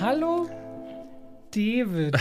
Hallo, 0.00 0.48
David. 1.52 2.16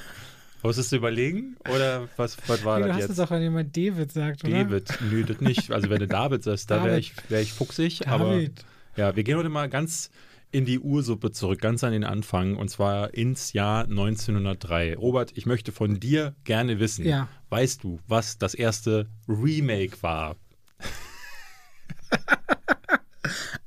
Wolltest 0.62 0.92
du 0.92 0.96
überlegen? 0.96 1.56
Oder 1.68 2.08
was, 2.16 2.36
was 2.48 2.64
war 2.64 2.80
du 2.80 2.86
das 2.86 2.94
hast 2.96 3.00
jetzt? 3.02 3.10
es 3.12 3.20
auch, 3.20 3.30
wenn 3.30 3.42
jemand 3.42 3.76
David 3.76 4.12
sagt, 4.12 4.44
oder? 4.44 4.64
David, 4.64 4.98
nö, 5.10 5.24
das 5.24 5.40
nicht. 5.40 5.70
Also 5.70 5.88
wenn 5.90 6.00
du 6.00 6.06
David 6.08 6.42
sagst, 6.42 6.70
da 6.70 6.84
wäre 6.84 6.98
ich, 6.98 7.12
wär 7.30 7.40
ich 7.40 7.52
fuchsig. 7.52 8.06
Aber 8.08 8.30
David. 8.30 8.64
ja, 8.96 9.14
wir 9.14 9.22
gehen 9.22 9.36
heute 9.38 9.48
mal 9.48 9.68
ganz 9.68 10.10
in 10.52 10.64
die 10.64 10.78
Ursuppe 10.78 11.30
zurück, 11.32 11.60
ganz 11.60 11.84
an 11.84 11.92
den 11.92 12.04
Anfang. 12.04 12.56
Und 12.56 12.68
zwar 12.68 13.14
ins 13.14 13.52
Jahr 13.52 13.84
1903. 13.84 14.96
Robert, 14.96 15.32
ich 15.36 15.46
möchte 15.46 15.72
von 15.72 16.00
dir 16.00 16.34
gerne 16.44 16.80
wissen, 16.80 17.04
Ja. 17.06 17.28
weißt 17.50 17.84
du, 17.84 18.00
was 18.08 18.38
das 18.38 18.54
erste 18.54 19.08
Remake 19.28 20.02
war? 20.02 20.36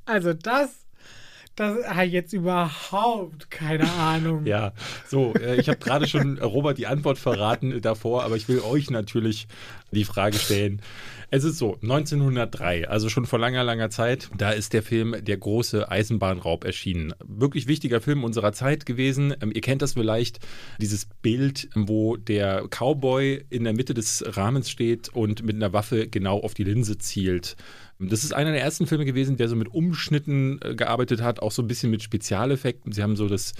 Also 0.06 0.32
das, 0.34 0.70
das 1.60 1.76
ich 2.06 2.12
jetzt 2.12 2.32
überhaupt 2.32 3.50
keine 3.50 3.90
Ahnung. 3.92 4.46
Ja, 4.46 4.72
so, 5.06 5.34
äh, 5.34 5.60
ich 5.60 5.68
habe 5.68 5.78
gerade 5.78 6.08
schon 6.08 6.38
Robert 6.38 6.78
die 6.78 6.86
Antwort 6.86 7.18
verraten 7.18 7.72
äh, 7.72 7.80
davor, 7.80 8.24
aber 8.24 8.36
ich 8.36 8.48
will 8.48 8.60
euch 8.60 8.90
natürlich 8.90 9.46
die 9.90 10.04
Frage 10.04 10.38
stellen. 10.38 10.80
Es 11.32 11.44
ist 11.44 11.58
so, 11.58 11.78
1903, 11.82 12.88
also 12.88 13.08
schon 13.08 13.26
vor 13.26 13.38
langer, 13.38 13.62
langer 13.62 13.90
Zeit, 13.90 14.30
da 14.36 14.50
ist 14.50 14.72
der 14.72 14.82
Film 14.82 15.14
Der 15.22 15.36
große 15.36 15.88
Eisenbahnraub 15.88 16.64
erschienen. 16.64 17.14
Wirklich 17.24 17.68
wichtiger 17.68 18.00
Film 18.00 18.24
unserer 18.24 18.52
Zeit 18.52 18.84
gewesen. 18.86 19.34
Ähm, 19.40 19.52
ihr 19.54 19.60
kennt 19.60 19.82
das 19.82 19.92
vielleicht, 19.92 20.40
dieses 20.80 21.04
Bild, 21.04 21.68
wo 21.74 22.16
der 22.16 22.66
Cowboy 22.68 23.44
in 23.50 23.64
der 23.64 23.74
Mitte 23.74 23.94
des 23.94 24.24
Rahmens 24.26 24.70
steht 24.70 25.10
und 25.10 25.44
mit 25.44 25.56
einer 25.56 25.72
Waffe 25.72 26.08
genau 26.08 26.40
auf 26.40 26.54
die 26.54 26.64
Linse 26.64 26.98
zielt. 26.98 27.56
Das 28.08 28.24
ist 28.24 28.32
einer 28.32 28.52
der 28.52 28.62
ersten 28.62 28.86
Filme 28.86 29.04
gewesen, 29.04 29.36
der 29.36 29.48
so 29.48 29.56
mit 29.56 29.68
Umschnitten 29.68 30.58
äh, 30.62 30.74
gearbeitet 30.74 31.22
hat, 31.22 31.40
auch 31.40 31.52
so 31.52 31.62
ein 31.62 31.68
bisschen 31.68 31.90
mit 31.90 32.02
Spezialeffekten. 32.02 32.92
Sie 32.92 33.02
haben 33.02 33.16
so 33.16 33.28
das 33.28 33.52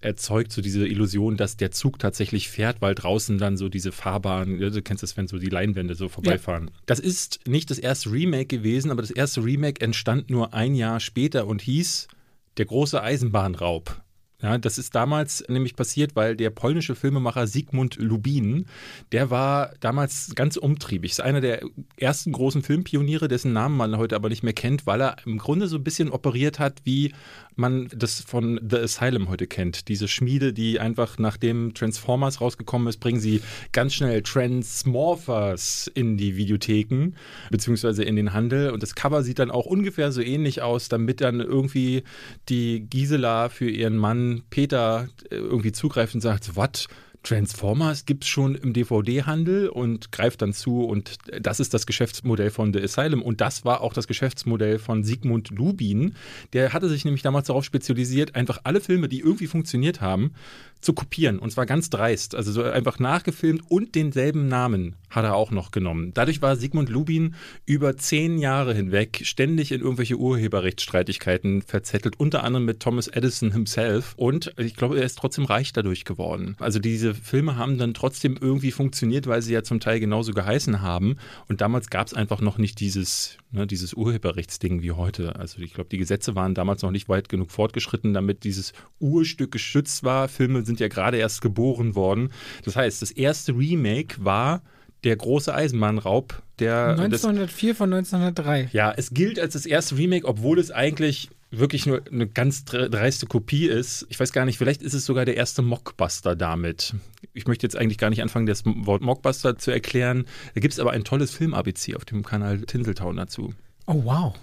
erzeugt, 0.00 0.52
so 0.52 0.62
diese 0.62 0.86
Illusion, 0.86 1.36
dass 1.36 1.56
der 1.56 1.72
Zug 1.72 1.98
tatsächlich 1.98 2.48
fährt, 2.48 2.80
weil 2.80 2.94
draußen 2.94 3.36
dann 3.38 3.56
so 3.56 3.68
diese 3.68 3.92
Fahrbahn, 3.92 4.58
ja, 4.58 4.70
du 4.70 4.80
kennst 4.80 5.02
das, 5.02 5.16
wenn 5.16 5.28
so 5.28 5.38
die 5.38 5.50
Leinwände 5.50 5.94
so 5.94 6.08
vorbeifahren. 6.08 6.70
Das 6.86 7.00
ist 7.00 7.40
nicht 7.46 7.70
das 7.70 7.78
erste 7.78 8.10
Remake 8.10 8.46
gewesen, 8.46 8.90
aber 8.90 9.02
das 9.02 9.10
erste 9.10 9.44
Remake 9.44 9.80
entstand 9.84 10.30
nur 10.30 10.54
ein 10.54 10.74
Jahr 10.74 11.00
später 11.00 11.46
und 11.46 11.60
hieß 11.60 12.08
Der 12.56 12.64
große 12.64 13.02
Eisenbahnraub. 13.02 14.00
Ja, 14.42 14.56
das 14.56 14.78
ist 14.78 14.94
damals 14.94 15.44
nämlich 15.48 15.76
passiert, 15.76 16.16
weil 16.16 16.34
der 16.34 16.50
polnische 16.50 16.94
Filmemacher 16.94 17.46
Sigmund 17.46 17.96
Lubin, 17.96 18.66
der 19.12 19.30
war 19.30 19.72
damals 19.80 20.32
ganz 20.34 20.56
umtriebig. 20.56 21.12
Ist 21.12 21.20
einer 21.20 21.42
der 21.42 21.62
ersten 21.96 22.32
großen 22.32 22.62
Filmpioniere, 22.62 23.28
dessen 23.28 23.52
Namen 23.52 23.76
man 23.76 23.98
heute 23.98 24.16
aber 24.16 24.30
nicht 24.30 24.42
mehr 24.42 24.54
kennt, 24.54 24.86
weil 24.86 25.02
er 25.02 25.16
im 25.26 25.38
Grunde 25.38 25.66
so 25.66 25.76
ein 25.76 25.84
bisschen 25.84 26.10
operiert 26.10 26.58
hat, 26.58 26.80
wie 26.84 27.12
man 27.60 27.88
das 27.94 28.20
von 28.20 28.60
The 28.68 28.78
Asylum 28.78 29.28
heute 29.28 29.46
kennt. 29.46 29.88
Diese 29.88 30.08
Schmiede, 30.08 30.52
die 30.52 30.80
einfach 30.80 31.18
nachdem 31.18 31.74
Transformers 31.74 32.40
rausgekommen 32.40 32.88
ist, 32.88 32.98
bringen 32.98 33.20
sie 33.20 33.42
ganz 33.72 33.94
schnell 33.94 34.22
Transmorphers 34.22 35.90
in 35.94 36.16
die 36.16 36.36
Videotheken, 36.36 37.12
beziehungsweise 37.50 38.02
in 38.02 38.16
den 38.16 38.32
Handel. 38.32 38.70
Und 38.70 38.82
das 38.82 38.94
Cover 38.94 39.22
sieht 39.22 39.38
dann 39.38 39.50
auch 39.50 39.66
ungefähr 39.66 40.10
so 40.12 40.20
ähnlich 40.20 40.62
aus, 40.62 40.88
damit 40.88 41.20
dann 41.20 41.40
irgendwie 41.40 42.02
die 42.48 42.80
Gisela 42.88 43.48
für 43.48 43.70
ihren 43.70 43.96
Mann 43.96 44.42
Peter 44.50 45.08
äh, 45.30 45.36
irgendwie 45.36 45.72
zugreift 45.72 46.14
und 46.14 46.20
sagt, 46.20 46.56
was? 46.56 46.88
Transformers 47.22 48.06
gibt 48.06 48.24
es 48.24 48.30
schon 48.30 48.54
im 48.54 48.72
DVD-Handel 48.72 49.68
und 49.68 50.10
greift 50.10 50.42
dann 50.42 50.52
zu 50.52 50.84
und 50.84 51.18
das 51.40 51.60
ist 51.60 51.74
das 51.74 51.86
Geschäftsmodell 51.86 52.50
von 52.50 52.72
The 52.72 52.82
Asylum 52.82 53.22
und 53.22 53.40
das 53.40 53.64
war 53.64 53.82
auch 53.82 53.92
das 53.92 54.06
Geschäftsmodell 54.06 54.78
von 54.78 55.04
Sigmund 55.04 55.50
Lubin. 55.50 56.14
Der 56.52 56.72
hatte 56.72 56.88
sich 56.88 57.04
nämlich 57.04 57.22
damals 57.22 57.48
darauf 57.48 57.64
spezialisiert, 57.64 58.34
einfach 58.34 58.60
alle 58.64 58.80
Filme, 58.80 59.08
die 59.08 59.20
irgendwie 59.20 59.46
funktioniert 59.46 60.00
haben, 60.00 60.32
zu 60.80 60.94
kopieren 60.94 61.38
und 61.38 61.50
zwar 61.52 61.66
ganz 61.66 61.90
dreist. 61.90 62.34
Also 62.34 62.52
so 62.52 62.62
einfach 62.62 62.98
nachgefilmt 62.98 63.62
und 63.68 63.94
denselben 63.94 64.48
Namen 64.48 64.96
hat 65.10 65.24
er 65.24 65.34
auch 65.34 65.50
noch 65.50 65.72
genommen. 65.72 66.12
Dadurch 66.14 66.40
war 66.40 66.56
Sigmund 66.56 66.88
Lubin 66.88 67.34
über 67.66 67.96
zehn 67.96 68.38
Jahre 68.38 68.74
hinweg 68.74 69.20
ständig 69.24 69.72
in 69.72 69.80
irgendwelche 69.80 70.16
Urheberrechtsstreitigkeiten 70.16 71.62
verzettelt, 71.62 72.18
unter 72.18 72.44
anderem 72.44 72.64
mit 72.64 72.80
Thomas 72.80 73.08
Edison 73.08 73.52
himself. 73.52 74.14
Und 74.16 74.52
ich 74.56 74.76
glaube, 74.76 74.98
er 74.98 75.04
ist 75.04 75.18
trotzdem 75.18 75.44
reich 75.44 75.72
dadurch 75.72 76.04
geworden. 76.04 76.56
Also 76.60 76.78
diese 76.78 77.14
Filme 77.14 77.56
haben 77.56 77.76
dann 77.76 77.92
trotzdem 77.92 78.38
irgendwie 78.40 78.70
funktioniert, 78.70 79.26
weil 79.26 79.42
sie 79.42 79.52
ja 79.52 79.62
zum 79.62 79.80
Teil 79.80 80.00
genauso 80.00 80.32
geheißen 80.32 80.80
haben. 80.80 81.16
Und 81.48 81.60
damals 81.60 81.90
gab 81.90 82.06
es 82.06 82.14
einfach 82.14 82.40
noch 82.40 82.58
nicht 82.58 82.78
dieses, 82.80 83.36
ne, 83.50 83.66
dieses 83.66 83.94
Urheberrechtsding 83.94 84.82
wie 84.82 84.92
heute. 84.92 85.36
Also 85.36 85.60
ich 85.60 85.74
glaube, 85.74 85.90
die 85.90 85.98
Gesetze 85.98 86.34
waren 86.36 86.54
damals 86.54 86.82
noch 86.82 86.92
nicht 86.92 87.08
weit 87.08 87.28
genug 87.28 87.50
fortgeschritten, 87.50 88.14
damit 88.14 88.44
dieses 88.44 88.72
Urstück 89.00 89.50
geschützt 89.50 90.04
war. 90.04 90.28
Filme 90.28 90.64
sind 90.64 90.78
ja 90.78 90.88
gerade 90.88 91.16
erst 91.16 91.40
geboren 91.40 91.94
worden. 91.96 92.30
Das 92.64 92.76
heißt, 92.76 93.02
das 93.02 93.10
erste 93.10 93.56
Remake 93.56 94.24
war 94.24 94.62
der 95.04 95.16
große 95.16 95.54
Eisenbahnraub, 95.54 96.42
der 96.58 96.88
das 96.94 97.24
1904 97.24 97.74
von 97.74 97.92
1903. 97.92 98.68
ja, 98.72 98.92
es 98.96 99.10
gilt 99.14 99.38
als 99.38 99.54
das 99.54 99.66
erste 99.66 99.96
Remake, 99.96 100.26
obwohl 100.26 100.58
es 100.58 100.70
eigentlich 100.70 101.30
wirklich 101.52 101.84
nur 101.86 102.02
eine 102.12 102.28
ganz 102.28 102.64
dre- 102.64 102.88
dreiste 102.88 103.26
Kopie 103.26 103.66
ist. 103.66 104.06
Ich 104.08 104.20
weiß 104.20 104.32
gar 104.32 104.44
nicht, 104.44 104.56
vielleicht 104.58 104.82
ist 104.82 104.94
es 104.94 105.04
sogar 105.04 105.24
der 105.24 105.36
erste 105.36 105.62
Mockbuster 105.62 106.36
damit. 106.36 106.94
Ich 107.34 107.46
möchte 107.48 107.66
jetzt 107.66 107.76
eigentlich 107.76 107.98
gar 107.98 108.10
nicht 108.10 108.22
anfangen, 108.22 108.46
das 108.46 108.62
Wort 108.64 109.02
Mockbuster 109.02 109.58
zu 109.58 109.70
erklären. 109.72 110.26
Da 110.54 110.60
gibt 110.60 110.74
es 110.74 110.78
aber 110.80 110.92
ein 110.92 111.02
tolles 111.02 111.32
Film-ABC 111.32 111.96
auf 111.96 112.04
dem 112.04 112.22
Kanal 112.24 112.60
Tinseltown 112.60 113.16
dazu. 113.16 113.52
Oh, 113.86 114.02
wow. 114.04 114.34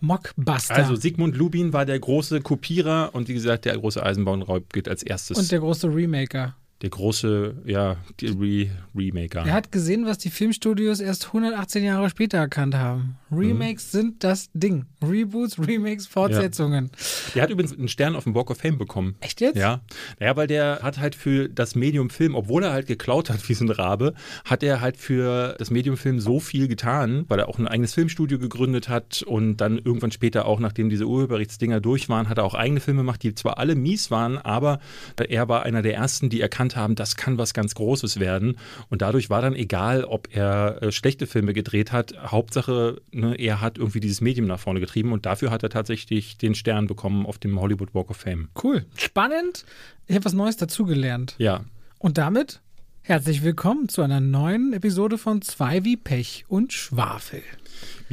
Mockbuster. 0.00 0.74
Also 0.74 0.96
Sigmund 0.96 1.36
Lubin 1.36 1.72
war 1.72 1.86
der 1.86 1.98
große 1.98 2.40
Kopierer 2.42 3.10
und 3.14 3.28
wie 3.28 3.34
gesagt, 3.34 3.64
der 3.64 3.76
große 3.78 4.02
Eisenbahnraub 4.04 4.70
gilt 4.72 4.88
als 4.88 5.02
erstes. 5.02 5.38
und 5.38 5.50
der 5.50 5.60
große 5.60 5.86
Remaker. 5.88 6.54
Der 6.84 6.90
große, 6.90 7.62
ja, 7.64 7.96
die 8.20 8.26
Re 8.26 8.70
Remaker. 8.94 9.46
Er 9.46 9.54
hat 9.54 9.72
gesehen, 9.72 10.04
was 10.04 10.18
die 10.18 10.28
Filmstudios 10.28 11.00
erst 11.00 11.28
118 11.28 11.82
Jahre 11.82 12.10
später 12.10 12.36
erkannt 12.36 12.74
haben. 12.74 13.16
Remakes 13.32 13.90
sind 13.90 14.22
das 14.22 14.50
Ding. 14.52 14.84
Reboots, 15.02 15.58
Remakes, 15.58 16.06
Fortsetzungen. 16.06 16.90
Der 17.34 17.42
hat 17.42 17.50
übrigens 17.50 17.72
einen 17.72 17.88
Stern 17.88 18.14
auf 18.14 18.24
dem 18.24 18.34
Walk 18.34 18.50
of 18.50 18.58
Fame 18.58 18.76
bekommen. 18.76 19.16
Echt 19.20 19.40
jetzt? 19.40 19.56
Ja. 19.56 19.80
Naja, 20.20 20.36
weil 20.36 20.46
der 20.46 20.80
hat 20.82 20.98
halt 20.98 21.14
für 21.14 21.48
das 21.48 21.74
Medium 21.74 22.10
Film, 22.10 22.34
obwohl 22.34 22.62
er 22.62 22.72
halt 22.72 22.86
geklaut 22.86 23.30
hat 23.30 23.48
wie 23.48 23.54
so 23.54 23.64
ein 23.64 23.70
Rabe, 23.70 24.12
hat 24.44 24.62
er 24.62 24.82
halt 24.82 24.98
für 24.98 25.56
das 25.58 25.70
Medium 25.70 25.96
Film 25.96 26.20
so 26.20 26.38
viel 26.38 26.68
getan, 26.68 27.24
weil 27.28 27.38
er 27.38 27.48
auch 27.48 27.58
ein 27.58 27.66
eigenes 27.66 27.94
Filmstudio 27.94 28.38
gegründet 28.38 28.90
hat 28.90 29.22
und 29.22 29.56
dann 29.56 29.78
irgendwann 29.78 30.12
später 30.12 30.44
auch, 30.44 30.60
nachdem 30.60 30.90
diese 30.90 31.06
Urheberrechtsdinger 31.06 31.80
durch 31.80 32.10
waren, 32.10 32.28
hat 32.28 32.36
er 32.36 32.44
auch 32.44 32.54
eigene 32.54 32.80
Filme 32.80 33.00
gemacht, 33.00 33.22
die 33.22 33.34
zwar 33.34 33.56
alle 33.56 33.74
mies 33.74 34.10
waren, 34.10 34.36
aber 34.36 34.80
er 35.16 35.48
war 35.48 35.62
einer 35.62 35.80
der 35.80 35.94
ersten, 35.94 36.28
die 36.28 36.42
erkannt 36.42 36.73
haben, 36.76 36.94
das 36.94 37.16
kann 37.16 37.38
was 37.38 37.54
ganz 37.54 37.74
Großes 37.74 38.20
werden. 38.20 38.58
Und 38.88 39.02
dadurch 39.02 39.30
war 39.30 39.42
dann 39.42 39.54
egal, 39.54 40.04
ob 40.04 40.28
er 40.34 40.82
äh, 40.82 40.92
schlechte 40.92 41.26
Filme 41.26 41.52
gedreht 41.52 41.92
hat. 41.92 42.14
Hauptsache, 42.30 43.00
ne, 43.12 43.34
er 43.36 43.60
hat 43.60 43.78
irgendwie 43.78 44.00
dieses 44.00 44.20
Medium 44.20 44.46
nach 44.46 44.58
vorne 44.60 44.80
getrieben 44.80 45.12
und 45.12 45.26
dafür 45.26 45.50
hat 45.50 45.62
er 45.62 45.70
tatsächlich 45.70 46.38
den 46.38 46.54
Stern 46.54 46.86
bekommen 46.86 47.26
auf 47.26 47.38
dem 47.38 47.60
Hollywood 47.60 47.94
Walk 47.94 48.10
of 48.10 48.16
Fame. 48.16 48.48
Cool. 48.62 48.84
Spannend. 48.96 49.64
Ich 50.06 50.14
habe 50.14 50.24
was 50.24 50.32
Neues 50.34 50.56
dazugelernt. 50.56 51.34
Ja, 51.38 51.64
Und 51.98 52.18
damit 52.18 52.60
herzlich 53.02 53.42
willkommen 53.42 53.88
zu 53.88 54.02
einer 54.02 54.20
neuen 54.20 54.72
Episode 54.72 55.18
von 55.18 55.42
Zwei 55.42 55.84
wie 55.84 55.96
Pech 55.96 56.44
und 56.48 56.72
Schwafel. 56.72 57.42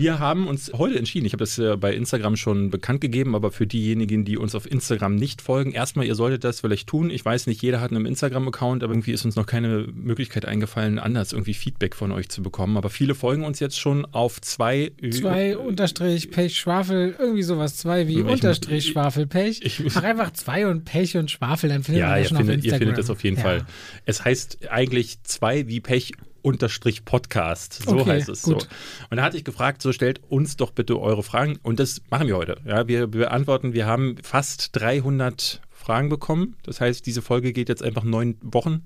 Wir 0.01 0.17
haben 0.17 0.47
uns 0.47 0.72
heute 0.73 0.97
entschieden, 0.97 1.28
ich 1.28 1.34
habe 1.34 1.44
das 1.44 1.59
äh, 1.59 1.78
bei 1.78 1.94
Instagram 1.94 2.35
schon 2.35 2.72
bekannt 2.72 3.01
gegeben, 3.01 3.35
aber 3.35 3.51
für 3.51 3.67
diejenigen, 3.67 4.25
die 4.25 4.35
uns 4.35 4.56
auf 4.56 4.66
Instagram 4.69 5.13
nicht 5.16 5.44
folgen, 5.44 5.73
erstmal, 5.73 6.07
ihr 6.07 6.16
solltet 6.16 6.44
das 6.44 6.62
vielleicht 6.62 6.88
tun. 6.88 7.12
Ich 7.12 7.23
weiß 7.23 7.45
nicht, 7.45 7.62
jeder 7.62 7.81
hat 7.81 7.91
einen 7.91 8.07
Instagram-Account, 8.07 8.81
aber 8.84 8.94
irgendwie 8.94 9.11
ist 9.11 9.25
uns 9.25 9.35
noch 9.35 9.45
keine 9.45 9.85
Möglichkeit 9.93 10.46
eingefallen, 10.46 10.97
anders 10.97 11.34
irgendwie 11.34 11.53
Feedback 11.53 11.96
von 11.96 12.11
euch 12.11 12.29
zu 12.29 12.41
bekommen. 12.41 12.78
Aber 12.78 12.90
viele 12.90 13.14
folgen 13.14 13.43
uns 13.43 13.59
jetzt 13.59 13.79
schon 13.79 14.05
auf 14.05 14.41
zwei. 14.41 14.91
Zwei 15.11 15.55
unterstrich 15.55 16.31
Pech 16.31 16.58
Schwafel, 16.58 17.16
irgendwie 17.20 17.43
sowas. 17.43 17.78
Zwei 17.78 18.08
wie 18.08 18.22
Ich- 18.22 18.26
unterstrich 18.26 18.87
Schwafel 18.87 19.28
Pech. 19.28 19.61
ich- 19.64 19.84
Ach, 19.96 20.02
einfach 20.02 20.34
zwei 20.34 20.66
und 20.66 20.84
Pech 20.84 21.16
und 21.16 21.29
Schwafel, 21.29 21.70
dann 21.70 21.84
findet 21.84 22.02
Ja, 22.02 22.08
man 22.08 22.17
ihr 22.17 22.22
das 22.22 22.29
schon 22.29 22.37
auf 22.37 22.41
findet, 22.46 22.66
ihr 22.66 22.73
Instagram. 22.73 22.79
findet 22.87 22.97
das 22.97 23.09
auf 23.11 23.23
jeden 23.23 23.37
Ja. 23.37 23.43
Fall. 23.43 23.66
Es 24.08 24.26
heißt 24.26 24.67
eigentlich 24.72 25.22
zwei 25.22 25.67
wie 25.67 25.79
Pech 25.79 26.14
unterstrich 26.41 27.05
Podcast. 27.05 27.84
So 27.85 27.97
Okay, 27.97 28.11
heißt 28.11 28.29
es 28.29 28.41
gut. 28.43 28.61
so. 28.64 28.67
Und 29.09 29.17
da 29.17 29.23
hatte 29.23 29.38
ich 29.38 29.43
gefragt, 29.43 29.82
so 29.82 29.91
stellt 29.91 30.22
uns 30.29 30.58
doch 30.58 30.72
bitte 30.72 30.99
eure 30.99 31.23
Fragen. 31.23 31.59
Und 31.64 31.79
das 31.79 32.02
machen 32.09 32.28
wir 32.28 32.38
heute. 32.38 32.58
Ja, 32.66 32.88
wir 32.88 33.08
beantworten, 33.08 33.73
wir 33.73 33.85
haben 33.85 34.16
fast 34.22 34.76
300 34.76 35.61
Fragen 35.70 36.09
bekommen. 36.09 36.55
Das 36.64 36.79
heißt, 36.79 37.05
diese 37.05 37.22
Folge 37.22 37.53
geht 37.53 37.67
jetzt 37.70 37.84
einfach 37.84 38.03
neun 38.03 38.38
Wochen. 38.41 38.84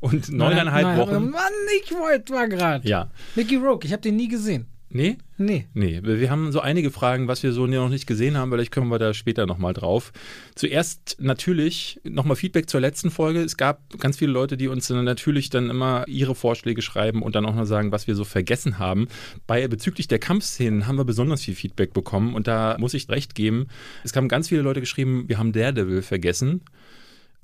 Und 0.00 0.30
neuneinhalb 0.30 0.84
Nein, 0.84 0.98
Wochen. 0.98 1.30
Mann, 1.30 1.52
ich 1.82 1.92
wollte 1.92 2.32
mal 2.32 2.48
gerade. 2.48 2.86
Ja. 2.88 3.10
Mickey 3.34 3.56
Rourke, 3.56 3.86
ich 3.86 3.92
habe 3.92 4.02
den 4.02 4.16
nie 4.16 4.28
gesehen. 4.28 4.66
Nee? 4.94 5.16
Nee. 5.38 5.66
Nee, 5.72 6.00
wir 6.02 6.30
haben 6.30 6.52
so 6.52 6.60
einige 6.60 6.90
Fragen, 6.90 7.26
was 7.26 7.42
wir 7.42 7.52
so 7.52 7.66
noch 7.66 7.88
nicht 7.88 8.06
gesehen 8.06 8.36
haben, 8.36 8.50
vielleicht 8.50 8.72
kommen 8.72 8.90
wir 8.90 8.98
da 8.98 9.14
später 9.14 9.46
nochmal 9.46 9.72
drauf. 9.72 10.12
Zuerst 10.54 11.16
natürlich 11.18 11.98
nochmal 12.04 12.36
Feedback 12.36 12.68
zur 12.68 12.80
letzten 12.80 13.10
Folge. 13.10 13.40
Es 13.40 13.56
gab 13.56 13.98
ganz 13.98 14.18
viele 14.18 14.32
Leute, 14.32 14.58
die 14.58 14.68
uns 14.68 14.88
dann 14.88 15.04
natürlich 15.04 15.48
dann 15.48 15.70
immer 15.70 16.04
ihre 16.08 16.34
Vorschläge 16.34 16.82
schreiben 16.82 17.22
und 17.22 17.34
dann 17.34 17.46
auch 17.46 17.54
noch 17.54 17.64
sagen, 17.64 17.90
was 17.90 18.06
wir 18.06 18.14
so 18.14 18.24
vergessen 18.24 18.78
haben. 18.78 19.08
Bei 19.46 19.66
bezüglich 19.66 20.08
der 20.08 20.18
Kampfszenen 20.18 20.86
haben 20.86 20.96
wir 20.96 21.06
besonders 21.06 21.42
viel 21.42 21.54
Feedback 21.54 21.94
bekommen 21.94 22.34
und 22.34 22.46
da 22.46 22.76
muss 22.78 22.92
ich 22.92 23.08
recht 23.08 23.34
geben. 23.34 23.68
Es 24.04 24.14
haben 24.14 24.28
ganz 24.28 24.48
viele 24.48 24.60
Leute 24.60 24.80
geschrieben, 24.80 25.24
wir 25.26 25.38
haben 25.38 25.52
Daredevil 25.52 26.02
vergessen. 26.02 26.60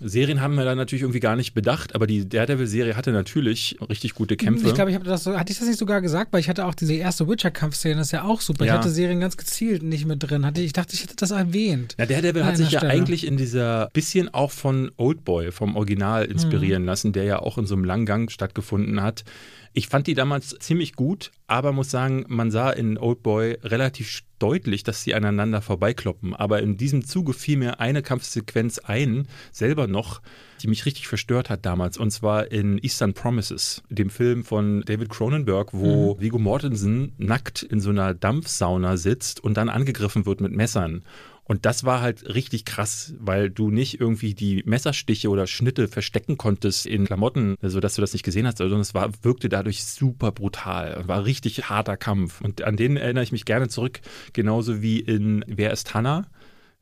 Serien 0.01 0.41
haben 0.41 0.55
wir 0.55 0.65
da 0.65 0.77
natürlich 0.77 1.03
irgendwie 1.03 1.19
gar 1.19 1.35
nicht 1.35 1.55
bedacht, 1.55 1.97
aber 1.97 2.07
die 2.07 2.29
Daredevil-Serie 2.29 2.97
hatte 2.97 3.11
natürlich 3.11 3.77
richtig 3.89 4.15
gute 4.15 4.37
Kämpfe. 4.37 4.69
Ich 4.69 4.75
glaube, 4.75 4.91
ich 4.91 4.95
habe 4.95 5.05
das 5.05 5.25
so, 5.25 5.37
hatte 5.37 5.51
ich 5.51 5.59
das 5.59 5.67
nicht 5.67 5.79
sogar 5.79 6.01
gesagt, 6.01 6.33
weil 6.33 6.41
ich 6.41 6.49
hatte 6.49 6.67
auch 6.67 6.75
diese 6.75 6.95
erste 6.95 7.29
Witcher-Kampfszene, 7.29 7.97
das 7.97 8.09
ist 8.09 8.13
ja 8.13 8.23
auch 8.23 8.41
super. 8.41 8.65
Ja. 8.65 8.75
Ich 8.75 8.79
hatte 8.79 8.91
Serien 8.91 9.19
ganz 9.19 9.37
gezielt 9.37 9.83
nicht 9.83 10.07
mit 10.07 10.23
drin. 10.23 10.47
Hatte, 10.47 10.61
ich 10.61 10.73
dachte, 10.73 10.95
ich 10.95 11.03
hätte 11.03 11.17
das 11.17 11.33
erwähnt. 11.33 11.97
Ja, 11.99 12.07
Daredevil 12.07 12.45
hat 12.45 12.57
sich 12.57 12.71
ja 12.71 12.79
Stelle. 12.79 12.93
eigentlich 12.93 13.27
in 13.27 13.37
dieser 13.37 13.91
bisschen 13.93 14.33
auch 14.33 14.53
von 14.53 14.93
Oldboy, 14.97 15.51
vom 15.51 15.75
Original 15.77 16.25
inspirieren 16.27 16.85
lassen, 16.85 17.13
der 17.13 17.25
ja 17.25 17.41
auch 17.41 17.59
in 17.59 17.67
so 17.67 17.75
einem 17.75 17.85
langen 17.85 18.07
Gang 18.07 18.31
stattgefunden 18.31 19.03
hat. 19.03 19.25
Ich 19.73 19.89
fand 19.89 20.07
die 20.07 20.15
damals 20.15 20.57
ziemlich 20.61 20.95
gut, 20.95 21.31
aber 21.47 21.73
muss 21.73 21.91
sagen, 21.91 22.25
man 22.29 22.51
sah 22.51 22.71
in 22.71 22.99
Oldboy 22.99 23.59
relativ 23.63 24.23
deutlich, 24.39 24.83
dass 24.83 25.03
sie 25.03 25.15
aneinander 25.15 25.61
vorbeikloppen. 25.61 26.35
Aber 26.35 26.63
in 26.63 26.77
diesem 26.77 27.05
Zuge 27.05 27.33
fiel 27.33 27.59
mir 27.59 27.81
eine 27.81 28.03
Kampfsequenz 28.03 28.79
ein, 28.79 29.27
selber 29.53 29.87
noch, 29.87 30.21
die 30.63 30.69
mich 30.69 30.87
richtig 30.87 31.09
verstört 31.09 31.51
hat 31.51 31.67
damals. 31.67 31.99
Und 31.99 32.11
zwar 32.11 32.51
in 32.51 32.79
Eastern 32.79 33.15
Promises, 33.15 33.83
dem 33.89 34.11
Film 34.11 34.45
von 34.45 34.83
David 34.83 35.11
Cronenberg, 35.11 35.71
wo 35.73 36.19
Viggo 36.21 36.39
Mortensen 36.39 37.13
nackt 37.19 37.63
in 37.63 37.81
so 37.81 37.91
einer 37.91 38.15
Dampfsauna 38.15 38.97
sitzt 38.97 39.43
und 39.43 39.57
dann 39.57 39.69
angegriffen 39.69 40.27
wird 40.27 40.41
mit 40.41 40.53
Messern. 40.53 41.03
Und 41.49 41.65
das 41.65 41.83
war 41.83 42.03
halt 42.03 42.33
richtig 42.35 42.65
krass, 42.67 43.15
weil 43.19 43.49
du 43.49 43.71
nicht 43.71 44.01
irgendwie 44.01 44.35
die 44.35 44.63
Messerstiche 44.67 45.31
oder 45.31 45.47
Schnitte 45.47 45.89
verstecken 45.89 46.37
konntest 46.37 46.85
in 46.87 47.07
Klamotten, 47.07 47.57
sodass 47.63 47.95
du 47.95 48.03
das 48.03 48.13
nicht 48.13 48.23
gesehen 48.23 48.47
hast, 48.47 48.59
sondern 48.59 48.81
es 48.81 48.93
war, 48.95 49.11
wirkte 49.23 49.49
dadurch 49.49 49.83
super 49.83 50.31
brutal. 50.31 51.03
War 51.09 51.25
richtig 51.25 51.71
harter 51.71 51.97
Kampf. 51.97 52.43
Und 52.43 52.63
an 52.63 52.77
den 52.77 52.99
erinnere 52.99 53.25
ich 53.25 53.33
mich 53.33 53.47
gerne 53.47 53.69
zurück, 53.69 54.01
genauso 54.35 54.83
wie 54.83 55.01
in 55.01 55.43
Wer 55.49 55.73
ist 55.73 55.95
Hannah? 55.95 56.27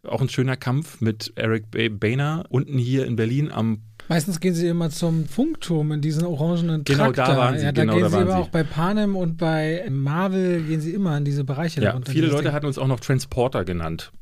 Auch 0.02 0.20
ein 0.20 0.28
schöner 0.28 0.56
Kampf 0.56 1.00
mit 1.00 1.32
Eric 1.36 1.64
Boehner 2.00 2.44
unten 2.48 2.76
hier 2.78 3.06
in 3.06 3.16
Berlin 3.16 3.50
am 3.50 3.82
Meistens 4.08 4.38
gehen 4.38 4.54
sie 4.54 4.68
immer 4.68 4.90
zum 4.90 5.26
Funkturm 5.26 5.90
in 5.90 6.00
diesen 6.00 6.24
orangenen 6.24 6.84
Genau, 6.84 7.04
Trakt 7.12 7.18
da 7.18 7.36
waren 7.36 7.58
sie, 7.58 7.64
Ja, 7.64 7.72
da 7.72 7.82
genau, 7.82 7.94
gehen 7.94 8.02
da 8.02 8.10
sie 8.10 8.16
aber 8.16 8.30
sie. 8.32 8.36
auch 8.36 8.48
bei 8.48 8.62
Panem 8.62 9.16
und 9.16 9.36
bei 9.36 9.84
Marvel 9.90 10.62
gehen 10.62 10.80
sie 10.80 10.92
immer 10.92 11.16
in 11.18 11.24
diese 11.24 11.42
Bereiche. 11.44 11.80
Ja, 11.82 11.98
viele 12.08 12.28
Leute 12.28 12.44
Ding. 12.44 12.52
hatten 12.52 12.66
uns 12.66 12.78
auch 12.78 12.86
noch 12.86 13.00
Transporter 13.00 13.64
genannt. 13.64 14.12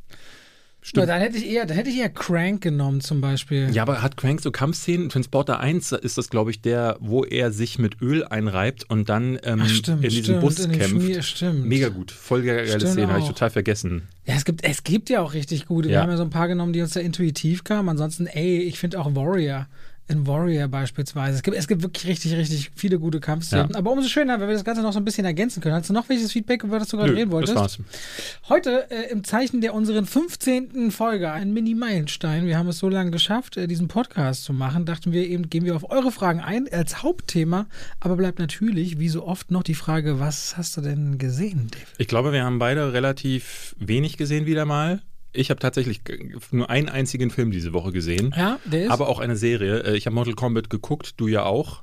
Na, 0.84 0.88
Stimmt. 0.88 1.08
dann 1.08 1.20
hätte 1.22 1.38
ich 1.38 1.46
eher, 1.48 1.64
dann 1.64 1.78
hätte 1.78 1.88
ich 1.88 1.96
eher 1.98 2.10
Crank 2.10 2.60
genommen 2.62 3.00
zum 3.00 3.22
Beispiel. 3.22 3.70
Ja, 3.72 3.80
aber 3.82 4.02
hat 4.02 4.18
Crank 4.18 4.42
so 4.42 4.50
Kampfszenen? 4.50 5.08
Transporter 5.08 5.58
1 5.58 5.92
ist 5.92 6.18
das, 6.18 6.28
glaube 6.28 6.50
ich, 6.50 6.60
der, 6.60 6.98
wo 7.00 7.24
er 7.24 7.52
sich 7.52 7.78
mit 7.78 8.02
Öl 8.02 8.22
einreibt 8.22 8.84
und 8.90 9.08
dann 9.08 9.38
ähm, 9.44 9.62
Ach, 9.64 9.68
stimmt, 9.70 10.04
in 10.04 10.10
diesem 10.10 10.24
stimmt, 10.24 10.40
Bus 10.42 10.58
in 10.58 10.72
kämpft. 10.72 10.90
Schmier- 10.90 11.22
stimmt. 11.22 11.64
Mega 11.66 11.88
gut. 11.88 12.10
Voll 12.10 12.42
geile 12.42 12.66
Stimmt 12.66 12.82
Szene, 12.92 13.08
habe 13.08 13.20
ich 13.20 13.26
total 13.26 13.48
vergessen. 13.48 14.02
Ja, 14.26 14.34
es 14.34 14.44
gibt, 14.44 14.62
es 14.62 14.84
gibt 14.84 15.08
ja 15.08 15.22
auch 15.22 15.32
richtig 15.32 15.64
gute. 15.64 15.88
Wir 15.88 15.94
Ja. 15.96 16.02
haben 16.02 16.10
ja 16.10 16.18
so 16.18 16.22
ein 16.22 16.28
paar 16.30 16.48
genommen, 16.48 16.74
die 16.74 16.82
uns 16.82 16.92
da 16.92 17.00
intuitiv 17.00 17.64
kamen. 17.64 17.88
Ansonsten, 17.88 18.26
ey, 18.26 18.58
ich 18.60 18.78
finde 18.78 19.00
auch 19.00 19.14
Warrior. 19.14 19.66
In 20.06 20.26
Warrior 20.26 20.68
beispielsweise. 20.68 21.36
Es 21.36 21.42
gibt, 21.42 21.56
es 21.56 21.66
gibt 21.66 21.82
wirklich 21.82 22.06
richtig, 22.06 22.34
richtig 22.34 22.70
viele 22.76 22.98
gute 22.98 23.20
Kampfszenen. 23.20 23.70
Ja. 23.70 23.78
Aber 23.78 23.90
umso 23.90 24.06
schöner, 24.08 24.38
wenn 24.38 24.48
wir 24.48 24.54
das 24.54 24.64
Ganze 24.64 24.82
noch 24.82 24.92
so 24.92 24.98
ein 25.00 25.04
bisschen 25.04 25.24
ergänzen 25.24 25.62
können. 25.62 25.74
Hast 25.74 25.88
du 25.88 25.94
noch 25.94 26.10
welches 26.10 26.30
Feedback, 26.30 26.62
über 26.62 26.78
das 26.78 26.88
du 26.88 26.98
gerade 26.98 27.12
Nö, 27.12 27.18
reden 27.18 27.30
wolltest? 27.30 27.54
das 27.54 27.60
war's. 27.60 27.78
Heute 28.50 28.90
äh, 28.90 29.10
im 29.10 29.24
Zeichen 29.24 29.62
der 29.62 29.72
unseren 29.72 30.04
15. 30.04 30.90
Folge, 30.90 31.32
ein 31.32 31.54
Mini-Meilenstein. 31.54 32.44
Wir 32.44 32.58
haben 32.58 32.68
es 32.68 32.78
so 32.78 32.90
lange 32.90 33.12
geschafft, 33.12 33.56
äh, 33.56 33.66
diesen 33.66 33.88
Podcast 33.88 34.44
zu 34.44 34.52
machen. 34.52 34.84
Dachten 34.84 35.12
wir 35.12 35.26
eben, 35.26 35.48
gehen 35.48 35.64
wir 35.64 35.74
auf 35.74 35.90
eure 35.90 36.12
Fragen 36.12 36.40
ein 36.40 36.70
als 36.70 37.02
Hauptthema. 37.02 37.66
Aber 38.00 38.16
bleibt 38.16 38.38
natürlich, 38.38 38.98
wie 38.98 39.08
so 39.08 39.26
oft, 39.26 39.50
noch 39.50 39.62
die 39.62 39.74
Frage, 39.74 40.20
was 40.20 40.58
hast 40.58 40.76
du 40.76 40.82
denn 40.82 41.16
gesehen, 41.16 41.70
Dave? 41.70 41.86
Ich 41.96 42.08
glaube, 42.08 42.30
wir 42.32 42.44
haben 42.44 42.58
beide 42.58 42.92
relativ 42.92 43.74
wenig 43.78 44.18
gesehen 44.18 44.44
wieder 44.44 44.66
mal. 44.66 45.00
Ich 45.34 45.50
habe 45.50 45.60
tatsächlich 45.60 46.00
nur 46.52 46.70
einen 46.70 46.88
einzigen 46.88 47.30
Film 47.30 47.50
diese 47.50 47.72
Woche 47.72 47.92
gesehen. 47.92 48.32
Ja, 48.36 48.58
der 48.64 48.84
ist. 48.86 48.90
Aber 48.90 49.08
auch 49.08 49.18
eine 49.18 49.36
Serie. 49.36 49.80
Äh, 49.84 49.96
Ich 49.96 50.06
habe 50.06 50.14
Mortal 50.14 50.34
Kombat 50.34 50.70
geguckt, 50.70 51.14
du 51.16 51.26
ja 51.28 51.42
auch. 51.44 51.82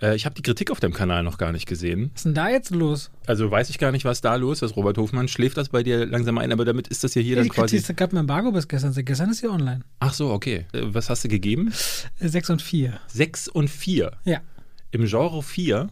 Äh, 0.00 0.14
Ich 0.14 0.26
habe 0.26 0.34
die 0.34 0.42
Kritik 0.42 0.70
auf 0.70 0.78
dem 0.78 0.92
Kanal 0.92 1.22
noch 1.22 1.38
gar 1.38 1.52
nicht 1.52 1.66
gesehen. 1.66 2.10
was 2.12 2.20
ist 2.20 2.24
denn 2.26 2.34
da 2.34 2.48
jetzt 2.50 2.70
los? 2.70 3.10
Also 3.26 3.50
weiß 3.50 3.70
ich 3.70 3.78
gar 3.78 3.92
nicht, 3.92 4.04
was 4.04 4.20
da 4.20 4.36
los 4.36 4.60
ist. 4.62 4.76
Robert 4.76 4.98
Hofmann 4.98 5.26
schläft 5.28 5.56
das 5.56 5.70
bei 5.70 5.82
dir 5.82 6.04
langsam 6.06 6.36
ein, 6.38 6.52
aber 6.52 6.64
damit 6.66 6.88
ist 6.88 7.02
das 7.02 7.14
ja 7.14 7.22
hier 7.22 7.36
dann 7.36 7.44
die 7.44 7.50
quasi. 7.50 7.76
Kritik, 7.76 7.90
es 7.90 7.96
gab 7.96 8.12
ein 8.12 8.18
Embargo 8.18 8.52
bis 8.52 8.68
gestern. 8.68 8.92
Gestern 9.04 9.30
ist 9.30 9.38
sie 9.38 9.48
online. 9.48 9.80
Ach 10.00 10.12
so, 10.12 10.30
okay. 10.30 10.66
Äh, 10.72 10.82
Was 10.84 11.08
hast 11.08 11.24
du 11.24 11.28
gegeben? 11.28 11.72
Sechs 12.20 12.50
und 12.50 12.60
vier. 12.60 13.00
Sechs 13.06 13.48
und 13.48 13.68
vier. 13.70 14.12
Ja. 14.24 14.40
Im 14.90 15.06
Genre 15.06 15.42
4. 15.42 15.88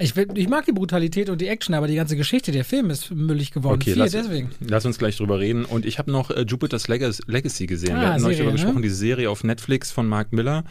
Ich, 0.00 0.16
ich 0.16 0.48
mag 0.48 0.64
die 0.64 0.72
Brutalität 0.72 1.28
und 1.28 1.40
die 1.40 1.48
Action, 1.48 1.74
aber 1.74 1.88
die 1.88 1.96
ganze 1.96 2.16
Geschichte, 2.16 2.52
der 2.52 2.64
Film 2.64 2.88
ist 2.90 3.10
müllig 3.10 3.50
geworden. 3.50 3.80
Okay, 3.82 3.94
vier, 3.94 4.04
lass, 4.04 4.12
deswegen. 4.12 4.50
lass 4.60 4.86
uns 4.86 4.96
gleich 4.96 5.16
drüber 5.16 5.40
reden. 5.40 5.64
Und 5.64 5.84
ich 5.84 5.98
habe 5.98 6.12
noch 6.12 6.30
äh, 6.30 6.42
Jupiter's 6.42 6.86
Legacy, 6.86 7.66
gesehen. 7.66 7.96
Ah, 7.96 8.00
Wir 8.00 8.08
hatten 8.10 8.20
Serie, 8.20 8.36
darüber 8.36 8.52
ne? 8.52 8.56
gesprochen, 8.58 8.82
diese 8.82 8.94
Serie 8.94 9.28
auf 9.28 9.42
Netflix 9.42 9.90
von 9.90 10.06
Mark 10.06 10.32
Miller. 10.32 10.62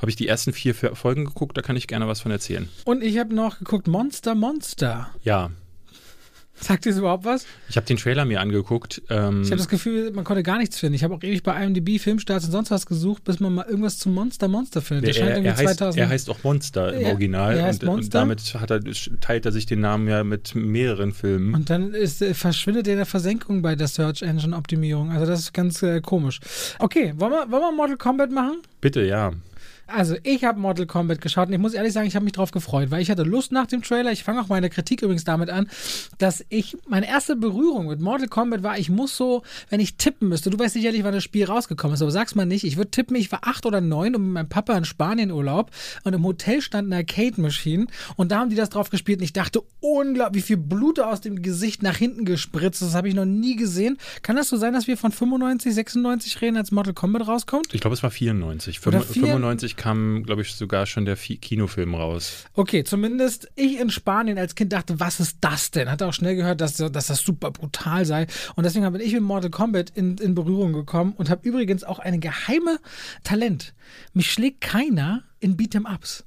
Habe 0.00 0.10
ich 0.10 0.16
die 0.16 0.28
ersten 0.28 0.52
vier 0.52 0.74
Folgen 0.74 1.24
geguckt, 1.24 1.56
da 1.56 1.62
kann 1.62 1.76
ich 1.76 1.86
gerne 1.86 2.06
was 2.06 2.20
von 2.20 2.30
erzählen. 2.30 2.68
Und 2.84 3.02
ich 3.02 3.18
habe 3.18 3.34
noch 3.34 3.58
geguckt, 3.58 3.86
Monster, 3.88 4.34
Monster. 4.34 5.08
Ja, 5.22 5.50
Sagt 6.60 6.84
dir 6.84 6.90
das 6.90 6.98
überhaupt 6.98 7.24
was? 7.24 7.46
ich 7.68 7.76
habe 7.76 7.84
den 7.86 7.96
Trailer 7.96 8.24
mir 8.24 8.40
angeguckt. 8.40 9.02
Ähm, 9.10 9.42
Ich 9.42 9.48
habe 9.48 9.56
das 9.58 9.68
Gefühl, 9.68 10.12
man 10.12 10.24
konnte 10.24 10.42
gar 10.44 10.56
nichts 10.58 10.78
finden. 10.78 10.94
Ich 10.94 11.02
habe 11.02 11.12
auch 11.14 11.22
ewig 11.22 11.42
bei 11.42 11.62
IMDb, 11.62 11.98
Filmstarts 12.00 12.44
und 12.46 12.52
sonst 12.52 12.70
was 12.70 12.86
gesucht, 12.86 13.24
bis 13.24 13.40
man 13.40 13.54
mal 13.54 13.66
irgendwas 13.66 13.98
zu 13.98 14.08
Monster, 14.08 14.46
Monster 14.48 14.80
findet. 14.80 15.16
Der 15.16 15.22
er, 15.22 15.28
irgendwie 15.30 15.48
er, 15.48 15.56
heißt, 15.56 15.78
2000. 15.78 16.00
er 16.00 16.08
heißt 16.08 16.30
auch 16.30 16.42
Monster 16.44 16.94
im 16.94 17.00
Ja, 17.02 17.08
Original. 17.08 17.56
er 17.56 17.64
heißt 17.64 17.82
und, 17.82 17.88
und 17.88 17.94
Monster. 17.96 18.18
damit 18.20 18.54
hat 18.54 18.70
er, 18.70 18.80
teilt 19.20 19.46
er 19.46 19.52
sich 19.52 19.66
den 19.66 19.80
Namen 19.80 20.06
ja 20.08 20.22
mit 20.22 20.54
mehreren 20.54 21.12
Filmen. 21.12 21.54
und 21.54 21.68
dann 21.70 21.92
ist, 21.92 22.22
äh, 22.22 22.34
verschwindet 22.34 22.86
er 22.86 22.92
in 22.94 22.98
der 22.98 23.06
Versenkung 23.06 23.60
bei 23.60 23.74
der 23.74 23.88
Search 23.88 24.22
Engine 24.22 24.56
Optimierung. 24.56 25.10
Also 25.10 25.26
das 25.26 25.40
ist 25.40 25.52
ganz 25.54 25.82
äh, 25.82 26.00
komisch. 26.00 26.40
Okay, 26.78 27.14
wollen 27.16 27.32
wir, 27.32 27.50
wollen 27.50 27.62
wir 27.62 27.72
Mortal 27.72 27.96
Kombat 27.96 28.30
machen? 28.30 28.58
Bitte, 28.80 29.02
ja. 29.02 29.32
Also, 29.86 30.16
ich 30.22 30.44
habe 30.44 30.60
Mortal 30.60 30.86
Kombat 30.86 31.20
geschaut 31.20 31.48
und 31.48 31.54
ich 31.54 31.58
muss 31.58 31.74
ehrlich 31.74 31.92
sagen, 31.92 32.06
ich 32.06 32.16
habe 32.16 32.24
mich 32.24 32.32
drauf 32.32 32.50
gefreut, 32.50 32.90
weil 32.90 33.02
ich 33.02 33.10
hatte 33.10 33.22
Lust 33.22 33.52
nach 33.52 33.66
dem 33.66 33.82
Trailer. 33.82 34.12
Ich 34.12 34.24
fange 34.24 34.40
auch 34.40 34.48
meine 34.48 34.70
Kritik 34.70 35.02
übrigens 35.02 35.24
damit 35.24 35.50
an, 35.50 35.68
dass 36.18 36.44
ich 36.48 36.76
meine 36.88 37.08
erste 37.08 37.36
Berührung 37.36 37.88
mit 37.88 38.00
Mortal 38.00 38.28
Kombat 38.28 38.62
war, 38.62 38.78
ich 38.78 38.90
muss 38.90 39.16
so, 39.16 39.42
wenn 39.70 39.80
ich 39.80 39.96
tippen 39.96 40.28
müsste, 40.28 40.50
du 40.50 40.58
weißt 40.58 40.74
sicherlich, 40.74 41.04
wann 41.04 41.14
das 41.14 41.24
Spiel 41.24 41.44
rausgekommen 41.44 41.94
ist, 41.94 42.02
aber 42.02 42.10
sag's 42.10 42.34
mal 42.34 42.46
nicht. 42.46 42.64
Ich 42.64 42.76
würde 42.76 42.90
tippen, 42.90 43.16
ich 43.16 43.30
war 43.32 43.40
acht 43.42 43.66
oder 43.66 43.80
neun 43.80 44.14
und 44.14 44.22
mit 44.24 44.32
meinem 44.32 44.48
Papa 44.48 44.76
in 44.76 44.84
Spanien 44.84 45.30
Urlaub 45.30 45.70
und 46.04 46.12
im 46.12 46.24
Hotel 46.24 46.60
stand 46.60 46.86
eine 46.86 46.96
Arcade-Maschine 46.96 47.86
und 48.16 48.32
da 48.32 48.38
haben 48.38 48.50
die 48.50 48.56
das 48.56 48.70
drauf 48.70 48.90
gespielt 48.90 49.18
und 49.20 49.24
ich 49.24 49.32
dachte, 49.32 49.62
unglaublich, 49.80 50.44
wie 50.44 50.46
viel 50.46 50.56
Blut 50.56 51.00
aus 51.00 51.20
dem 51.20 51.42
Gesicht 51.42 51.82
nach 51.82 51.96
hinten 51.96 52.24
gespritzt. 52.24 52.82
ist. 52.82 52.88
Das 52.88 52.94
habe 52.94 53.08
ich 53.08 53.14
noch 53.14 53.24
nie 53.24 53.56
gesehen. 53.56 53.98
Kann 54.22 54.36
das 54.36 54.48
so 54.48 54.56
sein, 54.56 54.72
dass 54.72 54.86
wir 54.86 54.96
von 54.96 55.12
95, 55.12 55.74
96 55.74 56.40
reden, 56.40 56.56
als 56.56 56.72
Mortal 56.72 56.94
Kombat 56.94 57.26
rauskommt? 57.26 57.72
Ich 57.72 57.80
glaube, 57.80 57.94
es 57.94 58.02
war 58.02 58.10
94. 58.10 58.86
Oder 58.86 59.00
95 59.00 59.73
kam, 59.76 60.22
glaube 60.24 60.42
ich, 60.42 60.54
sogar 60.54 60.86
schon 60.86 61.04
der 61.04 61.16
Fi- 61.16 61.36
Kinofilm 61.38 61.94
raus. 61.94 62.44
Okay, 62.54 62.84
zumindest 62.84 63.48
ich 63.54 63.78
in 63.78 63.90
Spanien 63.90 64.38
als 64.38 64.54
Kind 64.54 64.72
dachte, 64.72 65.00
was 65.00 65.20
ist 65.20 65.38
das 65.40 65.70
denn? 65.70 65.90
Hatte 65.90 66.06
auch 66.06 66.12
schnell 66.12 66.36
gehört, 66.36 66.60
dass, 66.60 66.76
dass 66.76 67.06
das 67.06 67.20
super 67.20 67.50
brutal 67.50 68.04
sei. 68.04 68.26
Und 68.56 68.64
deswegen 68.64 68.90
bin 68.92 69.00
ich 69.00 69.12
mit 69.12 69.22
Mortal 69.22 69.50
Kombat 69.50 69.90
in, 69.94 70.16
in 70.18 70.34
Berührung 70.34 70.72
gekommen 70.72 71.14
und 71.16 71.30
habe 71.30 71.46
übrigens 71.48 71.84
auch 71.84 71.98
eine 71.98 72.18
geheime 72.18 72.78
Talent. 73.22 73.74
Mich 74.12 74.30
schlägt 74.30 74.60
keiner 74.60 75.22
in 75.40 75.56
Beat'em-Ups. 75.56 76.24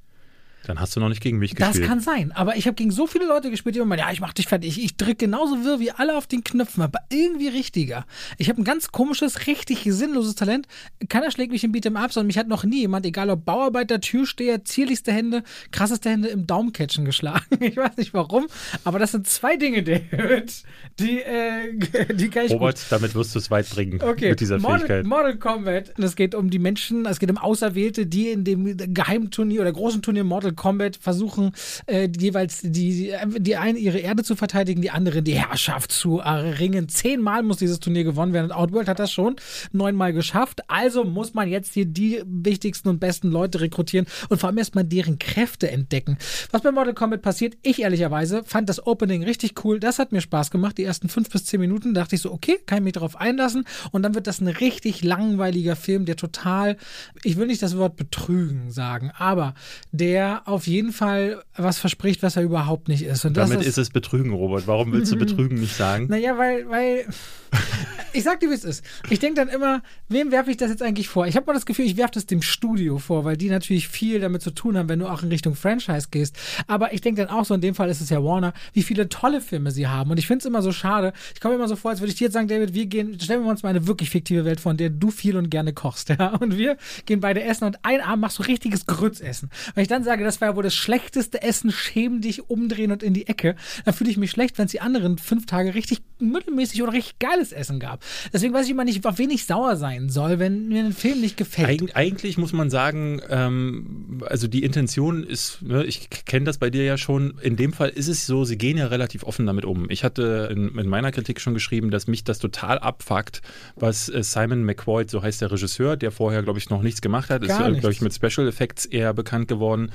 Dann 0.64 0.80
hast 0.80 0.94
du 0.94 1.00
noch 1.00 1.08
nicht 1.08 1.22
gegen 1.22 1.38
mich 1.38 1.54
Das 1.54 1.68
gespielt. 1.68 1.88
kann 1.88 2.00
sein, 2.00 2.30
aber 2.32 2.56
ich 2.56 2.66
habe 2.66 2.74
gegen 2.74 2.90
so 2.90 3.06
viele 3.06 3.26
Leute 3.26 3.50
gespielt, 3.50 3.74
die 3.74 3.78
immer 3.78 3.86
meinen, 3.88 4.00
ja, 4.00 4.12
ich 4.12 4.20
mach 4.20 4.34
dich 4.34 4.46
fertig. 4.48 4.76
Ich, 4.76 4.84
ich 4.84 4.96
drücke 4.96 5.14
genauso 5.14 5.64
wirr 5.64 5.80
wie 5.80 5.90
alle 5.92 6.16
auf 6.16 6.26
den 6.26 6.44
Knöpfen, 6.44 6.82
aber 6.82 6.98
irgendwie 7.10 7.48
richtiger. 7.48 8.04
Ich 8.36 8.48
habe 8.50 8.60
ein 8.60 8.64
ganz 8.64 8.92
komisches, 8.92 9.46
richtig 9.46 9.84
sinnloses 9.84 10.34
Talent. 10.34 10.66
Keiner 11.08 11.30
schlägt 11.30 11.52
mich 11.52 11.64
im 11.64 11.72
Beat'em-Ups 11.72 12.18
und 12.18 12.26
mich 12.26 12.36
hat 12.36 12.48
noch 12.48 12.64
nie 12.64 12.80
jemand, 12.80 13.06
egal 13.06 13.30
ob 13.30 13.44
Bauarbeiter, 13.46 14.00
Türsteher, 14.00 14.64
zierlichste 14.64 15.10
Hände, 15.12 15.42
krasseste 15.70 16.10
Hände 16.10 16.28
im 16.28 16.46
Daumencatchen 16.46 17.04
geschlagen. 17.04 17.44
Ich 17.60 17.76
weiß 17.76 17.96
nicht 17.96 18.14
warum, 18.14 18.46
aber 18.84 18.98
das 18.98 19.12
sind 19.12 19.26
zwei 19.26 19.56
Dinge, 19.56 19.82
David, 20.10 20.62
die, 20.98 21.20
äh, 21.20 21.72
die 22.14 22.28
kann 22.28 22.44
ich 22.46 22.52
gut 22.52 22.60
Robert, 22.60 22.80
damit 22.90 23.14
wirst 23.14 23.34
du 23.34 23.38
es 23.38 23.50
weit 23.50 23.68
bringen 23.70 24.00
Okay, 24.02 24.30
mit 24.30 24.40
dieser 24.40 24.58
Mortal, 24.58 24.78
Fähigkeit. 24.80 25.06
Mortal 25.06 25.36
Kombat. 25.36 25.98
Und 25.98 26.04
Es 26.04 26.16
geht 26.16 26.34
um 26.34 26.50
die 26.50 26.58
Menschen, 26.58 27.04
es 27.06 27.18
geht 27.18 27.30
um 27.30 27.36
Auserwählte, 27.38 28.06
die 28.06 28.28
in 28.28 28.44
dem 28.44 28.76
geheimen 28.94 29.30
Turnier 29.30 29.60
oder 29.62 29.72
großen 29.72 30.02
Turnier 30.02 30.24
Mortal 30.24 30.47
Mortal 30.48 30.54
Kombat 30.54 30.96
versuchen 30.96 31.52
äh, 31.86 32.08
jeweils 32.18 32.60
die, 32.62 33.12
die 33.38 33.56
eine 33.56 33.78
ihre 33.78 33.98
Erde 33.98 34.22
zu 34.22 34.36
verteidigen, 34.36 34.82
die 34.82 34.90
andere 34.90 35.22
die 35.22 35.34
Herrschaft 35.34 35.92
zu 35.92 36.18
erringen. 36.18 36.88
Zehnmal 36.88 37.42
muss 37.42 37.58
dieses 37.58 37.80
Turnier 37.80 38.04
gewonnen 38.04 38.32
werden 38.32 38.46
und 38.46 38.52
Outworld 38.52 38.88
hat 38.88 38.98
das 38.98 39.12
schon 39.12 39.36
neunmal 39.72 40.12
geschafft. 40.12 40.62
Also 40.68 41.04
muss 41.04 41.34
man 41.34 41.48
jetzt 41.48 41.74
hier 41.74 41.84
die 41.84 42.22
wichtigsten 42.26 42.88
und 42.88 43.00
besten 43.00 43.30
Leute 43.30 43.60
rekrutieren 43.60 44.06
und 44.28 44.38
vor 44.38 44.48
allem 44.48 44.58
erstmal 44.58 44.84
deren 44.84 45.18
Kräfte 45.18 45.70
entdecken. 45.70 46.18
Was 46.50 46.62
bei 46.62 46.72
Mortal 46.72 46.94
Kombat 46.94 47.22
passiert, 47.22 47.56
ich 47.62 47.82
ehrlicherweise 47.82 48.44
fand 48.44 48.68
das 48.68 48.86
Opening 48.86 49.24
richtig 49.24 49.64
cool. 49.64 49.80
Das 49.80 49.98
hat 49.98 50.12
mir 50.12 50.20
Spaß 50.20 50.50
gemacht. 50.50 50.78
Die 50.78 50.84
ersten 50.84 51.08
fünf 51.08 51.30
bis 51.30 51.44
zehn 51.44 51.60
Minuten 51.60 51.94
dachte 51.94 52.14
ich 52.14 52.22
so, 52.22 52.32
okay, 52.32 52.58
kann 52.66 52.78
ich 52.78 52.84
mich 52.84 52.92
darauf 52.94 53.16
einlassen. 53.16 53.64
Und 53.92 54.02
dann 54.02 54.14
wird 54.14 54.26
das 54.26 54.40
ein 54.40 54.48
richtig 54.48 55.02
langweiliger 55.02 55.76
Film, 55.76 56.04
der 56.04 56.16
total, 56.16 56.76
ich 57.22 57.36
will 57.36 57.46
nicht 57.46 57.62
das 57.62 57.76
Wort 57.76 57.96
betrügen 57.96 58.70
sagen, 58.70 59.10
aber 59.16 59.54
der 59.92 60.37
auf 60.46 60.66
jeden 60.66 60.92
Fall 60.92 61.42
was 61.56 61.78
verspricht, 61.78 62.22
was 62.22 62.36
er 62.36 62.42
überhaupt 62.42 62.88
nicht 62.88 63.02
ist. 63.02 63.24
Und 63.24 63.36
Damit 63.36 63.60
ist, 63.60 63.66
ist, 63.66 63.78
es 63.78 63.90
Betrügen, 63.90 64.32
Robert. 64.32 64.66
Warum 64.66 64.92
willst 64.92 65.12
du 65.12 65.16
Betrügen 65.16 65.58
nicht 65.58 65.76
sagen? 65.76 66.06
Naja, 66.08 66.36
weil, 66.38 66.68
weil 66.68 67.06
ich 68.12 68.24
sag 68.24 68.40
dir, 68.40 68.50
wie 68.50 68.54
es 68.54 68.64
ist. 68.64 68.84
Ich 69.10 69.18
denke 69.18 69.36
dann 69.36 69.48
immer, 69.48 69.82
wem 70.08 70.30
werfe 70.30 70.50
ich 70.50 70.56
das 70.56 70.70
jetzt 70.70 70.82
eigentlich 70.82 71.08
vor? 71.08 71.26
Ich 71.26 71.36
habe 71.36 71.46
mal 71.46 71.52
das 71.52 71.66
Gefühl, 71.66 71.84
ich 71.84 71.96
werfe 71.96 72.12
das 72.14 72.26
dem 72.26 72.42
Studio 72.42 72.98
vor, 72.98 73.24
weil 73.24 73.36
die 73.36 73.50
natürlich 73.50 73.88
viel 73.88 74.20
damit 74.20 74.42
zu 74.42 74.50
tun 74.50 74.76
haben, 74.76 74.88
wenn 74.88 74.98
du 74.98 75.06
auch 75.06 75.22
in 75.22 75.28
Richtung 75.28 75.54
Franchise 75.54 76.08
gehst. 76.10 76.36
Aber 76.66 76.92
ich 76.92 77.00
denke 77.00 77.24
dann 77.24 77.34
auch 77.34 77.44
so, 77.44 77.54
in 77.54 77.60
dem 77.60 77.74
Fall 77.74 77.88
ist 77.88 78.00
es 78.00 78.10
ja 78.10 78.22
Warner, 78.22 78.52
wie 78.72 78.82
viele 78.82 79.08
tolle 79.08 79.40
Filme 79.40 79.70
sie 79.70 79.86
haben. 79.86 80.10
Und 80.10 80.18
ich 80.18 80.26
finde 80.26 80.40
es 80.40 80.46
immer 80.46 80.62
so 80.62 80.72
schade. 80.72 81.12
Ich 81.34 81.40
komme 81.40 81.54
immer 81.54 81.68
so 81.68 81.76
vor, 81.76 81.90
als 81.90 82.00
würde 82.00 82.10
ich 82.10 82.18
dir 82.18 82.24
jetzt 82.24 82.34
sagen, 82.34 82.48
David, 82.48 82.74
wir 82.74 82.86
gehen, 82.86 83.18
stellen 83.20 83.42
wir 83.44 83.50
uns 83.50 83.62
mal 83.62 83.70
eine 83.70 83.86
wirklich 83.86 84.10
fiktive 84.10 84.44
Welt 84.44 84.60
vor, 84.60 84.72
in 84.72 84.78
der 84.78 84.90
du 84.90 85.10
viel 85.10 85.36
und 85.36 85.50
gerne 85.50 85.72
kochst. 85.72 86.08
Ja? 86.18 86.28
Und 86.28 86.56
wir 86.56 86.78
gehen 87.04 87.20
beide 87.20 87.42
essen 87.42 87.64
und 87.64 87.78
ein 87.82 88.00
Abend 88.00 88.22
machst 88.22 88.38
du 88.38 88.42
richtiges 88.42 88.86
Grützessen. 88.86 89.50
Wenn 89.74 89.82
ich 89.82 89.88
dann 89.88 90.04
sage, 90.04 90.24
das 90.28 90.40
war 90.40 90.48
ja 90.48 90.56
wohl 90.56 90.62
das 90.62 90.74
schlechteste 90.74 91.42
Essen, 91.42 91.72
schäm 91.72 92.20
dich, 92.20 92.48
umdrehen 92.48 92.92
und 92.92 93.02
in 93.02 93.14
die 93.14 93.26
Ecke, 93.26 93.56
dann 93.84 93.94
fühle 93.94 94.10
ich 94.10 94.16
mich 94.16 94.30
schlecht, 94.30 94.58
wenn 94.58 94.66
es 94.66 94.72
die 94.72 94.80
anderen 94.80 95.18
fünf 95.18 95.46
Tage 95.46 95.74
richtig 95.74 96.00
mittelmäßig 96.20 96.82
oder 96.82 96.92
richtig 96.92 97.18
geiles 97.18 97.52
Essen 97.52 97.80
gab. 97.80 98.04
Deswegen 98.32 98.52
weiß 98.52 98.66
ich 98.66 98.72
immer 98.72 98.84
nicht, 98.84 99.04
auf 99.06 99.18
wen 99.18 99.30
ich 99.30 99.46
sauer 99.46 99.76
sein 99.76 100.08
soll, 100.10 100.38
wenn 100.38 100.68
mir 100.68 100.84
ein 100.84 100.92
Film 100.92 101.20
nicht 101.20 101.36
gefällt. 101.36 101.94
Eig 101.94 101.96
eigentlich 101.96 102.38
muss 102.38 102.52
man 102.52 102.70
sagen, 102.70 103.20
ähm, 103.28 104.22
also 104.26 104.48
die 104.48 104.62
Intention 104.62 105.24
ist, 105.24 105.62
ne, 105.62 105.84
ich 105.84 106.10
kenne 106.10 106.44
das 106.44 106.58
bei 106.58 106.70
dir 106.70 106.84
ja 106.84 106.98
schon, 106.98 107.38
in 107.40 107.56
dem 107.56 107.72
Fall 107.72 107.88
ist 107.88 108.08
es 108.08 108.26
so, 108.26 108.44
sie 108.44 108.58
gehen 108.58 108.76
ja 108.76 108.86
relativ 108.86 109.24
offen 109.24 109.46
damit 109.46 109.64
um. 109.64 109.88
Ich 109.90 110.04
hatte 110.04 110.48
in, 110.50 110.76
in 110.76 110.88
meiner 110.88 111.12
Kritik 111.12 111.40
schon 111.40 111.54
geschrieben, 111.54 111.90
dass 111.90 112.06
mich 112.06 112.24
das 112.24 112.38
total 112.38 112.78
abfuckt, 112.78 113.40
was 113.76 114.08
äh, 114.08 114.22
Simon 114.22 114.64
McQuoid, 114.64 115.10
so 115.10 115.22
heißt 115.22 115.40
der 115.40 115.50
Regisseur, 115.50 115.96
der 115.96 116.10
vorher, 116.10 116.42
glaube 116.42 116.58
ich, 116.58 116.68
noch 116.70 116.82
nichts 116.82 117.00
gemacht 117.00 117.30
hat, 117.30 117.46
Gar 117.46 117.70
ist, 117.70 117.76
äh, 117.76 117.80
glaube 117.80 117.92
ich, 117.92 118.00
mit 118.00 118.14
Special 118.14 118.46
Effects 118.46 118.84
eher 118.84 119.14
bekannt 119.14 119.48
geworden. 119.48 119.90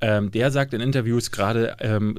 Ähm, 0.00 0.30
der 0.30 0.50
sagt 0.50 0.74
in 0.74 0.80
Interviews 0.80 1.30
gerade 1.30 1.76
ähm, 1.80 2.18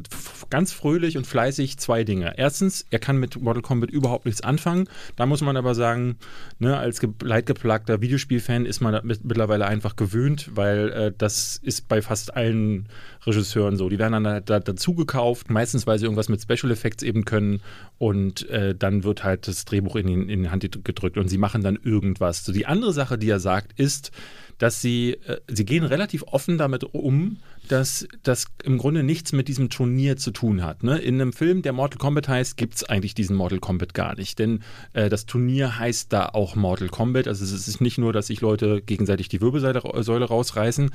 ganz 0.50 0.72
fröhlich 0.72 1.18
und 1.18 1.28
fleißig 1.28 1.78
zwei 1.78 2.04
Dinge. 2.04 2.34
Erstens, 2.38 2.86
er 2.90 3.00
kann 3.00 3.18
mit 3.18 3.40
Mortal 3.42 3.62
Kombat 3.62 3.92
überhaupt 3.92 4.26
nichts 4.26 4.42
anfangen. 4.42 4.88
Da 5.16 5.26
muss 5.26 5.42
man 5.42 5.58
aber 5.58 5.76
sagen, 5.76 6.18
ne, 6.60 6.78
als 6.78 7.02
leidgeplagter 7.22 8.02
Videospielfan 8.02 8.66
ist 8.66 8.82
man 8.82 9.00
mittlerweile 9.04 9.66
einfach 9.68 9.96
gewöhnt, 9.96 10.52
weil 10.56 10.90
äh, 10.90 11.14
das 11.18 11.58
ist 11.58 11.88
bei 11.88 12.02
fast 12.02 12.36
allen 12.36 12.88
Regisseuren 13.26 13.78
so. 13.78 13.90
Die 13.90 14.00
werden 14.00 14.24
dann 14.24 14.44
da, 14.46 14.60
dazu 14.60 14.94
gekauft, 14.94 15.50
meistens 15.50 15.86
weil 15.88 16.00
sie 16.00 16.06
irgendwas 16.06 16.30
mit 16.30 16.42
Special 16.42 16.72
Effects 16.72 17.04
eben 17.04 17.26
können 17.26 17.62
und 17.98 18.50
äh, 18.50 18.76
dann 18.76 19.04
wird 19.04 19.24
halt 19.24 19.48
das 19.48 19.66
Drehbuch 19.66 19.96
in, 19.96 20.08
in, 20.08 20.30
in 20.30 20.44
die 20.44 20.50
Hand 20.50 20.84
gedrückt 20.84 21.18
und 21.18 21.30
sie 21.30 21.38
machen 21.38 21.64
dann 21.64 21.78
irgendwas. 21.82 22.44
So 22.44 22.52
die 22.52 22.66
andere 22.66 22.94
Sache, 22.94 23.18
die 23.18 23.30
er 23.30 23.40
sagt, 23.40 23.80
ist, 23.80 24.12
dass 24.58 24.82
sie, 24.82 25.14
äh, 25.26 25.40
sie 25.48 25.66
gehen 25.66 25.84
relativ 25.84 26.24
offen 26.24 26.58
damit 26.58 26.84
um, 26.84 27.38
dass 27.68 28.08
das 28.24 28.46
im 28.64 28.78
Grunde 28.78 29.04
nichts 29.04 29.32
mit 29.32 29.48
diesem 29.48 29.70
Turnier 29.70 30.18
zu 30.18 30.32
tun 30.32 30.64
hat. 30.64 30.84
Ne? 30.84 31.00
In 31.00 31.16
einem 31.16 31.34
Film, 31.34 31.62
der 31.62 31.74
Mortal 31.74 31.98
Kombat 31.98 32.28
heißt, 32.28 32.58
gibt 32.58 32.76
es 32.76 32.84
eigentlich 32.84 33.16
diesen 33.16 33.36
Mortal 33.36 33.60
Kombat 33.60 33.94
gar 33.94 34.16
nicht. 34.16 34.38
Denn 34.40 34.62
äh, 34.94 35.10
das 35.10 35.26
Turnier 35.26 35.80
heißt 35.80 36.14
da 36.14 36.28
auch 36.28 36.56
Mortal 36.56 36.90
Kombat. 36.90 37.28
Also 37.28 37.44
es 37.44 37.68
ist 37.68 37.82
nicht 37.82 37.98
nur, 37.98 38.14
dass 38.14 38.28
sich 38.28 38.42
Leute 38.42 38.82
gegenseitig 38.82 39.30
die 39.30 39.42
Wirbelsäule 39.42 40.26
rausreißen. 40.26 40.92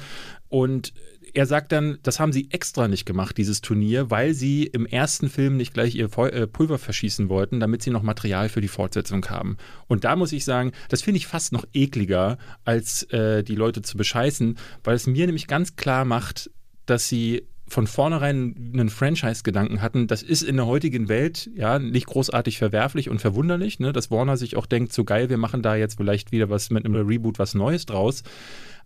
Und 0.48 0.92
er 1.34 1.46
sagt 1.46 1.72
dann, 1.72 1.98
das 2.02 2.20
haben 2.20 2.32
sie 2.32 2.50
extra 2.50 2.88
nicht 2.88 3.06
gemacht, 3.06 3.36
dieses 3.36 3.60
Turnier, 3.60 4.10
weil 4.10 4.34
sie 4.34 4.64
im 4.64 4.86
ersten 4.86 5.28
Film 5.28 5.56
nicht 5.56 5.74
gleich 5.74 5.94
ihr 5.94 6.10
äh, 6.18 6.46
Pulver 6.46 6.78
verschießen 6.78 7.28
wollten, 7.28 7.60
damit 7.60 7.82
sie 7.82 7.90
noch 7.90 8.02
Material 8.02 8.48
für 8.48 8.60
die 8.60 8.68
Fortsetzung 8.68 9.24
haben. 9.26 9.56
Und 9.86 10.04
da 10.04 10.16
muss 10.16 10.32
ich 10.32 10.44
sagen, 10.44 10.72
das 10.88 11.02
finde 11.02 11.18
ich 11.18 11.26
fast 11.26 11.52
noch 11.52 11.64
ekliger, 11.72 12.38
als 12.64 13.04
äh, 13.04 13.42
die 13.42 13.54
Leute 13.54 13.82
zu 13.82 13.96
bescheißen, 13.96 14.58
weil 14.84 14.96
es 14.96 15.06
mir 15.06 15.26
nämlich 15.26 15.46
ganz 15.46 15.76
klar 15.76 16.04
macht, 16.04 16.50
dass 16.86 17.08
sie 17.08 17.46
von 17.70 17.86
vornherein 17.86 18.72
einen 18.72 18.90
Franchise-Gedanken 18.90 19.80
hatten, 19.80 20.08
das 20.08 20.22
ist 20.22 20.42
in 20.42 20.56
der 20.56 20.66
heutigen 20.66 21.08
Welt 21.08 21.48
ja 21.54 21.78
nicht 21.78 22.06
großartig 22.06 22.58
verwerflich 22.58 23.08
und 23.08 23.20
verwunderlich, 23.20 23.78
ne? 23.78 23.92
dass 23.92 24.10
Warner 24.10 24.36
sich 24.36 24.56
auch 24.56 24.66
denkt, 24.66 24.92
so 24.92 25.04
geil, 25.04 25.30
wir 25.30 25.38
machen 25.38 25.62
da 25.62 25.76
jetzt 25.76 25.96
vielleicht 25.96 26.32
wieder 26.32 26.50
was 26.50 26.70
mit 26.70 26.84
einem 26.84 27.06
Reboot, 27.06 27.38
was 27.38 27.54
Neues 27.54 27.86
draus. 27.86 28.24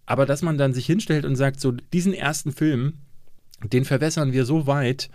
Aber 0.06 0.26
dass 0.26 0.42
man 0.42 0.58
dann 0.58 0.74
sich 0.74 0.86
hinstellt 0.86 1.24
und 1.24 1.36
sagt, 1.36 1.60
so 1.60 1.72
diesen 1.72 2.12
ersten 2.12 2.52
Film, 2.52 2.94
den 3.62 3.84
verwässern 3.84 4.32
wir 4.32 4.44
so 4.44 4.66
weit, 4.66 5.10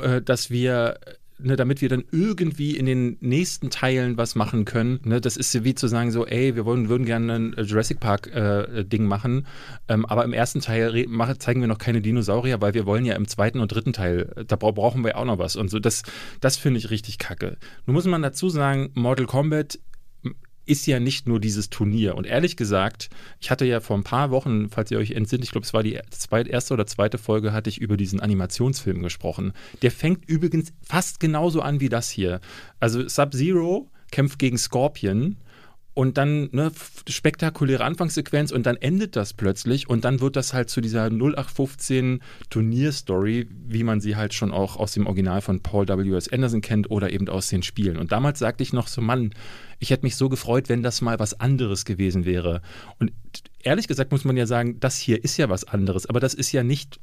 äh, 0.00 0.20
dass 0.20 0.50
wir 0.50 0.98
Ne, 1.36 1.56
damit 1.56 1.80
wir 1.80 1.88
dann 1.88 2.04
irgendwie 2.12 2.76
in 2.76 2.86
den 2.86 3.16
nächsten 3.20 3.68
Teilen 3.68 4.16
was 4.16 4.36
machen 4.36 4.64
können. 4.64 5.00
Ne, 5.02 5.20
das 5.20 5.36
ist 5.36 5.64
wie 5.64 5.74
zu 5.74 5.88
sagen 5.88 6.12
so, 6.12 6.24
ey, 6.24 6.54
wir 6.54 6.64
wollen, 6.64 6.88
würden 6.88 7.04
gerne 7.04 7.34
ein 7.34 7.54
Jurassic 7.58 7.98
Park 7.98 8.32
äh, 8.32 8.84
Ding 8.84 9.06
machen, 9.06 9.44
ähm, 9.88 10.06
aber 10.06 10.24
im 10.24 10.32
ersten 10.32 10.60
Teil 10.60 11.06
machen, 11.08 11.40
zeigen 11.40 11.60
wir 11.60 11.66
noch 11.66 11.78
keine 11.78 12.00
Dinosaurier, 12.00 12.60
weil 12.60 12.74
wir 12.74 12.86
wollen 12.86 13.04
ja 13.04 13.16
im 13.16 13.26
zweiten 13.26 13.58
und 13.58 13.72
dritten 13.74 13.92
Teil, 13.92 14.44
da 14.46 14.54
brauchen 14.54 15.04
wir 15.04 15.18
auch 15.18 15.24
noch 15.24 15.38
was 15.38 15.56
und 15.56 15.70
so. 15.70 15.80
Das, 15.80 16.04
das 16.40 16.56
finde 16.56 16.78
ich 16.78 16.90
richtig 16.90 17.18
kacke. 17.18 17.56
Nun 17.84 17.94
muss 17.94 18.06
man 18.06 18.22
dazu 18.22 18.48
sagen, 18.48 18.90
Mortal 18.94 19.26
Kombat 19.26 19.80
ist 20.66 20.86
ja 20.86 21.00
nicht 21.00 21.28
nur 21.28 21.40
dieses 21.40 21.70
Turnier. 21.70 22.14
Und 22.16 22.26
ehrlich 22.26 22.56
gesagt, 22.56 23.10
ich 23.40 23.50
hatte 23.50 23.64
ja 23.64 23.80
vor 23.80 23.96
ein 23.96 24.04
paar 24.04 24.30
Wochen, 24.30 24.68
falls 24.70 24.90
ihr 24.90 24.98
euch 24.98 25.12
entsinnt, 25.12 25.44
ich 25.44 25.50
glaube, 25.50 25.66
es 25.66 25.74
war 25.74 25.82
die 25.82 25.98
zweite, 26.10 26.50
erste 26.50 26.74
oder 26.74 26.86
zweite 26.86 27.18
Folge, 27.18 27.52
hatte 27.52 27.70
ich 27.70 27.80
über 27.80 27.96
diesen 27.96 28.20
Animationsfilm 28.20 29.02
gesprochen. 29.02 29.52
Der 29.82 29.90
fängt 29.90 30.28
übrigens 30.28 30.72
fast 30.82 31.20
genauso 31.20 31.60
an 31.60 31.80
wie 31.80 31.88
das 31.88 32.10
hier. 32.10 32.40
Also 32.80 33.06
Sub-Zero 33.06 33.90
kämpft 34.10 34.38
gegen 34.38 34.58
Scorpion 34.58 35.36
und 35.94 36.18
dann 36.18 36.50
eine 36.52 36.72
spektakuläre 37.08 37.84
Anfangssequenz 37.84 38.50
und 38.50 38.66
dann 38.66 38.76
endet 38.76 39.14
das 39.16 39.32
plötzlich 39.32 39.88
und 39.88 40.04
dann 40.04 40.20
wird 40.20 40.34
das 40.36 40.52
halt 40.52 40.68
zu 40.68 40.80
dieser 40.80 41.06
0815 41.06 42.20
Turnierstory, 42.50 43.48
wie 43.50 43.84
man 43.84 44.00
sie 44.00 44.16
halt 44.16 44.34
schon 44.34 44.50
auch 44.50 44.76
aus 44.76 44.92
dem 44.92 45.06
Original 45.06 45.40
von 45.40 45.60
Paul 45.60 45.86
W.S. 45.86 46.32
Anderson 46.32 46.60
kennt 46.60 46.90
oder 46.90 47.12
eben 47.12 47.28
aus 47.28 47.48
den 47.48 47.62
Spielen. 47.62 47.96
Und 47.96 48.10
damals 48.10 48.40
sagte 48.40 48.64
ich 48.64 48.72
noch 48.72 48.88
so, 48.88 49.00
Mann, 49.00 49.32
ich 49.78 49.90
hätte 49.90 50.04
mich 50.04 50.16
so 50.16 50.28
gefreut, 50.28 50.68
wenn 50.68 50.82
das 50.82 51.00
mal 51.00 51.18
was 51.18 51.38
anderes 51.40 51.84
gewesen 51.84 52.24
wäre. 52.24 52.62
Und 52.98 53.12
ehrlich 53.60 53.88
gesagt 53.88 54.12
muss 54.12 54.24
man 54.24 54.36
ja 54.36 54.46
sagen, 54.46 54.80
das 54.80 54.98
hier 54.98 55.22
ist 55.22 55.36
ja 55.36 55.48
was 55.48 55.64
anderes, 55.64 56.06
aber 56.06 56.20
das 56.20 56.34
ist 56.34 56.52
ja 56.52 56.62
nicht 56.62 57.00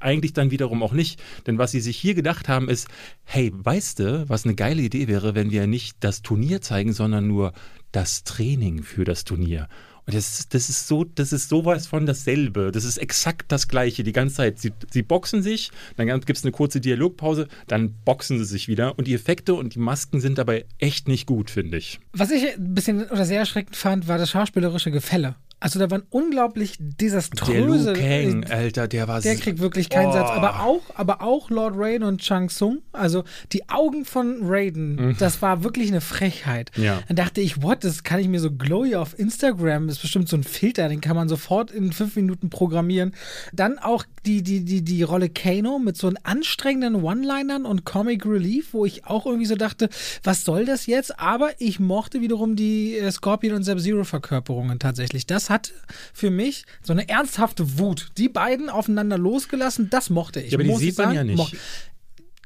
eigentlich 0.00 0.32
dann 0.32 0.50
wiederum 0.50 0.82
auch 0.82 0.92
nicht. 0.92 1.20
Denn 1.46 1.58
was 1.58 1.72
sie 1.72 1.80
sich 1.80 1.96
hier 1.96 2.14
gedacht 2.14 2.48
haben, 2.48 2.68
ist, 2.68 2.88
hey, 3.24 3.50
weißt 3.52 3.98
du, 3.98 4.28
was 4.28 4.44
eine 4.44 4.54
geile 4.54 4.82
Idee 4.82 5.08
wäre, 5.08 5.34
wenn 5.34 5.50
wir 5.50 5.66
nicht 5.66 5.96
das 6.00 6.22
Turnier 6.22 6.60
zeigen, 6.60 6.92
sondern 6.92 7.26
nur 7.26 7.52
das 7.90 8.24
Training 8.24 8.82
für 8.82 9.04
das 9.04 9.24
Turnier. 9.24 9.68
Und 10.06 10.14
das, 10.14 10.48
das 10.48 10.68
ist 10.68 10.88
so, 10.88 11.04
das 11.04 11.32
ist 11.32 11.48
sowas 11.48 11.86
von 11.86 12.06
dasselbe. 12.06 12.72
Das 12.72 12.84
ist 12.84 12.96
exakt 12.96 13.52
das 13.52 13.68
Gleiche 13.68 14.02
die 14.02 14.12
ganze 14.12 14.36
Zeit. 14.36 14.58
Sie, 14.58 14.72
sie 14.90 15.02
boxen 15.02 15.42
sich, 15.42 15.70
dann 15.96 16.08
gibt 16.08 16.36
es 16.36 16.44
eine 16.44 16.50
kurze 16.52 16.80
Dialogpause, 16.80 17.46
dann 17.68 17.94
boxen 18.04 18.38
sie 18.38 18.44
sich 18.44 18.66
wieder. 18.66 18.98
Und 18.98 19.06
die 19.06 19.14
Effekte 19.14 19.54
und 19.54 19.74
die 19.74 19.78
Masken 19.78 20.20
sind 20.20 20.38
dabei 20.38 20.64
echt 20.78 21.06
nicht 21.06 21.26
gut, 21.26 21.50
finde 21.50 21.78
ich. 21.78 22.00
Was 22.12 22.30
ich 22.30 22.54
ein 22.54 22.74
bisschen 22.74 23.08
oder 23.08 23.24
sehr 23.24 23.38
erschreckend 23.38 23.76
fand, 23.76 24.08
war 24.08 24.18
das 24.18 24.30
schauspielerische 24.30 24.90
Gefälle. 24.90 25.36
Also 25.62 25.78
da 25.78 25.88
waren 25.92 26.02
unglaublich 26.10 26.76
desaströse. 26.80 27.92
Der 27.92 28.22
Liu 28.24 28.40
Kang, 28.40 28.50
Alter, 28.50 28.88
der 28.88 29.06
war 29.06 29.20
Der 29.20 29.36
kriegt 29.36 29.60
wirklich 29.60 29.88
keinen 29.88 30.08
oh. 30.08 30.12
Satz. 30.12 30.28
Aber 30.30 30.64
auch, 30.64 30.82
aber 30.94 31.22
auch 31.22 31.50
Lord 31.50 31.74
Raiden 31.76 32.02
und 32.02 32.20
Chang 32.20 32.48
Sung. 32.48 32.82
Also 32.90 33.22
die 33.52 33.68
Augen 33.68 34.04
von 34.04 34.40
Raiden, 34.42 34.96
mhm. 34.96 35.16
das 35.18 35.40
war 35.40 35.62
wirklich 35.62 35.88
eine 35.88 36.00
Frechheit. 36.00 36.72
Ja. 36.76 37.00
Dann 37.06 37.14
dachte 37.14 37.40
ich, 37.40 37.62
what, 37.62 37.84
das 37.84 38.02
kann 38.02 38.18
ich 38.18 38.26
mir 38.26 38.40
so 38.40 38.50
glowy 38.50 38.96
auf 38.96 39.16
Instagram, 39.16 39.86
das 39.86 39.98
ist 39.98 40.02
bestimmt 40.02 40.28
so 40.28 40.36
ein 40.36 40.42
Filter, 40.42 40.88
den 40.88 41.00
kann 41.00 41.14
man 41.14 41.28
sofort 41.28 41.70
in 41.70 41.92
fünf 41.92 42.16
Minuten 42.16 42.50
programmieren. 42.50 43.14
Dann 43.52 43.78
auch 43.78 44.04
die, 44.26 44.42
die, 44.42 44.64
die, 44.64 44.82
die 44.82 45.02
Rolle 45.04 45.28
Kano 45.28 45.78
mit 45.78 45.96
so 45.96 46.08
einen 46.08 46.18
anstrengenden 46.24 47.02
One-Linern 47.02 47.66
und 47.66 47.84
Comic 47.84 48.26
Relief, 48.26 48.72
wo 48.72 48.84
ich 48.84 49.06
auch 49.06 49.26
irgendwie 49.26 49.46
so 49.46 49.54
dachte, 49.54 49.88
was 50.24 50.44
soll 50.44 50.64
das 50.64 50.86
jetzt? 50.86 51.20
Aber 51.20 51.50
ich 51.58 51.78
mochte 51.78 52.20
wiederum 52.20 52.56
die 52.56 52.98
äh, 52.98 53.12
Scorpion 53.12 53.54
und 53.54 53.62
Sub-Zero-Verkörperungen 53.62 54.80
tatsächlich. 54.80 55.26
Das 55.26 55.51
hat 55.52 55.72
für 56.12 56.30
mich 56.30 56.64
so 56.82 56.92
eine 56.92 57.08
ernsthafte 57.08 57.78
Wut. 57.78 58.08
Die 58.18 58.28
beiden 58.28 58.68
aufeinander 58.68 59.18
losgelassen, 59.18 59.90
das 59.90 60.10
mochte 60.10 60.40
ich. 60.40 60.50
Ja, 60.50 60.58
aber 60.58 60.64
die 60.64 60.74
sieht 60.76 60.98
man 60.98 61.14
ja 61.14 61.22
nicht. 61.22 61.56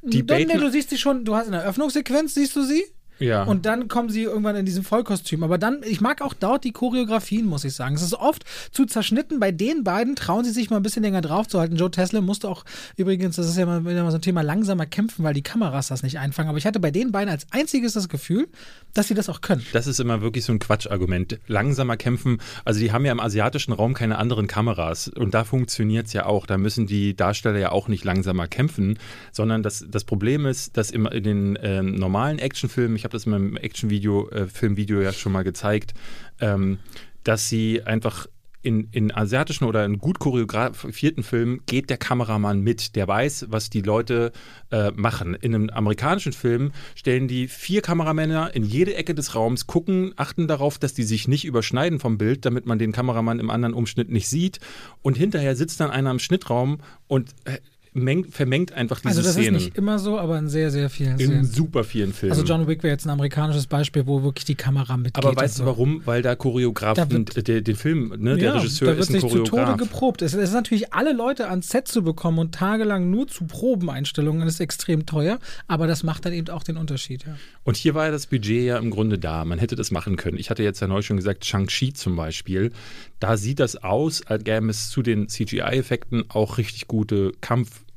Die 0.03 0.27
Don, 0.27 0.47
du 0.47 0.71
siehst 0.71 0.91
sie 0.91 0.99
schon, 0.99 1.25
du 1.25 1.35
hast 1.35 1.47
in 1.47 1.53
der 1.53 1.63
Eröffnungssequenz, 1.63 2.35
siehst 2.35 2.55
du 2.55 2.63
sie? 2.63 2.85
Ja. 3.19 3.45
Und 3.45 3.67
dann 3.67 3.89
kommen 3.89 4.09
sie 4.09 4.23
irgendwann 4.23 4.57
in 4.57 4.67
diesem 4.67 4.85
Vollkostüm. 4.85 5.43
Aber 5.43 5.59
dann, 5.59 5.81
ich 5.85 6.01
mag 6.01 6.23
auch 6.23 6.35
dort 6.35 6.65
die 6.65 6.73
Choreografien, 6.73 7.47
muss 7.47 7.65
ich 7.65 7.75
sagen. 7.75 7.95
Es 7.95 8.03
ist 8.03 8.15
oft 8.15 8.45
zu 8.73 8.85
zerschnitten. 8.85 9.41
Bei 9.41 9.53
den 9.53 9.85
beiden 9.85 10.17
trauen 10.17 10.45
sie 10.45 10.51
sich 10.51 10.71
mal 10.71 10.77
ein 10.77 10.83
bisschen 10.83 11.03
länger 11.03 11.21
draufzuhalten. 11.21 11.77
Joe 11.77 11.91
Tesla 11.91 12.21
musste 12.21 12.49
auch 12.49 12.65
übrigens, 12.97 13.37
das 13.37 13.49
ist 13.49 13.57
ja 13.57 13.67
mal 13.67 13.81
mal 13.81 14.11
so 14.11 14.19
ein 14.19 14.23
Thema, 14.23 14.43
langsamer 14.43 14.87
kämpfen, 14.87 15.25
weil 15.25 15.35
die 15.35 15.43
Kameras 15.43 15.89
das 15.89 16.03
nicht 16.03 16.19
einfangen. 16.19 16.49
Aber 16.49 16.59
ich 16.59 16.67
hatte 16.67 16.81
bei 16.81 16.91
den 16.91 17.13
beiden 17.13 17.31
als 17.31 17.47
einziges 17.51 17.95
das 17.95 18.09
Gefühl, 18.09 18.49
dass 18.95 19.09
sie 19.09 19.15
das 19.15 19.29
auch 19.29 19.41
können. 19.41 19.65
Das 19.73 19.87
ist 19.87 20.01
immer 20.01 20.21
wirklich 20.21 20.45
so 20.45 20.53
ein 20.53 20.59
Quatschargument. 20.59 21.39
Langsamer 21.47 21.97
kämpfen. 21.97 22.39
Also 22.65 22.81
die 22.81 22.93
haben 22.93 23.05
ja 23.05 23.13
im 23.13 23.21
asiatischen 23.21 23.73
Raum 23.73 23.95
keine 23.95 24.19
anderen 24.19 24.47
Kameras. 24.47 25.09
Und 25.09 25.35
da 25.35 25.45
funktioniert 25.45 26.07
es 26.07 26.13
ja 26.13 26.27
auch. 26.27 26.47
Da 26.47 26.59
müssen 26.59 26.87
die 26.87 27.17
Darsteller 27.17 27.59
ja 27.59 27.73
auch 27.73 27.89
nicht 27.89 28.05
langsamer 28.05 28.47
kämpfen, 28.47 28.99
sondern 29.33 29.63
das, 29.63 29.87
das 29.89 30.05
Problem 30.05 30.47
ist, 30.47 30.77
dass 30.77 30.91
im, 30.91 31.07
in 31.07 31.23
den 31.23 31.57
äh, 31.57 31.83
normalen 31.83 32.39
Actionfilmen, 32.39 32.97
ich 32.97 33.06
habe 33.07 33.13
das 33.13 33.25
in 33.25 33.33
meinem 33.33 33.57
Actionvideo, 33.57 34.29
äh, 34.31 34.47
Filmvideo 34.47 35.01
ja 35.01 35.13
schon 35.13 35.33
mal 35.33 35.45
gezeigt, 35.45 35.95
ähm, 36.41 36.79
dass 37.23 37.49
sie 37.49 37.83
einfach 37.83 38.27
in, 38.63 38.89
in 38.91 39.15
asiatischen 39.15 39.65
oder 39.65 39.85
in 39.85 39.99
gut 39.99 40.19
choreografierten 40.19 41.23
Filmen 41.23 41.61
geht 41.67 41.89
der 41.89 41.99
Kameramann 41.99 42.61
mit, 42.61 42.97
der 42.97 43.07
weiß, 43.07 43.47
was 43.49 43.71
die 43.71 43.81
Leute 43.81 44.33
äh, 44.73 44.91
machen. 44.91 45.35
In 45.35 45.55
einem 45.55 45.71
amerikanischen 45.71 46.33
Film 46.33 46.73
stellen 46.97 47.29
die 47.29 47.47
vier 47.47 47.81
Kameramänner 47.81 48.53
in 48.57 48.65
jede 48.65 48.97
Ecke 48.97 49.15
des 49.15 49.37
Raums, 49.37 49.69
gucken, 49.69 50.15
achten 50.17 50.49
darauf, 50.49 50.79
dass 50.79 50.95
die 50.95 51.05
sich 51.05 51.29
nicht 51.29 51.45
überschneiden 51.45 52.01
vom 52.01 52.19
Bild, 52.19 52.45
damit 52.45 52.67
man 52.67 52.81
den 52.81 52.91
Kameramann 52.91 53.39
im 53.39 53.51
anderen 53.51 53.73
Umschnitt 53.73 54.11
nicht 54.11 54.29
sieht. 54.29 54.59
Und 55.01 55.17
hinterher 55.17 55.55
sitzt 55.55 55.79
dann 55.79 55.93
einer 55.93 56.11
im 56.11 56.19
Schnittraum 56.19 56.79
und 57.07 57.31
äh, 57.45 57.59
mengt, 57.97 58.33
vermengt 58.35 58.73
einfach 58.73 58.99
diese 59.00 59.09
Also 59.09 59.23
das 59.23 59.33
Szenen. 59.33 59.57
ist 59.57 59.65
nicht 59.65 59.76
immer 59.79 59.99
so, 59.99 60.19
aber 60.19 60.38
in 60.38 60.49
sehr, 60.49 60.71
sehr 60.71 60.88
vielen 60.91 61.19
in 61.19 61.26
Szenen. 61.26 61.45
super 61.45 61.85
vielen 61.85 62.12
Filmen. 62.12 62.33
Also 62.33 62.45
John 62.45 62.67
Wick 62.69 62.83
wäre 62.83 62.93
jetzt 62.93 63.07
ein 63.07 63.11
amerikanisches 63.11 63.67
Beispiel, 63.67 64.07
wo 64.07 64.23
wirklich 64.23 64.45
die 64.45 64.55
Kamera 64.55 64.97
mitgeht. 64.97 65.25
aber 65.25 65.35
weißt 65.37 65.59
du 65.59 65.62
so. 65.62 65.67
warum? 65.67 66.03
Weil 66.05 66.23
da 66.23 66.35
Choreograf, 66.37 66.97
Da 66.97 67.11
wird- 67.11 67.49
der, 67.49 67.61
den 67.62 67.76
Film, 67.76 68.15
ne, 68.19 68.37
der 68.37 68.45
ja, 68.50 68.57
Regisseur 68.59 68.88
da 68.88 68.93
wird 68.97 69.00
ist 69.03 69.09
ein 69.11 69.21
sich 69.21 69.23
zu 69.23 69.29
Tode 69.38 69.50
Choreograf. 69.50 69.76
geprobt. 69.79 70.23
Es 70.23 70.35
es 70.35 70.50
ist 70.50 70.55
natürlich, 70.55 70.93
alle 70.95 71.12
Leute 71.12 71.49
ans 71.49 71.69
Set 71.69 71.88
zu 71.88 72.03
bekommen 72.03 72.38
und 72.38 72.55
tagelang 72.55 73.11
nur 73.11 73.26
zu 73.26 73.45
Probeneinstellungen 73.47 74.47
ist 74.47 74.61
extrem 74.61 75.07
teuer, 75.07 75.38
aber 75.67 75.87
das 75.87 76.03
macht 76.03 76.25
dann 76.26 76.33
eben 76.33 76.49
auch 76.50 76.62
den 76.62 76.76
Unterschied. 76.76 77.25
Ja. 77.26 77.37
Und 77.65 77.76
hier 77.76 77.95
war 77.95 78.07
ja 78.07 78.11
das 78.12 78.26
Budget 78.26 78.65
ja 78.65 78.79
im 78.79 78.91
Grunde 78.91 79.19
da. 79.19 79.45
Man 79.45 79.59
hätte 79.59 79.76
das 79.76 79.91
machen 79.91 80.17
können. 80.17 80.38
Ich 80.38 80.50
hatte 80.50 80.62
jetzt 80.62 80.81
ja 80.81 80.87
neu 80.87 81.03
schon 81.03 81.17
gesagt, 81.17 81.45
Shang-Chi 81.45 81.93
zum 81.93 82.17
Beispiel. 82.17 82.73
Da 83.21 83.37
sieht 83.37 83.61
das 83.61 83.76
aus, 83.83 84.23
als 84.26 84.45
gäbe 84.45 84.69
es 84.69 84.91
zu 84.91 85.03
den 85.03 85.29
CGI-Effekten 85.29 86.25
auch 86.29 86.59
richtig 86.59 86.87
gute 86.87 87.33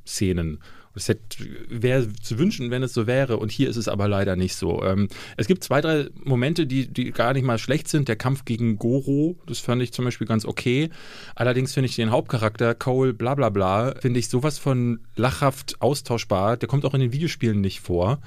Kampfszenen. 0.09 0.59
Es 0.95 1.07
wäre 1.69 2.11
zu 2.13 2.39
wünschen, 2.39 2.71
wenn 2.71 2.83
es 2.83 2.93
so 2.93 3.07
wäre. 3.07 3.37
Und 3.37 3.51
hier 3.51 3.69
ist 3.69 3.77
es 3.77 3.87
aber 3.87 4.07
leider 4.07 4.35
nicht 4.35 4.55
so. 4.55 4.83
Ähm, 4.83 5.07
es 5.37 5.47
gibt 5.47 5.63
zwei, 5.63 5.79
drei 5.81 6.09
Momente, 6.23 6.65
die, 6.65 6.87
die 6.87 7.11
gar 7.11 7.33
nicht 7.33 7.45
mal 7.45 7.59
schlecht 7.59 7.87
sind. 7.87 8.09
Der 8.09 8.15
Kampf 8.15 8.43
gegen 8.43 8.77
Goro, 8.77 9.37
das 9.45 9.59
fand 9.59 9.81
ich 9.81 9.93
zum 9.93 10.03
Beispiel 10.03 10.27
ganz 10.27 10.45
okay. 10.45 10.89
Allerdings 11.35 11.73
finde 11.73 11.87
ich 11.87 11.95
den 11.95 12.09
Hauptcharakter, 12.09 12.75
Cole, 12.75 13.13
bla 13.13 13.35
bla 13.35 13.49
bla, 13.49 13.95
finde 14.01 14.19
ich 14.19 14.29
sowas 14.29 14.57
von 14.57 14.99
lachhaft 15.15 15.79
austauschbar. 15.79 16.57
Der 16.57 16.67
kommt 16.67 16.85
auch 16.85 16.95
in 16.95 17.01
den 17.01 17.13
Videospielen 17.13 17.61
nicht 17.61 17.79
vor. 17.79 18.19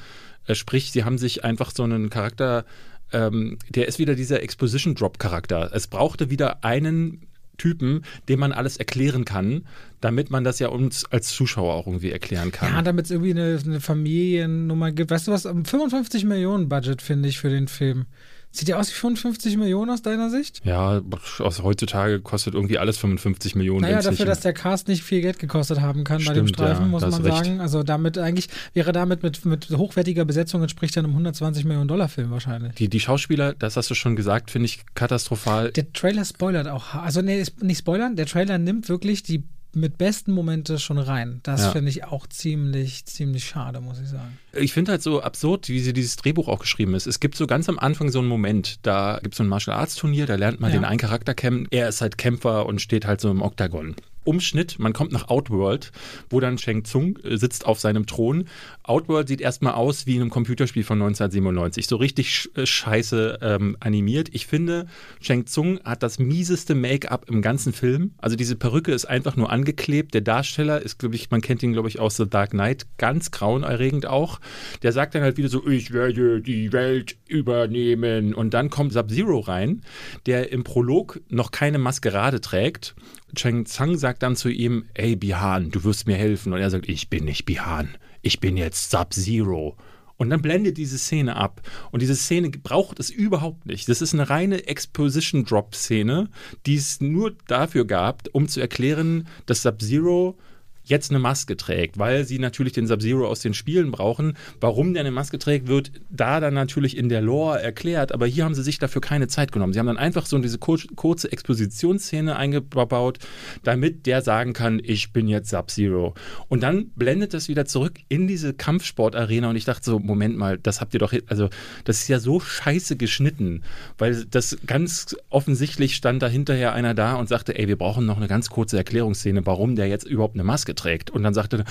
Äh, 0.47 0.55
sprich, 0.55 0.93
sie 0.93 1.05
haben 1.05 1.19
sich 1.19 1.45
einfach 1.45 1.73
so 1.73 1.83
einen 1.83 2.09
Charakter, 2.09 2.65
ähm, 3.13 3.59
der 3.69 3.89
ist 3.89 3.99
wieder 3.99 4.15
dieser 4.15 4.43
Exposition-Drop-Charakter. 4.43 5.71
Es 5.75 5.89
brauchte 5.89 6.31
wieder 6.31 6.65
einen 6.65 7.27
Typen, 7.63 8.03
dem 8.29 8.41
man 8.41 8.51
alles 8.51 8.77
erklären 8.77 9.25
kann, 9.25 9.67
damit 10.01 10.31
man 10.31 10.43
das 10.43 10.59
ja 10.59 10.69
uns 10.69 11.05
als 11.13 11.29
Zuschauer 11.29 11.75
auch 11.75 11.87
irgendwie 11.87 12.11
erklären 12.11 12.51
kann. 12.51 12.73
Ja, 12.73 12.83
damit 12.83 13.05
es 13.05 13.13
irgendwie 13.13 13.31
eine, 13.31 13.57
eine 13.65 13.81
Familiennummer 13.81 14.91
gibt. 14.91 15.13
Weißt 15.13 15.29
du 15.29 15.33
was? 15.33 15.43
55 15.43 16.25
Millionen 16.25 16.69
Budget 16.69 17.01
finde 17.01 17.29
ich 17.29 17.39
für 17.39 17.51
den 17.51 17.69
Film. 17.69 18.07
Sieht 18.55 18.69
der 18.69 18.79
aus 18.79 18.91
wie 18.91 18.95
55 18.95 19.57
Millionen 19.57 19.91
aus 19.91 20.03
deiner 20.03 20.29
Sicht? 20.29 20.61
Ja, 20.63 21.01
aus 21.39 21.63
heutzutage 21.63 22.21
kostet 22.21 22.53
irgendwie 22.53 22.77
alles 22.77 22.99
55 22.99 23.55
Millionen. 23.55 23.81
Naja, 23.81 24.03
dafür, 24.03 24.27
dass 24.27 24.41
der 24.41 24.53
Cast 24.53 24.89
nicht 24.89 25.03
viel 25.03 25.23
Geld 25.23 25.39
gekostet 25.39 25.81
haben 25.81 26.05
kann 26.05 26.19
bei 26.19 26.35
dem 26.35 26.47
Stimmt, 26.47 26.59
Streifen, 26.59 26.85
ja, 26.85 26.89
muss 26.89 27.01
man 27.01 27.23
recht. 27.23 27.37
sagen. 27.47 27.61
Also 27.61 27.83
damit 27.83 28.19
eigentlich, 28.19 28.49
wäre 28.75 28.93
damit 28.93 29.23
mit, 29.23 29.47
mit 29.47 29.71
hochwertiger 29.71 30.27
Besetzung 30.27 30.61
entspricht 30.61 30.95
dann 30.97 31.07
einem 31.07 31.15
120 31.15 31.65
Millionen 31.65 31.89
Dollar 31.89 32.11
Film 32.11 32.31
wahrscheinlich. 32.31 32.75
die, 32.75 32.89
die 32.89 33.01
Schauspieler, 33.01 33.55
das 33.55 33.79
hast 33.79 33.89
du 33.89 33.95
schon 33.95 34.17
gesagt, 34.17 34.51
finde 34.51 34.67
ich 34.67 34.85
katastrophal. 34.95 35.73
Der 35.73 35.91
Trailer 35.95 36.27
spoilert 36.27 36.69
auch. 36.69 36.95
Also, 36.95 37.23
nee, 37.23 37.43
nicht 37.63 37.79
spoilern, 37.79 38.17
der 38.17 38.27
Trailer 38.27 38.59
nimmt 38.59 38.91
wirklich 38.91 39.23
die 39.23 39.45
mit 39.75 39.99
besten 39.99 40.33
Momente 40.33 40.79
schon 40.79 40.99
rein. 40.99 41.41
Das 41.43 41.63
Ja. 41.63 41.71
finde 41.71 41.91
ich 41.91 42.05
auch 42.05 42.27
ziemlich, 42.27 43.05
ziemlich 43.07 43.45
schade, 43.45 43.81
muss 43.81 44.01
ich 44.01 44.09
sagen. 44.09 44.39
Ich 44.53 44.73
finde 44.73 44.93
halt 44.93 45.03
so 45.03 45.23
absurd, 45.23 45.69
wie 45.69 45.81
sie 45.81 45.93
dieses 45.93 46.17
Drehbuch 46.17 46.49
auch 46.49 46.59
geschrieben 46.61 46.95
ist. 46.95 47.07
Es 47.07 47.21
gibt 47.21 47.37
so 47.37 47.47
ganz 47.47 47.69
am 47.69 47.79
Anfang 47.79 48.11
so 48.11 48.19
einen 48.19 48.29
Moment, 48.29 48.79
da 48.87 49.19
gibt 49.23 49.35
es 49.35 49.39
so 49.39 49.45
ein 49.45 49.49
Martial 49.49 49.77
Arts 49.77 49.95
Turnier, 49.97 50.27
da 50.27 50.35
lernt 50.37 50.61
man 50.61 50.71
Ja. 50.73 50.79
den 50.79 50.85
einen 50.85 50.99
Charakter 50.99 51.35
kennen. 51.35 51.67
Er 51.71 51.89
ist 51.89 52.01
halt 52.01 52.19
Kämpfer 52.19 52.67
und 52.67 52.81
steht 52.81 53.07
halt 53.07 53.21
so 53.21 53.31
im 53.31 53.41
Oktagon. 53.43 53.97
Umschnitt, 54.25 54.79
man 54.79 54.93
kommt 54.93 55.13
nach 55.13 55.29
Outworld, 55.29 55.93
wo 56.31 56.41
dann 56.41 56.59
Shang 56.59 56.85
Tsung 56.85 57.19
äh, 57.19 57.37
sitzt 57.37 57.67
auf 57.67 57.81
seinem 57.81 58.07
Thron. 58.07 58.45
Outworld 58.83 59.29
sieht 59.29 59.41
erstmal 59.41 59.75
aus 59.75 60.07
wie 60.07 60.17
in 60.17 60.23
einem 60.23 60.31
Computerspiel 60.31 60.85
von 60.85 61.01
1997, 61.01 61.87
so 61.87 61.97
richtig 61.97 62.51
äh, 62.55 62.67
scheiße 62.67 63.39
ähm, 63.43 63.77
animiert. 63.81 64.29
Ich 64.33 64.47
finde, 64.47 64.87
Shang 65.21 65.47
Tsung 65.47 65.81
hat 65.85 66.03
das 66.03 66.19
mieseste 66.19 66.75
Make-up 66.75 67.29
im 67.29 67.43
ganzen 67.43 67.73
Film. 67.73 68.13
Also 68.19 68.37
diese 68.37 68.57
Perücke 68.57 68.93
ist 68.93 69.07
einfach 69.07 69.37
nur 69.37 69.51
angeklebt. 69.51 70.15
Der 70.15 70.21
Darsteller 70.21 70.81
ist, 70.83 70.99
glaube 70.99 71.15
ich, 71.15 71.31
man 71.31 71.41
kennt 71.41 71.63
ihn, 71.63 71.73
glaube 71.73 71.89
ich, 71.89 71.99
aus 71.99 72.17
The 72.17 72.29
Dark 72.29 72.51
Knight, 72.51 72.87
ganz 72.99 73.31
grauenerregend 73.31 74.07
auch. 74.07 74.41
Der 74.83 74.93
sagt 74.93 75.15
dann 75.15 75.23
halt 75.23 75.37
wieder 75.37 75.49
so, 75.49 75.67
ich 75.67 75.93
werde 75.93 76.41
die 76.41 76.73
Welt 76.73 77.17
übernehmen. 77.27 78.35
Und 78.35 78.55
dann 78.55 78.71
kommt 78.71 78.93
Sub-Zero 78.93 79.41
rein, 79.41 79.83
der 80.27 80.53
im 80.53 80.65
Prolog 80.65 81.21
noch 81.29 81.51
keine 81.51 81.79
Maskerade 81.79 82.41
trägt. 82.41 82.95
Cheng 83.35 83.65
Tsang 83.65 83.97
sagt 83.97 84.23
dann 84.23 84.37
zu 84.37 84.49
ihm, 84.49 84.85
ey 84.95 85.17
Bihan, 85.17 85.71
du 85.71 85.85
wirst 85.85 86.07
mir 86.07 86.17
helfen. 86.17 86.53
Und 86.53 86.61
er 86.61 86.71
sagt, 86.71 86.89
ich 86.89 87.09
bin 87.09 87.25
nicht 87.25 87.45
Bihan, 87.45 87.97
ich 88.21 88.41
bin 88.41 88.57
jetzt 88.57 88.91
Sub-Zero. 88.91 89.77
Und 90.17 90.31
dann 90.31 90.43
blendet 90.43 90.77
diese 90.77 90.99
Szene 90.99 91.37
ab. 91.37 91.63
Und 91.91 92.01
diese 92.01 92.15
Szene 92.15 92.51
braucht 92.51 93.01
es 93.01 93.11
überhaupt 93.11 93.67
nicht. 93.67 93.89
Das 93.89 94.01
ist 94.01 94.15
eine 94.15 94.31
reine 94.31 94.67
Exposition-Drop-Szene, 94.67 96.29
die 96.67 96.77
es 96.77 97.01
nur 97.01 97.35
dafür 97.49 97.87
gab, 97.87 98.29
um 98.33 98.47
zu 98.47 98.61
erklären, 98.61 99.27
dass 99.47 99.63
Sub-Zero 99.63 100.39
jetzt 100.85 101.11
eine 101.11 101.19
Maske 101.19 101.57
trägt, 101.57 101.99
weil 101.99 102.25
sie 102.25 102.39
natürlich 102.39 102.73
den 102.73 102.87
Sub-Zero 102.87 103.27
aus 103.27 103.41
den 103.41 103.55
Spielen 103.55 103.91
brauchen. 103.91 104.37
Warum 104.61 104.95
der 104.95 105.01
eine 105.01 105.11
Maske 105.11 105.39
trägt, 105.39 105.69
wird 105.69 105.93
da 106.11 106.41
dann 106.41 106.55
natürlich 106.55 106.97
in 106.97 107.09
der 107.09 107.21
Lore 107.21 107.63
erklärt, 107.63 108.13
aber 108.13 108.27
hier 108.27 108.45
haben 108.45 108.55
sie 108.55 108.63
sich 108.63 108.79
dafür 108.79 109.01
keine 109.01 109.29
Zeit 109.29 109.53
genommen. 109.53 109.73
Sie 109.73 109.79
haben 109.79 109.87
dann 109.87 109.99
einfach 109.99 110.27
so 110.27 110.39
diese 110.39 110.59
kur 110.59 110.79
kurze 110.97 111.31
Expositionsszene 111.31 112.37
eingebaut, 112.37 113.19
damit 113.63 114.07
der 114.07 114.23
sagen 114.23 114.53
kann, 114.53 114.81
ich 114.83 115.13
bin 115.13 115.29
jetzt 115.29 115.51
Sub-Zero. 115.51 116.15
Und 116.49 116.63
dann 116.63 116.91
blendet 116.97 117.35
das 117.35 117.49
wieder 117.49 117.67
zurück 117.67 118.01
in 118.09 118.27
diese 118.27 118.55
Kampfsportarena 118.55 119.51
und 119.51 119.57
ich 119.57 119.65
dachte 119.65 119.85
so, 119.85 119.99
Moment 119.99 120.37
mal, 120.37 120.59
das 120.59 120.81
habt 120.81 120.95
ihr 120.95 121.01
doch, 121.01 121.13
also 121.27 121.49
das 121.85 122.01
ist 122.01 122.09
ja 122.09 122.19
so 122.19 122.41
scheiße 122.41 122.97
geschnitten, 122.97 123.63
weil 123.99 124.25
das 124.25 124.57
ganz 124.67 125.17
offensichtlich 125.31 125.95
stand 125.95 126.23
da 126.23 126.29
hinterher 126.29 126.73
einer 126.73 126.95
da 126.95 127.15
und 127.15 127.29
sagte, 127.29 127.59
ey, 127.59 127.69
wir 127.69 127.77
brauchen 127.77 128.07
noch 128.07 128.17
eine 128.17 128.29
ganz 128.29 128.51
kurze 128.51 128.77
Erklärungsszene, 128.77 129.47
warum 129.47 129.77
der 129.77 129.89
jetzt 129.89 130.07
überhaupt 130.07 130.35
eine 130.35 130.45
Maske 130.45 130.72
trägt. 130.75 131.11
Und 131.11 131.23
dann 131.23 131.35
sagte 131.35 131.59
er, 131.59 131.65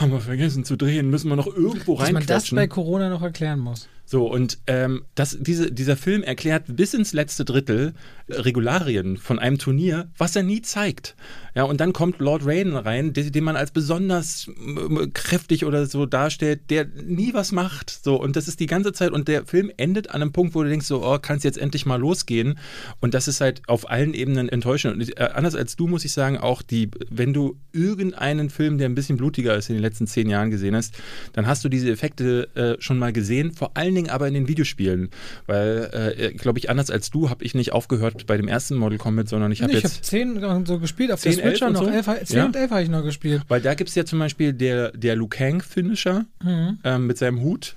haben 0.00 0.12
wir 0.12 0.20
vergessen 0.20 0.64
zu 0.64 0.76
drehen, 0.76 1.10
müssen 1.10 1.28
wir 1.28 1.36
noch 1.36 1.46
irgendwo 1.46 1.98
Dass 1.98 2.12
man 2.12 2.26
das 2.26 2.50
bei 2.50 2.66
Corona 2.66 3.08
noch 3.08 3.22
erklären 3.22 3.58
muss. 3.58 3.88
So, 4.08 4.30
und 4.30 4.58
ähm, 4.68 5.04
das, 5.16 5.36
diese, 5.40 5.72
dieser 5.72 5.96
Film 5.96 6.22
erklärt 6.22 6.64
bis 6.68 6.94
ins 6.94 7.12
letzte 7.12 7.44
Drittel 7.44 7.92
äh, 8.28 8.34
Regularien 8.34 9.16
von 9.16 9.40
einem 9.40 9.58
Turnier, 9.58 10.08
was 10.16 10.36
er 10.36 10.44
nie 10.44 10.62
zeigt. 10.62 11.16
Ja, 11.56 11.64
und 11.64 11.80
dann 11.80 11.92
kommt 11.92 12.20
Lord 12.20 12.46
Raiden 12.46 12.76
rein, 12.76 13.12
den, 13.12 13.32
den 13.32 13.42
man 13.42 13.56
als 13.56 13.72
besonders 13.72 14.46
ähm, 14.46 15.10
kräftig 15.12 15.64
oder 15.64 15.86
so 15.86 16.06
darstellt, 16.06 16.70
der 16.70 16.86
nie 16.86 17.34
was 17.34 17.50
macht. 17.50 17.90
So, 17.90 18.14
und 18.14 18.36
das 18.36 18.46
ist 18.46 18.60
die 18.60 18.66
ganze 18.66 18.92
Zeit, 18.92 19.10
und 19.10 19.26
der 19.26 19.44
Film 19.44 19.72
endet 19.76 20.10
an 20.10 20.22
einem 20.22 20.32
Punkt, 20.32 20.54
wo 20.54 20.62
du 20.62 20.68
denkst, 20.68 20.86
so, 20.86 21.04
oh, 21.04 21.18
kann 21.18 21.38
es 21.38 21.42
jetzt 21.42 21.58
endlich 21.58 21.84
mal 21.84 21.98
losgehen? 21.98 22.58
Und 23.00 23.12
das 23.12 23.26
ist 23.26 23.40
halt 23.40 23.62
auf 23.66 23.90
allen 23.90 24.14
Ebenen 24.14 24.48
enttäuschend. 24.48 24.94
Und 24.94 25.18
äh, 25.18 25.30
anders 25.34 25.56
als 25.56 25.74
du, 25.74 25.88
muss 25.88 26.04
ich 26.04 26.12
sagen, 26.12 26.38
auch 26.38 26.62
die, 26.62 26.90
wenn 27.10 27.32
du 27.32 27.58
irgendeinen 27.72 28.50
Film, 28.50 28.78
der 28.78 28.88
ein 28.88 28.94
bisschen 28.94 29.16
blutiger 29.16 29.56
ist, 29.56 29.68
in 29.68 29.74
den 29.74 29.82
letzten 29.82 30.06
zehn 30.06 30.28
Jahren 30.28 30.52
gesehen 30.52 30.76
hast, 30.76 30.94
dann 31.32 31.48
hast 31.48 31.64
du 31.64 31.68
diese 31.68 31.90
Effekte 31.90 32.48
äh, 32.54 32.80
schon 32.80 33.00
mal 33.00 33.12
gesehen, 33.12 33.52
vor 33.52 33.72
allen 33.74 33.95
Dingen 33.96 34.10
aber 34.10 34.28
in 34.28 34.34
den 34.34 34.46
Videospielen. 34.48 35.10
Weil, 35.46 36.14
äh, 36.18 36.32
glaube 36.34 36.60
ich, 36.60 36.70
anders 36.70 36.90
als 36.90 37.10
du, 37.10 37.28
habe 37.30 37.42
ich 37.44 37.54
nicht 37.54 37.72
aufgehört 37.72 38.26
bei 38.26 38.36
dem 38.36 38.46
ersten 38.46 38.76
Mortal 38.76 38.98
Kombat, 38.98 39.28
sondern 39.28 39.50
ich 39.50 39.62
habe 39.62 39.72
ich 39.72 39.78
habe 39.78 39.88
jetzt. 39.88 40.04
10 40.04 40.64
so 40.66 40.78
gespielt, 40.78 41.10
auf 41.10 41.20
10, 41.20 41.36
der 41.36 41.44
Switcher 41.50 41.66
11 41.66 41.68
und 41.68 41.72
noch 41.72 41.84
so? 42.04 42.10
11, 42.12 42.24
10 42.28 42.36
Ja. 42.38 42.44
und 42.46 42.54
11 42.56 42.70
habe 42.70 42.82
ich 42.82 42.88
noch 42.88 43.02
gespielt. 43.02 43.42
Weil 43.48 43.60
da 43.60 43.74
gibt 43.74 43.88
es 43.88 43.96
ja 43.96 44.04
zum 44.04 44.18
Beispiel 44.20 44.52
der, 44.52 44.92
der 44.92 45.16
Liu 45.16 45.26
Kang-Finisher 45.26 46.24
Mhm. 46.42 46.78
ähm, 46.84 47.06
mit 47.06 47.18
seinem 47.18 47.40
Hut. 47.40 47.74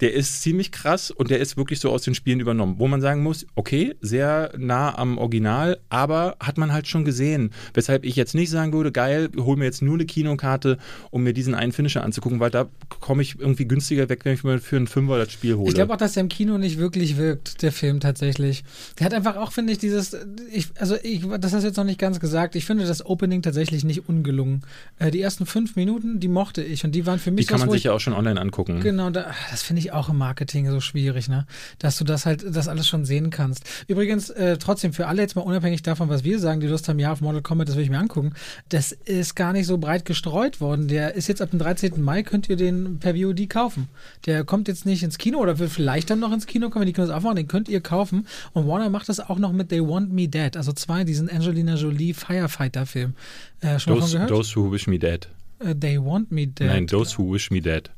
Der 0.00 0.12
ist 0.14 0.42
ziemlich 0.42 0.72
krass 0.72 1.10
und 1.10 1.30
der 1.30 1.40
ist 1.40 1.56
wirklich 1.56 1.80
so 1.80 1.90
aus 1.90 2.02
den 2.02 2.14
Spielen 2.14 2.40
übernommen, 2.40 2.76
wo 2.78 2.88
man 2.88 3.00
sagen 3.00 3.22
muss, 3.22 3.46
okay, 3.54 3.94
sehr 4.00 4.52
nah 4.56 4.96
am 4.96 5.18
Original, 5.18 5.78
aber 5.88 6.36
hat 6.40 6.58
man 6.58 6.72
halt 6.72 6.88
schon 6.88 7.04
gesehen. 7.04 7.50
Weshalb 7.74 8.04
ich 8.04 8.16
jetzt 8.16 8.34
nicht 8.34 8.50
sagen 8.50 8.72
würde, 8.72 8.92
geil, 8.92 9.30
hol 9.36 9.56
mir 9.56 9.64
jetzt 9.64 9.82
nur 9.82 9.94
eine 9.94 10.06
Kinokarte, 10.06 10.78
um 11.10 11.22
mir 11.22 11.32
diesen 11.32 11.54
einen 11.54 11.72
Finisher 11.72 12.02
anzugucken, 12.02 12.40
weil 12.40 12.50
da 12.50 12.68
komme 13.00 13.22
ich 13.22 13.38
irgendwie 13.38 13.66
günstiger 13.66 14.08
weg, 14.08 14.24
wenn 14.24 14.34
ich 14.34 14.44
mir 14.44 14.58
für 14.58 14.76
einen 14.76 14.86
Fünfer 14.86 15.18
das 15.18 15.32
Spiel 15.32 15.56
hole. 15.56 15.68
Ich 15.68 15.74
glaube 15.74 15.92
auch, 15.92 15.98
dass 15.98 16.12
der 16.12 16.22
im 16.22 16.28
Kino 16.28 16.58
nicht 16.58 16.78
wirklich 16.78 17.16
wirkt, 17.16 17.62
der 17.62 17.72
Film 17.72 18.00
tatsächlich. 18.00 18.64
Der 18.98 19.06
hat 19.06 19.14
einfach 19.14 19.36
auch, 19.36 19.52
finde 19.52 19.72
ich, 19.72 19.78
dieses, 19.78 20.16
ich, 20.52 20.68
also 20.78 20.96
ich, 21.02 21.22
das 21.40 21.52
hast 21.52 21.62
du 21.62 21.68
jetzt 21.68 21.76
noch 21.76 21.84
nicht 21.84 21.98
ganz 21.98 22.20
gesagt, 22.20 22.56
ich 22.56 22.64
finde 22.64 22.84
das 22.84 23.04
Opening 23.06 23.42
tatsächlich 23.42 23.84
nicht 23.84 24.08
ungelungen. 24.08 24.62
Äh, 24.98 25.10
die 25.10 25.20
ersten 25.20 25.46
fünf 25.46 25.76
Minuten, 25.76 26.20
die 26.20 26.28
mochte 26.28 26.62
ich 26.62 26.84
und 26.84 26.92
die 26.92 27.06
waren 27.06 27.18
für 27.18 27.30
mich 27.30 27.46
Die 27.46 27.50
kann 27.50 27.60
man 27.60 27.70
sich 27.70 27.78
ich, 27.78 27.84
ja 27.84 27.92
auch 27.92 28.00
schon 28.00 28.12
online 28.12 28.40
angucken. 28.40 28.80
Genau, 28.80 29.10
da, 29.10 29.32
das 29.50 29.62
finde 29.62 29.80
ich 29.80 29.92
auch 29.94 30.08
im 30.08 30.18
Marketing 30.18 30.70
so 30.70 30.80
schwierig, 30.80 31.28
ne? 31.28 31.46
Dass 31.78 31.96
du 31.98 32.04
das 32.04 32.26
halt, 32.26 32.44
das 32.54 32.68
alles 32.68 32.86
schon 32.88 33.04
sehen 33.04 33.30
kannst. 33.30 33.64
Übrigens, 33.88 34.30
äh, 34.30 34.58
trotzdem, 34.58 34.92
für 34.92 35.06
alle 35.06 35.22
jetzt 35.22 35.36
mal 35.36 35.42
unabhängig 35.42 35.82
davon, 35.82 36.08
was 36.08 36.24
wir 36.24 36.38
sagen, 36.38 36.60
die 36.60 36.66
Lust 36.66 36.88
haben, 36.88 36.98
ja, 36.98 37.12
auf 37.12 37.20
Mortal 37.20 37.42
Kombat, 37.42 37.68
das 37.68 37.76
will 37.76 37.82
ich 37.84 37.90
mir 37.90 37.98
angucken, 37.98 38.32
das 38.68 38.92
ist 38.92 39.34
gar 39.34 39.52
nicht 39.52 39.66
so 39.66 39.78
breit 39.78 40.04
gestreut 40.04 40.60
worden. 40.60 40.88
Der 40.88 41.14
ist 41.14 41.28
jetzt 41.28 41.40
ab 41.42 41.50
dem 41.50 41.58
13. 41.58 42.02
Mai, 42.02 42.22
könnt 42.22 42.48
ihr 42.48 42.56
den 42.56 42.98
per 42.98 43.14
VOD 43.14 43.48
kaufen. 43.48 43.88
Der 44.26 44.44
kommt 44.44 44.68
jetzt 44.68 44.86
nicht 44.86 45.02
ins 45.02 45.18
Kino 45.18 45.38
oder 45.38 45.58
wird 45.58 45.70
vielleicht 45.70 46.10
dann 46.10 46.20
noch 46.20 46.32
ins 46.32 46.46
Kino 46.46 46.70
kommen, 46.70 46.82
wenn 46.82 46.86
die 46.86 46.92
Kinos 46.92 47.10
aufmachen, 47.10 47.36
den 47.36 47.48
könnt 47.48 47.68
ihr 47.68 47.80
kaufen. 47.80 48.26
Und 48.52 48.66
Warner 48.66 48.90
macht 48.90 49.08
das 49.08 49.20
auch 49.20 49.38
noch 49.38 49.52
mit 49.52 49.68
They 49.68 49.80
Want 49.80 50.12
Me 50.12 50.28
Dead, 50.28 50.56
also 50.56 50.72
zwei, 50.72 51.04
diesen 51.04 51.28
Angelina 51.28 51.74
Jolie 51.76 52.14
Firefighter-Film. 52.14 53.14
Äh, 53.60 53.78
schon 53.78 53.94
mal 53.94 54.00
von 54.00 54.00
Those, 54.00 54.12
gehört? 54.12 54.30
those 54.30 54.56
Who 54.56 54.72
Wish 54.72 54.86
Me 54.86 54.98
Dead. 54.98 55.28
Äh, 55.60 55.74
They 55.74 55.98
Want 56.00 56.30
Me 56.32 56.46
Dead. 56.46 56.66
Nein, 56.68 56.86
Those 56.86 57.16
Who 57.18 57.32
Wish 57.32 57.50
Me 57.50 57.60
Dead. 57.60 57.90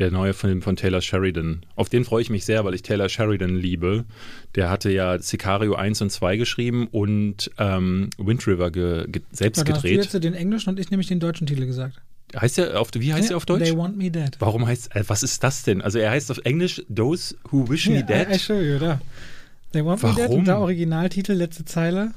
Der 0.00 0.10
neue 0.10 0.32
Film 0.32 0.62
von 0.62 0.76
Taylor 0.76 1.02
Sheridan. 1.02 1.60
Auf 1.76 1.90
den 1.90 2.06
freue 2.06 2.22
ich 2.22 2.30
mich 2.30 2.46
sehr, 2.46 2.64
weil 2.64 2.72
ich 2.74 2.80
Taylor 2.80 3.10
Sheridan 3.10 3.54
liebe. 3.54 4.06
Der 4.54 4.70
hatte 4.70 4.90
ja 4.90 5.18
Sicario 5.18 5.74
1 5.74 6.00
und 6.00 6.10
2 6.10 6.38
geschrieben 6.38 6.88
und 6.90 7.50
ähm, 7.58 8.08
Wind 8.16 8.46
River 8.46 8.70
ge 8.70 9.04
ge 9.08 9.20
selbst 9.30 9.58
Ja, 9.58 9.64
da 9.64 9.74
hast 9.74 9.84
du 9.84 9.88
gedreht. 9.88 10.10
jetzt 10.12 10.24
den 10.24 10.32
englischen 10.32 10.70
und 10.70 10.80
ich 10.80 10.90
nämlich 10.90 11.08
den 11.08 11.20
deutschen 11.20 11.46
Titel 11.46 11.66
gesagt. 11.66 12.00
Heißt 12.34 12.56
der 12.56 12.80
auf, 12.80 12.88
wie 12.94 13.12
heißt 13.12 13.24
Ja, 13.24 13.28
der 13.28 13.36
auf 13.36 13.44
Deutsch? 13.44 13.64
They 13.64 13.76
Want 13.76 13.98
Me 13.98 14.10
Dead. 14.10 14.30
Warum 14.38 14.66
heißt, 14.66 14.96
äh, 14.96 15.04
was 15.06 15.22
ist 15.22 15.44
das 15.44 15.64
denn? 15.64 15.82
Also 15.82 15.98
er 15.98 16.10
heißt 16.12 16.30
auf 16.30 16.38
Englisch 16.44 16.82
Those 16.94 17.34
Who 17.50 17.68
Wish 17.68 17.86
Me 17.88 17.96
Ja, 17.96 18.02
Dead. 18.02 18.28
I, 18.30 18.36
I 18.36 18.38
show 18.38 18.58
you, 18.58 18.78
da. 18.78 19.00
They 19.72 19.84
Want 19.84 20.02
Me 20.02 20.08
Dead 20.14 20.18
Warum? 20.24 20.38
und 20.38 20.44
der 20.46 20.60
Originaltitel, 20.60 21.34
letzte 21.34 21.66
Zeile. 21.66 22.12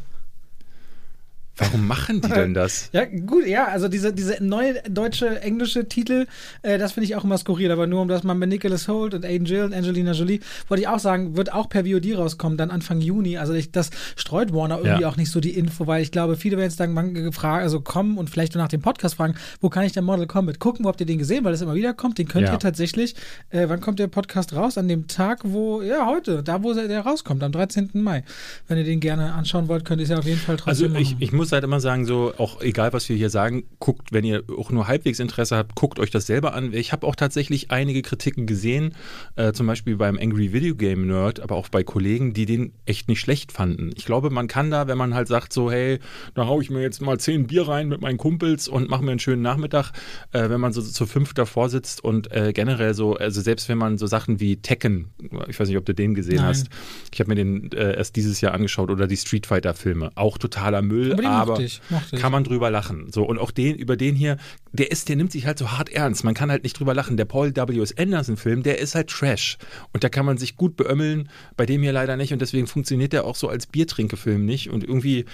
Warum 1.58 1.86
machen 1.88 2.20
die 2.22 2.30
denn 2.30 2.54
das? 2.56 2.90
Ja, 2.94 3.06
gut, 3.06 3.46
ja, 3.46 3.66
also 3.68 3.88
diese, 3.88 4.12
diese 4.12 4.44
neue 4.44 4.82
deutsche, 4.90 5.40
englische 5.42 5.88
Titel, 5.88 6.26
äh, 6.64 6.78
das 6.80 6.94
finde 6.94 7.06
ich 7.06 7.16
auch 7.16 7.24
immer 7.24 7.38
skurril, 7.38 7.72
aber 7.72 7.86
nur 7.86 8.02
um 8.02 8.08
das 8.08 8.24
mal 8.24 8.34
mit 8.34 8.50
Nicholas 8.50 8.88
Holt 8.88 9.14
und 9.14 9.24
Aiden 9.24 9.46
Jill 9.46 9.64
und 9.66 9.74
Angelina 9.74 10.14
Jolie, 10.14 10.40
wollte 10.68 10.82
ich 10.82 10.88
auch 10.88 10.98
sagen, 11.00 11.38
wird 11.38 11.54
auch 11.54 11.70
per 11.70 11.86
VOD 11.86 12.18
rauskommen, 12.18 12.58
dann 12.58 12.72
Anfang 12.72 13.02
Juni. 13.02 13.38
Also 13.38 13.54
ich, 13.54 13.72
das 13.72 13.92
streut 14.16 14.52
Warner 14.54 14.80
irgendwie 14.80 15.02
Ja. 15.04 15.10
auch 15.10 15.18
nicht 15.18 15.30
so 15.32 15.40
die 15.40 15.52
Info, 15.52 15.86
weil 15.86 16.02
ich 16.02 16.12
glaube, 16.12 16.36
viele 16.38 16.58
werden 16.58 16.70
jetzt 16.70 16.80
dann 16.80 17.14
gefragt, 17.14 17.62
also 17.64 17.82
kommen 17.82 18.18
und 18.18 18.30
vielleicht 18.32 18.56
nach 18.56 18.68
dem 18.68 18.82
Podcast 18.82 19.16
fragen, 19.16 19.36
wo 19.62 19.70
kann 19.70 19.84
ich 19.84 19.92
denn 19.92 20.04
Mortal 20.06 20.26
Kombat 20.28 20.58
gucken, 20.60 20.86
wo 20.86 20.90
habt 20.90 21.00
ihr 21.02 21.06
den 21.06 21.20
gesehen, 21.20 21.44
weil 21.44 21.52
das 21.52 21.62
immer 21.62 21.76
wieder 21.76 21.94
kommt, 21.94 22.18
den 22.18 22.28
könnt 22.28 22.48
Ja. 22.48 22.54
ihr 22.54 22.60
tatsächlich, 22.60 23.16
äh, 23.52 23.70
wann 23.70 23.80
kommt 23.80 24.00
der 24.00 24.08
Podcast 24.08 24.54
raus? 24.54 24.78
An 24.80 24.88
dem 24.88 25.08
Tag, 25.08 25.42
wo, 25.44 25.82
ja, 25.84 26.06
heute, 26.08 26.42
da 26.42 26.64
wo 26.64 26.74
der 26.74 27.02
rauskommt, 27.02 27.44
am 27.44 27.52
13. 27.52 27.90
Mai. 28.02 28.24
Wenn 28.68 28.78
ihr 28.80 28.84
den 28.86 29.00
gerne 29.00 29.34
anschauen 29.34 29.68
wollt, 29.68 29.86
könnt 29.86 30.00
ihr 30.02 30.06
es 30.06 30.10
ja 30.10 30.18
auf 30.18 30.26
jeden 30.26 30.40
Fall 30.40 30.56
Also 30.66 30.86
trotzdem 30.86 30.96
ich, 31.02 31.12
machen. 31.12 31.18
ich 31.22 31.32
muss 31.32 31.43
halt 31.52 31.64
immer 31.64 31.80
sagen, 31.80 32.06
so 32.06 32.34
auch 32.38 32.62
egal, 32.62 32.94
was 32.94 33.10
wir 33.10 33.16
hier 33.16 33.30
sagen, 33.30 33.66
guckt, 33.80 34.12
wenn 34.12 34.24
ihr 34.24 34.44
auch 34.58 34.72
nur 34.72 34.88
halbwegs 34.88 35.20
Interesse 35.20 35.58
habt, 35.58 35.76
guckt 35.76 36.00
euch 36.00 36.12
das 36.12 36.26
selber 36.26 36.54
an. 36.54 36.74
Ich 36.74 36.92
habe 36.92 37.06
auch 37.06 37.16
tatsächlich 37.16 37.72
einige 37.72 38.02
Kritiken 38.02 38.46
gesehen, 38.46 38.96
äh, 39.36 39.54
zum 39.54 39.68
Beispiel 39.68 39.98
beim 39.98 40.18
Angry 40.18 40.54
Video 40.54 40.76
Game 40.76 41.08
Nerd, 41.08 41.40
aber 41.40 41.56
auch 41.56 41.70
bei 41.70 41.84
Kollegen, 41.84 42.34
die 42.34 42.46
den 42.46 42.74
echt 42.86 43.08
nicht 43.08 43.20
schlecht 43.20 43.52
fanden. 43.52 43.92
Ich 43.96 44.06
glaube, 44.06 44.30
man 44.30 44.48
kann 44.48 44.72
da, 44.72 44.88
wenn 44.88 44.98
man 44.98 45.14
halt 45.14 45.28
sagt, 45.28 45.54
so 45.54 45.72
hey, 45.72 46.00
da 46.36 46.48
hau 46.48 46.62
ich 46.62 46.70
mir 46.70 46.82
jetzt 46.82 47.02
mal 47.02 47.20
zehn 47.20 47.48
Bier 47.48 47.68
rein 47.68 47.88
mit 47.88 48.02
meinen 48.02 48.18
Kumpels 48.18 48.68
und 48.68 48.90
mache 48.90 49.04
mir 49.04 49.12
einen 49.12 49.20
schönen 49.20 49.42
Nachmittag, 49.42 49.92
äh, 50.32 50.50
wenn 50.50 50.62
man 50.62 50.74
so 50.74 50.82
zu 50.82 51.06
fünf 51.06 51.34
davor 51.34 51.70
sitzt 51.70 52.04
und 52.04 52.32
äh, 52.32 52.54
generell 52.54 52.94
so, 52.94 53.16
also 53.16 53.42
selbst 53.42 53.70
wenn 53.70 53.78
man 53.78 53.98
so 53.98 54.08
Sachen 54.08 54.40
wie 54.40 54.58
Tekken, 54.58 55.10
ich 55.48 55.60
weiß 55.60 55.68
nicht, 55.68 55.78
ob 55.78 55.86
du 55.86 55.94
den 55.94 56.14
gesehen 56.14 56.38
Nein. 56.38 56.46
hast, 56.46 56.70
ich 57.12 57.20
habe 57.20 57.30
mir 57.30 57.36
den 57.36 57.72
äh, 57.72 57.96
erst 57.96 58.16
dieses 58.16 58.42
Jahr 58.42 58.54
angeschaut 58.54 58.90
oder 58.90 59.08
die 59.08 59.18
Street 59.18 59.46
Fighter 59.46 59.74
Filme, 59.74 60.12
auch 60.16 60.38
totaler 60.38 60.82
Müll, 60.82 61.14
Aber 61.14 61.24
aber 61.34 61.60
ich, 61.60 61.82
ich. 62.12 62.20
kann 62.20 62.32
man 62.32 62.44
drüber 62.44 62.70
lachen. 62.70 63.12
So 63.12 63.24
und 63.24 63.40
auch 63.40 63.52
den 63.52 63.76
über 63.76 63.98
den 63.98 64.16
hier, 64.16 64.38
der 64.72 64.92
ist, 64.92 65.10
der 65.10 65.16
nimmt 65.16 65.32
sich 65.32 65.46
halt 65.46 65.58
so 65.58 65.72
hart 65.72 65.90
ernst. 65.90 66.24
Man 66.24 66.34
kann 66.34 66.52
halt 66.52 66.64
nicht 66.64 66.80
drüber 66.80 66.94
lachen. 66.94 67.18
Der 67.18 67.26
Paul 67.26 67.56
W. 67.56 67.80
S. 67.82 67.98
Anderson 67.98 68.38
Film, 68.38 68.64
der 68.64 68.80
ist 68.80 68.96
halt 68.96 69.10
Trash 69.10 69.58
und 69.92 70.04
da 70.04 70.10
kann 70.10 70.26
man 70.26 70.38
sich 70.38 70.56
gut 70.56 70.76
beömmeln. 70.76 71.30
Bei 71.58 71.66
dem 71.66 71.82
hier 71.82 71.94
leider 71.94 72.18
nicht 72.18 72.34
und 72.34 72.42
deswegen 72.42 72.68
funktioniert 72.68 73.14
der 73.14 73.26
auch 73.26 73.36
so 73.36 73.50
als 73.50 73.68
Biertrinkefilm 73.68 74.46
nicht 74.46 74.70
und 74.70 74.84
irgendwie 74.84 75.26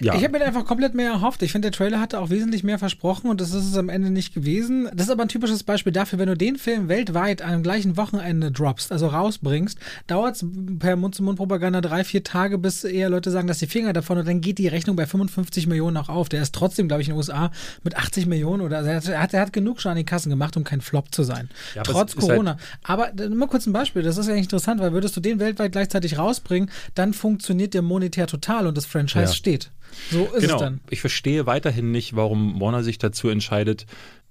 ja. 0.00 0.14
Ich 0.14 0.22
habe 0.24 0.38
mir 0.38 0.44
einfach 0.44 0.64
komplett 0.64 0.94
mehr 0.94 1.10
erhofft. 1.10 1.42
Ich 1.42 1.52
finde, 1.52 1.70
der 1.70 1.76
Trailer 1.76 2.00
hatte 2.00 2.18
auch 2.20 2.30
wesentlich 2.30 2.62
mehr 2.64 2.78
versprochen 2.78 3.28
und 3.30 3.40
das 3.40 3.50
ist 3.52 3.64
es 3.66 3.76
am 3.76 3.88
Ende 3.88 4.10
nicht 4.10 4.32
gewesen. 4.34 4.88
Das 4.94 5.06
ist 5.06 5.12
aber 5.12 5.22
ein 5.22 5.28
typisches 5.28 5.62
Beispiel 5.64 5.92
dafür, 5.92 6.18
wenn 6.18 6.28
du 6.28 6.36
den 6.36 6.56
Film 6.56 6.88
weltweit 6.88 7.42
an 7.42 7.52
dem 7.52 7.62
gleichen 7.62 7.96
Wochenende 7.96 8.50
droppst, 8.52 8.92
also 8.92 9.08
rausbringst, 9.08 9.78
dauert 10.06 10.36
es 10.36 10.44
per 10.78 10.96
Mund-zu-Mund-Propaganda 10.96 11.80
drei, 11.80 12.04
vier 12.04 12.24
Tage, 12.24 12.58
bis 12.58 12.84
eher 12.84 13.10
Leute 13.10 13.30
sagen, 13.30 13.48
dass 13.48 13.58
die 13.58 13.66
Finger 13.66 13.92
davon 13.92 14.18
und 14.18 14.26
dann 14.28 14.40
geht 14.40 14.58
die 14.58 14.68
Rechnung 14.68 14.96
bei 14.96 15.06
55 15.06 15.66
Millionen 15.66 15.96
auch 15.96 16.08
auf. 16.08 16.28
Der 16.28 16.42
ist 16.42 16.54
trotzdem, 16.54 16.88
glaube 16.88 17.02
ich, 17.02 17.08
in 17.08 17.14
den 17.14 17.18
USA 17.18 17.50
mit 17.82 17.96
80 17.96 18.26
Millionen 18.26 18.62
oder 18.62 18.78
also 18.78 19.10
er, 19.12 19.20
hat, 19.22 19.34
er, 19.34 19.40
hat, 19.40 19.52
genug 19.52 19.80
schon 19.80 19.90
an 19.92 19.96
die 19.98 20.04
Kassen 20.04 20.30
gemacht, 20.30 20.56
um 20.56 20.64
kein 20.64 20.80
Flop 20.80 21.14
zu 21.14 21.22
sein. 21.22 21.48
Ja, 21.74 21.82
Trotz 21.82 22.14
halt- 22.14 22.16
Corona. 22.26 22.56
aber 22.82 23.12
äh, 23.18 23.28
nur 23.28 23.48
kurz 23.48 23.66
ein 23.66 23.72
Beispiel, 23.72 24.02
das 24.02 24.16
ist 24.16 24.26
ja 24.26 24.32
eigentlich 24.32 24.44
interessant, 24.46 24.80
weil 24.80 24.92
würdest 24.92 25.16
du 25.16 25.20
den 25.20 25.38
weltweit 25.40 25.72
gleichzeitig 25.72 26.18
rausbringen, 26.18 26.70
dann 26.94 27.12
funktioniert 27.14 27.74
der 27.74 27.82
monetär 27.82 28.26
total 28.26 28.66
und 28.66 28.76
das 28.76 28.86
Franchise 28.86 29.20
Ja. 29.24 29.32
steht. 29.32 29.70
So 30.10 30.26
ist 30.26 30.42
genau. 30.42 30.54
es 30.54 30.60
dann. 30.60 30.80
Ich 30.90 31.00
verstehe 31.00 31.46
weiterhin 31.46 31.90
nicht, 31.90 32.16
warum 32.16 32.60
Warner 32.60 32.82
sich 32.82 32.98
dazu 32.98 33.28
entscheidet, 33.28 33.86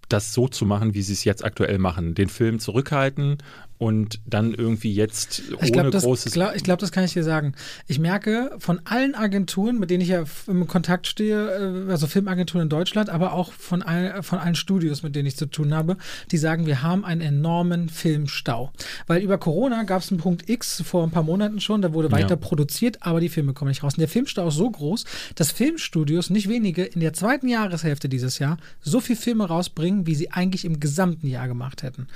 das 0.09 0.33
so 0.33 0.47
zu 0.47 0.65
machen, 0.65 0.93
wie 0.93 1.01
sie 1.01 1.13
es 1.13 1.23
jetzt 1.23 1.45
aktuell 1.45 1.77
machen. 1.77 2.15
Den 2.15 2.29
Film 2.29 2.59
zurückhalten 2.59 3.37
und 3.79 4.19
dann 4.25 4.53
irgendwie 4.53 4.93
jetzt 4.93 5.41
ohne 5.53 5.63
Ich 5.65 5.71
glaube, 5.71 5.89
das, 5.89 6.03
großes. 6.03 6.33
glaub, 6.33 6.53
ich 6.53 6.63
glaub, 6.63 6.79
das 6.79 6.91
kann 6.91 7.05
ich 7.05 7.13
dir 7.13 7.23
sagen. 7.23 7.53
Ich 7.87 7.97
merke 7.97 8.51
von 8.59 8.81
allen 8.83 9.15
Agenturen, 9.15 9.79
mit 9.79 9.89
denen 9.89 10.01
ich 10.01 10.09
ja 10.09 10.25
im 10.47 10.67
Kontakt 10.67 11.07
stehe, 11.07 11.85
äh, 11.87 11.89
also 11.89 12.05
Filmagenturen 12.05 12.63
in 12.63 12.69
Deutschland, 12.69 13.09
aber 13.09 13.31
auch 13.31 13.53
von, 13.53 13.81
all, 13.81 14.21
von 14.21 14.37
allen 14.37 14.55
Studios, 14.55 15.01
mit 15.01 15.15
denen 15.15 15.27
ich 15.27 15.37
zu 15.37 15.45
tun 15.45 15.73
habe, 15.73 15.95
die 16.31 16.37
sagen, 16.37 16.65
wir 16.65 16.83
haben 16.83 17.05
einen 17.05 17.21
enormen 17.21 17.87
Filmstau. 17.87 18.73
Weil 19.07 19.21
über 19.23 19.37
Corona 19.37 19.83
gab 19.83 20.01
es 20.01 20.11
einen 20.11 20.19
Punkt 20.19 20.49
X 20.49 20.83
vor 20.85 21.03
ein 21.05 21.11
paar 21.11 21.23
Monaten 21.23 21.61
schon, 21.61 21.81
da 21.81 21.93
wurde 21.93 22.11
weiter 22.11 22.31
Ja. 22.31 22.35
produziert, 22.35 22.97
aber 23.01 23.21
die 23.21 23.29
Filme 23.29 23.53
kommen 23.53 23.69
nicht 23.69 23.81
raus. 23.83 23.93
Und 23.93 24.01
der 24.01 24.09
Filmstau 24.09 24.49
ist 24.49 24.55
so 24.55 24.69
groß, 24.69 25.05
dass 25.35 25.53
Filmstudios, 25.53 26.29
nicht 26.29 26.49
wenige, 26.49 26.83
in 26.83 26.99
der 26.99 27.13
zweiten 27.13 27.47
Jahreshälfte 27.47 28.09
dieses 28.09 28.39
Jahr 28.39 28.57
so 28.81 28.99
viel 28.99 29.15
Filme 29.15 29.47
rausbringen, 29.47 30.05
wie 30.05 30.15
sie 30.15 30.31
eigentlich 30.31 30.65
im 30.65 30.81
gesamten 30.81 31.27
Jahr 31.27 31.47
gemacht 31.47 31.81
hätten. 31.81 32.07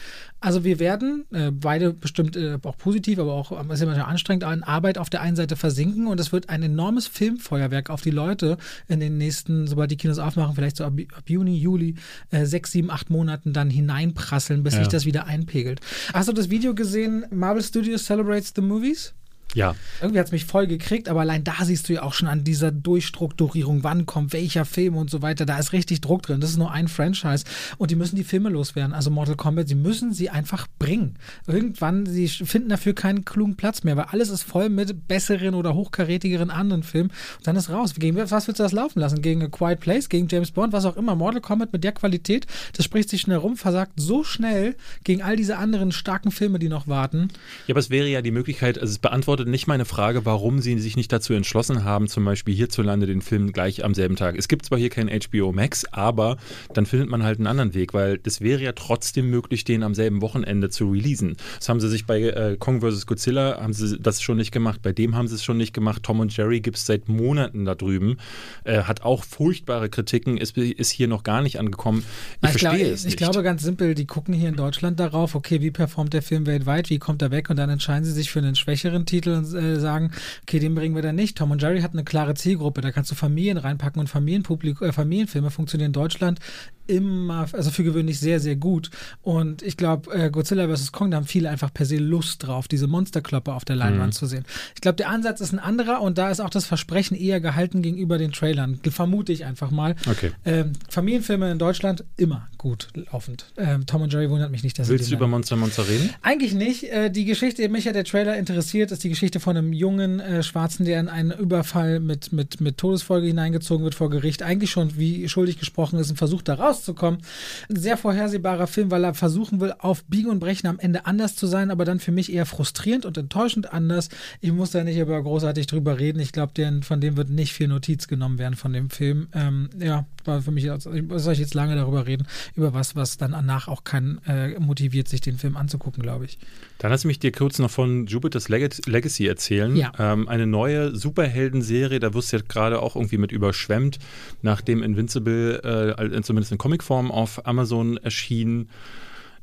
Also 0.42 0.66
wir 0.66 0.80
werden 0.80 1.24
äh, 1.32 1.53
beide 1.60 1.94
bestimmt 1.94 2.36
äh, 2.36 2.58
auch 2.62 2.78
positiv, 2.78 3.20
aber 3.20 3.34
auch 3.34 3.52
ähm, 3.58 3.72
ist 3.72 3.80
ja 3.80 3.86
manchmal 3.86 4.10
anstrengend, 4.10 4.44
an 4.44 4.64
Arbeit 4.64 4.98
auf 4.98 5.10
der 5.10 5.22
einen 5.22 5.36
Seite 5.36 5.56
versinken 5.56 6.08
und 6.08 6.20
es 6.20 6.32
wird 6.32 6.50
ein 6.50 6.64
enormes 6.64 7.08
Filmfeuerwerk 7.08 7.90
auf 7.90 8.02
die 8.02 8.12
Leute 8.12 8.58
in 8.88 9.00
den 9.00 9.18
nächsten, 9.18 9.68
sobald 9.68 9.92
die 9.92 9.98
Kinos 9.98 10.20
aufmachen, 10.20 10.56
vielleicht 10.56 10.78
so 10.78 10.84
ab, 10.86 10.94
ab 11.16 11.24
Juni, 11.30 11.58
Juli, 11.58 11.96
äh, 12.32 12.46
sechs, 12.46 12.72
sieben, 12.72 12.90
acht 12.92 13.10
Monaten 13.10 13.54
dann 13.54 13.70
hineinprasseln, 13.70 14.64
bis 14.64 14.74
Ja. 14.74 14.80
sich 14.80 14.88
das 14.90 15.06
wieder 15.06 15.26
einpegelt. 15.26 15.80
Hast 16.14 16.28
du 16.30 16.34
das 16.34 16.50
Video 16.50 16.74
gesehen, 16.76 17.26
Marvel 17.32 17.64
Studios 17.64 18.06
Celebrates 18.06 18.54
the 18.56 18.62
Movies? 18.62 19.14
Ja, 19.54 19.76
Irgendwie 20.02 20.20
hat 20.20 20.28
es 20.28 20.32
mich 20.32 20.46
voll 20.46 20.68
gekriegt, 20.68 21.10
aber 21.10 21.22
allein 21.22 21.44
da 21.44 21.54
siehst 21.64 21.90
du 21.90 21.94
ja 21.94 22.04
auch 22.04 22.14
schon 22.14 22.28
an 22.28 22.44
dieser 22.44 22.72
Durchstrukturierung, 22.72 23.84
wann 23.84 24.06
kommt 24.06 24.34
welcher 24.34 24.66
Film 24.66 24.96
und 24.96 25.10
so 25.10 25.22
weiter. 25.22 25.46
Da 25.46 25.58
ist 25.60 25.74
richtig 25.74 26.02
Druck 26.02 26.24
drin. 26.24 26.42
Das 26.42 26.50
ist 26.50 26.58
nur 26.58 26.72
ein 26.72 26.88
Franchise 26.88 27.46
und 27.78 27.92
die 27.92 27.96
müssen 27.96 28.16
die 28.16 28.24
Filme 28.24 28.50
loswerden. 28.50 28.94
Also 28.94 29.12
Mortal 29.12 29.36
Kombat, 29.36 29.68
sie 29.68 29.76
müssen 29.76 30.14
sie 30.14 30.30
einfach 30.30 30.68
bringen. 30.80 31.16
Irgendwann, 31.48 32.06
sie 32.06 32.28
finden 32.28 32.70
dafür 32.70 32.94
keinen 32.94 33.26
klugen 33.26 33.56
Platz 33.56 33.84
mehr, 33.84 33.96
weil 33.96 34.06
alles 34.06 34.30
ist 34.30 34.44
voll 34.44 34.70
mit 34.70 35.08
besseren 35.08 35.54
oder 35.54 35.76
hochkarätigeren 35.76 36.50
anderen 36.50 36.84
Filmen. 36.84 37.12
Und 37.38 37.48
dann 37.48 37.56
ist 37.56 37.70
raus. 37.70 37.94
Gegen 37.96 38.18
was 38.18 38.48
willst 38.48 38.60
du 38.60 38.64
das 38.64 38.72
laufen 38.72 39.00
lassen? 39.00 39.22
Gegen 39.22 39.44
A 39.44 39.48
Quiet 39.48 39.80
Place, 39.80 40.10
gegen 40.10 40.28
James 40.28 40.52
Bond, 40.52 40.74
was 40.74 40.86
auch 40.86 40.98
immer. 40.98 41.16
Mortal 41.16 41.42
Kombat 41.42 41.74
mit 41.74 41.84
der 41.84 41.92
Qualität, 41.92 42.48
das 42.76 42.86
spricht 42.86 43.10
sich 43.10 43.22
schnell 43.22 43.38
rum, 43.38 43.56
versagt 43.56 43.94
so 43.98 44.24
schnell 44.24 44.76
gegen 45.04 45.22
all 45.22 45.36
diese 45.36 45.58
anderen 45.58 45.92
starken 45.92 46.32
Filme, 46.32 46.60
die 46.60 46.70
noch 46.70 46.88
warten. 46.88 47.30
Ja, 47.68 47.74
aber 47.74 47.80
es 47.80 47.90
wäre 47.90 48.08
ja 48.08 48.22
die 48.22 48.32
Möglichkeit, 48.32 48.80
also 48.80 48.92
es 48.92 49.00
beantwortet 49.00 49.43
beantwortet 49.44 49.52
nicht 49.52 49.68
meine 49.68 49.86
Frage, 49.86 50.26
warum 50.26 50.60
sie 50.60 50.80
sich 50.80 50.96
nicht 50.96 51.12
dazu 51.12 51.34
entschlossen 51.34 51.84
haben, 51.84 52.08
zum 52.08 52.26
Beispiel 52.26 52.56
hierzulande 52.56 53.06
den 53.06 53.22
Film 53.22 53.52
gleich 53.52 53.84
am 53.84 53.94
selben 53.94 54.16
Tag. 54.16 54.36
Es 54.38 54.48
gibt 54.48 54.66
zwar 54.66 54.80
hier 54.80 54.90
kein 54.90 55.10
HBO 55.10 55.52
Max, 55.52 55.86
aber 55.92 56.38
dann 56.74 56.86
findet 56.86 57.10
man 57.10 57.24
halt 57.24 57.40
einen 57.40 57.48
anderen 57.48 57.74
Weg, 57.74 57.94
weil 57.94 58.18
das 58.18 58.42
wäre 58.42 58.62
ja 58.62 58.72
trotzdem 58.72 59.30
möglich, 59.30 59.64
den 59.64 59.84
am 59.84 59.94
selben 59.94 60.22
Wochenende 60.22 60.70
zu 60.70 60.90
releasen. 60.92 61.36
Das 61.60 61.70
haben 61.70 61.80
sie 61.80 61.90
sich 61.90 62.06
bei 62.06 62.22
äh, 62.22 62.58
Kong 62.58 62.82
vs. 62.82 63.06
Godzilla, 63.06 63.60
haben 63.62 63.74
sie 63.74 63.98
das 64.00 64.22
schon 64.22 64.38
nicht 64.38 64.52
gemacht, 64.52 64.82
bei 64.82 64.92
dem 64.92 65.16
haben 65.16 65.28
sie 65.28 65.36
es 65.36 65.44
schon 65.44 65.58
nicht 65.58 65.74
gemacht. 65.74 66.04
Tom 66.04 66.20
und 66.20 66.36
Jerry 66.36 66.62
gibt 66.62 66.78
es 66.78 66.86
seit 66.86 67.10
Monaten 67.10 67.66
da 67.66 67.76
drüben, 67.76 68.18
äh, 68.64 68.84
hat 68.84 69.04
auch 69.04 69.24
furchtbare 69.24 69.90
Kritiken, 69.90 70.38
ist, 70.38 70.58
ist 70.58 70.90
hier 70.90 71.08
noch 71.08 71.24
gar 71.24 71.42
nicht 71.42 71.60
angekommen. 71.60 72.04
Ich, 72.42 72.50
ich 72.50 72.60
verstehe 72.60 72.80
glaub, 72.80 72.94
es 72.94 73.04
nicht. 73.04 73.14
Ich 73.14 73.18
glaube 73.18 73.44
ganz 73.44 73.64
simpel, 73.64 73.96
die 73.96 74.06
gucken 74.06 74.34
hier 74.34 74.50
in 74.50 74.56
Deutschland 74.56 75.00
darauf, 75.00 75.36
okay, 75.36 75.62
wie 75.62 75.72
performt 75.72 76.14
der 76.14 76.22
Film 76.22 76.46
weltweit, 76.46 76.90
wie 76.90 77.00
kommt 77.00 77.22
er 77.22 77.32
weg 77.32 77.50
und 77.50 77.58
dann 77.58 77.70
entscheiden 77.70 78.06
sie 78.06 78.12
sich 78.12 78.32
für 78.32 78.40
einen 78.40 78.56
schwächeren 78.56 79.06
Titel 79.06 79.33
und 79.34 79.54
äh, 79.54 79.80
sagen, 79.80 80.12
okay, 80.44 80.60
den 80.60 80.76
bringen 80.76 80.96
wir 80.96 81.02
dann 81.02 81.16
nicht. 81.16 81.38
Tom 81.38 81.52
und 81.52 81.62
Jerry 81.62 81.82
hat 81.82 81.94
eine 81.94 82.04
klare 82.04 82.34
Zielgruppe, 82.36 82.82
da 82.82 82.92
kannst 82.92 83.12
du 83.12 83.16
Familien 83.16 83.58
reinpacken 83.58 84.00
und 84.00 84.08
Familienpublik 84.08 84.82
äh, 84.82 84.92
Familienfilme 84.92 85.52
funktionieren 85.52 85.88
in 85.88 85.94
Deutschland 85.94 86.40
immer, 86.88 87.48
also 87.52 87.72
für 87.72 87.84
gewöhnlich 87.84 88.20
sehr, 88.20 88.40
sehr 88.40 88.56
gut. 88.56 88.90
Und 89.22 89.62
ich 89.62 89.78
glaube, 89.78 90.14
äh, 90.14 90.30
Godzilla 90.30 90.68
vs. 90.74 90.92
Kong, 90.92 91.12
da 91.12 91.18
haben 91.18 91.26
viele 91.26 91.50
einfach 91.50 91.74
per 91.74 91.86
se 91.86 91.98
Lust 91.98 92.46
drauf, 92.46 92.68
diese 92.68 92.88
Monsterkloppe 92.88 93.54
auf 93.54 93.66
der 93.66 93.76
Leinwand 93.76 94.14
mhm. 94.14 94.18
zu 94.18 94.26
sehen. 94.26 94.46
Ich 94.76 94.82
glaube, 94.82 94.98
der 94.98 95.10
Ansatz 95.10 95.42
ist 95.42 95.54
ein 95.54 95.60
anderer 95.60 96.02
und 96.02 96.18
da 96.18 96.30
ist 96.30 96.42
auch 96.42 96.50
das 96.50 96.66
Versprechen 96.66 97.16
eher 97.16 97.40
gehalten 97.40 97.82
gegenüber 97.82 98.18
den 98.18 98.32
Trailern. 98.32 98.80
Vermute 98.90 99.32
ich 99.32 99.46
einfach 99.46 99.72
mal. 99.72 99.96
Okay. 100.10 100.32
Ähm, 100.46 100.74
Familienfilme 100.90 101.52
in 101.52 101.60
Deutschland 101.60 102.04
immer 102.18 102.48
gut 102.58 102.90
laufend. 103.12 103.52
Ähm, 103.58 103.86
Tom 103.86 104.02
und 104.02 104.12
Jerry 104.12 104.30
wundert 104.30 104.52
mich 104.52 104.64
nicht, 104.64 104.78
dass 104.78 104.90
Willst 104.90 105.10
du 105.10 105.16
über 105.16 105.28
Monster 105.28 105.56
Monster 105.56 105.88
reden? 105.88 106.10
Eigentlich 106.22 106.54
nicht. 106.54 106.84
Äh, 106.84 107.10
die 107.10 107.26
Geschichte, 107.26 107.68
mich 107.70 107.86
ja 107.86 107.94
der 107.94 108.04
Trailer 108.04 108.38
interessiert, 108.38 108.92
ist 108.92 109.04
die 109.04 109.10
Geschichte 109.10 109.23
von 109.40 109.58
einem 109.58 109.74
jungen 109.74 110.20
äh, 110.20 110.44
Schwarzen, 110.44 110.86
der 110.86 111.00
in 111.00 111.10
einen 111.10 111.32
Überfall 111.32 112.00
mit, 112.00 112.34
mit, 112.34 112.62
mit 112.62 112.78
Todesfolge 112.78 113.28
hineingezogen 113.28 113.84
wird 113.84 113.96
vor 113.96 114.10
Gericht. 114.10 114.44
Eigentlich 114.44 114.72
schon 114.72 114.98
wie 114.98 115.28
schuldig 115.30 115.60
gesprochen 115.60 116.00
ist 116.00 116.10
und 116.10 116.18
versucht 116.18 116.48
da 116.48 116.56
rauszukommen. 116.56 117.22
Ein 117.70 117.76
sehr 117.76 117.98
vorhersehbarer 117.98 118.68
Film, 118.68 118.92
weil 118.92 119.04
er 119.04 119.14
versuchen 119.14 119.62
will, 119.62 119.74
auf 119.80 120.04
Biegen 120.06 120.30
und 120.30 120.40
Brechen 120.40 120.68
am 120.68 120.80
Ende 120.80 121.06
anders 121.06 121.36
zu 121.36 121.48
sein, 121.48 121.72
aber 121.72 121.86
dann 121.86 122.00
für 122.00 122.12
mich 122.12 122.34
eher 122.34 122.46
frustrierend 122.46 123.06
und 123.06 123.18
enttäuschend 123.18 123.72
anders. 123.72 124.10
Ich 124.42 124.52
muss 124.52 124.72
da 124.72 124.84
nicht 124.84 125.02
aber 125.02 125.22
großartig 125.22 125.68
drüber 125.68 126.00
reden. 126.00 126.20
Ich 126.20 126.32
glaube, 126.32 126.54
von 126.82 127.02
dem 127.02 127.18
wird 127.18 127.30
nicht 127.30 127.54
viel 127.54 127.68
Notiz 127.68 128.08
genommen 128.08 128.40
werden 128.40 128.56
von 128.56 128.74
dem 128.74 128.90
Film. 128.90 129.28
Ähm, 129.34 129.70
ja, 129.80 130.06
war 130.26 130.42
für 130.42 130.52
mich, 130.52 130.66
soll 130.66 131.34
ich 131.34 131.40
jetzt 131.40 131.54
lange 131.54 131.76
darüber 131.76 132.08
reden, 132.08 132.28
über 132.56 132.74
was, 132.74 132.96
was 132.96 133.18
dann 133.18 133.32
danach 133.32 133.68
auch 133.68 133.84
keinen 133.84 134.20
äh, 134.26 134.60
motiviert, 134.60 135.08
sich 135.08 135.22
den 135.22 135.38
Film 135.38 135.58
anzugucken, 135.58 136.02
glaube 136.02 136.26
ich. 136.26 136.38
Dann 136.80 136.92
lass 136.92 137.06
mich 137.06 137.20
dir 137.20 137.32
kurz 137.32 137.60
noch 137.60 137.72
von 137.72 138.08
Jupiter's 138.08 138.50
Legacy 138.50 139.13
erzählen. 139.20 139.76
Ja. 139.76 139.92
Ähm, 139.98 140.28
eine 140.28 140.48
neue 140.48 140.96
Superhelden-Serie, 140.96 142.00
da 142.00 142.14
wirst 142.14 142.32
du 142.32 142.38
jetzt 142.38 142.50
gerade 142.50 142.82
auch 142.82 142.96
irgendwie 142.96 143.18
mit 143.18 143.32
überschwemmt, 143.32 144.00
nachdem 144.42 144.84
Invincible 144.84 145.96
äh, 145.98 146.22
zumindest 146.22 146.52
in 146.52 146.58
Comicform 146.58 147.12
auf 147.12 147.46
Amazon 147.46 147.98
erschien. 147.98 148.70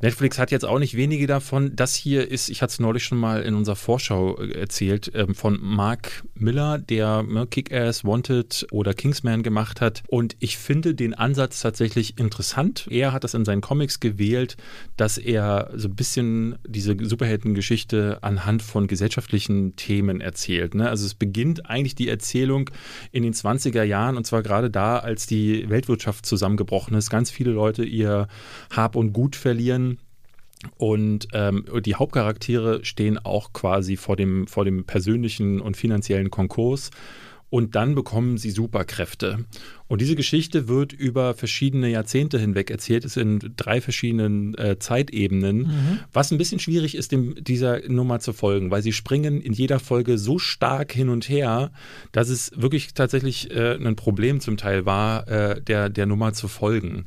Netflix 0.03 0.39
hat 0.39 0.51
jetzt 0.51 0.65
auch 0.65 0.79
nicht 0.79 0.97
wenige 0.97 1.27
davon. 1.27 1.77
Das 1.77 1.95
hier 1.95 2.31
ist, 2.31 2.49
ich 2.49 2.63
hatte 2.63 2.71
es 2.73 2.81
neulich 2.81 3.05
schon 3.05 3.19
mal 3.19 3.43
in 3.43 3.55
unserer 3.55 3.77
Vorschau 3.77 4.39
äh, 4.39 4.53
erzählt, 4.53 5.13
ähm, 5.15 5.35
von 5.35 5.59
Mark 5.61 6.25
Miller, 6.35 6.79
der 6.79 7.23
ne, 7.23 7.47
Kick-Ass, 7.47 8.03
Wanted 8.03 8.67
oder 8.71 8.95
Kingsman 8.95 9.43
gemacht 9.43 9.83
hat. 9.83 10.03
Und 10.09 10.37
ich 10.39 10.57
finde 10.57 10.95
den 10.95 11.13
Ansatz 11.13 11.61
tatsächlich 11.61 12.19
interessant. 12.19 12.87
Er 12.91 13.13
hat 13.13 13.25
das 13.25 13.35
in 13.35 13.45
seinen 13.45 13.61
Comics 13.61 14.01
gewählt, 14.01 14.57
dass 14.97 15.19
er 15.19 15.71
so 15.75 15.89
ein 15.89 15.97
bisschen 15.97 16.59
diese 16.67 16.97
Superheldengeschichte 16.99 18.19
anhand 18.23 18.63
von 18.63 18.87
gesellschaftlichen 18.87 19.77
Themen 19.77 20.23
erzählt. 20.23 20.75
Ne? 20.75 20.89
Also 20.89 21.05
es 21.05 21.15
beginnt 21.15 21.69
eigentlich 21.69 21.95
die 21.95 22.09
Erzählung 22.09 22.71
in 23.13 23.23
den 23.23 23.35
20er 23.35 23.83
Jahren 23.83 24.17
und 24.17 24.27
zwar 24.27 24.43
gerade 24.43 24.71
da, 24.71 24.99
als 24.99 25.27
die 25.27 25.69
Weltwirtschaft 25.69 26.25
zusammengebrochen 26.25 26.97
ist, 26.97 27.11
ganz 27.11 27.31
viele 27.31 27.51
Leute 27.51 27.85
ihr 27.85 28.29
Hab 28.71 28.97
und 28.97 29.13
Gut 29.13 29.37
verlieren 29.37 29.90
und 30.77 31.29
ähm, 31.33 31.65
die 31.85 31.95
Hauptcharaktere 31.95 32.85
stehen 32.85 33.19
auch 33.19 33.53
quasi 33.53 33.97
vor 33.97 34.17
dem, 34.17 34.47
vor 34.47 34.65
dem 34.65 34.85
persönlichen 34.85 35.61
und 35.61 35.77
finanziellen 35.77 36.31
Konkurs. 36.31 36.91
Und 37.49 37.75
dann 37.75 37.97
bekommen 37.97 38.39
sie 38.39 38.53
Superkräfte. 38.53 39.45
Und 39.89 40.01
diese 40.01 40.15
Geschichte 40.15 40.69
wird 40.69 40.93
über 40.93 41.35
verschiedene 41.35 41.89
Jahrzehnte 41.89 42.39
hinweg 42.39 42.71
erzählt, 42.71 43.05
ist 43.05 43.17
in 43.17 43.41
drei 43.57 43.81
verschiedenen 43.81 44.57
äh, 44.57 44.79
Zeitebenen, 44.79 45.57
mhm. 45.63 45.99
was 46.13 46.31
ein 46.31 46.39
bisschen 46.39 46.61
schwierig 46.61 46.95
ist, 46.95 47.11
dem, 47.11 47.35
dieser 47.43 47.81
Nummer 47.89 48.21
zu 48.21 48.33
folgen, 48.33 48.71
weil 48.71 48.83
sie 48.83 48.93
springen 48.93 49.41
in 49.41 49.53
jeder 49.53 49.81
Folge 49.81 50.17
so 50.17 50.39
stark 50.39 50.93
hin 50.93 51.09
und 51.09 51.29
her, 51.29 51.73
dass 52.13 52.29
es 52.29 52.53
wirklich 52.55 52.95
tatsächlich 52.95 53.51
äh, 53.51 53.75
ein 53.75 53.97
Problem 53.97 54.39
zum 54.39 54.57
Teil 54.57 54.87
war, 54.87 55.27
äh, 55.27 55.61
der, 55.61 55.89
der 55.89 56.07
Nummer 56.07 56.33
zu 56.33 56.47
folgen. 56.47 57.07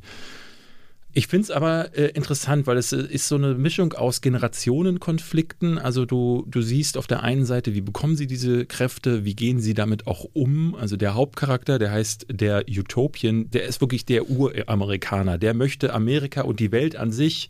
Ich 1.16 1.28
finde 1.28 1.44
es 1.44 1.52
aber 1.52 1.96
äh, 1.96 2.08
interessant, 2.08 2.66
weil 2.66 2.78
es 2.78 2.92
äh, 2.92 2.98
ist 2.98 3.28
so 3.28 3.36
eine 3.36 3.54
Mischung 3.54 3.94
aus 3.94 4.22
Generationenkonflikten. 4.22 5.78
Also 5.78 6.06
du, 6.06 6.44
du 6.48 6.64
siehst 6.64 6.98
auf 6.98 7.06
der 7.06 7.22
einen 7.22 7.46
Seite, 7.46 7.76
wie 7.76 7.82
bekommen 7.82 8.16
sie 8.16 8.26
diese 8.26 8.66
Kräfte, 8.66 9.24
wie 9.24 9.36
gehen 9.36 9.60
sie 9.60 9.76
damit 9.76 10.08
auch 10.08 10.26
um. 10.34 10.74
Also 10.74 10.98
der 10.98 11.14
Hauptcharakter, 11.14 11.78
der 11.78 11.92
heißt 11.92 12.26
der 12.32 12.66
Utopian, 12.68 13.52
der 13.52 13.66
ist 13.66 13.80
wirklich 13.80 14.06
der 14.06 14.28
Uramerikaner. 14.28 15.38
Der 15.38 15.54
möchte 15.54 15.94
Amerika 15.94 16.42
und 16.42 16.60
die 16.60 16.72
Welt 16.72 16.96
an 16.96 17.12
sich 17.12 17.50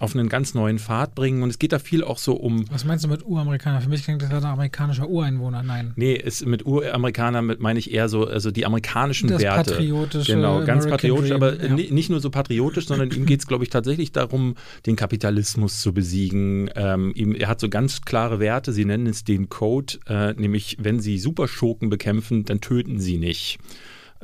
auf 0.00 0.16
einen 0.16 0.28
ganz 0.28 0.54
neuen 0.54 0.80
Pfad 0.80 1.14
bringen. 1.14 1.42
Und 1.42 1.50
es 1.50 1.58
geht 1.58 1.72
da 1.72 1.78
viel 1.78 2.02
auch 2.02 2.18
so 2.18 2.34
um. 2.34 2.64
Was 2.70 2.84
meinst 2.84 3.04
du 3.04 3.08
mit 3.08 3.24
Uramerikaner? 3.24 3.80
Für 3.80 3.88
mich 3.88 4.02
klingt 4.02 4.22
das 4.22 4.28
gerade 4.28 4.48
amerikanischer 4.48 5.08
Ureinwohner. 5.08 5.62
Nein. 5.62 5.92
Nee, 5.94 6.14
ist 6.14 6.44
mit 6.46 6.66
Uramerikaner 6.66 7.42
meine 7.42 7.78
ich 7.78 7.92
eher 7.92 8.08
so, 8.08 8.26
also 8.26 8.50
die 8.50 8.66
amerikanischen 8.66 9.28
das 9.28 9.40
Werte. 9.40 9.70
Patriotische. 9.70 10.34
Genau, 10.34 10.58
ganz 10.64 10.84
American 10.84 10.90
patriotisch, 10.90 11.28
Dream, 11.28 11.42
aber 11.42 11.64
ja. 11.64 11.74
nicht 11.74 12.10
nur 12.10 12.18
so 12.18 12.30
patriotisch, 12.30 12.86
sondern 12.86 13.10
ihm 13.12 13.24
geht 13.24 13.40
es, 13.40 13.46
glaube 13.46 13.62
ich, 13.62 13.70
tatsächlich 13.70 14.10
darum, 14.10 14.56
den 14.84 14.96
Kapitalismus 14.96 15.80
zu 15.80 15.94
besiegen. 15.94 16.70
Ähm, 16.74 17.12
ihm, 17.14 17.34
er 17.34 17.46
hat 17.46 17.60
so 17.60 17.68
ganz 17.68 18.02
klare 18.02 18.40
Werte, 18.40 18.72
sie 18.72 18.84
nennen 18.84 19.06
es 19.06 19.22
den 19.22 19.48
Code, 19.48 19.98
äh, 20.08 20.32
nämlich 20.32 20.76
wenn 20.80 20.98
sie 20.98 21.18
Superschurken 21.18 21.88
bekämpfen, 21.88 22.44
dann 22.44 22.60
töten 22.60 22.98
sie 22.98 23.18
nicht. 23.18 23.58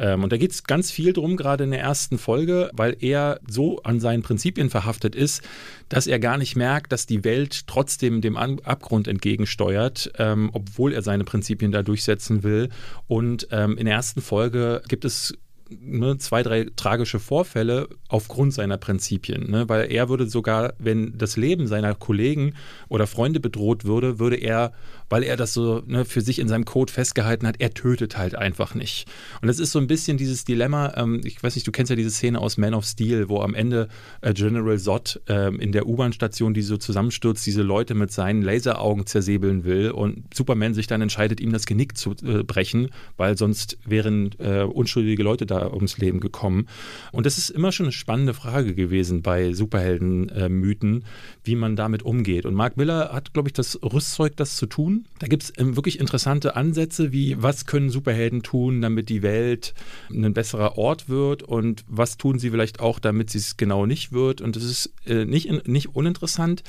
Ähm, 0.00 0.24
und 0.24 0.32
da 0.32 0.38
geht 0.38 0.50
es 0.50 0.64
ganz 0.64 0.90
viel 0.90 1.12
drum, 1.12 1.36
gerade 1.36 1.64
in 1.64 1.70
der 1.70 1.80
ersten 1.80 2.18
Folge, 2.18 2.70
weil 2.72 2.96
er 3.00 3.38
so 3.46 3.82
an 3.82 4.00
seinen 4.00 4.22
Prinzipien 4.22 4.70
verhaftet 4.70 5.14
ist, 5.14 5.42
dass 5.88 6.06
er 6.06 6.18
gar 6.18 6.38
nicht 6.38 6.56
merkt, 6.56 6.90
dass 6.90 7.06
die 7.06 7.22
Welt 7.22 7.66
trotzdem 7.66 8.20
dem 8.22 8.36
an 8.36 8.58
Abgrund 8.64 9.06
entgegensteuert, 9.06 10.10
ähm, 10.18 10.50
obwohl 10.52 10.92
er 10.92 11.02
seine 11.02 11.24
Prinzipien 11.24 11.70
da 11.70 11.82
durchsetzen 11.82 12.42
will. 12.42 12.70
Und 13.06 13.48
ähm, 13.52 13.76
in 13.76 13.84
der 13.84 13.94
ersten 13.94 14.22
Folge 14.22 14.82
gibt 14.88 15.04
es 15.04 15.34
ne, 15.70 16.18
zwei, 16.18 16.42
drei 16.42 16.66
tragische 16.76 17.18
Vorfälle 17.18 17.88
aufgrund 18.08 18.54
seiner 18.54 18.78
Prinzipien. 18.78 19.50
Ne? 19.50 19.68
Weil 19.68 19.90
er 19.90 20.08
würde 20.08 20.26
sogar, 20.26 20.74
wenn 20.78 21.16
das 21.16 21.36
Leben 21.36 21.66
seiner 21.66 21.94
Kollegen 21.94 22.54
oder 22.88 23.06
Freunde 23.06 23.40
bedroht 23.40 23.84
würde, 23.84 24.18
würde 24.18 24.36
er, 24.36 24.72
weil 25.10 25.24
er 25.24 25.36
das 25.36 25.52
so 25.52 25.82
ne, 25.86 26.04
für 26.06 26.22
sich 26.22 26.38
in 26.38 26.48
seinem 26.48 26.64
Code 26.64 26.92
festgehalten 26.92 27.46
hat, 27.46 27.56
er 27.58 27.74
tötet 27.74 28.16
halt 28.16 28.34
einfach 28.34 28.74
nicht. 28.74 29.06
Und 29.42 29.48
das 29.48 29.58
ist 29.58 29.72
so 29.72 29.78
ein 29.78 29.86
bisschen 29.86 30.16
dieses 30.16 30.44
Dilemma, 30.44 30.94
ähm, 30.96 31.20
ich 31.24 31.42
weiß 31.42 31.54
nicht, 31.56 31.66
du 31.66 31.72
kennst 31.72 31.90
ja 31.90 31.96
diese 31.96 32.10
Szene 32.10 32.38
aus 32.38 32.56
Man 32.56 32.72
of 32.74 32.84
Steel, 32.84 33.28
wo 33.28 33.40
am 33.40 33.54
Ende 33.54 33.88
äh, 34.22 34.32
General 34.32 34.78
Zod 34.78 35.20
äh, 35.28 35.54
in 35.54 35.72
der 35.72 35.86
U-Bahn-Station, 35.86 36.54
die 36.54 36.62
so 36.62 36.76
zusammenstürzt, 36.76 37.44
diese 37.44 37.62
Leute 37.62 37.94
mit 37.94 38.12
seinen 38.12 38.42
Laseraugen 38.42 39.06
zersäbeln 39.06 39.64
will 39.64 39.90
und 39.90 40.32
Superman 40.32 40.74
sich 40.74 40.86
dann 40.86 41.02
entscheidet, 41.02 41.40
ihm 41.40 41.52
das 41.52 41.66
Genick 41.66 41.96
zu 41.96 42.12
äh, 42.22 42.44
brechen, 42.44 42.90
weil 43.16 43.36
sonst 43.36 43.78
wären 43.84 44.30
äh, 44.38 44.62
unschuldige 44.62 45.22
Leute 45.22 45.44
da 45.44 45.72
ums 45.72 45.98
Leben 45.98 46.20
gekommen. 46.20 46.66
Und 47.10 47.26
das 47.26 47.36
ist 47.36 47.50
immer 47.50 47.72
schon 47.72 47.86
eine 47.86 47.92
spannende 47.92 48.34
Frage 48.34 48.74
gewesen 48.74 49.22
bei 49.22 49.52
Superhelden-Mythen, 49.52 51.04
wie 51.42 51.56
man 51.56 51.74
damit 51.74 52.04
umgeht. 52.04 52.46
Und 52.46 52.54
Mark 52.54 52.76
Miller 52.76 53.10
hat, 53.12 53.32
glaube 53.32 53.48
ich, 53.48 53.52
das 53.52 53.78
Rüstzeug, 53.82 54.36
das 54.36 54.56
zu 54.56 54.66
tun. 54.66 54.99
Da 55.18 55.26
gibt 55.26 55.42
es 55.42 55.52
ähm, 55.58 55.76
wirklich 55.76 56.00
interessante 56.00 56.56
Ansätze, 56.56 57.12
wie 57.12 57.42
was 57.42 57.66
können 57.66 57.90
Superhelden 57.90 58.42
tun, 58.42 58.80
damit 58.80 59.08
die 59.08 59.22
Welt 59.22 59.74
ein 60.10 60.32
besserer 60.32 60.78
Ort 60.78 61.08
wird 61.08 61.42
und 61.42 61.84
was 61.88 62.16
tun 62.16 62.38
sie 62.38 62.50
vielleicht 62.50 62.80
auch, 62.80 62.98
damit 62.98 63.30
sie 63.30 63.38
es 63.38 63.56
genau 63.56 63.86
nicht 63.86 64.12
wird. 64.12 64.40
Und 64.40 64.56
das 64.56 64.64
ist 64.64 64.92
äh, 65.06 65.24
nicht, 65.24 65.66
nicht 65.66 65.94
uninteressant. 65.94 66.62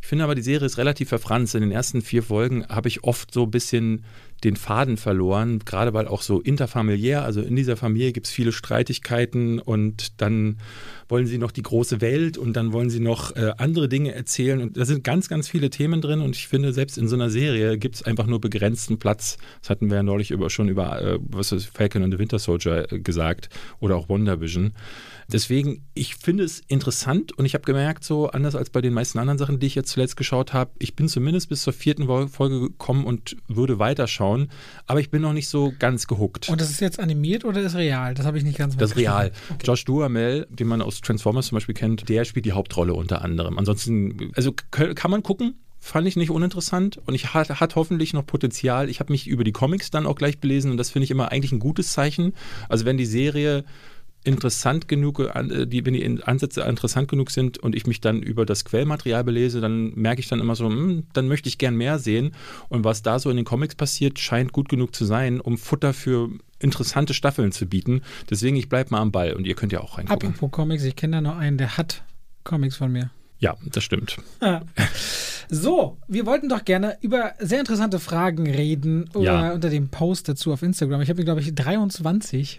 Ich 0.00 0.08
finde 0.08 0.24
aber, 0.24 0.34
die 0.34 0.42
Serie 0.42 0.66
ist 0.66 0.78
relativ 0.78 1.08
verfranst. 1.08 1.54
In 1.54 1.60
den 1.60 1.70
ersten 1.70 2.02
vier 2.02 2.24
Folgen 2.24 2.66
habe 2.68 2.88
ich 2.88 3.04
oft 3.04 3.32
so 3.32 3.44
ein 3.44 3.50
bisschen 3.52 4.04
den 4.44 4.56
Faden 4.56 4.96
verloren, 4.96 5.60
gerade 5.60 5.94
weil 5.94 6.08
auch 6.08 6.22
so 6.22 6.40
interfamiliär, 6.40 7.24
also 7.24 7.40
in 7.40 7.56
dieser 7.56 7.76
Familie 7.76 8.12
gibt 8.12 8.26
es 8.26 8.32
viele 8.32 8.52
Streitigkeiten 8.52 9.58
und 9.58 10.20
dann 10.20 10.58
wollen 11.08 11.26
sie 11.26 11.38
noch 11.38 11.52
die 11.52 11.62
große 11.62 12.00
Welt 12.00 12.38
und 12.38 12.54
dann 12.54 12.72
wollen 12.72 12.90
sie 12.90 13.00
noch 13.00 13.36
äh, 13.36 13.52
andere 13.58 13.88
Dinge 13.88 14.14
erzählen 14.14 14.60
und 14.60 14.76
da 14.76 14.84
sind 14.84 15.04
ganz, 15.04 15.28
ganz 15.28 15.48
viele 15.48 15.70
Themen 15.70 16.00
drin 16.00 16.20
und 16.20 16.34
ich 16.34 16.48
finde, 16.48 16.72
selbst 16.72 16.98
in 16.98 17.06
so 17.06 17.14
einer 17.14 17.30
Serie 17.30 17.78
gibt 17.78 17.96
es 17.96 18.02
einfach 18.02 18.26
nur 18.26 18.40
begrenzten 18.40 18.98
Platz. 18.98 19.36
Das 19.60 19.70
hatten 19.70 19.90
wir 19.90 19.98
ja 19.98 20.02
neulich 20.02 20.30
über, 20.30 20.50
schon 20.50 20.68
über 20.68 21.00
äh, 21.00 21.18
was 21.22 21.52
ist 21.52 21.66
Falcon 21.66 22.02
and 22.02 22.12
the 22.12 22.18
Winter 22.18 22.38
Soldier 22.38 22.90
äh, 22.90 22.98
gesagt 22.98 23.48
oder 23.80 23.96
auch 23.96 24.08
Wonder 24.08 24.40
Vision. 24.40 24.72
Deswegen, 25.32 25.84
ich 25.94 26.16
finde 26.16 26.44
es 26.44 26.60
interessant 26.68 27.32
und 27.32 27.44
ich 27.46 27.54
habe 27.54 27.64
gemerkt, 27.64 28.04
so 28.04 28.28
anders 28.28 28.54
als 28.54 28.70
bei 28.70 28.80
den 28.80 28.92
meisten 28.92 29.18
anderen 29.18 29.38
Sachen, 29.38 29.58
die 29.58 29.66
ich 29.66 29.74
jetzt 29.74 29.90
zuletzt 29.90 30.16
geschaut 30.16 30.52
habe. 30.52 30.70
Ich 30.78 30.94
bin 30.94 31.08
zumindest 31.08 31.48
bis 31.48 31.62
zur 31.62 31.72
vierten 31.72 32.06
Folge 32.28 32.60
gekommen 32.60 33.04
und 33.04 33.36
würde 33.48 33.78
weiterschauen, 33.78 34.50
aber 34.86 35.00
ich 35.00 35.10
bin 35.10 35.22
noch 35.22 35.32
nicht 35.32 35.48
so 35.48 35.72
ganz 35.78 36.06
gehuckt. 36.06 36.48
Und 36.48 36.60
das 36.60 36.70
ist 36.70 36.80
jetzt 36.80 37.00
animiert 37.00 37.44
oder 37.44 37.60
ist 37.62 37.74
real? 37.74 38.14
Das 38.14 38.26
habe 38.26 38.38
ich 38.38 38.44
nicht 38.44 38.58
ganz 38.58 38.76
Das 38.76 38.90
ist 38.90 38.96
real. 38.96 39.32
Okay. 39.50 39.66
Josh 39.66 39.84
Duhamel, 39.84 40.46
den 40.50 40.68
man 40.68 40.82
aus 40.82 41.00
Transformers 41.00 41.46
zum 41.46 41.56
Beispiel 41.56 41.74
kennt, 41.74 42.08
der 42.08 42.24
spielt 42.24 42.44
die 42.44 42.52
Hauptrolle 42.52 42.94
unter 42.94 43.22
anderem. 43.22 43.58
Ansonsten, 43.58 44.30
also 44.34 44.52
kann 44.70 45.10
man 45.10 45.22
gucken, 45.22 45.54
fand 45.78 46.06
ich 46.06 46.14
nicht 46.14 46.30
uninteressant 46.30 47.00
und 47.06 47.14
ich 47.14 47.34
hat, 47.34 47.60
hat 47.60 47.74
hoffentlich 47.74 48.12
noch 48.12 48.24
Potenzial. 48.24 48.88
Ich 48.88 49.00
habe 49.00 49.12
mich 49.12 49.26
über 49.26 49.42
die 49.42 49.50
Comics 49.50 49.90
dann 49.90 50.06
auch 50.06 50.14
gleich 50.14 50.38
belesen 50.38 50.70
und 50.70 50.76
das 50.76 50.90
finde 50.90 51.04
ich 51.04 51.10
immer 51.10 51.32
eigentlich 51.32 51.50
ein 51.50 51.58
gutes 51.58 51.92
Zeichen. 51.92 52.34
Also 52.68 52.84
wenn 52.84 52.96
die 52.96 53.06
Serie 53.06 53.64
interessant 54.24 54.88
genug, 54.88 55.20
äh, 55.20 55.66
die, 55.66 55.84
wenn 55.84 55.94
die 55.94 56.22
Ansätze 56.22 56.62
interessant 56.62 57.08
genug 57.08 57.30
sind 57.30 57.58
und 57.58 57.74
ich 57.74 57.86
mich 57.86 58.00
dann 58.00 58.22
über 58.22 58.46
das 58.46 58.64
Quellmaterial 58.64 59.24
belese, 59.24 59.60
dann 59.60 59.94
merke 59.94 60.20
ich 60.20 60.28
dann 60.28 60.40
immer 60.40 60.54
so, 60.54 60.66
hm, 60.66 61.04
dann 61.12 61.28
möchte 61.28 61.48
ich 61.48 61.58
gern 61.58 61.76
mehr 61.76 61.98
sehen. 61.98 62.34
Und 62.68 62.84
was 62.84 63.02
da 63.02 63.18
so 63.18 63.30
in 63.30 63.36
den 63.36 63.44
Comics 63.44 63.74
passiert, 63.74 64.18
scheint 64.18 64.52
gut 64.52 64.68
genug 64.68 64.94
zu 64.94 65.04
sein, 65.04 65.40
um 65.40 65.58
Futter 65.58 65.92
für 65.92 66.30
interessante 66.58 67.14
Staffeln 67.14 67.52
zu 67.52 67.66
bieten. 67.66 68.02
Deswegen, 68.30 68.56
ich 68.56 68.68
bleibe 68.68 68.90
mal 68.90 69.00
am 69.00 69.12
Ball 69.12 69.32
und 69.32 69.46
ihr 69.46 69.54
könnt 69.54 69.72
ja 69.72 69.80
auch 69.80 69.98
reingucken. 69.98 70.30
Apropos 70.30 70.50
Comics, 70.52 70.84
ich 70.84 70.96
kenne 70.96 71.16
da 71.16 71.20
noch 71.20 71.36
einen, 71.36 71.58
der 71.58 71.76
hat 71.76 72.04
Comics 72.44 72.76
von 72.76 72.92
mir. 72.92 73.10
Ja, 73.38 73.56
das 73.72 73.82
stimmt. 73.82 74.18
So, 75.54 75.98
wir 76.08 76.24
wollten 76.24 76.48
doch 76.48 76.64
gerne 76.64 76.96
über 77.02 77.34
sehr 77.38 77.60
interessante 77.60 77.98
Fragen 77.98 78.46
reden 78.48 79.10
ja. 79.14 79.52
unter 79.52 79.68
dem 79.68 79.90
Post 79.90 80.30
dazu 80.30 80.50
auf 80.50 80.62
Instagram. 80.62 81.02
Ich 81.02 81.10
habe, 81.10 81.24
glaube 81.24 81.42
ich, 81.42 81.54
23 81.54 82.58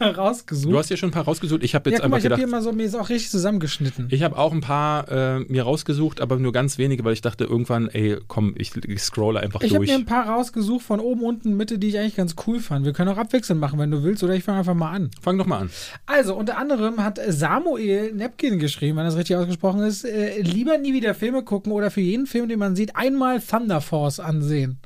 rausgesucht. 0.00 0.72
Du 0.72 0.78
hast 0.78 0.90
ja 0.90 0.96
schon 0.96 1.08
ein 1.08 1.12
paar 1.12 1.24
rausgesucht. 1.24 1.62
Ich 1.62 1.74
habe 1.74 1.90
jetzt 1.90 1.98
ja, 1.98 2.04
einfach 2.04 2.12
mal, 2.12 2.16
ich 2.18 2.22
gedacht. 2.22 2.38
Ich 2.38 2.44
habe 2.44 2.50
hier 2.50 2.58
mal 2.58 2.62
so, 2.62 2.72
mir 2.72 2.84
ist 2.84 2.94
auch 2.94 3.08
richtig 3.08 3.30
zusammengeschnitten. 3.30 4.08
Ich 4.10 4.22
habe 4.22 4.38
auch 4.38 4.52
ein 4.52 4.60
paar 4.60 5.10
äh, 5.10 5.40
mir 5.40 5.64
rausgesucht, 5.64 6.20
aber 6.20 6.36
nur 6.36 6.52
ganz 6.52 6.78
wenige, 6.78 7.04
weil 7.04 7.12
ich 7.12 7.20
dachte 7.20 7.44
irgendwann, 7.44 7.88
ey, 7.88 8.18
komm, 8.28 8.54
ich, 8.56 8.76
ich 8.76 9.02
scrolle 9.02 9.40
einfach 9.40 9.60
ich 9.62 9.72
durch. 9.72 9.84
Ich 9.84 9.92
habe 9.92 10.00
mir 10.00 10.04
ein 10.04 10.06
paar 10.06 10.28
rausgesucht 10.28 10.84
von 10.84 11.00
oben, 11.00 11.22
unten, 11.22 11.56
Mitte, 11.56 11.78
die 11.78 11.88
ich 11.88 11.98
eigentlich 11.98 12.16
ganz 12.16 12.36
cool 12.46 12.60
fand. 12.60 12.84
Wir 12.84 12.92
können 12.92 13.10
auch 13.10 13.18
abwechselnd 13.18 13.60
machen, 13.60 13.78
wenn 13.78 13.90
du 13.90 14.02
willst, 14.02 14.22
oder 14.22 14.34
ich 14.34 14.44
fange 14.44 14.58
einfach 14.58 14.74
mal 14.74 14.92
an. 14.92 15.10
Fang 15.20 15.38
doch 15.38 15.46
mal 15.46 15.58
an. 15.58 15.70
Also, 16.06 16.36
unter 16.36 16.58
anderem 16.58 17.02
hat 17.02 17.20
Samuel 17.28 18.12
Nepkin 18.12 18.58
geschrieben, 18.58 18.98
wenn 18.98 19.04
das 19.04 19.16
richtig 19.16 19.36
ausgesprochen 19.36 19.82
ist, 19.82 20.04
äh, 20.04 20.40
lieber 20.40 20.78
nie 20.78 20.94
wieder 20.94 21.14
Filme 21.14 21.42
gucken 21.42 21.72
oder 21.72 21.90
für 21.90 22.00
jeden 22.00 22.26
Film, 22.26 22.48
den 22.48 22.58
man 22.58 22.76
sieht, 22.76 22.96
einmal 22.96 23.40
Thunder 23.40 23.80
Force 23.80 24.20
ansehen. 24.20 24.78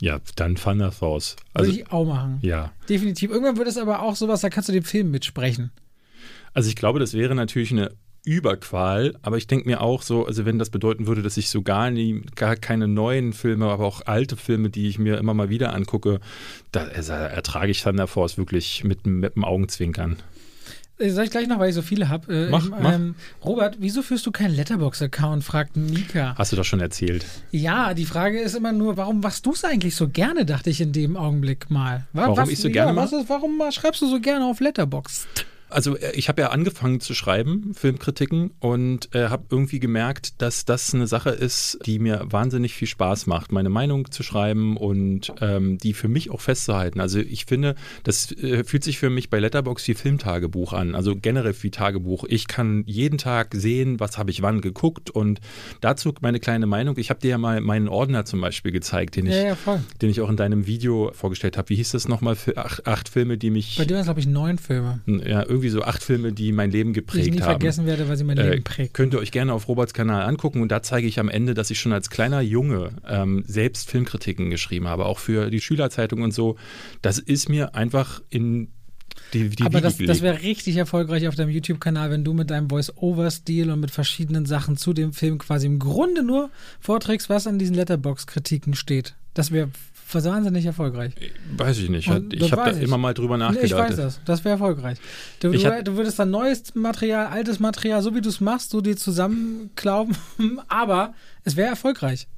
Ja, 0.00 0.18
dann 0.36 0.56
Thunder 0.56 0.92
Force. 0.92 1.36
Also, 1.52 1.70
Würde 1.70 1.82
ich 1.82 1.92
auch 1.92 2.06
machen. 2.06 2.38
Ja. 2.42 2.72
Definitiv. 2.88 3.30
Irgendwann 3.30 3.58
wird 3.58 3.68
es 3.68 3.76
aber 3.76 4.02
auch 4.02 4.16
sowas, 4.16 4.40
da 4.40 4.48
kannst 4.48 4.68
du 4.68 4.72
den 4.72 4.82
Film 4.82 5.10
mitsprechen. 5.10 5.70
Also 6.54 6.68
ich 6.68 6.76
glaube, 6.76 6.98
das 6.98 7.14
wäre 7.14 7.34
natürlich 7.34 7.70
eine 7.70 7.92
Überqual, 8.24 9.16
aber 9.22 9.38
ich 9.38 9.46
denke 9.46 9.66
mir 9.66 9.80
auch 9.80 10.02
so, 10.02 10.26
also 10.26 10.44
wenn 10.44 10.58
das 10.58 10.68
bedeuten 10.70 11.06
würde, 11.06 11.22
dass 11.22 11.36
ich 11.36 11.48
so 11.48 11.62
gar 11.62 11.90
nie, 11.90 12.22
gar 12.34 12.56
keine 12.56 12.86
neuen 12.86 13.32
Filme, 13.32 13.66
aber 13.66 13.86
auch 13.86 14.02
alte 14.06 14.36
Filme, 14.36 14.68
die 14.68 14.88
ich 14.88 14.98
mir 14.98 15.16
immer 15.16 15.32
mal 15.32 15.48
wieder 15.48 15.74
angucke, 15.74 16.20
da 16.70 16.84
also 16.84 17.12
ertrage 17.12 17.70
ich 17.70 17.82
Thunder 17.82 18.06
Force 18.06 18.36
wirklich 18.36 18.84
mit, 18.84 19.06
mit 19.06 19.36
dem 19.36 19.44
Augenzwinkern. 19.44 20.16
Äh, 21.00 21.10
soll 21.10 21.24
ich 21.24 21.30
gleich 21.30 21.46
noch, 21.48 21.58
weil 21.58 21.70
ich 21.70 21.74
so 21.74 21.82
viele 21.82 22.08
habe. 22.08 22.32
Äh, 22.32 22.50
mach, 22.50 22.68
mach. 22.68 22.94
Ähm, 22.94 23.14
Robert, 23.44 23.76
wieso 23.78 24.02
führst 24.02 24.26
du 24.26 24.30
keinen 24.30 24.54
Letterbox-Account? 24.54 25.42
fragt 25.42 25.76
Nika. 25.76 26.34
Hast 26.36 26.52
du 26.52 26.56
doch 26.56 26.64
schon 26.64 26.80
erzählt. 26.80 27.24
Ja, 27.50 27.94
die 27.94 28.04
Frage 28.04 28.40
ist 28.40 28.54
immer 28.54 28.72
nur, 28.72 28.96
warum 28.96 29.20
machst 29.20 29.46
du 29.46 29.52
es 29.52 29.64
eigentlich 29.64 29.96
so 29.96 30.08
gerne, 30.08 30.44
dachte 30.44 30.70
ich 30.70 30.80
in 30.80 30.92
dem 30.92 31.16
Augenblick 31.16 31.70
mal. 31.70 32.06
Was, 32.12 32.28
warum 32.28 32.50
ich 32.50 32.58
so 32.58 32.70
gerne 32.70 32.94
ja, 32.94 33.04
ist, 33.04 33.28
Warum 33.28 33.60
schreibst 33.70 34.02
du 34.02 34.06
so 34.06 34.20
gerne 34.20 34.44
auf 34.44 34.60
Letterbox? 34.60 35.26
Also 35.70 35.96
äh, 35.96 36.12
ich 36.12 36.28
habe 36.28 36.42
ja 36.42 36.48
angefangen 36.50 37.00
zu 37.00 37.14
schreiben, 37.14 37.72
Filmkritiken, 37.74 38.50
und 38.60 39.14
äh, 39.14 39.28
habe 39.28 39.44
irgendwie 39.50 39.80
gemerkt, 39.80 40.40
dass 40.42 40.64
das 40.64 40.94
eine 40.94 41.06
Sache 41.06 41.30
ist, 41.30 41.78
die 41.86 41.98
mir 41.98 42.24
wahnsinnig 42.24 42.74
viel 42.74 42.88
Spaß 42.88 43.26
macht, 43.26 43.52
meine 43.52 43.70
Meinung 43.70 44.10
zu 44.10 44.22
schreiben 44.22 44.76
und 44.76 45.32
ähm, 45.40 45.78
die 45.78 45.92
für 45.92 46.08
mich 46.08 46.30
auch 46.30 46.40
festzuhalten. 46.40 47.00
Also 47.00 47.18
ich 47.18 47.46
finde, 47.46 47.74
das 48.04 48.32
äh, 48.32 48.64
fühlt 48.64 48.84
sich 48.84 48.98
für 48.98 49.10
mich 49.10 49.30
bei 49.30 49.38
Letterbox 49.38 49.86
wie 49.88 49.94
Filmtagebuch 49.94 50.72
an, 50.72 50.94
also 50.94 51.16
generell 51.16 51.54
wie 51.60 51.70
Tagebuch. 51.70 52.24
Ich 52.28 52.48
kann 52.48 52.84
jeden 52.86 53.18
Tag 53.18 53.54
sehen, 53.54 54.00
was 54.00 54.18
habe 54.18 54.30
ich 54.30 54.42
wann 54.42 54.60
geguckt 54.60 55.10
und 55.10 55.40
dazu 55.80 56.14
meine 56.20 56.40
kleine 56.40 56.66
Meinung. 56.66 56.96
Ich 56.98 57.10
habe 57.10 57.20
dir 57.20 57.30
ja 57.30 57.38
mal 57.38 57.60
meinen 57.60 57.88
Ordner 57.88 58.24
zum 58.24 58.40
Beispiel 58.40 58.72
gezeigt, 58.72 59.16
den 59.16 59.26
ich, 59.26 59.34
ja, 59.34 59.56
ja, 59.66 59.82
den 60.00 60.10
ich 60.10 60.20
auch 60.20 60.30
in 60.30 60.36
deinem 60.36 60.66
Video 60.66 61.10
vorgestellt 61.14 61.56
habe. 61.56 61.68
Wie 61.68 61.76
hieß 61.76 61.92
das 61.92 62.08
nochmal? 62.08 62.36
Für 62.36 62.56
acht, 62.56 62.86
acht 62.86 63.08
Filme, 63.08 63.38
die 63.38 63.50
mich... 63.50 63.76
Bei 63.76 63.84
dir 63.84 63.94
waren 63.94 64.00
es, 64.00 64.06
glaube 64.06 64.20
ich, 64.20 64.26
neun 64.26 64.58
Filme. 64.58 65.00
Ja, 65.06 65.42
irgendwie 65.42 65.59
irgendwie 65.60 65.68
so 65.70 65.82
acht 65.82 66.02
Filme, 66.02 66.32
die 66.32 66.52
mein 66.52 66.70
Leben 66.70 66.92
geprägt 66.92 67.18
haben. 67.18 67.24
Die 67.24 67.28
ich 67.28 67.34
nie 67.36 67.42
haben. 67.42 67.60
vergessen 67.60 67.86
werde, 67.86 68.08
weil 68.08 68.16
sie 68.16 68.24
mein 68.24 68.36
Leben 68.36 68.52
äh, 68.52 68.60
prägt. 68.60 68.94
Könnt 68.94 69.14
ihr 69.14 69.20
euch 69.20 69.30
gerne 69.30 69.52
auf 69.52 69.68
Roberts 69.68 69.94
Kanal 69.94 70.22
angucken 70.22 70.62
und 70.62 70.72
da 70.72 70.82
zeige 70.82 71.06
ich 71.06 71.20
am 71.20 71.28
Ende, 71.28 71.54
dass 71.54 71.70
ich 71.70 71.78
schon 71.78 71.92
als 71.92 72.10
kleiner 72.10 72.40
Junge 72.40 72.90
ähm, 73.06 73.44
selbst 73.46 73.90
Filmkritiken 73.90 74.50
geschrieben 74.50 74.88
habe, 74.88 75.06
auch 75.06 75.18
für 75.18 75.50
die 75.50 75.60
Schülerzeitung 75.60 76.22
und 76.22 76.32
so. 76.32 76.56
Das 77.02 77.18
ist 77.18 77.48
mir 77.48 77.74
einfach 77.74 78.22
in 78.30 78.68
die, 79.34 79.48
die 79.50 79.62
Aber 79.64 79.80
das, 79.80 79.98
das 79.98 80.22
wäre 80.22 80.42
richtig 80.42 80.76
erfolgreich 80.76 81.28
auf 81.28 81.34
deinem 81.34 81.50
YouTube-Kanal, 81.50 82.10
wenn 82.10 82.24
du 82.24 82.32
mit 82.32 82.50
deinem 82.50 82.68
Voice-Over-Stil 82.68 83.70
und 83.70 83.80
mit 83.80 83.90
verschiedenen 83.90 84.46
Sachen 84.46 84.76
zu 84.76 84.92
dem 84.92 85.12
Film 85.12 85.38
quasi 85.38 85.66
im 85.66 85.78
Grunde 85.78 86.22
nur 86.22 86.50
vorträgst, 86.80 87.28
was 87.28 87.46
an 87.46 87.58
diesen 87.58 87.74
Letterbox-Kritiken 87.76 88.74
steht. 88.74 89.14
Das 89.34 89.52
wäre 89.52 89.70
wahnsinnig 90.14 90.66
erfolgreich. 90.66 91.14
Weiß 91.56 91.78
ich 91.78 91.88
nicht. 91.88 92.08
Und 92.08 92.32
ich 92.32 92.52
habe 92.52 92.70
da 92.70 92.76
ich. 92.76 92.82
immer 92.82 92.98
mal 92.98 93.14
drüber 93.14 93.36
nachgedacht. 93.36 93.64
Ich 93.64 93.74
weiß 93.74 93.96
das. 93.96 94.20
Das 94.24 94.44
wäre 94.44 94.54
erfolgreich. 94.54 94.98
Du, 95.40 95.50
du, 95.50 95.82
du, 95.82 95.96
würdest 95.96 96.18
dann 96.18 96.30
neues 96.30 96.74
Material, 96.74 97.26
altes 97.26 97.60
Material, 97.60 98.02
so 98.02 98.14
wie 98.14 98.20
du 98.20 98.28
es 98.28 98.40
machst, 98.40 98.70
so 98.70 98.80
dir 98.80 98.96
zusammenklauben, 98.96 100.16
aber 100.68 101.14
es 101.44 101.56
wäre 101.56 101.68
erfolgreich. 101.68 102.28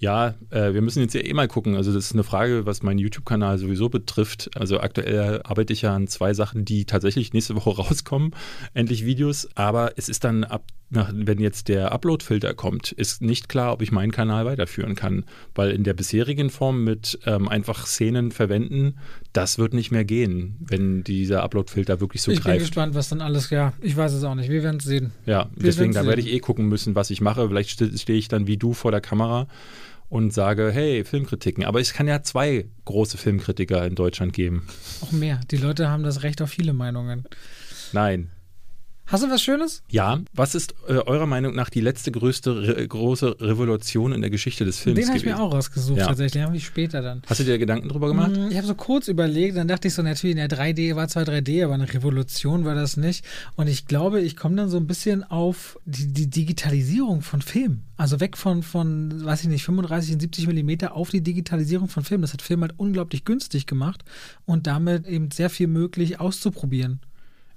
Ja, 0.00 0.34
äh, 0.50 0.74
wir 0.74 0.80
müssen 0.80 1.00
jetzt 1.00 1.14
ja 1.14 1.20
eh 1.20 1.34
mal 1.34 1.48
gucken. 1.48 1.74
Also 1.74 1.92
das 1.92 2.06
ist 2.06 2.12
eine 2.12 2.22
Frage, 2.22 2.66
was 2.66 2.82
meinen 2.82 2.98
YouTube-Kanal 2.98 3.58
sowieso 3.58 3.88
betrifft. 3.88 4.48
Also 4.54 4.78
aktuell 4.78 5.42
arbeite 5.42 5.72
ich 5.72 5.82
ja 5.82 5.94
an 5.94 6.06
zwei 6.06 6.34
Sachen, 6.34 6.64
die 6.64 6.84
tatsächlich 6.84 7.32
nächste 7.32 7.56
Woche 7.56 7.70
rauskommen. 7.82 8.32
Endlich 8.74 9.04
Videos. 9.04 9.48
Aber 9.56 9.92
es 9.96 10.08
ist 10.08 10.22
dann 10.22 10.44
ab, 10.44 10.64
wenn 10.90 11.38
jetzt 11.38 11.68
der 11.68 11.92
Upload-Filter 11.92 12.54
kommt, 12.54 12.92
ist 12.92 13.20
nicht 13.20 13.48
klar, 13.48 13.72
ob 13.72 13.82
ich 13.82 13.92
meinen 13.92 14.10
Kanal 14.10 14.46
weiterführen 14.46 14.94
kann. 14.94 15.24
Weil 15.54 15.70
in 15.70 15.84
der 15.84 15.92
bisherigen 15.92 16.48
Form 16.48 16.82
mit 16.84 17.18
ähm, 17.26 17.48
einfach 17.48 17.86
Szenen 17.86 18.30
verwenden, 18.30 18.94
das 19.32 19.58
wird 19.58 19.74
nicht 19.74 19.90
mehr 19.90 20.04
gehen, 20.04 20.56
wenn 20.60 21.04
dieser 21.04 21.42
Upload-Filter 21.42 22.00
wirklich 22.00 22.22
so 22.22 22.32
ich 22.32 22.40
greift. 22.40 22.56
Ich 22.56 22.60
bin 22.60 22.66
gespannt, 22.66 22.94
was 22.94 23.08
dann 23.10 23.20
alles, 23.20 23.50
ja, 23.50 23.74
ich 23.82 23.96
weiß 23.96 24.14
es 24.14 24.24
auch 24.24 24.34
nicht. 24.34 24.48
Wir 24.48 24.62
werden 24.62 24.78
es 24.78 24.84
sehen. 24.84 25.12
Ja, 25.26 25.50
wir 25.54 25.64
deswegen, 25.64 25.92
da 25.92 26.06
werde 26.06 26.22
ich 26.22 26.28
eh 26.28 26.38
gucken 26.38 26.68
müssen, 26.68 26.94
was 26.94 27.10
ich 27.10 27.20
mache. 27.20 27.48
Vielleicht 27.48 27.70
stehe 27.70 28.18
ich 28.18 28.28
dann 28.28 28.46
wie 28.46 28.56
du 28.56 28.72
vor 28.72 28.90
der 28.90 29.02
Kamera 29.02 29.46
und 30.08 30.32
sage, 30.32 30.70
hey, 30.72 31.04
Filmkritiken. 31.04 31.64
Aber 31.64 31.80
es 31.80 31.92
kann 31.92 32.08
ja 32.08 32.22
zwei 32.22 32.66
große 32.86 33.18
Filmkritiker 33.18 33.86
in 33.86 33.94
Deutschland 33.94 34.32
geben. 34.32 34.66
Auch 35.02 35.12
mehr. 35.12 35.40
Die 35.50 35.58
Leute 35.58 35.90
haben 35.90 36.02
das 36.02 36.22
Recht 36.22 36.40
auf 36.40 36.48
viele 36.48 36.72
Meinungen. 36.72 37.24
Nein, 37.92 38.30
Hast 39.10 39.24
du 39.24 39.30
was 39.30 39.40
Schönes? 39.42 39.82
Ja. 39.90 40.20
Was 40.34 40.54
ist 40.54 40.74
äh, 40.86 40.98
eurer 40.98 41.24
Meinung 41.24 41.54
nach 41.54 41.70
die 41.70 41.80
letzte 41.80 42.12
größte 42.12 42.76
re 42.76 42.86
große 42.86 43.40
Revolution 43.40 44.12
in 44.12 44.20
der 44.20 44.28
Geschichte 44.28 44.66
des 44.66 44.78
Films? 44.80 45.00
Den 45.00 45.08
habe 45.08 45.16
ich 45.16 45.24
mir 45.24 45.40
auch 45.40 45.50
rausgesucht, 45.50 45.98
ja. 45.98 46.06
tatsächlich. 46.08 46.32
Den 46.32 46.42
habe 46.42 46.56
ich 46.58 46.66
später 46.66 47.00
dann. 47.00 47.22
Hast 47.26 47.40
du 47.40 47.44
dir 47.44 47.56
Gedanken 47.56 47.88
drüber 47.88 48.08
gemacht? 48.08 48.32
Mm, 48.32 48.50
ich 48.50 48.58
habe 48.58 48.66
so 48.66 48.74
kurz 48.74 49.08
überlegt, 49.08 49.56
dann 49.56 49.66
dachte 49.66 49.88
ich 49.88 49.94
so, 49.94 50.02
natürlich, 50.02 50.36
in 50.36 50.46
der 50.46 50.50
3D 50.50 50.94
war 50.94 51.08
zwar 51.08 51.22
3D, 51.22 51.64
aber 51.64 51.72
eine 51.72 51.90
Revolution 51.90 52.66
war 52.66 52.74
das 52.74 52.98
nicht. 52.98 53.24
Und 53.56 53.66
ich 53.68 53.86
glaube, 53.86 54.20
ich 54.20 54.36
komme 54.36 54.56
dann 54.56 54.68
so 54.68 54.76
ein 54.76 54.86
bisschen 54.86 55.24
auf 55.24 55.78
die, 55.86 56.12
die 56.12 56.28
Digitalisierung 56.28 57.22
von 57.22 57.40
Film. 57.40 57.84
Also 57.96 58.20
weg 58.20 58.36
von, 58.36 58.62
von, 58.62 59.24
weiß 59.24 59.40
ich 59.40 59.48
nicht, 59.48 59.64
35 59.64 60.12
und 60.12 60.20
70 60.20 60.46
Millimeter 60.48 60.94
auf 60.94 61.08
die 61.08 61.22
Digitalisierung 61.22 61.88
von 61.88 62.04
Film. 62.04 62.20
Das 62.20 62.34
hat 62.34 62.42
Film 62.42 62.60
halt 62.60 62.74
unglaublich 62.76 63.24
günstig 63.24 63.64
gemacht 63.64 64.04
und 64.44 64.66
damit 64.66 65.06
eben 65.06 65.30
sehr 65.30 65.48
viel 65.48 65.66
möglich 65.66 66.20
auszuprobieren 66.20 67.00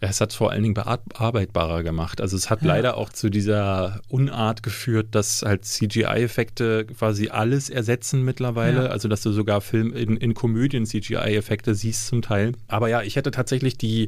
es 0.09 0.19
hat 0.19 0.31
es 0.31 0.35
vor 0.35 0.51
allen 0.51 0.63
Dingen 0.63 0.73
bearbeitbarer 0.73 1.83
gemacht. 1.83 2.21
Also 2.21 2.35
es 2.35 2.49
hat 2.49 2.63
ja. 2.63 2.69
leider 2.69 2.97
auch 2.97 3.09
zu 3.09 3.29
dieser 3.29 4.01
Unart 4.07 4.63
geführt, 4.63 5.09
dass 5.11 5.43
halt 5.43 5.63
CGI-Effekte 5.63 6.85
quasi 6.85 7.29
alles 7.29 7.69
ersetzen 7.69 8.23
mittlerweile. 8.23 8.85
Ja. 8.85 8.89
Also 8.89 9.07
dass 9.07 9.21
du 9.21 9.31
sogar 9.31 9.61
Film 9.61 9.93
in, 9.93 10.17
in 10.17 10.33
Komödien 10.33 10.87
CGI-Effekte 10.87 11.75
siehst 11.75 12.07
zum 12.07 12.23
Teil. 12.23 12.53
Aber 12.67 12.89
ja, 12.89 13.03
ich 13.03 13.15
hätte 13.15 13.29
tatsächlich 13.29 13.77
die, 13.77 14.07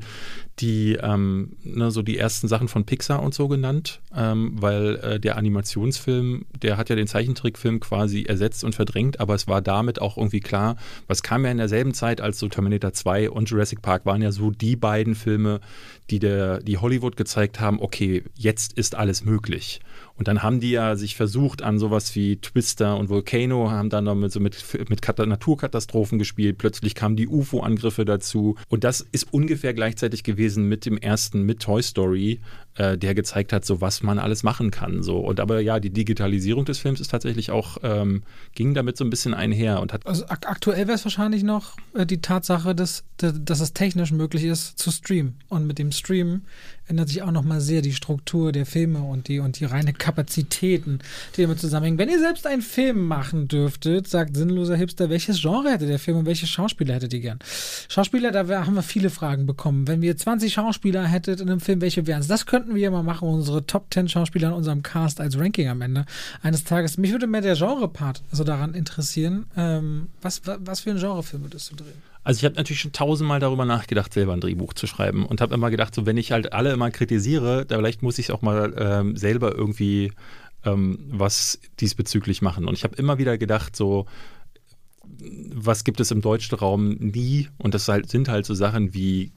die 0.60 0.94
ähm, 1.02 1.54
ne, 1.63 1.89
so 1.89 2.04
die 2.04 2.18
ersten 2.18 2.48
Sachen 2.48 2.68
von 2.68 2.86
Pixar 2.86 3.24
und 3.24 3.34
so 3.34 3.48
genannt, 3.48 4.02
ähm, 4.16 4.54
weil 4.60 4.96
äh, 4.98 5.20
der 5.20 5.38
Animationsfilm, 5.38 6.46
der 6.62 6.78
hat 6.78 6.89
ja 6.89 6.96
den 6.96 7.08
Zeichentrickfilm 7.08 7.80
quasi 7.80 8.24
ersetzt 8.24 8.63
und 8.63 8.76
verdrängt, 8.76 9.20
aber 9.20 9.34
es 9.34 9.48
war 9.48 9.62
damit 9.62 10.00
auch 10.00 10.18
irgendwie 10.18 10.42
klar, 10.42 10.78
was 11.08 11.24
kam 11.24 11.44
ja 11.46 11.52
in 11.52 11.58
derselben 11.58 11.94
Zeit 11.94 12.22
als 12.22 12.38
so 12.38 12.48
Terminator 12.50 12.94
2 12.94 13.32
und 13.32 13.50
Jurassic 13.50 13.82
Park 13.82 14.06
waren 14.06 14.22
ja 14.22 14.32
so 14.32 14.52
die 14.52 14.76
beiden 14.76 15.16
Filme, 15.16 15.60
die, 16.12 16.20
der, 16.20 16.60
die 16.60 16.78
Hollywood 16.78 17.18
gezeigt 17.18 17.60
haben, 17.60 17.82
okay, 17.82 18.24
jetzt 18.36 18.74
ist 18.74 18.96
alles 18.96 19.26
möglich. 19.26 19.82
Und 20.15 20.28
dann 20.28 20.43
haben 20.43 20.60
die 20.60 20.71
ja 20.71 20.95
sich 20.95 21.15
versucht 21.15 21.63
an 21.63 21.80
sowas 21.80 22.15
wie 22.15 22.38
Twister 22.38 22.97
und 22.97 23.10
Volcano, 23.10 23.71
haben 23.71 23.89
dann 23.89 24.04
noch 24.04 24.15
mit, 24.15 24.32
so 24.32 24.39
mit, 24.39 24.56
mit 24.89 25.02
Naturkatastrophen 25.17 26.19
gespielt. 26.19 26.60
Plötzlich 26.60 26.93
kamen 26.93 27.15
die 27.15 27.28
UFO-Angriffe 27.28 28.06
dazu. 28.06 28.56
Und 28.69 28.84
das 28.84 29.02
ist 29.12 29.34
ungefähr 29.34 29.73
gleichzeitig 29.73 30.23
gewesen 30.23 30.69
mit 30.69 30.86
dem 30.86 30.97
ersten, 30.97 31.43
mit 31.43 31.62
Toy 31.62 31.82
Story, 31.82 32.41
äh, 32.76 32.98
der 32.98 33.14
gezeigt 33.14 33.54
hat, 33.54 33.66
so 33.66 33.82
was 33.82 34.04
man 34.04 34.20
alles 34.20 34.44
machen 34.44 34.72
kann. 34.72 35.04
So. 35.04 35.20
Und 35.20 35.40
aber 35.40 35.60
ja, 35.60 35.80
die 35.80 35.92
Digitalisierung 35.92 36.66
des 36.66 36.80
Films 36.80 37.00
ist 37.00 37.12
tatsächlich 37.12 37.52
auch, 37.52 37.78
ähm, 37.84 38.24
ging 38.56 38.74
damit 38.74 38.98
so 38.98 39.04
ein 39.04 39.10
bisschen 39.10 39.34
einher 39.34 39.82
und 39.82 39.94
hat. 39.94 40.06
Also 40.08 40.26
ak 40.28 40.48
aktuell 40.48 40.88
wäre 40.88 40.96
es 40.96 41.06
wahrscheinlich 41.06 41.44
noch 41.44 41.78
äh, 41.94 42.06
die 42.06 42.22
Tatsache, 42.22 42.76
dass, 42.76 43.04
dass 43.18 43.60
es 43.60 43.74
technisch 43.74 44.12
möglich 44.12 44.44
ist 44.44 44.80
zu 44.80 44.92
streamen. 44.92 45.36
Und 45.50 45.68
mit 45.68 45.80
dem 45.80 45.92
Streamen 45.92 46.46
ändert 46.88 47.10
sich 47.10 47.22
auch 47.22 47.32
nochmal 47.32 47.62
sehr 47.62 47.82
die 47.82 47.94
Struktur 47.94 48.52
der 48.52 48.66
Filme 48.66 49.02
und 49.02 49.28
die, 49.28 49.40
und 49.40 49.60
die 49.60 49.66
reine 49.66 49.94
Kapazitäten, 49.94 51.00
die 51.36 51.44
damit 51.44 51.60
zusammenhängen. 51.60 51.98
Wenn 51.98 52.10
ihr 52.10 52.20
selbst 52.20 52.46
einen 52.46 52.62
Film 52.62 53.08
machen 53.08 53.48
dürftet, 53.48 54.08
sagt 54.08 54.36
sinnloser 54.36 54.76
Hipster, 54.76 55.10
welches 55.10 55.42
Genre 55.42 55.72
hätte 55.72 55.88
der 55.88 56.00
Film 56.00 56.18
und 56.18 56.26
welche 56.26 56.48
Schauspieler 56.48 56.96
hättet 56.96 57.14
ihr 57.14 57.22
gern? 57.22 57.40
Schauspieler, 57.88 58.32
da 58.32 58.48
haben 58.66 58.76
wir 58.76 58.82
viele 58.82 59.10
Fragen 59.10 59.46
bekommen. 59.46 59.88
Wenn 59.88 60.02
wir 60.02 60.16
20 60.18 60.54
Schauspieler 60.54 61.06
hättet 61.06 61.40
in 61.40 61.50
einem 61.50 61.60
Film, 61.60 61.82
welche 61.82 62.06
wären 62.06 62.22
es? 62.22 62.28
Das 62.28 62.46
könnten 62.46 62.62
wir 62.67 62.82
ja 62.82 62.91
mal 62.91 63.04
machen, 63.04 63.28
unsere 63.28 63.65
Top 63.65 63.93
10 63.93 64.10
Schauspieler 64.10 64.49
in 64.49 64.54
unserem 64.54 64.84
Cast 64.84 65.19
als 65.21 65.38
Ranking 65.38 65.67
am 65.67 65.82
Ende 65.82 66.06
eines 66.41 66.63
Tages. 66.63 66.97
Mich 66.97 67.12
würde 67.12 67.28
mehr 67.28 67.41
der 67.41 67.56
Genre-Part 67.56 68.23
so 68.32 68.44
daran 68.44 68.73
interessieren. 68.73 69.46
Ähm, 69.56 70.08
was, 70.21 70.42
was 70.46 70.81
für 70.81 70.92
ein 70.92 70.98
Genrefilm 70.98 71.44
würdest 71.44 71.71
du 71.71 71.75
drehen? 71.75 72.02
Also 72.23 72.40
ich 72.40 72.46
habe 72.46 72.56
natürlich 72.56 72.79
schon 72.79 72.94
tausendmal 72.94 73.40
darüber 73.40 73.65
nachgedacht, 73.65 74.13
selber 74.13 74.33
ein 74.33 74.40
Drehbuch 74.40 74.73
zu 74.73 74.88
schreiben 74.88 75.25
und 75.25 75.42
habe 75.42 75.54
immer 75.54 75.69
gedacht, 75.69 75.94
so 75.94 76.06
wenn 76.06 76.15
ich 76.17 76.31
halt 76.31 76.54
alle 76.54 76.71
immer 76.71 76.90
kritisiere, 76.90 77.65
da 77.65 77.77
vielleicht 77.77 78.02
muss 78.02 78.17
ich 78.17 78.31
auch 78.31 78.42
mal 78.42 78.73
ähm, 78.77 79.17
selber 79.17 79.54
irgendwie 79.54 80.13
ähm, 80.63 81.00
was 81.10 81.60
diesbezüglich 81.81 82.42
machen. 82.42 82.65
Und 82.65 82.75
ich 82.75 82.85
habe 82.85 82.96
immer 82.96 83.17
wieder 83.17 83.38
gedacht, 83.38 83.75
so 83.75 84.06
was 85.56 85.83
gibt 85.83 86.00
es 86.00 86.12
im 86.12 86.21
deutschen 86.21 86.58
Raum 86.58 86.96
nie? 86.96 87.50
Und 87.58 87.73
das 87.73 87.88
halt, 87.88 88.10
sind 88.10 88.29
halt 88.29 88.46
so 88.46 88.54
Sachen 88.54 88.94
wie 88.94 89.31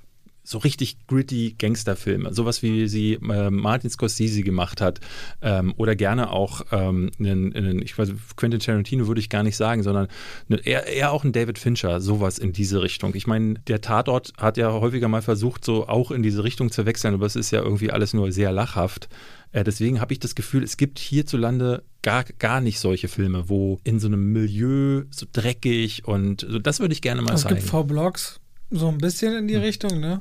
so 0.47 0.59
richtig 0.59 0.97
gritty 1.09 1.57
Gangsterfilme, 1.59 2.33
sowas 2.33 2.63
wie 2.63 2.87
sie 2.87 3.15
äh, 3.15 3.51
Martin 3.51 3.91
Scorsese 3.91 4.43
gemacht 4.43 4.81
hat 4.81 5.01
ähm, 5.43 5.75
oder 5.77 5.97
gerne 5.97 6.31
auch 6.31 6.63
ähm, 6.71 7.11
einen, 7.19 7.53
einen, 7.53 7.83
ich 7.83 7.99
weiß, 7.99 8.13
Quentin 8.37 8.61
Tarantino 8.61 9.09
würde 9.09 9.21
ich 9.21 9.29
gar 9.29 9.43
nicht 9.43 9.57
sagen, 9.57 9.83
sondern 9.83 10.07
eine, 10.49 10.65
eher, 10.65 10.87
eher 10.87 11.11
auch 11.11 11.25
ein 11.25 11.33
David 11.33 11.59
Fincher, 11.59 12.01
sowas 12.01 12.39
in 12.39 12.53
diese 12.53 12.81
Richtung. 12.81 13.17
Ich 13.17 13.27
meine, 13.27 13.55
der 13.67 13.81
Tatort 13.81 14.35
hat 14.39 14.57
ja 14.57 14.71
häufiger 14.71 15.09
mal 15.09 15.21
versucht, 15.21 15.65
so 15.65 15.89
auch 15.89 16.13
in 16.13 16.23
diese 16.23 16.45
Richtung 16.45 16.71
zu 16.71 16.87
wechseln, 16.87 17.15
aber 17.15 17.27
es 17.27 17.35
ist 17.35 17.51
ja 17.51 17.61
irgendwie 17.61 17.91
alles 17.91 18.15
nur 18.15 18.31
sehr 18.31 18.53
lachhaft. 18.53 19.09
Äh, 19.51 19.65
deswegen 19.65 20.01
habe 20.01 20.13
ich 20.13 20.21
das 20.21 20.37
Gefühl, 20.37 20.63
es 20.63 20.77
gibt 20.77 21.01
hierzulande 21.01 21.83
gar, 22.03 22.23
gar 22.23 22.61
nicht 22.61 22.79
solche 22.79 23.09
Filme, 23.09 23.49
wo 23.49 23.81
in 23.83 23.99
so 23.99 24.07
einem 24.07 24.33
Milieu 24.33 25.03
so 25.11 25.27
dreckig 25.33 26.07
und 26.07 26.47
so, 26.49 26.61
das 26.61 26.79
würde 26.79 26.95
ich 26.95 27.03
gerne 27.03 27.21
mal 27.21 27.35
es 27.35 27.43
zeigen. 27.43 27.57
Es 27.57 27.63
gibt 27.63 27.71
V-Blogs, 27.71 28.41
so 28.71 28.89
ein 28.89 28.99
bisschen 28.99 29.37
in 29.37 29.49
die 29.49 29.57
hm. 29.57 29.63
Richtung, 29.63 30.01
ne? 30.01 30.21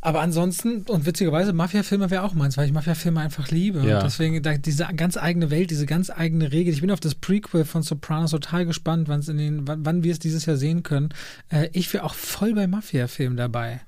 Aber 0.00 0.20
ansonsten, 0.20 0.82
und 0.82 1.06
witzigerweise, 1.06 1.52
Mafia-Filme 1.52 2.08
wäre 2.10 2.22
auch 2.22 2.32
meins, 2.32 2.56
weil 2.56 2.66
ich 2.66 2.72
Mafia-Filme 2.72 3.20
einfach 3.20 3.50
liebe. 3.50 3.80
Ja. 3.80 3.98
Und 3.98 4.04
deswegen 4.04 4.40
diese 4.62 4.86
ganz 4.94 5.16
eigene 5.16 5.50
Welt, 5.50 5.70
diese 5.70 5.86
ganz 5.86 6.08
eigene 6.10 6.52
Regel. 6.52 6.72
Ich 6.72 6.82
bin 6.82 6.92
auf 6.92 7.00
das 7.00 7.16
Prequel 7.16 7.64
von 7.64 7.82
Sopranos 7.82 8.30
total 8.30 8.64
gespannt, 8.64 9.08
wann's 9.08 9.28
in 9.28 9.38
den, 9.38 9.66
wann, 9.66 9.84
wann 9.84 10.04
wir 10.04 10.12
es 10.12 10.20
dieses 10.20 10.46
Jahr 10.46 10.56
sehen 10.56 10.84
können. 10.84 11.08
Äh, 11.48 11.68
ich 11.72 11.92
wäre 11.92 12.04
auch 12.04 12.14
voll 12.14 12.54
bei 12.54 12.68
Mafia-Filmen 12.68 13.36
dabei. 13.36 13.80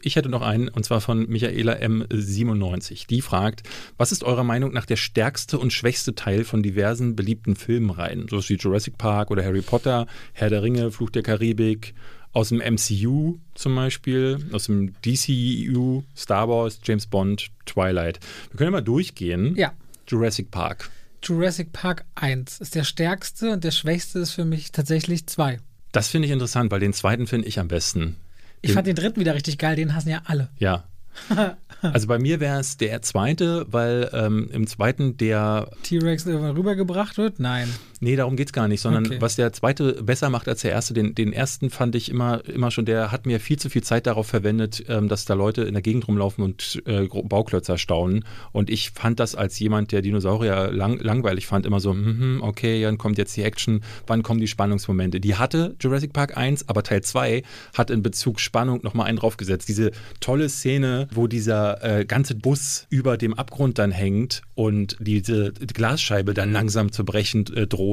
Ich 0.00 0.16
hätte 0.16 0.28
noch 0.28 0.42
einen, 0.42 0.68
und 0.68 0.84
zwar 0.84 1.00
von 1.00 1.28
Michaela 1.28 1.74
M97. 1.74 3.06
Die 3.06 3.20
fragt, 3.20 3.62
was 3.98 4.12
ist 4.12 4.24
eurer 4.24 4.44
Meinung 4.44 4.72
nach 4.72 4.86
der 4.86 4.96
stärkste 4.96 5.58
und 5.58 5.72
schwächste 5.72 6.14
Teil 6.14 6.44
von 6.44 6.62
diversen 6.62 7.16
beliebten 7.16 7.56
Filmreihen? 7.56 8.26
So 8.28 8.46
wie 8.48 8.56
Jurassic 8.56 8.98
Park 8.98 9.30
oder 9.30 9.44
Harry 9.44 9.62
Potter, 9.62 10.06
Herr 10.32 10.48
der 10.48 10.62
Ringe, 10.62 10.90
Fluch 10.90 11.10
der 11.10 11.22
Karibik, 11.22 11.94
aus 12.36 12.50
dem 12.50 12.58
MCU 12.58 13.38
zum 13.54 13.74
Beispiel, 13.74 14.38
aus 14.52 14.66
dem 14.66 14.92
DCU, 15.00 16.02
Star 16.14 16.46
Wars, 16.50 16.78
James 16.84 17.06
Bond, 17.06 17.48
Twilight. 17.64 18.20
Wir 18.50 18.58
können 18.58 18.66
ja 18.66 18.72
mal 18.72 18.82
durchgehen. 18.82 19.56
Ja. 19.56 19.72
Jurassic 20.06 20.50
Park. 20.50 20.90
Jurassic 21.22 21.72
Park 21.72 22.04
1 22.14 22.60
ist 22.60 22.74
der 22.74 22.84
stärkste 22.84 23.52
und 23.52 23.64
der 23.64 23.70
schwächste 23.70 24.18
ist 24.18 24.32
für 24.32 24.44
mich 24.44 24.70
tatsächlich 24.70 25.26
2. 25.26 25.60
Das 25.92 26.08
finde 26.08 26.26
ich 26.26 26.32
interessant, 26.32 26.70
weil 26.70 26.80
den 26.80 26.92
zweiten 26.92 27.26
finde 27.26 27.48
ich 27.48 27.58
am 27.58 27.68
besten. 27.68 28.16
Ich 28.60 28.68
den, 28.68 28.74
fand 28.74 28.86
den 28.86 28.96
dritten 28.96 29.18
wieder 29.18 29.34
richtig 29.34 29.56
geil, 29.56 29.74
den 29.74 29.94
hassen 29.94 30.10
ja 30.10 30.20
alle. 30.26 30.50
Ja, 30.58 30.84
also 31.82 32.06
bei 32.06 32.18
mir 32.18 32.40
wäre 32.40 32.60
es 32.60 32.76
der 32.76 33.02
zweite, 33.02 33.66
weil 33.70 34.10
ähm, 34.12 34.48
im 34.52 34.66
zweiten 34.66 35.16
der 35.16 35.70
T-Rex 35.82 36.26
rübergebracht 36.26 37.18
wird? 37.18 37.40
Nein. 37.40 37.72
Nee, 38.00 38.16
darum 38.16 38.36
geht 38.36 38.48
es 38.48 38.52
gar 38.52 38.68
nicht, 38.68 38.80
sondern 38.80 39.06
okay. 39.06 39.16
was 39.20 39.36
der 39.36 39.52
zweite 39.52 40.02
besser 40.02 40.28
macht 40.28 40.48
als 40.48 40.62
der 40.62 40.72
erste, 40.72 40.92
den, 40.94 41.14
den 41.14 41.32
ersten 41.32 41.70
fand 41.70 41.94
ich 41.94 42.10
immer, 42.10 42.44
immer 42.46 42.70
schon, 42.70 42.84
der 42.84 43.10
hat 43.10 43.26
mir 43.26 43.40
viel 43.40 43.58
zu 43.58 43.70
viel 43.70 43.82
Zeit 43.82 44.06
darauf 44.06 44.26
verwendet, 44.26 44.84
ähm, 44.88 45.08
dass 45.08 45.24
da 45.24 45.34
Leute 45.34 45.62
in 45.62 45.72
der 45.72 45.82
Gegend 45.82 46.06
rumlaufen 46.06 46.44
und 46.44 46.82
äh, 46.86 47.06
Bauklötzer 47.06 47.78
staunen. 47.78 48.24
Und 48.52 48.70
ich 48.70 48.90
fand 48.90 49.18
das 49.20 49.34
als 49.34 49.58
jemand, 49.58 49.92
der 49.92 50.02
Dinosaurier 50.02 50.70
lang, 50.72 50.98
langweilig 50.98 51.46
fand, 51.46 51.64
immer 51.64 51.80
so, 51.80 51.94
mm, 51.94 52.40
okay, 52.42 52.82
dann 52.82 52.98
kommt 52.98 53.18
jetzt 53.18 53.36
die 53.36 53.42
Action, 53.42 53.82
wann 54.06 54.22
kommen 54.22 54.40
die 54.40 54.48
Spannungsmomente? 54.48 55.20
Die 55.20 55.36
hatte 55.36 55.74
Jurassic 55.80 56.12
Park 56.12 56.36
1, 56.36 56.68
aber 56.68 56.82
Teil 56.82 57.02
2 57.02 57.42
hat 57.74 57.90
in 57.90 58.02
Bezug 58.02 58.40
Spannung 58.40 58.80
nochmal 58.82 59.06
einen 59.06 59.18
draufgesetzt. 59.18 59.68
Diese 59.68 59.90
tolle 60.20 60.48
Szene, 60.48 61.08
wo 61.12 61.26
dieser 61.26 61.82
äh, 61.82 62.04
ganze 62.04 62.34
Bus 62.34 62.86
über 62.90 63.16
dem 63.16 63.34
Abgrund 63.34 63.78
dann 63.78 63.90
hängt 63.90 64.42
und 64.54 64.96
diese 65.00 65.52
Glasscheibe 65.52 66.34
dann 66.34 66.52
langsam 66.52 66.92
zu 66.92 67.04
brechen 67.04 67.46
äh, 67.54 67.66
droht, 67.66 67.85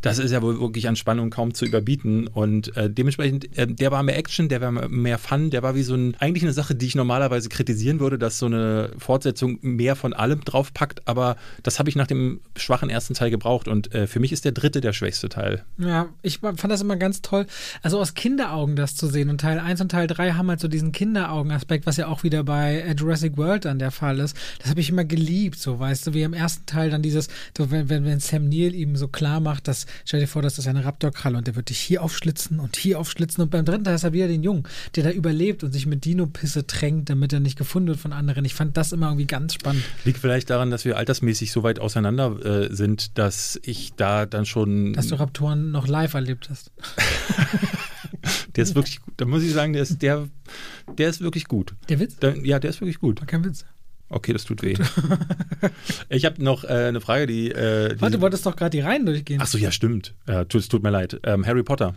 das 0.00 0.18
ist 0.18 0.30
ja 0.30 0.42
wohl 0.42 0.60
wirklich 0.60 0.88
an 0.88 0.96
Spannung 0.96 1.30
kaum 1.30 1.54
zu 1.54 1.64
überbieten. 1.64 2.26
Und 2.26 2.76
äh, 2.76 2.90
dementsprechend, 2.90 3.56
äh, 3.56 3.66
der 3.66 3.90
war 3.90 4.02
mehr 4.02 4.16
Action, 4.16 4.48
der 4.48 4.60
war 4.60 4.72
mehr 4.72 5.18
Fun, 5.18 5.50
der 5.50 5.62
war 5.62 5.74
wie 5.74 5.82
so 5.82 5.94
ein, 5.94 6.14
eigentlich 6.18 6.42
eine 6.42 6.52
Sache, 6.52 6.74
die 6.74 6.86
ich 6.86 6.94
normalerweise 6.94 7.48
kritisieren 7.48 8.00
würde, 8.00 8.18
dass 8.18 8.38
so 8.38 8.46
eine 8.46 8.90
Fortsetzung 8.98 9.58
mehr 9.62 9.96
von 9.96 10.12
allem 10.12 10.40
draufpackt, 10.44 11.06
aber 11.06 11.36
das 11.62 11.78
habe 11.78 11.88
ich 11.88 11.96
nach 11.96 12.06
dem 12.06 12.40
schwachen 12.56 12.90
ersten 12.90 13.14
Teil 13.14 13.30
gebraucht 13.30 13.68
und 13.68 13.94
äh, 13.94 14.06
für 14.06 14.20
mich 14.20 14.32
ist 14.32 14.44
der 14.44 14.52
dritte 14.52 14.80
der 14.80 14.92
schwächste 14.92 15.28
Teil. 15.28 15.64
Ja, 15.78 16.08
ich 16.22 16.38
fand 16.38 16.64
das 16.64 16.80
immer 16.80 16.96
ganz 16.96 17.22
toll, 17.22 17.46
also 17.82 17.98
aus 18.00 18.14
Kinderaugen 18.14 18.76
das 18.76 18.94
zu 18.96 19.06
sehen 19.06 19.28
und 19.28 19.40
Teil 19.40 19.58
1 19.58 19.80
und 19.80 19.90
Teil 19.90 20.06
3 20.06 20.32
haben 20.32 20.48
halt 20.48 20.60
so 20.60 20.68
diesen 20.68 20.92
Kinderaugen-Aspekt, 20.92 21.86
was 21.86 21.96
ja 21.96 22.08
auch 22.08 22.22
wieder 22.22 22.44
bei 22.44 22.94
Jurassic 22.98 23.36
World 23.36 23.64
dann 23.64 23.78
der 23.78 23.90
Fall 23.90 24.18
ist. 24.18 24.36
Das 24.58 24.70
habe 24.70 24.80
ich 24.80 24.90
immer 24.90 25.04
geliebt, 25.04 25.58
so 25.58 25.78
weißt 25.78 26.06
du, 26.06 26.14
wie 26.14 26.22
im 26.22 26.34
ersten 26.34 26.66
Teil 26.66 26.90
dann 26.90 27.02
dieses, 27.02 27.28
so, 27.56 27.70
wenn, 27.70 27.88
wenn, 27.88 28.04
wenn 28.04 28.20
Sam 28.20 28.48
Neill 28.48 28.74
ihm 28.74 28.96
so 28.96 29.08
klar 29.22 29.38
macht, 29.38 29.68
dass, 29.68 29.86
stell 30.04 30.18
dir 30.18 30.26
vor, 30.26 30.42
das 30.42 30.58
ist 30.58 30.66
eine 30.66 30.84
Raptorkralle 30.84 31.38
und 31.38 31.46
der 31.46 31.54
wird 31.54 31.68
dich 31.68 31.78
hier 31.78 32.02
aufschlitzen 32.02 32.58
und 32.58 32.74
hier 32.74 32.98
aufschlitzen 32.98 33.40
und 33.40 33.50
beim 33.50 33.64
dritten 33.64 33.84
Teil 33.84 33.94
ist 33.94 34.02
er 34.02 34.12
wieder 34.12 34.26
den 34.26 34.42
Jungen, 34.42 34.64
der 34.96 35.04
da 35.04 35.10
überlebt 35.10 35.62
und 35.62 35.70
sich 35.70 35.86
mit 35.86 36.04
Dino-Pisse 36.04 36.66
tränkt, 36.66 37.08
damit 37.08 37.32
er 37.32 37.38
nicht 37.38 37.56
gefunden 37.56 37.86
wird 37.86 38.00
von 38.00 38.12
anderen. 38.12 38.44
Ich 38.44 38.56
fand 38.56 38.76
das 38.76 38.90
immer 38.90 39.06
irgendwie 39.06 39.28
ganz 39.28 39.54
spannend. 39.54 39.84
Liegt 40.04 40.18
vielleicht 40.18 40.50
daran, 40.50 40.72
dass 40.72 40.84
wir 40.84 40.96
altersmäßig 40.96 41.52
so 41.52 41.62
weit 41.62 41.78
auseinander 41.78 42.44
äh, 42.44 42.74
sind, 42.74 43.16
dass 43.16 43.60
ich 43.62 43.92
da 43.94 44.26
dann 44.26 44.44
schon. 44.44 44.92
Dass 44.94 45.06
du 45.06 45.14
Raptoren 45.14 45.70
noch 45.70 45.86
live 45.86 46.14
erlebt 46.14 46.50
hast. 46.50 46.72
der 48.56 48.64
ist 48.64 48.74
wirklich 48.74 49.02
gut. 49.02 49.14
Da 49.18 49.24
muss 49.24 49.44
ich 49.44 49.52
sagen, 49.52 49.72
der 49.72 49.82
ist, 49.82 50.02
der, 50.02 50.28
der 50.98 51.10
ist 51.10 51.20
wirklich 51.20 51.44
gut. 51.46 51.76
Der 51.88 52.00
Witz? 52.00 52.16
Der, 52.16 52.36
ja, 52.44 52.58
der 52.58 52.70
ist 52.70 52.80
wirklich 52.80 52.98
gut. 52.98 53.20
War 53.20 53.26
kein 53.28 53.44
Witz. 53.44 53.64
Okay, 54.12 54.32
das 54.32 54.44
tut 54.44 54.62
weh. 54.62 54.74
ich 56.10 56.24
habe 56.26 56.42
noch 56.42 56.64
äh, 56.64 56.68
eine 56.68 57.00
Frage, 57.00 57.26
die. 57.26 57.50
Äh, 57.50 57.94
die 57.94 58.00
Warte, 58.00 58.16
du 58.16 58.20
wolltest 58.20 58.44
doch 58.44 58.54
gerade 58.54 58.70
die 58.70 58.80
Reihen 58.80 59.06
durchgehen. 59.06 59.40
Ach 59.42 59.46
so, 59.46 59.56
ja, 59.56 59.72
stimmt. 59.72 60.14
Ja, 60.28 60.44
tut, 60.44 60.60
es 60.60 60.68
tut 60.68 60.82
mir 60.82 60.90
leid. 60.90 61.18
Ähm, 61.24 61.46
Harry 61.46 61.62
Potter. 61.62 61.94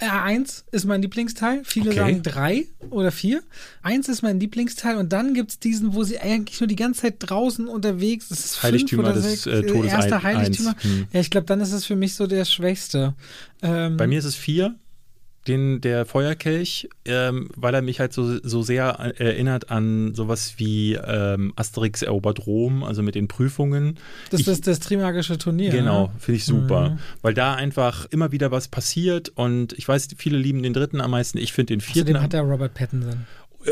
Ja, 0.00 0.22
eins 0.24 0.64
ist 0.72 0.86
mein 0.86 1.02
Lieblingsteil. 1.02 1.62
Viele 1.64 1.90
okay. 1.90 1.98
sagen 1.98 2.22
drei 2.22 2.66
oder 2.90 3.12
vier. 3.12 3.42
Eins 3.82 4.08
ist 4.08 4.22
mein 4.22 4.40
Lieblingsteil 4.40 4.96
und 4.96 5.12
dann 5.12 5.34
gibt 5.34 5.50
es 5.50 5.60
diesen, 5.60 5.94
wo 5.94 6.02
sie 6.02 6.18
eigentlich 6.18 6.58
nur 6.60 6.66
die 6.66 6.76
ganze 6.76 7.02
Zeit 7.02 7.16
draußen 7.18 7.68
unterwegs 7.68 8.30
ist. 8.30 8.44
Es 8.44 8.62
Heiligtümer 8.62 9.02
oder 9.02 9.12
des 9.12 9.46
äh, 9.46 9.62
Todes. 9.62 9.92
Erster 9.92 10.22
Heiligtümer. 10.22 10.74
Hm. 10.80 11.06
Ja, 11.12 11.20
ich 11.20 11.30
glaube, 11.30 11.46
dann 11.46 11.60
ist 11.60 11.72
es 11.72 11.84
für 11.84 11.96
mich 11.96 12.14
so 12.14 12.26
der 12.26 12.46
schwächste. 12.46 13.14
Ähm, 13.60 13.98
Bei 13.98 14.06
mir 14.06 14.18
ist 14.18 14.24
es 14.24 14.34
vier 14.34 14.74
den, 15.48 15.80
der 15.80 16.06
Feuerkelch, 16.06 16.88
ähm, 17.04 17.48
weil 17.56 17.74
er 17.74 17.82
mich 17.82 17.98
halt 17.98 18.12
so, 18.12 18.38
so 18.42 18.62
sehr 18.62 18.84
erinnert 19.18 19.70
an 19.70 20.14
sowas 20.14 20.54
wie 20.58 20.94
ähm, 20.94 21.52
Asterix 21.56 22.02
erobert 22.02 22.46
Rom, 22.46 22.84
also 22.84 23.02
mit 23.02 23.16
den 23.16 23.26
Prüfungen. 23.26 23.98
Das 24.30 24.40
ich, 24.40 24.48
ist 24.48 24.66
das 24.66 24.78
Trimagische 24.78 25.38
Turnier. 25.38 25.70
Genau, 25.70 26.06
ne? 26.06 26.12
finde 26.18 26.36
ich 26.36 26.44
super. 26.44 26.90
Mhm. 26.90 26.98
Weil 27.22 27.34
da 27.34 27.54
einfach 27.54 28.06
immer 28.10 28.30
wieder 28.30 28.50
was 28.52 28.68
passiert 28.68 29.30
und 29.30 29.72
ich 29.72 29.88
weiß, 29.88 30.08
viele 30.16 30.38
lieben 30.38 30.62
den 30.62 30.72
dritten 30.72 31.00
am 31.00 31.10
meisten, 31.10 31.38
ich 31.38 31.52
finde 31.52 31.74
den 31.74 31.80
vierten. 31.80 32.10
Außerdem 32.16 32.22
hat 32.22 32.34
er 32.34 32.42
Robert 32.42 32.74
Pattinson. 32.74 33.26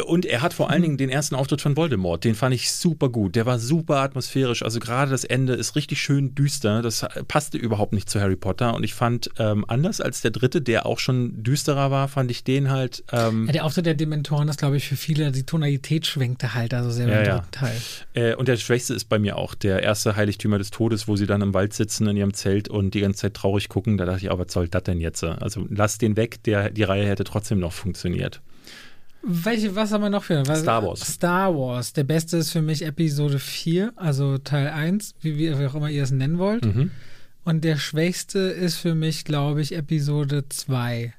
Und 0.07 0.25
er 0.27 0.41
hat 0.43 0.55
vor 0.55 0.67
Mhm. 0.67 0.73
allen 0.73 0.83
Dingen 0.83 0.97
den 0.99 1.11
ersten 1.11 1.35
Auftritt 1.35 1.61
von 1.61 1.77
Voldemort, 1.77 2.23
den 2.25 2.35
fand 2.35 2.55
ich 2.55 2.71
super 2.71 3.09
gut. 3.09 3.35
Der 3.35 3.47
war 3.47 3.59
super 3.59 3.97
atmosphärisch. 3.97 4.63
Also 4.63 4.79
gerade 4.81 5.11
das 5.11 5.25
Ende 5.25 5.55
ist 5.55 5.75
richtig 5.77 6.01
schön 6.01 6.35
düster. 6.35 6.83
Das 6.83 7.05
passte 7.29 7.59
überhaupt 7.59 7.93
nicht 7.93 8.09
zu 8.09 8.21
Harry 8.21 8.37
Potter. 8.37 8.75
Und 8.75 8.85
ich 8.85 8.95
fand, 8.95 9.31
ähm, 9.39 9.65
anders 9.69 10.01
als 10.01 10.21
der 10.21 10.31
dritte, 10.31 10.61
der 10.63 10.87
auch 10.87 10.99
schon 10.99 11.43
düsterer 11.43 11.91
war, 11.91 12.09
fand 12.09 12.31
ich 12.31 12.45
den 12.45 12.71
halt. 12.71 13.03
Ähm, 13.13 13.47
Ja, 13.47 13.53
der 13.53 13.65
Auftritt 13.65 13.87
der 13.87 13.95
Dementoren 13.95 14.49
ist, 14.49 14.59
glaube 14.59 14.77
ich, 14.77 14.87
für 14.89 14.97
viele, 14.97 15.33
die 15.33 15.43
Tonalität 15.45 16.07
schwenkte 16.07 16.55
halt 16.55 16.73
also 16.75 16.91
sehr 16.91 17.09
Ja, 17.09 17.23
ja. 17.23 17.35
dritten 17.39 17.51
Teil. 17.51 17.81
Äh, 18.15 18.35
und 18.37 18.49
der 18.49 18.57
schwächste 18.57 18.95
ist 18.95 19.09
bei 19.09 19.19
mir 19.19 19.37
auch 19.37 19.55
der 19.55 19.83
erste 19.83 20.17
Heiligtümer 20.17 20.59
des 20.59 20.71
Todes, 20.71 21.09
wo 21.09 21.17
sie 21.17 21.27
dann 21.27 21.43
im 21.43 21.55
Wald 21.55 21.75
sitzen 21.75 22.07
in 22.07 22.17
ihrem 22.17 22.35
Zelt 22.35 22.69
und 22.69 22.95
die 22.95 23.01
ganze 23.01 23.23
Zeit 23.23 23.35
traurig 23.35 23.69
gucken. 23.69 23.97
Da 23.99 24.05
dachte 24.05 24.21
ich, 24.25 24.31
aber 24.31 24.47
was 24.47 24.53
soll 24.53 24.69
das 24.69 24.85
denn 24.85 25.01
jetzt? 25.01 25.25
Also 25.25 25.67
lass 25.69 25.99
den 25.99 26.17
weg, 26.17 26.43
der, 26.45 26.71
die 26.71 26.83
Reihe 26.85 27.07
hätte 27.07 27.25
trotzdem 27.25 27.59
noch 27.59 27.73
funktioniert. 27.73 28.41
Welche, 29.23 29.77
was 29.77 29.93
haben 29.93 30.03
wir 30.03 30.11
noch 30.11 30.25
für? 30.25 30.47
Was, 30.47 30.61
Star 30.61 30.83
Wars. 30.83 31.01
Star 31.01 31.55
Wars. 31.55 31.93
Der 31.93 32.05
beste 32.05 32.39
ist 32.39 32.51
für 32.51 32.63
mich 32.63 32.83
Episode 32.83 33.39
4, 33.39 33.93
also 33.97 34.39
Teil 34.39 34.69
1, 34.69 35.15
wie, 35.21 35.39
wie 35.39 35.67
auch 35.67 35.75
immer 35.75 35.91
ihr 35.91 36.03
es 36.03 36.11
nennen 36.11 36.39
wollt. 36.39 36.65
Mhm. 36.65 36.91
Und 37.45 37.65
der 37.65 37.77
schwächste 37.77 38.39
ist 38.39 38.77
für 38.77 38.95
mich, 38.95 39.25
glaube 39.25 39.61
ich, 39.61 39.75
Episode 39.75 40.49
2. 40.49 41.15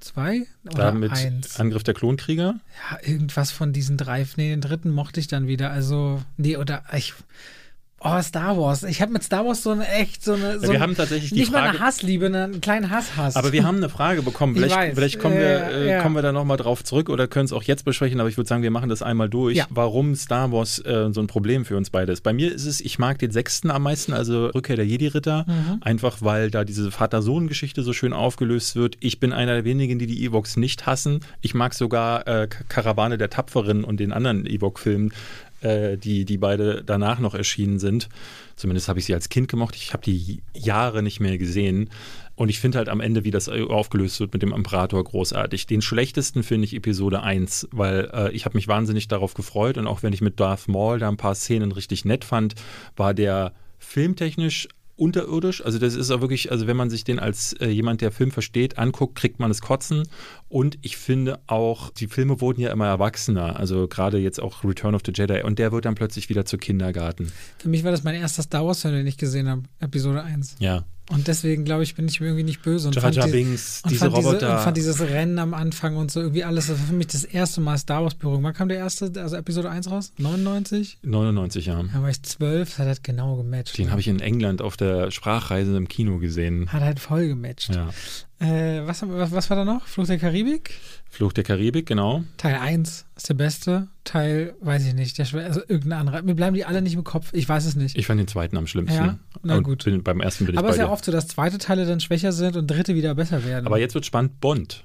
2 0.00 0.46
oder 0.66 0.76
Damit 0.76 1.12
1? 1.12 1.60
Angriff 1.60 1.84
der 1.84 1.94
Klonkrieger. 1.94 2.60
Ja, 2.90 2.98
irgendwas 3.02 3.50
von 3.52 3.72
diesen 3.72 3.96
drei. 3.96 4.26
Nee, 4.36 4.50
den 4.50 4.60
dritten 4.60 4.90
mochte 4.90 5.20
ich 5.20 5.28
dann 5.28 5.46
wieder. 5.46 5.70
Also, 5.70 6.22
nee, 6.36 6.56
oder 6.56 6.82
ich. 6.92 7.14
Oh, 8.04 8.20
Star 8.22 8.56
Wars. 8.58 8.82
Ich 8.82 9.00
habe 9.00 9.12
mit 9.12 9.22
Star 9.22 9.44
Wars 9.46 9.62
so 9.62 9.70
eine 9.70 9.86
echt 9.88 10.24
so 10.24 10.32
eine. 10.32 10.58
So 10.58 10.62
wir 10.68 10.74
ein- 10.74 10.80
haben 10.80 10.96
tatsächlich 10.96 11.30
die 11.30 11.38
nicht 11.40 11.52
mal 11.52 11.58
Frage- 11.62 11.78
eine 11.78 11.86
Hassliebe, 11.86 12.26
einen 12.26 12.60
kleinen 12.60 12.90
Hasshass. 12.90 13.36
Aber 13.36 13.52
wir 13.52 13.64
haben 13.64 13.76
eine 13.76 13.88
Frage 13.88 14.22
bekommen. 14.22 14.54
Ich 14.56 14.62
Vielleicht, 14.62 14.76
weiß. 14.76 14.94
vielleicht 14.94 15.18
kommen, 15.20 15.36
wir, 15.36 15.70
äh, 15.70 15.88
ja. 15.90 16.02
kommen 16.02 16.14
wir 16.16 16.22
da 16.22 16.32
nochmal 16.32 16.56
drauf 16.56 16.82
zurück 16.82 17.08
oder 17.08 17.28
können 17.28 17.44
es 17.44 17.52
auch 17.52 17.62
jetzt 17.62 17.84
besprechen, 17.84 18.18
aber 18.20 18.28
ich 18.28 18.36
würde 18.36 18.48
sagen, 18.48 18.62
wir 18.62 18.70
machen 18.72 18.88
das 18.88 19.02
einmal 19.02 19.28
durch, 19.28 19.56
Ja. 19.56 19.66
warum 19.70 20.14
Star 20.16 20.50
Wars 20.52 20.78
äh, 20.80 21.10
so 21.12 21.20
ein 21.20 21.26
Problem 21.28 21.64
für 21.64 21.76
uns 21.76 21.90
beide 21.90 22.10
ist. 22.12 22.22
Bei 22.22 22.32
mir 22.32 22.52
ist 22.52 22.66
es, 22.66 22.80
ich 22.80 22.98
mag 22.98 23.18
den 23.18 23.30
sechsten 23.30 23.70
am 23.70 23.82
meisten, 23.84 24.12
also 24.12 24.46
Rückkehr 24.46 24.76
der 24.76 24.86
Jedi-Ritter, 24.86 25.44
Mhm. 25.46 25.78
einfach 25.82 26.18
weil 26.20 26.50
da 26.50 26.64
diese 26.64 26.90
Vater-Sohn-Geschichte 26.90 27.82
so 27.82 27.92
schön 27.92 28.12
aufgelöst 28.12 28.74
wird. 28.74 28.96
Ich 29.00 29.20
bin 29.20 29.32
einer 29.32 29.54
der 29.54 29.64
wenigen, 29.64 29.98
die 29.98 30.06
die 30.06 30.24
Ewoks 30.24 30.56
nicht 30.56 30.86
hassen. 30.86 31.20
Ich 31.40 31.54
mag 31.54 31.74
sogar 31.74 32.26
äh, 32.26 32.48
Karawane 32.68 33.18
der 33.18 33.30
Tapferen 33.30 33.84
und 33.84 34.00
den 34.00 34.12
anderen 34.12 34.46
Ewok-Filmen, 34.46 35.12
äh, 35.62 35.96
die, 35.96 36.24
die 36.24 36.38
beide 36.38 36.82
danach 36.84 37.18
noch 37.18 37.34
erschienen 37.34 37.78
sind. 37.78 38.08
Zumindest 38.56 38.88
habe 38.88 38.98
ich 38.98 39.06
sie 39.06 39.14
als 39.14 39.28
Kind 39.28 39.48
gemocht. 39.48 39.76
Ich 39.76 39.92
habe 39.92 40.02
die 40.02 40.42
Jahre 40.54 41.02
nicht 41.02 41.20
mehr 41.20 41.38
gesehen. 41.38 41.90
Und 42.34 42.48
ich 42.48 42.60
finde 42.60 42.78
halt 42.78 42.88
am 42.88 43.00
Ende, 43.00 43.24
wie 43.24 43.30
das 43.30 43.48
aufgelöst 43.48 44.18
wird 44.20 44.32
mit 44.32 44.42
dem 44.42 44.52
Imperator, 44.52 45.02
großartig. 45.02 45.66
Den 45.66 45.82
schlechtesten 45.82 46.42
finde 46.42 46.64
ich 46.64 46.74
Episode 46.74 47.22
1, 47.22 47.68
weil 47.72 48.10
äh, 48.12 48.32
ich 48.32 48.44
habe 48.44 48.56
mich 48.56 48.68
wahnsinnig 48.68 49.08
darauf 49.08 49.34
gefreut. 49.34 49.78
Und 49.78 49.86
auch 49.86 50.02
wenn 50.02 50.12
ich 50.12 50.20
mit 50.20 50.40
Darth 50.40 50.68
Maul 50.68 50.98
da 50.98 51.08
ein 51.08 51.16
paar 51.16 51.34
Szenen 51.34 51.72
richtig 51.72 52.04
nett 52.04 52.24
fand, 52.24 52.54
war 52.96 53.14
der 53.14 53.52
filmtechnisch 53.78 54.68
unterirdisch. 54.96 55.64
Also 55.64 55.78
das 55.78 55.94
ist 55.94 56.10
auch 56.10 56.20
wirklich, 56.20 56.50
also 56.50 56.66
wenn 56.66 56.76
man 56.76 56.90
sich 56.90 57.04
den 57.04 57.18
als 57.18 57.54
äh, 57.54 57.66
jemand, 57.66 58.00
der 58.00 58.12
Film 58.12 58.30
versteht, 58.30 58.78
anguckt, 58.78 59.16
kriegt 59.16 59.40
man 59.40 59.50
es 59.50 59.60
kotzen. 59.60 60.04
Und 60.52 60.78
ich 60.82 60.98
finde 60.98 61.40
auch, 61.46 61.88
die 61.88 62.08
Filme 62.08 62.42
wurden 62.42 62.60
ja 62.60 62.70
immer 62.72 62.86
erwachsener. 62.86 63.56
Also 63.58 63.88
gerade 63.88 64.18
jetzt 64.18 64.38
auch 64.38 64.62
Return 64.64 64.94
of 64.94 65.00
the 65.02 65.10
Jedi. 65.14 65.42
Und 65.42 65.58
der 65.58 65.72
wird 65.72 65.86
dann 65.86 65.94
plötzlich 65.94 66.28
wieder 66.28 66.44
zu 66.44 66.58
Kindergarten. 66.58 67.32
Für 67.56 67.70
mich 67.70 67.84
war 67.84 67.90
das 67.90 68.04
mein 68.04 68.16
erster 68.16 68.42
Star 68.42 68.66
Wars-Film, 68.66 68.94
den 68.94 69.06
ich 69.06 69.16
gesehen 69.16 69.48
habe, 69.48 69.62
Episode 69.80 70.22
1. 70.22 70.56
Ja. 70.58 70.84
Und 71.10 71.26
deswegen, 71.26 71.64
glaube 71.64 71.82
ich, 71.82 71.94
bin 71.94 72.06
ich 72.06 72.20
mir 72.20 72.26
irgendwie 72.26 72.44
nicht 72.44 72.62
böse. 72.62 72.88
Und 72.88 72.94
Jar 72.94 73.02
fand 73.02 73.16
Jar 73.16 73.28
Binks, 73.28 73.82
diese 73.88 74.08
Roboter. 74.08 74.38
Diese, 74.38 74.52
und 74.52 74.60
fand 74.60 74.76
dieses 74.76 75.00
Rennen 75.00 75.38
am 75.38 75.54
Anfang 75.54 75.96
und 75.96 76.10
so 76.10 76.20
irgendwie 76.20 76.44
alles. 76.44 76.66
Das 76.66 76.78
war 76.78 76.86
für 76.86 76.92
mich 76.92 77.08
das 77.08 77.24
erste 77.24 77.62
Mal 77.62 77.78
Star 77.78 78.02
Wars-Berührung. 78.02 78.42
Wann 78.42 78.52
kam 78.52 78.68
der 78.68 78.78
erste, 78.78 79.10
also 79.16 79.36
Episode 79.36 79.70
1 79.70 79.90
raus? 79.90 80.12
99? 80.18 80.98
99 81.02 81.66
Jahre. 81.66 81.88
Da 81.92 82.02
war 82.02 82.10
ich 82.10 82.22
12, 82.22 82.68
das 82.68 82.78
hat 82.78 82.86
halt 82.86 83.04
genau 83.04 83.36
gematcht. 83.36 83.78
Den 83.78 83.90
habe 83.90 84.00
ich 84.02 84.08
in 84.08 84.20
England 84.20 84.60
auf 84.60 84.76
der 84.76 85.10
Sprachreise 85.10 85.74
im 85.76 85.88
Kino 85.88 86.18
gesehen. 86.18 86.70
Hat 86.70 86.82
halt 86.82 87.00
voll 87.00 87.26
gematcht. 87.26 87.74
Ja. 87.74 87.88
Äh, 88.42 88.84
was, 88.88 89.08
was, 89.08 89.30
was 89.30 89.50
war 89.50 89.56
da 89.56 89.64
noch? 89.64 89.86
Fluch 89.86 90.06
der 90.06 90.18
Karibik? 90.18 90.72
Fluch 91.08 91.32
der 91.32 91.44
Karibik, 91.44 91.86
genau. 91.86 92.24
Teil 92.38 92.56
1 92.56 93.06
ist 93.14 93.28
der 93.28 93.34
beste. 93.34 93.88
Teil, 94.02 94.54
weiß 94.60 94.84
ich 94.84 94.94
nicht, 94.94 95.16
der 95.16 95.26
schwer, 95.26 95.44
also 95.44 95.60
irgendein 95.60 96.00
anderer. 96.00 96.22
Mir 96.22 96.34
bleiben 96.34 96.56
die 96.56 96.64
alle 96.64 96.82
nicht 96.82 96.94
im 96.94 97.04
Kopf. 97.04 97.28
Ich 97.32 97.48
weiß 97.48 97.64
es 97.64 97.76
nicht. 97.76 97.96
Ich 97.96 98.06
fand 98.06 98.18
den 98.18 98.26
zweiten 98.26 98.56
am 98.56 98.66
schlimmsten. 98.66 98.98
Ja? 98.98 99.18
Na 99.44 99.60
gut. 99.60 99.84
Bin, 99.84 100.02
beim 100.02 100.20
ersten 100.20 100.46
bin 100.46 100.54
ich 100.54 100.58
Aber 100.58 100.70
es 100.70 100.74
ist 100.74 100.80
ja 100.80 100.90
oft 100.90 101.04
so, 101.04 101.12
dass 101.12 101.28
zweite 101.28 101.58
Teile 101.58 101.86
dann 101.86 102.00
schwächer 102.00 102.32
sind 102.32 102.56
und 102.56 102.66
dritte 102.66 102.96
wieder 102.96 103.14
besser 103.14 103.44
werden. 103.44 103.66
Aber 103.66 103.78
jetzt 103.78 103.94
wird 103.94 104.06
spannend, 104.06 104.40
Bond. 104.40 104.84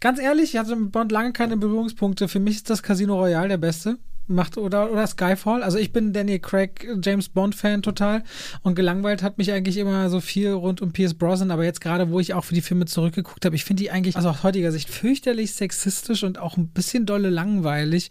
Ganz 0.00 0.18
ehrlich, 0.18 0.54
ich 0.54 0.58
hatte 0.58 0.74
mit 0.74 0.90
Bond 0.90 1.12
lange 1.12 1.34
keine 1.34 1.58
Berührungspunkte. 1.58 2.28
Für 2.28 2.40
mich 2.40 2.56
ist 2.56 2.70
das 2.70 2.82
Casino 2.82 3.16
Royale 3.16 3.48
der 3.48 3.58
beste. 3.58 3.98
Macht 4.26 4.56
oder, 4.56 4.90
oder 4.90 5.06
Skyfall. 5.06 5.62
Also 5.62 5.78
ich 5.78 5.92
bin 5.92 6.12
Daniel 6.12 6.38
Craig, 6.38 6.86
James 7.02 7.28
Bond-Fan 7.28 7.82
total. 7.82 8.24
Und 8.62 8.74
gelangweilt 8.74 9.22
hat 9.22 9.38
mich 9.38 9.52
eigentlich 9.52 9.76
immer 9.76 10.08
so 10.08 10.20
viel 10.20 10.50
rund 10.50 10.80
um 10.80 10.92
Pierce 10.92 11.14
Brosnan. 11.14 11.50
Aber 11.50 11.64
jetzt 11.64 11.80
gerade, 11.80 12.10
wo 12.10 12.20
ich 12.20 12.34
auch 12.34 12.44
für 12.44 12.54
die 12.54 12.62
Filme 12.62 12.86
zurückgeguckt 12.86 13.44
habe, 13.44 13.54
ich 13.54 13.64
finde 13.64 13.82
die 13.82 13.90
eigentlich, 13.90 14.16
also 14.16 14.30
aus 14.30 14.42
heutiger 14.42 14.72
Sicht, 14.72 14.88
fürchterlich 14.88 15.52
sexistisch 15.52 16.22
und 16.24 16.38
auch 16.38 16.56
ein 16.56 16.68
bisschen 16.68 17.06
dolle 17.06 17.30
langweilig. 17.30 18.10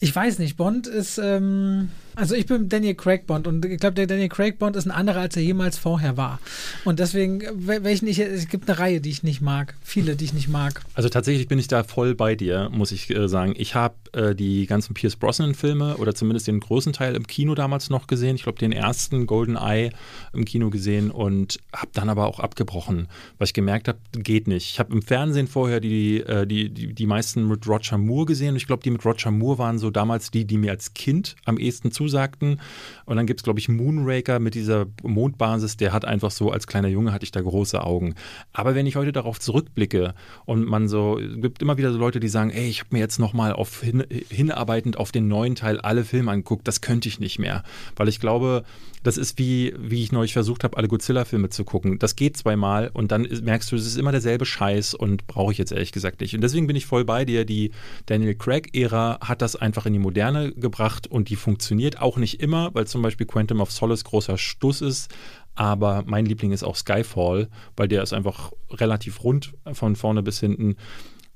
Ich 0.00 0.14
weiß 0.14 0.38
nicht, 0.38 0.56
Bond 0.56 0.86
ist, 0.86 1.18
ähm, 1.18 1.88
also 2.14 2.34
ich 2.34 2.46
bin 2.46 2.68
Daniel 2.68 2.94
Craig 2.94 3.26
Bond 3.26 3.46
und 3.46 3.64
ich 3.64 3.78
glaube, 3.78 3.94
der 3.94 4.06
Daniel 4.06 4.28
Craig 4.28 4.58
Bond 4.58 4.76
ist 4.76 4.86
ein 4.86 4.90
anderer, 4.90 5.20
als 5.20 5.36
er 5.36 5.42
jemals 5.42 5.78
vorher 5.78 6.16
war. 6.16 6.40
Und 6.84 6.98
deswegen, 6.98 7.42
wel- 7.42 7.84
welchen 7.84 8.06
ich, 8.08 8.18
es 8.18 8.48
gibt 8.48 8.68
eine 8.68 8.78
Reihe, 8.78 9.00
die 9.00 9.10
ich 9.10 9.22
nicht 9.22 9.40
mag. 9.40 9.74
Viele, 9.82 10.16
die 10.16 10.24
ich 10.24 10.34
nicht 10.34 10.48
mag. 10.48 10.82
Also 10.94 11.08
tatsächlich 11.08 11.48
bin 11.48 11.58
ich 11.58 11.68
da 11.68 11.84
voll 11.84 12.14
bei 12.14 12.34
dir, 12.34 12.70
muss 12.72 12.92
ich 12.92 13.10
äh, 13.10 13.28
sagen. 13.28 13.54
Ich 13.56 13.74
habe 13.74 13.94
äh, 14.12 14.34
die 14.34 14.66
ganzen 14.66 14.94
Pierce 14.94 15.16
Brosnan-Filme 15.48 15.96
oder 15.96 16.14
zumindest 16.14 16.46
den 16.48 16.60
großen 16.60 16.92
Teil 16.92 17.14
im 17.14 17.26
Kino 17.26 17.54
damals 17.54 17.90
noch 17.90 18.06
gesehen. 18.06 18.36
Ich 18.36 18.42
glaube, 18.42 18.58
den 18.58 18.72
ersten 18.72 19.26
Golden 19.26 19.56
Eye 19.56 19.90
im 20.32 20.44
Kino 20.44 20.70
gesehen 20.70 21.10
und 21.10 21.58
habe 21.74 21.90
dann 21.92 22.08
aber 22.08 22.26
auch 22.26 22.40
abgebrochen, 22.40 23.08
weil 23.38 23.46
ich 23.46 23.54
gemerkt 23.54 23.88
habe, 23.88 23.98
geht 24.12 24.46
nicht. 24.46 24.70
Ich 24.70 24.78
habe 24.78 24.92
im 24.92 25.02
Fernsehen 25.02 25.46
vorher 25.46 25.80
die, 25.80 26.20
äh, 26.20 26.46
die, 26.46 26.70
die, 26.70 26.94
die 26.94 27.06
meisten 27.06 27.46
mit 27.48 27.66
Roger 27.66 27.98
Moore 27.98 28.26
gesehen 28.26 28.56
ich 28.56 28.66
glaube, 28.66 28.82
die 28.82 28.90
mit 28.90 29.04
Roger 29.04 29.30
Moore 29.30 29.58
waren 29.58 29.78
so 29.78 29.90
damals 29.90 30.30
die, 30.30 30.44
die 30.44 30.58
mir 30.58 30.72
als 30.72 30.94
Kind 30.94 31.36
am 31.44 31.58
ehesten 31.58 31.92
zusagten. 31.92 32.60
Und 33.04 33.16
dann 33.16 33.26
gibt 33.26 33.40
es, 33.40 33.44
glaube 33.44 33.60
ich, 33.60 33.68
Moonraker 33.68 34.38
mit 34.40 34.54
dieser 34.54 34.86
Mondbasis, 35.02 35.76
der 35.76 35.92
hat 35.92 36.04
einfach 36.04 36.30
so, 36.30 36.50
als 36.50 36.66
kleiner 36.66 36.88
Junge 36.88 37.12
hatte 37.12 37.24
ich 37.24 37.30
da 37.30 37.40
große 37.40 37.82
Augen. 37.82 38.14
Aber 38.52 38.74
wenn 38.74 38.86
ich 38.86 38.96
heute 38.96 39.12
darauf 39.12 39.38
zurückblicke 39.38 40.14
und 40.44 40.66
man 40.66 40.88
so, 40.88 41.18
es 41.18 41.40
gibt 41.40 41.62
immer 41.62 41.78
wieder 41.78 41.92
so 41.92 41.98
Leute, 41.98 42.20
die 42.20 42.28
sagen, 42.28 42.50
ey, 42.50 42.68
ich 42.68 42.80
habe 42.80 42.88
mir 42.92 42.98
jetzt 42.98 43.18
nochmal 43.18 43.54
hin, 43.80 44.04
hinarbeitend 44.28 44.98
auf 44.98 45.12
den 45.12 45.28
neuen 45.28 45.37
Teil 45.54 45.80
alle 45.80 46.04
Filme 46.04 46.30
angeguckt, 46.30 46.66
das 46.68 46.80
könnte 46.80 47.08
ich 47.08 47.20
nicht 47.20 47.38
mehr. 47.38 47.62
Weil 47.96 48.08
ich 48.08 48.20
glaube, 48.20 48.64
das 49.02 49.16
ist 49.16 49.38
wie, 49.38 49.74
wie 49.78 50.02
ich 50.02 50.12
neulich 50.12 50.32
versucht 50.32 50.64
habe, 50.64 50.76
alle 50.76 50.88
Godzilla-Filme 50.88 51.50
zu 51.50 51.64
gucken. 51.64 51.98
Das 51.98 52.16
geht 52.16 52.36
zweimal 52.36 52.90
und 52.92 53.12
dann 53.12 53.22
merkst 53.42 53.70
du, 53.70 53.76
es 53.76 53.86
ist 53.86 53.96
immer 53.96 54.12
derselbe 54.12 54.44
Scheiß 54.44 54.94
und 54.94 55.26
brauche 55.26 55.52
ich 55.52 55.58
jetzt 55.58 55.72
ehrlich 55.72 55.92
gesagt 55.92 56.20
nicht. 56.20 56.34
Und 56.34 56.40
deswegen 56.40 56.66
bin 56.66 56.76
ich 56.76 56.86
voll 56.86 57.04
bei 57.04 57.24
dir. 57.24 57.44
Die 57.44 57.70
Daniel 58.06 58.34
Craig-Ära 58.34 59.20
hat 59.20 59.42
das 59.42 59.56
einfach 59.56 59.86
in 59.86 59.92
die 59.92 59.98
Moderne 59.98 60.52
gebracht 60.52 61.06
und 61.06 61.28
die 61.28 61.36
funktioniert 61.36 62.00
auch 62.00 62.16
nicht 62.16 62.40
immer, 62.40 62.74
weil 62.74 62.86
zum 62.86 63.02
Beispiel 63.02 63.26
Quantum 63.26 63.60
of 63.60 63.72
Solace 63.72 64.04
großer 64.04 64.38
Stuss 64.38 64.80
ist. 64.80 65.14
Aber 65.54 66.04
mein 66.06 66.24
Liebling 66.24 66.52
ist 66.52 66.62
auch 66.62 66.76
Skyfall, 66.76 67.48
weil 67.76 67.88
der 67.88 68.02
ist 68.02 68.12
einfach 68.12 68.52
relativ 68.70 69.24
rund 69.24 69.54
von 69.72 69.96
vorne 69.96 70.22
bis 70.22 70.38
hinten. 70.38 70.76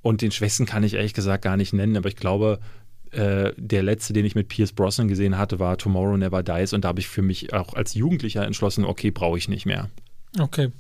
Und 0.00 0.20
den 0.20 0.32
Schwächsten 0.32 0.66
kann 0.66 0.82
ich 0.82 0.94
ehrlich 0.94 1.14
gesagt 1.14 1.42
gar 1.42 1.56
nicht 1.56 1.72
nennen, 1.72 1.96
aber 1.96 2.08
ich 2.08 2.16
glaube, 2.16 2.58
äh, 3.12 3.52
der 3.56 3.82
letzte, 3.82 4.12
den 4.12 4.24
ich 4.24 4.34
mit 4.34 4.48
Pierce 4.48 4.72
Brosnan 4.72 5.08
gesehen 5.08 5.38
hatte, 5.38 5.58
war 5.58 5.78
Tomorrow 5.78 6.16
Never 6.16 6.42
Dies 6.42 6.72
und 6.72 6.84
da 6.84 6.88
habe 6.88 7.00
ich 7.00 7.08
für 7.08 7.22
mich 7.22 7.52
auch 7.52 7.74
als 7.74 7.94
Jugendlicher 7.94 8.44
entschlossen, 8.44 8.84
okay, 8.84 9.10
brauche 9.10 9.38
ich 9.38 9.48
nicht 9.48 9.66
mehr. 9.66 9.88
Okay. 10.38 10.70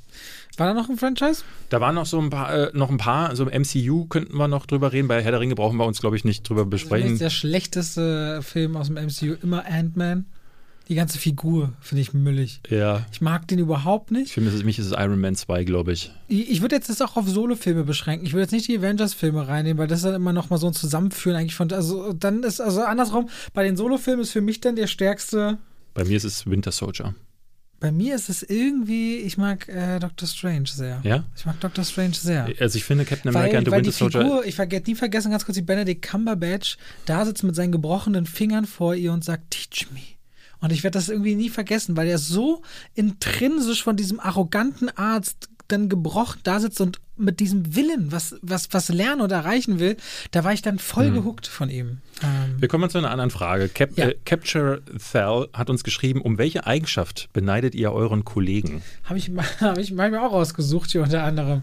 War 0.56 0.66
da 0.66 0.74
noch 0.74 0.88
ein 0.88 0.96
Franchise? 0.96 1.44
Da 1.68 1.80
waren 1.80 1.94
noch 1.94 2.06
so 2.06 2.18
ein 2.18 2.30
paar, 2.30 2.54
äh, 2.54 2.70
noch 2.74 2.90
ein 2.90 2.96
paar, 2.96 3.36
so 3.36 3.46
im 3.46 3.62
MCU 3.62 4.06
könnten 4.06 4.36
wir 4.36 4.48
noch 4.48 4.66
drüber 4.66 4.92
reden. 4.92 5.08
Bei 5.08 5.22
Herr 5.22 5.30
der 5.30 5.40
Ringe 5.40 5.54
brauchen 5.54 5.76
wir 5.76 5.86
uns, 5.86 6.00
glaube 6.00 6.16
ich, 6.16 6.24
nicht 6.24 6.48
drüber 6.48 6.64
besprechen. 6.64 7.14
ist 7.14 7.20
der 7.20 7.30
schlechteste 7.30 8.42
Film 8.42 8.76
aus 8.76 8.88
dem 8.88 8.96
MCU 8.96 9.36
immer 9.42 9.64
Ant-Man. 9.66 10.26
Die 10.88 10.94
ganze 10.94 11.18
Figur 11.18 11.72
finde 11.80 12.02
ich 12.02 12.12
müllig. 12.12 12.60
Ja. 12.68 13.06
Ich 13.12 13.20
mag 13.20 13.46
den 13.48 13.58
überhaupt 13.58 14.10
nicht. 14.10 14.32
Für 14.32 14.40
mich 14.40 14.50
ist 14.52 14.58
es- 14.60 14.64
mich 14.64 14.78
ist 14.78 14.86
es 14.86 14.92
Iron 14.92 15.20
Man 15.20 15.36
2, 15.36 15.64
glaube 15.64 15.92
ich. 15.92 16.12
Ich, 16.28 16.50
ich 16.50 16.60
würde 16.60 16.74
jetzt 16.76 16.88
das 16.90 17.00
auch 17.00 17.16
auf 17.16 17.28
Solo-Filme 17.28 17.84
beschränken. 17.84 18.26
Ich 18.26 18.32
würde 18.32 18.42
jetzt 18.42 18.52
nicht 18.52 18.68
die 18.68 18.76
Avengers-Filme 18.78 19.46
reinnehmen, 19.48 19.78
weil 19.78 19.86
das 19.86 20.00
ist 20.00 20.04
dann 20.06 20.14
immer 20.14 20.32
noch 20.32 20.50
mal 20.50 20.58
so 20.58 20.66
ein 20.66 20.74
Zusammenführen 20.74 21.36
eigentlich 21.36 21.54
von. 21.54 21.72
Also 21.72 22.12
dann 22.12 22.42
ist, 22.42 22.60
also 22.60 22.82
andersrum, 22.82 23.28
bei 23.54 23.62
den 23.64 23.76
Solo-Filmen 23.76 24.22
ist 24.22 24.32
für 24.32 24.40
mich 24.40 24.60
dann 24.60 24.76
der 24.76 24.86
stärkste. 24.88 25.58
Bei 25.94 26.04
mir 26.04 26.16
ist 26.16 26.24
es 26.24 26.46
Winter 26.50 26.72
Soldier. 26.72 27.14
Bei 27.80 27.90
mir 27.90 28.14
ist 28.14 28.28
es 28.28 28.42
irgendwie, 28.44 29.16
ich 29.16 29.38
mag 29.38 29.68
äh, 29.68 29.98
Doctor 29.98 30.28
Strange 30.28 30.66
sehr. 30.68 31.00
Ja? 31.02 31.24
Ich 31.36 31.46
mag 31.46 31.58
Doctor 31.60 31.84
Strange 31.84 32.14
sehr. 32.14 32.48
Also 32.60 32.76
ich 32.76 32.84
finde 32.84 33.04
Captain 33.04 33.28
America 33.34 33.50
Weil, 33.52 33.58
and 33.58 33.66
the 33.66 33.72
Winter 33.72 33.90
die 33.90 33.96
Soldier. 33.96 34.20
Figur, 34.22 34.44
ich 34.46 34.54
vergesse 34.54 34.84
nie 34.86 34.94
vergessen 34.94 35.30
ganz 35.32 35.44
kurz, 35.44 35.56
wie 35.58 35.62
Benedict 35.62 36.02
Cumberbatch 36.08 36.76
da 37.06 37.24
sitzt 37.24 37.42
mit 37.42 37.56
seinen 37.56 37.72
gebrochenen 37.72 38.24
Fingern 38.26 38.66
vor 38.66 38.94
ihr 38.94 39.12
und 39.12 39.24
sagt, 39.24 39.50
teach 39.50 39.88
me. 39.92 40.00
Und 40.62 40.72
ich 40.72 40.82
werde 40.84 40.96
das 40.98 41.08
irgendwie 41.10 41.34
nie 41.34 41.50
vergessen, 41.50 41.96
weil 41.96 42.08
er 42.08 42.16
so 42.18 42.62
intrinsisch 42.94 43.82
von 43.82 43.96
diesem 43.96 44.18
arroganten 44.20 44.88
Arzt 44.96 45.48
dann 45.68 45.88
gebrochen 45.88 46.40
da 46.42 46.60
sitzt 46.60 46.80
und 46.80 47.00
mit 47.16 47.40
diesem 47.40 47.74
Willen, 47.76 48.10
was, 48.12 48.34
was, 48.42 48.68
was 48.72 48.88
lernen 48.88 49.20
oder 49.22 49.36
erreichen 49.36 49.78
will, 49.78 49.96
da 50.32 50.44
war 50.44 50.52
ich 50.52 50.60
dann 50.62 50.78
voll 50.78 51.10
Mhm. 51.10 51.14
gehuckt 51.14 51.46
von 51.46 51.70
ihm. 51.70 51.98
Ähm, 52.22 52.56
Wir 52.60 52.68
kommen 52.68 52.88
zu 52.90 52.98
einer 52.98 53.10
anderen 53.10 53.30
Frage. 53.30 53.68
Cap 53.68 53.96
Ja. 53.96 54.08
äh, 54.08 54.16
Capture 54.24 54.82
Thal 55.12 55.48
hat 55.52 55.70
uns 55.70 55.84
geschrieben, 55.84 56.20
um 56.20 56.36
welche 56.38 56.66
Eigenschaft 56.66 57.28
beneidet 57.32 57.74
ihr 57.74 57.92
euren 57.92 58.24
Kollegen? 58.24 58.82
Habe 59.04 59.18
ich, 59.18 59.30
hab 59.60 59.78
ich 59.78 59.92
mal 59.92 60.10
mir 60.10 60.22
auch 60.22 60.32
rausgesucht 60.32 60.90
hier 60.90 61.02
unter 61.02 61.22
anderem. 61.24 61.62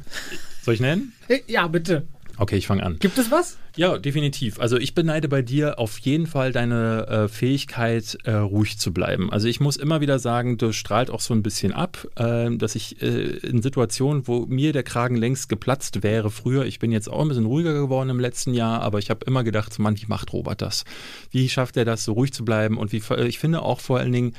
Soll 0.63 0.75
ich 0.75 0.79
nennen? 0.79 1.13
Äh, 1.27 1.39
Ja, 1.47 1.67
bitte. 1.67 2.07
Okay, 2.39 2.55
ich 2.55 2.67
fange 2.67 2.83
an. 2.83 2.97
Gibt 2.99 3.17
es 3.17 3.31
was? 3.31 3.57
Ja, 3.75 3.97
definitiv. 3.97 4.61
Also 4.61 4.77
ich 4.77 4.95
beneide 4.95 5.27
bei 5.27 5.41
dir 5.41 5.77
auf 5.77 5.97
jeden 5.99 6.25
Fall 6.25 6.53
deine 6.53 7.05
äh, 7.07 7.27
Fähigkeit, 7.27 8.17
äh, 8.23 8.31
ruhig 8.31 8.79
zu 8.79 8.93
bleiben. 8.93 9.29
Also 9.29 9.49
ich 9.49 9.59
muss 9.59 9.75
immer 9.75 9.99
wieder 9.99 10.19
sagen, 10.19 10.57
du 10.57 10.71
strahlt 10.71 11.09
auch 11.11 11.19
so 11.19 11.33
ein 11.33 11.43
bisschen 11.43 11.73
ab, 11.73 12.07
äh, 12.15 12.49
dass 12.55 12.75
ich 12.75 13.01
äh, 13.01 13.37
in 13.39 13.61
Situationen, 13.61 14.25
wo 14.25 14.45
mir 14.45 14.71
der 14.71 14.83
Kragen 14.83 15.17
längst 15.17 15.49
geplatzt 15.49 16.01
wäre 16.01 16.31
früher, 16.31 16.65
ich 16.65 16.79
bin 16.79 16.93
jetzt 16.93 17.09
auch 17.09 17.21
ein 17.21 17.27
bisschen 17.27 17.45
ruhiger 17.45 17.73
geworden 17.73 18.09
im 18.09 18.21
letzten 18.21 18.53
Jahr, 18.53 18.81
aber 18.81 18.99
ich 18.99 19.09
habe 19.09 19.25
immer 19.25 19.43
gedacht, 19.43 19.77
Mann, 19.77 19.99
wie 19.99 20.07
macht 20.07 20.31
Robert 20.31 20.61
das? 20.61 20.85
Wie 21.31 21.49
schafft 21.49 21.75
er 21.75 21.83
das, 21.83 22.05
so 22.05 22.13
ruhig 22.13 22.31
zu 22.31 22.45
bleiben? 22.45 22.77
Und 22.77 22.93
wie, 22.93 23.01
ich 23.27 23.39
finde 23.39 23.61
auch 23.63 23.81
vor 23.81 23.99
allen 23.99 24.13
Dingen, 24.13 24.33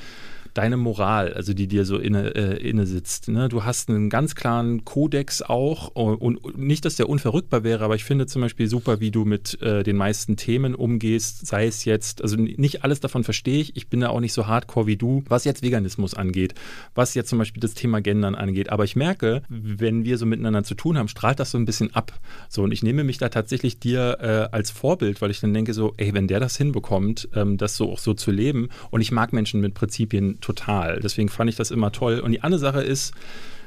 deine 0.54 0.76
Moral, 0.76 1.34
also 1.34 1.54
die 1.54 1.66
dir 1.66 1.84
so 1.84 1.98
inne, 1.98 2.34
äh, 2.34 2.68
inne 2.68 2.86
sitzt. 2.86 3.28
Ne? 3.28 3.48
Du 3.48 3.64
hast 3.64 3.88
einen 3.88 4.10
ganz 4.10 4.34
klaren 4.34 4.84
Kodex 4.84 5.42
auch 5.42 5.88
und, 5.88 6.36
und 6.36 6.58
nicht, 6.58 6.84
dass 6.84 6.96
der 6.96 7.08
unverrückbar 7.08 7.64
wäre, 7.64 7.84
aber 7.84 7.94
ich 7.94 8.04
finde 8.04 8.26
zum 8.26 8.42
Beispiel 8.42 8.68
super, 8.68 9.00
wie 9.00 9.10
du 9.10 9.24
mit 9.24 9.60
äh, 9.62 9.82
den 9.82 9.96
meisten 9.96 10.36
Themen 10.36 10.74
umgehst, 10.74 11.46
sei 11.46 11.66
es 11.66 11.84
jetzt, 11.84 12.22
also 12.22 12.36
nicht 12.36 12.84
alles 12.84 13.00
davon 13.00 13.24
verstehe 13.24 13.60
ich, 13.60 13.76
ich 13.76 13.88
bin 13.88 14.00
da 14.00 14.08
auch 14.08 14.20
nicht 14.20 14.32
so 14.32 14.46
hardcore 14.46 14.86
wie 14.86 14.96
du, 14.96 15.22
was 15.28 15.44
jetzt 15.44 15.62
Veganismus 15.62 16.14
angeht, 16.14 16.54
was 16.94 17.14
jetzt 17.14 17.28
zum 17.28 17.38
Beispiel 17.38 17.60
das 17.60 17.74
Thema 17.74 18.00
Gendern 18.00 18.34
angeht, 18.34 18.70
aber 18.70 18.84
ich 18.84 18.96
merke, 18.96 19.42
wenn 19.48 20.04
wir 20.04 20.18
so 20.18 20.26
miteinander 20.26 20.64
zu 20.64 20.74
tun 20.74 20.98
haben, 20.98 21.08
strahlt 21.08 21.40
das 21.40 21.50
so 21.50 21.58
ein 21.58 21.64
bisschen 21.64 21.94
ab. 21.94 22.12
So 22.48 22.62
und 22.62 22.72
ich 22.72 22.82
nehme 22.82 23.04
mich 23.04 23.18
da 23.18 23.28
tatsächlich 23.28 23.78
dir 23.78 24.18
äh, 24.20 24.54
als 24.54 24.70
Vorbild, 24.70 25.20
weil 25.20 25.30
ich 25.30 25.40
dann 25.40 25.54
denke 25.54 25.74
so, 25.74 25.94
ey, 25.96 26.14
wenn 26.14 26.28
der 26.28 26.40
das 26.40 26.56
hinbekommt, 26.56 27.28
ähm, 27.34 27.56
das 27.56 27.76
so 27.76 27.92
auch 27.92 27.98
so 27.98 28.14
zu 28.14 28.30
leben 28.30 28.68
und 28.90 29.00
ich 29.00 29.12
mag 29.12 29.32
Menschen 29.32 29.60
mit 29.60 29.74
Prinzipien 29.74 30.39
total. 30.40 31.00
Deswegen 31.00 31.28
fand 31.28 31.50
ich 31.50 31.56
das 31.56 31.70
immer 31.70 31.92
toll. 31.92 32.20
Und 32.20 32.32
die 32.32 32.42
andere 32.42 32.60
Sache 32.60 32.82
ist, 32.82 33.14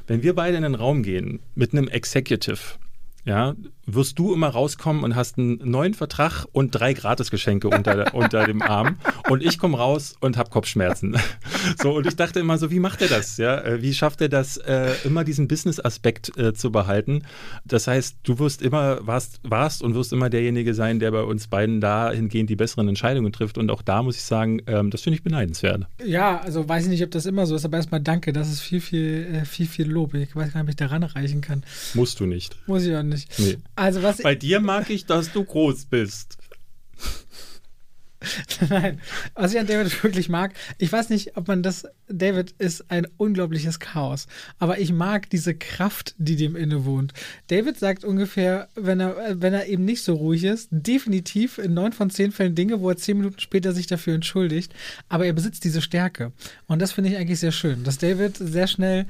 wenn 0.08 0.24
wir 0.24 0.36
beide 0.36 0.58
in 0.58 0.64
den 0.64 0.76
Raum 0.76 1.04
gehen 1.04 1.40
mit 1.56 1.74
einem 1.74 1.88
Executive, 1.88 2.60
ja, 3.26 3.56
wirst 3.86 4.18
du 4.20 4.34
immer 4.34 4.48
rauskommen 4.48 5.04
und 5.04 5.16
hast 5.16 5.38
einen 5.38 5.60
neuen 5.70 5.94
Vertrag 5.94 6.46
und 6.52 6.72
drei 6.72 6.94
Gratisgeschenke 6.94 7.68
unter, 7.70 8.14
unter 8.14 8.46
dem 8.46 8.62
Arm. 8.62 8.98
Und 9.30 9.44
ich 9.44 9.58
komme 9.60 9.78
raus 9.78 10.16
und 10.20 10.38
habe 10.38 10.50
Kopfschmerzen. 10.50 11.18
So, 11.82 11.96
und 11.96 12.06
ich 12.06 12.16
dachte 12.18 12.40
immer 12.42 12.58
so, 12.58 12.72
wie 12.72 12.80
macht 12.80 13.02
er 13.02 13.08
das? 13.08 13.38
Ja, 13.38 13.58
Äh, 13.62 13.82
wie 13.82 13.94
schafft 13.94 14.20
er 14.22 14.28
das, 14.30 14.58
äh, 14.58 14.92
immer 15.06 15.24
diesen 15.24 15.48
Business-Aspekt 15.48 16.38
äh, 16.38 16.54
zu 16.54 16.72
behalten? 16.72 17.24
Das 17.66 17.88
heißt, 17.88 18.18
du 18.24 18.38
wirst 18.40 18.62
immer, 18.62 19.06
warst, 19.08 19.40
warst 19.44 19.82
und 19.82 19.96
wirst 19.96 20.12
immer 20.12 20.30
derjenige 20.30 20.74
sein, 20.74 21.00
der 21.00 21.12
bei 21.12 21.22
uns 21.24 21.48
beiden 21.48 21.80
dahingehend 21.80 22.50
die 22.50 22.56
besseren 22.58 22.88
Entscheidungen 22.90 23.32
trifft. 23.32 23.58
Und 23.58 23.70
auch 23.72 23.82
da 23.82 24.04
muss 24.04 24.18
ich 24.18 24.24
sagen, 24.24 24.62
ähm, 24.68 24.90
das 24.90 25.02
finde 25.02 25.16
ich 25.16 25.24
beneidenswert. 25.24 25.86
Ja, 26.06 26.42
also 26.42 26.68
weiß 26.68 26.84
ich 26.84 26.90
nicht, 26.90 27.04
ob 27.04 27.12
das 27.12 27.26
immer 27.26 27.46
so 27.46 27.56
ist, 27.56 27.64
aber 27.66 27.78
erstmal 27.78 28.02
danke. 28.02 28.34
Das 28.34 28.50
ist 28.50 28.60
viel, 28.60 28.82
viel, 28.82 29.28
äh, 29.34 29.46
viel, 29.46 29.66
viel 29.68 29.90
Lob. 29.90 30.14
Ich 30.14 30.36
weiß 30.36 30.52
gar 30.54 30.62
nicht, 30.62 30.64
ob 30.64 30.70
ich 30.70 30.76
daran 30.76 31.02
erreichen 31.02 31.42
kann. 31.42 31.64
Musst 31.94 32.20
du 32.20 32.26
nicht. 32.26 32.58
Muss 32.68 32.84
ich 32.84 32.96
auch 32.96 33.04
nicht. 33.04 33.30
Nee. 33.40 33.58
Also 33.76 34.04
was 34.04 34.22
Bei 34.22 34.36
dir 34.36 34.60
mag 34.60 34.90
ich, 34.90 35.06
dass 35.06 35.32
du 35.32 35.44
groß 35.44 35.86
bist. 35.86 36.38
Nein, 38.70 39.00
was 39.36 39.54
ich 39.54 39.60
an 39.60 39.68
David 39.68 40.04
wirklich 40.04 40.30
mag, 40.30 40.54
ich 40.78 40.92
weiß 40.92 41.10
nicht, 41.10 41.36
ob 41.38 41.48
man 41.48 41.64
das, 41.64 41.86
David 42.08 42.52
ist 42.58 42.90
ein 42.90 43.08
unglaubliches 43.18 43.80
Chaos, 43.80 44.28
aber 44.60 44.80
ich 44.80 44.92
mag 44.92 45.30
diese 45.30 45.56
Kraft, 45.56 46.16
die 46.18 46.36
dem 46.36 46.56
innewohnt. 46.56 47.14
David 47.48 47.78
sagt 47.78 48.04
ungefähr, 48.04 48.70
wenn 48.76 49.00
er, 49.00 49.42
wenn 49.42 49.54
er 49.54 49.68
eben 49.68 49.86
nicht 49.86 50.04
so 50.04 50.16
ruhig 50.16 50.44
ist, 50.44 50.70
definitiv 50.72 51.58
in 51.58 51.74
neun 51.74 51.94
von 51.94 52.10
zehn 52.10 52.32
Fällen 52.32 52.56
Dinge, 52.56 52.80
wo 52.80 52.90
er 52.90 52.98
zehn 52.98 53.18
Minuten 53.18 53.40
später 53.40 53.74
sich 53.74 53.88
dafür 53.88 54.16
entschuldigt, 54.16 54.74
aber 55.10 55.26
er 55.26 55.34
besitzt 55.34 55.64
diese 55.64 55.82
Stärke. 55.82 56.32
Und 56.68 56.82
das 56.82 56.92
finde 56.92 57.10
ich 57.10 57.18
eigentlich 57.18 57.40
sehr 57.40 57.52
schön, 57.52 57.84
dass 57.84 57.98
David 57.98 58.38
sehr 58.38 58.68
schnell 58.68 59.06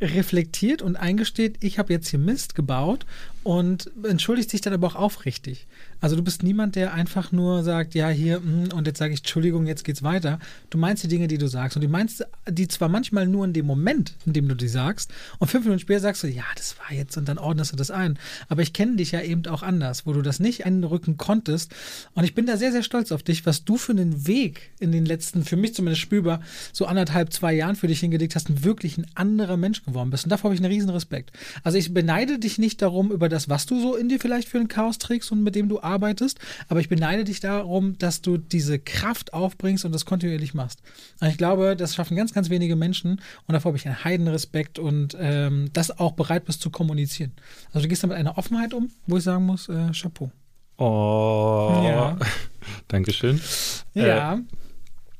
reflektiert 0.00 0.82
und 0.82 0.96
eingesteht, 0.96 1.58
ich 1.60 1.78
habe 1.78 1.92
jetzt 1.92 2.08
hier 2.08 2.18
Mist 2.18 2.54
gebaut 2.54 3.06
und 3.44 3.90
entschuldigt 4.02 4.50
sich 4.50 4.62
dann 4.62 4.72
aber 4.72 4.86
auch 4.88 4.94
aufrichtig. 4.94 5.66
Also 6.00 6.16
du 6.16 6.22
bist 6.22 6.42
niemand, 6.42 6.76
der 6.76 6.94
einfach 6.94 7.30
nur 7.30 7.62
sagt, 7.62 7.94
ja, 7.94 8.08
hier, 8.08 8.40
mm, 8.40 8.72
und 8.74 8.86
jetzt 8.86 8.98
sage 8.98 9.12
ich 9.12 9.20
Entschuldigung, 9.20 9.66
jetzt 9.66 9.84
geht's 9.84 10.02
weiter. 10.02 10.38
Du 10.70 10.78
meinst 10.78 11.04
die 11.04 11.08
Dinge, 11.08 11.28
die 11.28 11.36
du 11.36 11.46
sagst. 11.46 11.76
Und 11.76 11.84
du 11.84 11.88
meinst 11.88 12.26
die 12.48 12.68
zwar 12.68 12.88
manchmal 12.88 13.26
nur 13.26 13.44
in 13.44 13.52
dem 13.52 13.66
Moment, 13.66 14.14
in 14.24 14.32
dem 14.32 14.48
du 14.48 14.54
die 14.54 14.68
sagst, 14.68 15.12
und 15.38 15.48
fünf 15.48 15.64
Minuten 15.64 15.80
später 15.80 16.00
sagst 16.00 16.22
du, 16.22 16.26
ja, 16.26 16.44
das 16.56 16.76
war 16.78 16.96
jetzt, 16.96 17.16
und 17.18 17.28
dann 17.28 17.38
ordnest 17.38 17.72
du 17.72 17.76
das 17.76 17.90
ein. 17.90 18.18
Aber 18.48 18.62
ich 18.62 18.72
kenne 18.72 18.96
dich 18.96 19.12
ja 19.12 19.20
eben 19.20 19.46
auch 19.46 19.62
anders, 19.62 20.06
wo 20.06 20.14
du 20.14 20.22
das 20.22 20.40
nicht 20.40 20.64
einrücken 20.64 21.18
konntest. 21.18 21.74
Und 22.14 22.24
ich 22.24 22.34
bin 22.34 22.46
da 22.46 22.56
sehr, 22.56 22.72
sehr 22.72 22.82
stolz 22.82 23.12
auf 23.12 23.22
dich, 23.22 23.44
was 23.44 23.64
du 23.64 23.76
für 23.76 23.92
einen 23.92 24.26
Weg 24.26 24.72
in 24.80 24.90
den 24.90 25.04
letzten, 25.04 25.44
für 25.44 25.56
mich 25.56 25.74
zumindest 25.74 26.00
spürbar, 26.00 26.40
so 26.72 26.86
anderthalb, 26.86 27.32
zwei 27.32 27.52
Jahren 27.52 27.76
für 27.76 27.88
dich 27.88 28.00
hingelegt 28.00 28.36
hast 28.36 28.48
und 28.48 28.64
wirklich 28.64 28.96
ein 28.96 29.06
anderer 29.14 29.58
Mensch 29.58 29.84
geworden 29.84 30.08
bist. 30.08 30.24
Und 30.24 30.30
davor 30.30 30.48
habe 30.48 30.54
ich 30.54 30.62
einen 30.62 30.72
riesen 30.72 30.90
Respekt. 30.90 31.32
Also 31.62 31.76
ich 31.76 31.92
beneide 31.92 32.38
dich 32.38 32.58
nicht 32.58 32.80
darum, 32.80 33.12
über 33.12 33.28
das, 33.34 33.48
was 33.48 33.66
du 33.66 33.80
so 33.80 33.96
in 33.96 34.08
dir 34.08 34.18
vielleicht 34.18 34.48
für 34.48 34.58
ein 34.58 34.68
Chaos 34.68 34.98
trägst 34.98 35.30
und 35.32 35.42
mit 35.42 35.54
dem 35.54 35.68
du 35.68 35.82
arbeitest, 35.82 36.38
aber 36.68 36.80
ich 36.80 36.88
beneide 36.88 37.24
dich 37.24 37.40
darum, 37.40 37.98
dass 37.98 38.22
du 38.22 38.38
diese 38.38 38.78
Kraft 38.78 39.34
aufbringst 39.34 39.84
und 39.84 39.92
das 39.92 40.06
kontinuierlich 40.06 40.54
machst. 40.54 40.80
Und 41.20 41.28
ich 41.28 41.36
glaube, 41.36 41.76
das 41.76 41.94
schaffen 41.94 42.16
ganz, 42.16 42.32
ganz 42.32 42.50
wenige 42.50 42.76
Menschen 42.76 43.20
und 43.46 43.52
davor 43.52 43.70
habe 43.70 43.78
ich 43.78 43.86
einen 43.86 44.04
Heidenrespekt 44.04 44.78
und 44.78 45.16
ähm, 45.18 45.70
das 45.72 45.98
auch 45.98 46.12
bereit 46.12 46.44
bist 46.44 46.62
zu 46.62 46.70
kommunizieren. 46.70 47.32
Also 47.68 47.80
du 47.80 47.88
gehst 47.88 48.02
da 48.02 48.06
mit 48.06 48.16
einer 48.16 48.38
Offenheit 48.38 48.72
um, 48.72 48.90
wo 49.06 49.16
ich 49.16 49.24
sagen 49.24 49.46
muss, 49.46 49.68
äh, 49.68 49.90
Chapeau. 49.92 50.30
Oh. 50.76 51.82
Ja. 51.84 52.18
Dankeschön. 52.88 53.40
Ja. 53.94 54.34
Äh, 54.34 54.38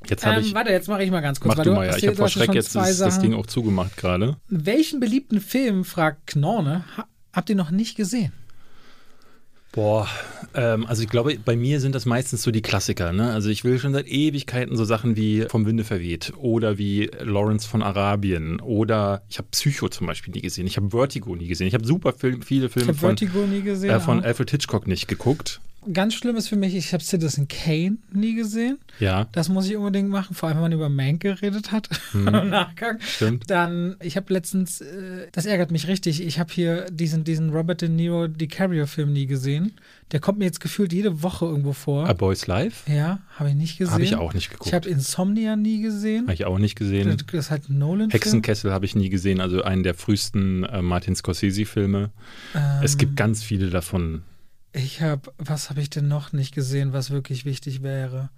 jetzt 0.09 0.25
habe 0.25 0.37
ähm, 0.37 0.45
ich. 0.45 0.53
warte, 0.53 0.71
jetzt 0.71 0.87
mache 0.87 1.03
ich 1.03 1.11
mal 1.11 1.21
ganz 1.21 1.39
kurz. 1.39 1.55
Mach 1.55 1.57
weil 1.57 1.65
du 1.65 1.73
mal, 1.73 1.87
ja. 1.87 1.95
Ich 1.95 2.07
habe 2.07 2.15
vor 2.15 2.29
Schreck 2.29 2.53
jetzt 2.53 2.75
das, 2.75 2.97
das. 2.97 3.19
Ding 3.19 3.33
auch 3.33 3.45
zugemacht 3.45 3.95
gerade. 3.97 4.37
Welchen 4.47 4.99
beliebten 4.99 5.39
Film, 5.39 5.85
fragt 5.85 6.27
Knorne, 6.27 6.83
habt 7.35 7.49
ihr 7.49 7.55
noch 7.55 7.71
nicht 7.71 7.95
gesehen? 7.95 8.31
Boah, 9.75 10.07
ähm, 10.53 10.85
also 10.85 11.03
ich 11.03 11.09
glaube, 11.09 11.37
bei 11.43 11.57
mir 11.57 11.81
sind 11.81 11.95
das 11.95 12.05
meistens 12.05 12.41
so 12.43 12.49
die 12.49 12.61
Klassiker. 12.61 13.11
Ne? 13.11 13.31
Also 13.31 13.49
ich 13.49 13.65
will 13.65 13.77
schon 13.77 13.91
seit 13.91 14.07
Ewigkeiten 14.07 14.77
so 14.77 14.85
Sachen 14.85 15.17
wie 15.17 15.41
Vom 15.49 15.65
Winde 15.65 15.83
verweht 15.83 16.31
oder 16.37 16.77
wie 16.77 17.11
Lawrence 17.19 17.67
von 17.67 17.83
Arabien 17.83 18.61
oder 18.61 19.23
ich 19.27 19.37
habe 19.37 19.49
Psycho 19.51 19.89
zum 19.89 20.07
Beispiel 20.07 20.33
nie 20.33 20.39
gesehen. 20.39 20.65
Ich 20.65 20.77
habe 20.77 20.91
Vertigo 20.91 21.35
nie 21.35 21.47
gesehen. 21.47 21.67
Ich 21.67 21.73
habe 21.73 21.85
super 21.85 22.13
Film, 22.13 22.41
viele 22.41 22.69
Filme 22.69 22.93
von, 22.93 23.17
Vertigo 23.17 23.39
nie 23.45 23.63
gesehen. 23.63 23.89
äh, 23.89 23.99
von. 23.99 24.23
Alfred 24.23 24.49
Hitchcock 24.49 24.87
nicht 24.87 25.09
geguckt. 25.09 25.59
Ganz 25.93 26.13
schlimm 26.13 26.35
ist 26.35 26.47
für 26.49 26.55
mich, 26.55 26.75
ich 26.75 26.93
habe 26.93 27.03
Citizen 27.03 27.47
Kane 27.47 27.97
nie 28.11 28.35
gesehen. 28.35 28.77
Ja, 28.99 29.27
Das 29.31 29.49
muss 29.49 29.67
ich 29.69 29.75
unbedingt 29.75 30.09
machen, 30.09 30.35
vor 30.35 30.47
allem 30.49 30.57
wenn 30.57 30.63
man 30.63 30.71
über 30.71 30.89
Mank 30.89 31.21
geredet 31.21 31.71
hat 31.71 31.89
Mhm. 32.13 32.27
im 32.27 32.49
Nachgang. 32.49 32.99
stimmt. 33.01 33.49
Dann, 33.49 33.95
ich 34.01 34.15
habe 34.17 34.31
letztens, 34.33 34.81
äh, 34.81 35.27
das 35.31 35.45
ärgert 35.45 35.71
mich 35.71 35.87
richtig, 35.87 36.21
ich 36.25 36.39
habe 36.39 36.51
hier 36.53 36.85
diesen, 36.91 37.23
diesen 37.23 37.49
Robert 37.51 37.81
De 37.81 37.89
Niro 37.89 38.27
DiCaprio-Film 38.27 39.11
nie 39.11 39.25
gesehen. 39.27 39.73
Der 40.11 40.19
kommt 40.19 40.37
mir 40.39 40.45
jetzt 40.45 40.59
gefühlt 40.59 40.93
jede 40.93 41.23
Woche 41.23 41.45
irgendwo 41.45 41.73
vor. 41.73 42.07
A 42.07 42.13
Boy's 42.13 42.45
Life 42.47 42.89
ja, 42.91 43.19
habe 43.35 43.49
ich 43.49 43.55
nicht 43.55 43.77
gesehen. 43.77 43.93
habe 43.93 44.03
ich 44.03 44.15
auch 44.15 44.33
nicht 44.33 44.49
geguckt. 44.51 44.67
Ich 44.67 44.73
habe 44.73 44.87
Insomnia 44.87 45.55
nie 45.55 45.81
gesehen. 45.81 46.23
Habe 46.23 46.33
ich 46.33 46.45
auch 46.45 46.59
nicht 46.59 46.75
gesehen. 46.75 47.09
Das 47.09 47.39
ist 47.39 47.51
halt 47.51 47.69
Nolan-Film. 47.69 48.11
Hexenkessel 48.11 48.71
habe 48.71 48.85
ich 48.85 48.95
nie 48.95 49.09
gesehen, 49.09 49.41
also 49.41 49.63
einen 49.63 49.83
der 49.83 49.95
frühesten 49.95 50.63
äh, 50.63 50.81
Martin 50.81 51.15
Scorsese-Filme. 51.15 52.11
es 52.83 52.93
Ähm, 52.93 52.97
gibt 52.99 53.15
ganz 53.17 53.43
viele 53.43 53.69
davon. 53.69 54.21
Ich 54.75 55.01
habe, 55.01 55.31
was 55.37 55.69
habe 55.69 55.79
ich 55.79 55.89
denn 55.89 56.09
noch 56.09 56.33
nicht 56.33 56.53
gesehen, 56.53 56.91
was 56.91 57.09
wirklich 57.09 57.45
wichtig 57.45 57.81
wäre? 57.81 58.29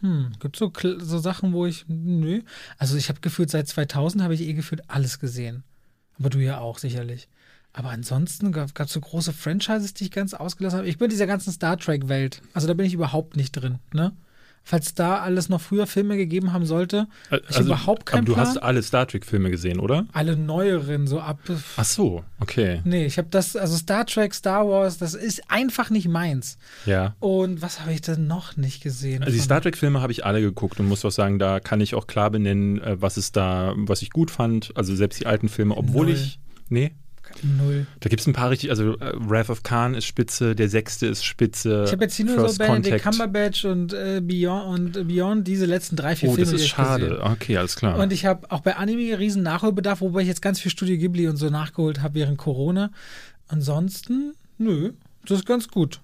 Hm, 0.00 0.32
gibt 0.40 0.56
so 0.56 0.72
so 0.98 1.18
Sachen, 1.18 1.52
wo 1.52 1.66
ich, 1.66 1.84
nö. 1.86 2.42
Also 2.78 2.96
ich 2.96 3.08
habe 3.08 3.20
gefühlt 3.20 3.48
seit 3.48 3.68
2000 3.68 4.24
habe 4.24 4.34
ich 4.34 4.40
eh 4.40 4.54
gefühlt 4.54 4.82
alles 4.90 5.20
gesehen. 5.20 5.62
Aber 6.18 6.30
du 6.30 6.40
ja 6.40 6.58
auch 6.58 6.78
sicherlich. 6.78 7.28
Aber 7.72 7.90
ansonsten 7.90 8.50
gab 8.50 8.70
es 8.76 8.92
so 8.92 9.00
große 9.00 9.32
Franchises, 9.32 9.94
die 9.94 10.04
ich 10.04 10.10
ganz 10.10 10.34
ausgelassen 10.34 10.78
habe. 10.80 10.88
Ich 10.88 10.98
bin 10.98 11.06
in 11.06 11.10
dieser 11.10 11.28
ganzen 11.28 11.52
Star 11.52 11.76
Trek 11.76 12.08
Welt. 12.08 12.42
Also 12.54 12.66
da 12.66 12.74
bin 12.74 12.86
ich 12.86 12.94
überhaupt 12.94 13.36
nicht 13.36 13.52
drin, 13.52 13.78
ne? 13.92 14.12
Falls 14.66 14.94
da 14.94 15.18
alles 15.18 15.50
noch 15.50 15.60
früher 15.60 15.86
Filme 15.86 16.16
gegeben 16.16 16.54
haben 16.54 16.64
sollte, 16.64 17.06
Äh, 17.30 17.40
ich 17.50 17.60
überhaupt 17.60 18.06
keinen 18.06 18.20
aber 18.20 18.26
du 18.26 18.32
Plan. 18.34 18.46
hast 18.46 18.56
alle 18.62 18.82
Star 18.82 19.06
Trek-Filme 19.06 19.50
gesehen, 19.50 19.78
oder? 19.78 20.06
alle 20.12 20.36
neueren 20.38 21.06
so 21.06 21.20
ab 21.20 21.38
Ach 21.76 21.84
so, 21.84 22.24
okay. 22.40 22.80
Nee, 22.84 23.04
ich 23.04 23.18
habe 23.18 23.28
das, 23.30 23.56
also 23.56 23.76
Star 23.76 24.06
Trek, 24.06 24.32
Star 24.34 24.66
Wars, 24.66 24.96
das 24.96 25.12
ist 25.14 25.42
einfach 25.50 25.90
nicht 25.90 26.08
meins. 26.08 26.56
Ja. 26.86 27.14
Und 27.20 27.60
was 27.60 27.80
habe 27.80 27.92
ich 27.92 28.00
denn 28.00 28.26
noch 28.26 28.56
nicht 28.56 28.82
gesehen? 28.82 29.22
Also 29.22 29.34
die 29.34 29.42
Star 29.42 29.60
Trek-Filme 29.60 30.00
habe 30.00 30.12
ich 30.12 30.24
alle 30.24 30.40
geguckt 30.40 30.80
und 30.80 30.88
muss 30.88 31.04
auch 31.04 31.10
sagen, 31.10 31.38
da 31.38 31.60
kann 31.60 31.82
ich 31.82 31.94
auch 31.94 32.06
klar 32.06 32.30
benennen, 32.30 32.80
äh, 32.80 33.00
was 33.00 33.18
es 33.18 33.32
da, 33.32 33.74
was 33.76 34.00
ich 34.00 34.10
gut 34.10 34.30
fand. 34.30 34.72
Also 34.76 34.94
selbst 34.96 35.20
die 35.20 35.26
alten 35.26 35.50
Filme, 35.50 35.76
obwohl 35.76 36.06
Null. 36.06 36.14
ich. 36.14 36.38
Nee, 36.70 36.92
Null. 37.42 37.86
Da 38.00 38.08
gibt 38.08 38.20
es 38.20 38.26
ein 38.26 38.32
paar 38.32 38.50
richtig, 38.50 38.70
also 38.70 38.98
äh, 38.98 39.12
Wrath 39.16 39.50
of 39.50 39.62
Khan 39.62 39.94
ist 39.94 40.06
spitze, 40.06 40.54
der 40.54 40.68
sechste 40.68 41.06
ist 41.06 41.24
spitze. 41.24 41.84
Ich 41.86 41.92
habe 41.92 42.04
jetzt 42.04 42.14
hier 42.14 42.26
nur 42.26 42.36
First 42.36 42.54
so 42.56 42.64
Benedict. 42.64 43.02
Cumberbatch 43.02 43.64
und 43.64 43.92
äh, 43.92 44.20
Beyond 44.22 44.96
und 44.96 45.08
Beyond 45.08 45.46
diese 45.48 45.66
letzten 45.66 45.96
drei, 45.96 46.14
vier 46.16 46.28
Oh, 46.30 46.34
Filme. 46.34 46.50
das 46.52 46.60
die 46.60 46.64
ist 46.64 46.70
ich 46.70 46.76
gesehen. 46.76 46.86
schade. 47.10 47.20
Okay, 47.22 47.56
alles 47.56 47.76
klar. 47.76 47.98
Und 47.98 48.12
ich 48.12 48.24
habe 48.24 48.50
auch 48.50 48.60
bei 48.60 48.76
Anime 48.76 49.18
riesen 49.18 49.42
Nachholbedarf, 49.42 50.00
wobei 50.00 50.22
ich 50.22 50.28
jetzt 50.28 50.42
ganz 50.42 50.60
viel 50.60 50.70
Studio 50.70 50.96
Ghibli 50.96 51.26
und 51.28 51.36
so 51.36 51.50
nachgeholt 51.50 52.00
habe 52.02 52.14
während 52.14 52.38
Corona. 52.38 52.90
Ansonsten, 53.48 54.34
nö, 54.58 54.92
das 55.26 55.40
ist 55.40 55.46
ganz 55.46 55.68
gut. 55.68 56.00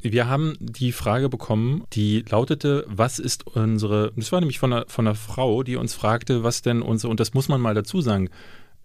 Wir 0.00 0.28
haben 0.28 0.54
die 0.60 0.92
Frage 0.92 1.28
bekommen, 1.28 1.82
die 1.92 2.24
lautete, 2.28 2.84
was 2.88 3.18
ist 3.18 3.46
unsere, 3.46 4.12
das 4.14 4.30
war 4.30 4.38
nämlich 4.40 4.58
von 4.60 4.72
einer, 4.72 4.84
von 4.86 5.06
einer 5.06 5.16
Frau, 5.16 5.64
die 5.64 5.74
uns 5.76 5.92
fragte, 5.94 6.44
was 6.44 6.62
denn 6.62 6.82
unsere, 6.82 7.10
und 7.10 7.18
das 7.18 7.34
muss 7.34 7.48
man 7.48 7.60
mal 7.60 7.74
dazu 7.74 8.00
sagen, 8.00 8.30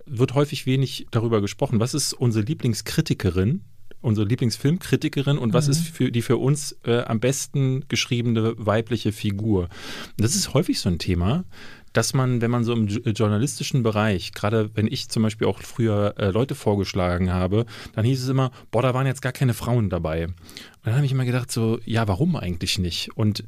wird 0.05 0.33
häufig 0.33 0.65
wenig 0.65 1.07
darüber 1.11 1.41
gesprochen, 1.41 1.79
was 1.79 1.93
ist 1.93 2.13
unsere 2.13 2.45
Lieblingskritikerin, 2.45 3.61
unsere 4.01 4.27
Lieblingsfilmkritikerin 4.27 5.37
und 5.37 5.53
was 5.53 5.67
Mhm. 5.67 5.71
ist 5.71 5.87
für 5.87 6.11
die 6.11 6.21
für 6.21 6.37
uns 6.37 6.77
äh, 6.85 6.99
am 7.03 7.19
besten 7.19 7.85
geschriebene 7.87 8.53
weibliche 8.57 9.11
Figur. 9.11 9.69
Das 10.17 10.35
ist 10.35 10.53
häufig 10.53 10.79
so 10.79 10.89
ein 10.89 10.99
Thema, 10.99 11.45
dass 11.93 12.13
man, 12.13 12.41
wenn 12.41 12.49
man 12.51 12.63
so 12.63 12.73
im 12.73 12.87
jo- 12.87 13.01
journalistischen 13.11 13.83
Bereich, 13.83 14.33
gerade 14.33 14.71
wenn 14.73 14.87
ich 14.87 15.09
zum 15.09 15.23
Beispiel 15.23 15.47
auch 15.47 15.61
früher 15.61 16.15
äh, 16.17 16.31
Leute 16.31 16.55
vorgeschlagen 16.55 17.31
habe, 17.31 17.65
dann 17.95 18.03
hieß 18.03 18.23
es 18.23 18.29
immer, 18.29 18.51
boah, 18.71 18.81
da 18.81 18.93
waren 18.93 19.05
jetzt 19.05 19.21
gar 19.21 19.31
keine 19.31 19.53
Frauen 19.53 19.89
dabei. 19.89 20.25
Und 20.25 20.35
dann 20.83 20.95
habe 20.95 21.05
ich 21.05 21.11
immer 21.11 21.23
gedacht, 21.25 21.51
so, 21.51 21.79
ja, 21.85 22.07
warum 22.07 22.35
eigentlich 22.35 22.79
nicht? 22.79 23.09
Und 23.15 23.41
äh, 23.41 23.45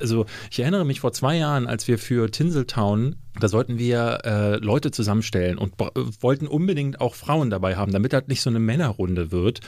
also 0.00 0.24
ich 0.50 0.60
erinnere 0.60 0.84
mich 0.86 1.00
vor 1.00 1.12
zwei 1.12 1.36
Jahren, 1.36 1.66
als 1.66 1.86
wir 1.86 1.98
für 1.98 2.30
Tinseltown, 2.30 3.16
da 3.40 3.48
sollten 3.48 3.78
wir 3.78 4.18
äh, 4.24 4.56
Leute 4.56 4.90
zusammenstellen 4.90 5.58
und 5.58 5.74
wollten 6.20 6.46
unbedingt 6.46 7.00
auch 7.00 7.14
Frauen 7.14 7.50
dabei 7.50 7.76
haben, 7.76 7.92
damit 7.92 8.12
halt 8.12 8.28
nicht 8.28 8.42
so 8.42 8.50
eine 8.50 8.60
Männerrunde 8.60 9.32
wird. 9.32 9.60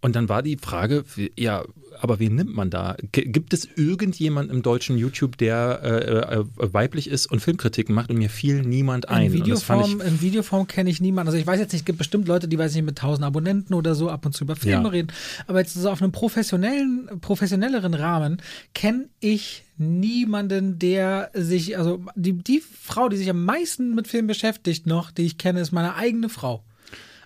Und 0.00 0.16
dann 0.16 0.28
war 0.28 0.42
die 0.42 0.56
Frage, 0.56 1.04
ja, 1.36 1.64
aber 2.04 2.18
wen 2.20 2.34
nimmt 2.36 2.54
man 2.54 2.70
da? 2.70 2.96
G 3.12 3.22
gibt 3.24 3.52
es 3.54 3.66
irgendjemanden 3.76 4.54
im 4.54 4.62
deutschen 4.62 4.96
YouTube, 4.98 5.38
der 5.38 5.80
äh, 5.82 6.36
äh, 6.36 6.44
weiblich 6.56 7.08
ist 7.08 7.26
und 7.26 7.40
Filmkritiken 7.40 7.94
macht 7.94 8.10
und 8.10 8.18
mir 8.18 8.28
fiel 8.30 8.62
niemand 8.62 9.08
ein? 9.08 9.26
In 9.26 9.32
Videoform, 9.32 10.00
in 10.02 10.20
Videoform 10.20 10.66
kenne 10.66 10.90
ich 10.90 11.00
niemanden. 11.00 11.28
Also 11.28 11.38
ich 11.38 11.46
weiß 11.46 11.58
jetzt 11.58 11.72
nicht, 11.72 11.80
es 11.80 11.84
gibt 11.86 11.98
bestimmt 11.98 12.28
Leute, 12.28 12.46
die 12.46 12.58
weiß 12.58 12.72
ich 12.72 12.76
nicht 12.76 12.84
mit 12.84 12.98
1000 12.98 13.24
Abonnenten 13.26 13.74
oder 13.74 13.94
so 13.94 14.10
ab 14.10 14.26
und 14.26 14.32
zu 14.32 14.44
über 14.44 14.54
Filme 14.54 14.84
Ja. 14.84 14.88
reden. 14.88 15.08
Aber 15.46 15.60
jetzt 15.60 15.74
so 15.74 15.90
auf 15.90 16.02
einem 16.02 16.12
professionellen, 16.12 17.08
professionelleren 17.22 17.94
Rahmen 17.94 18.42
kenne 18.74 19.06
ich 19.20 19.64
niemanden, 19.78 20.78
der 20.78 21.30
sich, 21.34 21.78
also 21.78 22.04
die, 22.14 22.34
die 22.34 22.60
Frau, 22.60 23.08
die 23.08 23.16
sich 23.16 23.30
am 23.30 23.44
meisten 23.44 23.94
mit 23.94 24.08
Filmen 24.08 24.28
beschäftigt 24.28 24.86
noch, 24.86 25.10
die 25.10 25.22
ich 25.22 25.38
kenne, 25.38 25.60
ist 25.60 25.72
meine 25.72 25.94
eigene 25.96 26.28
Frau. 26.28 26.62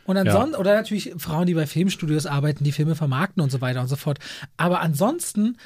Und 0.08 0.16
ansonsten, 0.16 0.56
oder 0.56 0.74
natürlich 0.74 1.12
Frauen, 1.18 1.46
die 1.46 1.52
bei 1.52 1.66
Filmstudios 1.66 2.24
arbeiten, 2.24 2.64
die 2.64 2.72
Filme 2.72 2.94
vermarkten 2.94 3.42
und 3.42 3.50
so 3.50 3.60
weiter 3.60 3.82
und 3.82 3.88
so 3.88 3.96
fort. 3.96 4.18
Aber 4.56 4.80
ansonsten 4.80 5.58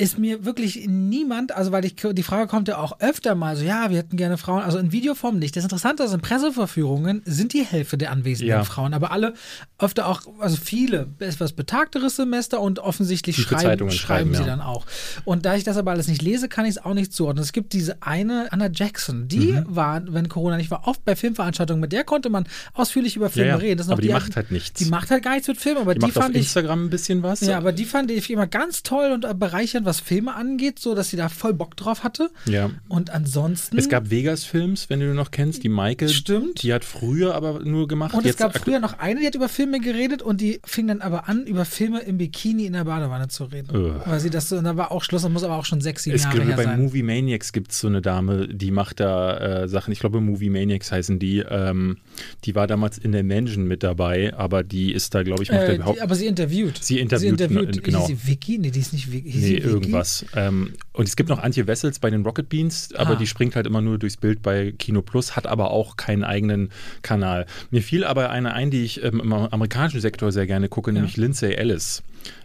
ist 0.00 0.18
mir 0.18 0.44
wirklich 0.46 0.86
niemand, 0.88 1.52
also 1.52 1.72
weil 1.72 1.84
ich, 1.84 1.94
die 1.94 2.22
Frage 2.22 2.46
kommt 2.48 2.68
ja 2.68 2.78
auch 2.78 3.00
öfter 3.00 3.34
mal 3.34 3.54
so, 3.54 3.64
ja, 3.64 3.90
wir 3.90 3.98
hätten 3.98 4.16
gerne 4.16 4.38
Frauen, 4.38 4.62
also 4.62 4.78
in 4.78 4.92
Videoform 4.92 5.38
nicht. 5.38 5.54
Das 5.56 5.64
Interessante 5.64 6.02
ist, 6.04 6.14
in 6.14 6.20
Presseverführungen 6.22 7.20
sind 7.26 7.52
die 7.52 7.64
Hälfte 7.64 7.98
der 7.98 8.10
anwesenden 8.10 8.48
Ja. 8.48 8.64
Frauen, 8.64 8.94
aber 8.94 9.12
alle 9.12 9.34
öfter 9.78 10.06
auch, 10.08 10.22
also 10.38 10.56
viele, 10.56 11.08
etwas 11.18 11.52
betagteres 11.52 12.16
Semester 12.16 12.60
und 12.60 12.78
offensichtlich 12.78 13.36
Die 13.36 13.42
schreiben, 13.42 13.60
schreiben 13.62 13.90
schreiben, 13.90 14.34
sie 14.34 14.40
ja. 14.40 14.46
dann 14.46 14.60
auch. 14.62 14.86
Und 15.24 15.44
da 15.44 15.54
ich 15.54 15.64
das 15.64 15.76
aber 15.76 15.90
alles 15.90 16.08
nicht 16.08 16.22
lese, 16.22 16.48
kann 16.48 16.64
ich 16.64 16.72
es 16.72 16.84
auch 16.84 16.94
nicht 16.94 17.12
zuordnen. 17.12 17.42
Es 17.42 17.52
gibt 17.52 17.72
diese 17.74 18.02
eine 18.02 18.48
Anna 18.52 18.68
Jackson, 18.72 19.28
die 19.28 19.52
Mhm. 19.52 19.64
war, 19.68 20.02
wenn 20.06 20.28
Corona 20.30 20.56
nicht 20.56 20.70
war, 20.70 20.86
oft 20.88 21.04
bei 21.04 21.14
Filmveranstaltungen, 21.14 21.80
mit 21.80 21.92
der 21.92 22.04
konnte 22.04 22.30
man 22.30 22.44
ausführlich 22.72 23.16
über 23.16 23.28
Filme 23.28 23.48
ja, 23.50 23.56
reden. 23.56 23.90
Aber 23.90 24.00
die 24.00 24.08
die 24.08 24.14
macht 24.14 24.34
halt 24.36 24.50
nichts. 24.50 24.78
Die 24.78 24.86
macht 24.86 25.10
halt 25.10 25.22
gar 25.22 25.32
nichts 25.32 25.48
mit 25.48 25.58
Filmen, 25.58 25.82
aber 25.82 25.92
die 25.94 26.00
die, 26.00 26.06
macht 26.06 26.16
auf 26.16 26.22
fand 26.24 26.36
ich. 26.36 26.42
Instagram 26.42 26.86
ein 26.86 26.90
bisschen 26.90 27.22
was. 27.22 27.40
Ja, 27.42 27.58
aber 27.58 27.72
die 27.72 27.84
fand 27.84 28.10
ich 28.10 28.30
immer 28.30 28.46
ganz 28.46 28.82
toll 28.82 29.12
und 29.12 29.38
bereichernd, 29.38 29.86
was 29.90 30.00
Filme 30.00 30.34
angeht, 30.34 30.78
so 30.78 30.94
dass 30.94 31.10
sie 31.10 31.16
da 31.16 31.28
voll 31.28 31.52
Bock 31.52 31.76
drauf 31.76 32.04
hatte. 32.04 32.30
Ja. 32.46 32.70
Und 32.88 33.10
ansonsten. 33.10 33.76
Es 33.76 33.88
gab 33.88 34.10
Vegas-Films, 34.10 34.88
wenn 34.88 35.00
du 35.00 35.12
noch 35.14 35.30
kennst, 35.32 35.62
die 35.64 35.68
Maike. 35.68 36.08
Stimmt. 36.08 36.62
Die 36.62 36.72
hat 36.72 36.84
früher 36.84 37.34
aber 37.34 37.60
nur 37.64 37.88
gemacht. 37.88 38.14
und 38.14 38.24
es 38.24 38.36
gab 38.36 38.56
früher 38.56 38.78
noch 38.78 38.98
eine, 38.98 39.20
die 39.20 39.26
hat 39.26 39.34
über 39.34 39.48
Filme 39.48 39.80
geredet 39.80 40.22
und 40.22 40.40
die 40.40 40.60
fing 40.64 40.86
dann 40.86 41.00
aber 41.00 41.28
an, 41.28 41.44
über 41.46 41.64
Filme 41.64 42.00
im 42.00 42.18
Bikini 42.18 42.66
in 42.66 42.72
der 42.74 42.84
Badewanne 42.84 43.28
zu 43.28 43.44
reden. 43.44 43.76
Ugh. 43.76 44.00
Weil 44.06 44.20
sie 44.20 44.30
das 44.30 44.48
so, 44.48 44.56
und 44.56 44.64
da 44.64 44.76
war 44.76 44.92
auch 44.92 45.02
Schluss, 45.02 45.22
das 45.22 45.30
muss 45.30 45.42
aber 45.42 45.56
auch 45.56 45.64
schon 45.64 45.80
sechs, 45.80 46.04
sieben 46.04 46.16
Es 46.16 46.22
Jahre 46.24 46.36
gibt, 46.36 46.48
her 46.48 46.56
bei 46.56 46.64
sein. 46.64 46.80
Movie 46.80 47.02
Maniacs 47.02 47.52
gibt 47.52 47.72
es 47.72 47.80
so 47.80 47.88
eine 47.88 48.00
Dame, 48.00 48.46
die 48.48 48.70
macht 48.70 49.00
da 49.00 49.62
äh, 49.64 49.68
Sachen. 49.68 49.92
Ich 49.92 49.98
glaube, 50.00 50.20
Movie 50.20 50.50
Maniacs 50.50 50.92
heißen 50.92 51.18
die. 51.18 51.38
Ähm, 51.40 51.98
die 52.44 52.54
war 52.54 52.66
damals 52.66 52.96
in 52.98 53.12
der 53.12 53.24
Mansion 53.24 53.64
mit 53.66 53.82
dabei, 53.82 54.32
aber 54.34 54.62
die 54.62 54.92
ist 54.92 55.14
da, 55.14 55.22
glaube 55.22 55.42
ich, 55.42 55.50
macht 55.50 55.62
Äh, 55.62 55.76
der 55.78 55.84
Haupt 55.84 56.00
aber 56.00 56.14
sie 56.14 56.26
interviewt. 56.26 56.78
Sie 56.82 56.98
interviewt, 57.00 57.38
Sie 57.38 57.44
interviewt. 57.44 57.76
ne, 57.76 57.82
genau. 57.82 58.06
Hieß 58.06 58.18
sie 58.20 58.26
Vicky? 58.28 58.58
Nee, 58.58 58.70
die 58.70 58.80
ist 58.80 58.92
nicht 58.92 59.10
Vicky. 59.10 59.36
Nee? 59.38 59.56
Irgendwas. 59.70 60.24
Ähm, 60.34 60.74
und 60.92 61.08
es 61.08 61.16
gibt 61.16 61.28
noch 61.28 61.38
Antje 61.38 61.66
Wessels 61.66 61.98
bei 61.98 62.10
den 62.10 62.22
Rocket 62.24 62.48
Beans, 62.48 62.90
aber 62.94 63.12
Ah. 63.12 63.16
die 63.16 63.26
springt 63.26 63.56
halt 63.56 63.66
immer 63.66 63.80
nur 63.80 63.98
durchs 63.98 64.16
Bild 64.16 64.42
bei 64.42 64.72
Kino 64.78 65.02
Plus, 65.02 65.36
hat 65.36 65.46
aber 65.46 65.70
auch 65.70 65.96
keinen 65.96 66.24
eigenen 66.24 66.70
Kanal. 67.02 67.46
Mir 67.70 67.82
fiel 67.82 68.04
aber 68.04 68.30
eine 68.30 68.52
ein, 68.54 68.70
die 68.70 68.84
ich 68.84 69.02
ähm, 69.02 69.20
im 69.20 69.32
amerikanischen 69.32 70.00
Sektor 70.00 70.32
sehr 70.32 70.46
gerne 70.46 70.68
gucke, 70.68 70.92
nämlich 70.92 71.16
Lindsay 71.16 71.52
Ellis. 71.54 72.02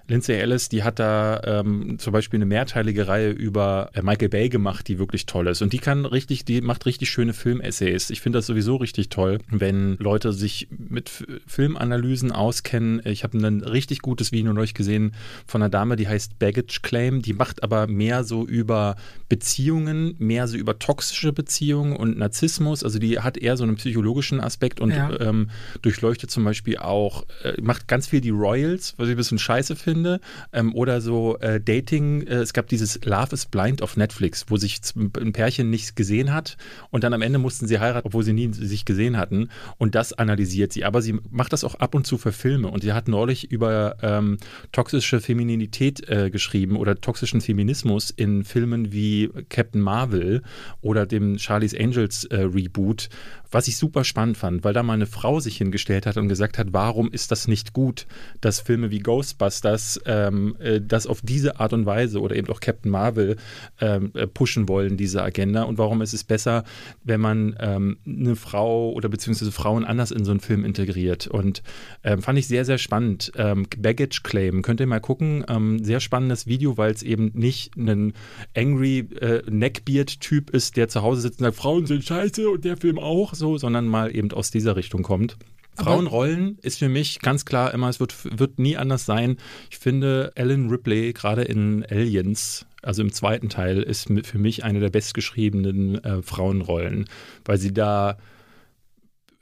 Lindsay 0.08 0.36
Ellis, 0.36 0.70
die 0.70 0.84
hat 0.84 1.00
da 1.00 1.42
ähm, 1.46 1.98
zum 1.98 2.14
Beispiel 2.14 2.38
eine 2.38 2.46
mehrteilige 2.46 3.08
Reihe 3.08 3.32
über 3.32 3.90
äh, 3.96 4.04
Michael 4.04 4.30
Bay 4.30 4.50
gemacht, 4.50 4.88
die 4.88 5.00
wirklich 5.00 5.26
toll 5.26 5.48
ist. 5.48 5.64
Und 5.64 5.74
die 5.74 5.80
kann 5.80 6.06
richtig, 6.06 6.46
die 6.46 6.62
macht 6.62 6.86
richtig 6.86 7.10
schöne 7.10 7.34
Filmessays. 7.34 8.12
Ich 8.12 8.22
finde 8.22 8.38
das 8.38 8.46
sowieso 8.46 8.76
richtig 8.76 9.10
toll, 9.10 9.40
wenn 9.50 9.98
Leute 9.98 10.32
sich 10.32 10.68
mit 10.70 11.10
F 11.10 11.26
Filmanalysen 11.48 12.32
auskennen. 12.32 13.02
Ich 13.06 13.24
habe 13.24 13.36
ein 13.40 13.62
richtig 13.64 14.04
gutes 14.04 14.32
Video 14.32 14.54
neulich 14.54 14.76
gesehen 14.76 15.14
von 15.48 15.64
einer 15.64 15.70
Dame, 15.70 15.96
die 15.96 16.08
heißt 16.08 16.38
Baggage 16.38 16.82
Claim. 16.84 17.24
Die 17.24 17.34
macht 17.34 17.64
aber 17.64 17.88
mehr 17.88 18.24
so 18.24 18.46
über 18.46 18.98
Beziehungen, 19.28 20.14
mehr 20.20 20.48
so 20.48 20.56
über 20.56 20.78
toxische 20.78 21.34
Beziehungen 21.34 21.96
und 21.96 22.18
Narzissmus. 22.20 22.84
Also 22.84 23.00
die 23.00 23.20
hat 23.22 23.38
eher 23.38 23.58
so 23.58 23.64
einen 23.64 23.76
psychologischen 23.76 24.40
Aspekt 24.40 24.80
und 24.80 24.92
Ja. 24.92 25.20
ähm, 25.20 25.50
durchleuchtet 25.82 26.30
zum 26.30 26.44
Beispiel 26.44 26.78
auch, 26.78 27.26
äh, 27.44 27.60
macht 27.60 27.88
ganz 27.88 28.06
viel 28.08 28.22
die 28.22 28.30
Royals, 28.30 28.94
was 28.98 29.08
ich 29.08 29.16
ein 29.16 29.18
bisschen 29.18 29.40
scheiße 29.40 29.65
finde. 29.74 30.20
Ähm, 30.54 30.76
oder 30.76 31.02
so 31.02 31.40
äh, 31.40 31.60
Dating. 31.60 32.22
Äh, 32.28 32.36
es 32.36 32.54
gab 32.54 32.68
dieses 32.68 33.04
Love 33.04 33.34
is 33.34 33.48
Blind 33.48 33.82
auf 33.82 33.98
Netflix, 33.98 34.46
wo 34.50 34.58
sich 34.58 34.82
ein 34.96 35.34
Pärchen 35.34 35.72
nicht 35.72 35.96
gesehen 35.96 36.32
hat 36.32 36.58
und 36.92 37.04
dann 37.04 37.14
am 37.14 37.24
Ende 37.24 37.40
mussten 37.40 37.66
sie 37.66 37.80
heiraten, 37.80 38.06
obwohl 38.06 38.24
sie 38.24 38.34
nie 38.34 38.54
sich 38.54 38.86
gesehen 38.86 39.18
hatten. 39.18 39.50
Und 39.78 39.96
das 39.96 40.14
analysiert 40.14 40.74
sie. 40.74 40.86
Aber 40.86 41.02
sie 41.02 41.18
macht 41.32 41.54
das 41.54 41.64
auch 41.64 41.76
ab 41.76 41.96
und 41.96 42.06
zu 42.06 42.20
für 42.20 42.32
Filme. 42.32 42.68
Und 42.68 42.84
sie 42.84 42.94
hat 42.94 43.08
neulich 43.08 43.52
über 43.52 43.96
ähm, 44.02 44.38
toxische 44.72 45.22
Femininität 45.22 46.08
äh, 46.10 46.30
geschrieben 46.30 46.76
oder 46.76 47.00
toxischen 47.00 47.42
Feminismus 47.42 48.12
in 48.12 48.44
Filmen 48.44 48.92
wie 48.92 49.30
Captain 49.50 49.82
Marvel 49.82 50.44
oder 50.82 51.06
dem 51.06 51.40
Charlie's 51.40 51.74
Angels 51.74 52.26
äh, 52.26 52.42
Reboot, 52.42 53.10
was 53.52 53.68
ich 53.68 53.78
super 53.78 54.04
spannend 54.04 54.38
fand, 54.38 54.64
weil 54.64 54.74
da 54.74 54.84
mal 54.84 54.94
eine 54.94 55.06
Frau 55.06 55.40
sich 55.40 55.58
hingestellt 55.58 56.06
hat 56.06 56.18
und 56.18 56.28
gesagt 56.28 56.58
hat, 56.58 56.68
warum 56.72 57.12
ist 57.12 57.32
das 57.32 57.48
nicht 57.48 57.74
gut, 57.74 58.08
dass 58.42 58.60
Filme 58.60 58.92
wie 58.92 59.00
Ghostbusters 59.00 60.02
ähm, 60.06 60.56
äh, 60.60 60.82
das 60.82 61.08
auf 61.08 61.22
diese 61.22 61.60
Art 61.60 61.74
und 61.74 61.86
Weise 61.86 62.20
oder 62.20 62.36
eben 62.36 62.50
auch 62.50 62.60
Captain 62.60 62.92
Marvel 62.92 63.38
ähm, 63.80 64.12
äh, 64.14 64.28
pushen 64.28 64.68
wollen, 64.68 64.98
diese 64.98 65.24
Agenda? 65.24 65.64
Und 65.64 65.78
warum 65.78 66.02
ist 66.02 66.14
es 66.14 66.24
besser, 66.24 66.64
wenn 67.04 67.22
man 67.22 67.56
ähm, 67.60 67.98
eine 68.06 68.36
Frau 68.36 68.92
oder 68.92 69.10
beziehungsweise 69.10 69.52
Frauen 69.52 69.86
anders 69.86 70.12
in 70.12 70.26
so 70.26 70.32
einen 70.32 70.40
Film 70.40 70.66
integriert? 70.66 71.28
Und 71.28 71.62
ähm, 72.04 72.22
fand 72.22 72.40
ich 72.40 72.48
sehr, 72.48 72.66
sehr 72.66 72.78
spannend. 72.78 73.32
Ähm, 73.36 73.68
Baggage 73.78 74.22
Claim, 74.24 74.62
könnt 74.62 74.80
ihr 74.80 74.88
mal 74.88 75.00
gucken, 75.00 75.46
ähm, 75.48 75.84
sehr 75.84 76.00
spannendes 76.00 76.48
Video, 76.48 76.78
weil 76.78 76.92
es 76.92 77.04
eben 77.04 77.32
nicht 77.34 77.76
ein 77.76 78.14
angry 78.56 79.00
äh, 79.20 79.44
Neckbeard-Typ 79.50 80.50
ist, 80.50 80.78
der 80.78 80.88
zu 80.88 81.02
Hause 81.02 81.22
sitzt 81.22 81.40
und 81.40 81.46
sagt, 81.46 81.58
Frauen 81.58 81.86
sind 81.86 82.04
scheiße 82.04 82.50
und 82.50 82.66
der 82.66 82.78
Film 82.78 83.00
auch 83.00 83.35
so, 83.36 83.58
sondern 83.58 83.88
mal 83.88 84.16
eben 84.16 84.32
aus 84.32 84.52
dieser 84.52 84.76
Richtung 84.76 85.04
kommt. 85.04 85.38
Aber- 85.78 85.92
Frauenrollen 85.92 86.58
ist 86.62 86.80
für 86.80 86.90
mich 86.90 87.20
ganz 87.20 87.46
klar 87.46 87.74
immer, 87.74 87.90
es 87.90 88.00
wird, 88.00 88.16
wird 88.40 88.60
nie 88.60 88.78
anders 88.78 89.06
sein. 89.06 89.38
Ich 89.70 89.78
finde, 89.78 90.32
Ellen 90.36 90.70
Ripley, 90.70 91.12
gerade 91.14 91.42
in 91.44 91.86
Aliens, 91.90 92.66
also 92.82 93.02
im 93.02 93.12
zweiten 93.12 93.50
Teil, 93.50 93.82
ist 93.82 94.08
für 94.24 94.38
mich 94.38 94.64
eine 94.64 94.80
der 94.80 94.90
bestgeschriebenen 94.90 96.04
äh, 96.04 96.22
Frauenrollen, 96.22 97.06
weil 97.44 97.58
sie 97.58 97.74
da 97.74 98.18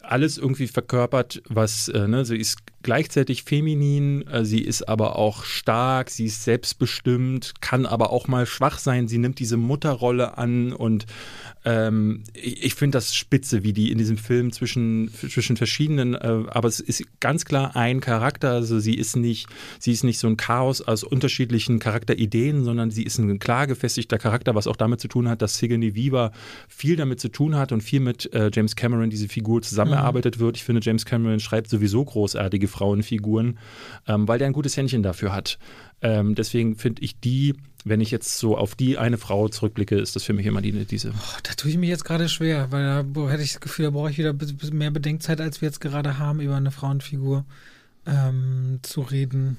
alles 0.03 0.37
irgendwie 0.37 0.67
verkörpert, 0.67 1.41
was, 1.47 1.87
äh, 1.87 2.07
ne, 2.07 2.25
sie 2.25 2.37
ist 2.37 2.59
gleichzeitig 2.83 3.43
feminin, 3.43 4.27
äh, 4.27 4.43
sie 4.43 4.59
ist 4.59 4.87
aber 4.89 5.15
auch 5.15 5.45
stark, 5.45 6.09
sie 6.09 6.25
ist 6.25 6.43
selbstbestimmt, 6.43 7.53
kann 7.61 7.85
aber 7.85 8.11
auch 8.11 8.27
mal 8.27 8.45
schwach 8.45 8.77
sein, 8.77 9.07
sie 9.07 9.17
nimmt 9.17 9.39
diese 9.39 9.55
Mutterrolle 9.57 10.37
an 10.37 10.73
und 10.73 11.05
ähm, 11.65 12.23
ich, 12.33 12.63
ich 12.63 12.75
finde 12.75 12.97
das 12.97 13.15
spitze, 13.15 13.63
wie 13.63 13.71
die 13.71 13.91
in 13.91 13.97
diesem 13.97 14.17
Film 14.17 14.51
zwischen, 14.51 15.09
zwischen 15.13 15.55
verschiedenen, 15.55 16.13
äh, 16.13 16.43
aber 16.49 16.67
es 16.67 16.81
ist 16.81 17.05
ganz 17.21 17.45
klar 17.45 17.75
ein 17.77 18.01
Charakter, 18.01 18.51
also 18.51 18.79
sie 18.79 18.95
ist 18.95 19.15
nicht, 19.15 19.47
sie 19.79 19.93
ist 19.93 20.03
nicht 20.03 20.19
so 20.19 20.27
ein 20.27 20.35
Chaos 20.35 20.81
aus 20.81 21.03
unterschiedlichen 21.03 21.79
Charakterideen, 21.79 22.65
sondern 22.65 22.91
sie 22.91 23.03
ist 23.03 23.17
ein 23.17 23.39
klar 23.39 23.67
gefestigter 23.67 24.17
Charakter, 24.17 24.53
was 24.53 24.67
auch 24.67 24.75
damit 24.75 24.99
zu 24.99 25.07
tun 25.07 25.29
hat, 25.29 25.41
dass 25.41 25.57
Sigourney 25.57 25.95
Weaver 25.95 26.33
viel 26.67 26.97
damit 26.97 27.21
zu 27.21 27.29
tun 27.29 27.55
hat 27.55 27.71
und 27.71 27.81
viel 27.81 28.01
mit 28.01 28.31
äh, 28.33 28.51
James 28.53 28.75
Cameron 28.75 29.09
diese 29.09 29.29
Figur 29.29 29.61
zusammen. 29.61 29.92
Erarbeitet 29.93 30.39
wird. 30.39 30.57
Ich 30.57 30.63
finde, 30.63 30.81
James 30.83 31.05
Cameron 31.05 31.39
schreibt 31.39 31.69
sowieso 31.69 32.03
großartige 32.03 32.67
Frauenfiguren, 32.67 33.59
ähm, 34.07 34.27
weil 34.27 34.39
der 34.39 34.47
ein 34.47 34.53
gutes 34.53 34.75
Händchen 34.77 35.03
dafür 35.03 35.33
hat. 35.33 35.57
Ähm, 36.01 36.35
deswegen 36.35 36.75
finde 36.75 37.01
ich 37.01 37.19
die, 37.19 37.55
wenn 37.85 38.01
ich 38.01 38.11
jetzt 38.11 38.37
so 38.37 38.57
auf 38.57 38.75
die 38.75 38.97
eine 38.97 39.17
Frau 39.17 39.47
zurückblicke, 39.47 39.95
ist 39.95 40.15
das 40.15 40.23
für 40.23 40.33
mich 40.33 40.45
immer 40.45 40.61
die, 40.61 40.85
diese. 40.85 41.09
Oh, 41.09 41.39
da 41.43 41.53
tue 41.53 41.71
ich 41.71 41.77
mich 41.77 41.89
jetzt 41.89 42.05
gerade 42.05 42.29
schwer, 42.29 42.71
weil 42.71 42.83
da 42.83 43.29
hätte 43.29 43.43
ich 43.43 43.53
das 43.53 43.61
Gefühl, 43.61 43.85
da 43.85 43.91
brauche 43.91 44.09
ich 44.09 44.17
wieder 44.17 44.33
mehr 44.71 44.91
Bedenkzeit, 44.91 45.41
als 45.41 45.61
wir 45.61 45.67
jetzt 45.67 45.81
gerade 45.81 46.17
haben, 46.17 46.39
über 46.39 46.55
eine 46.55 46.71
Frauenfigur 46.71 47.45
ähm, 48.05 48.79
zu 48.81 49.01
reden 49.01 49.57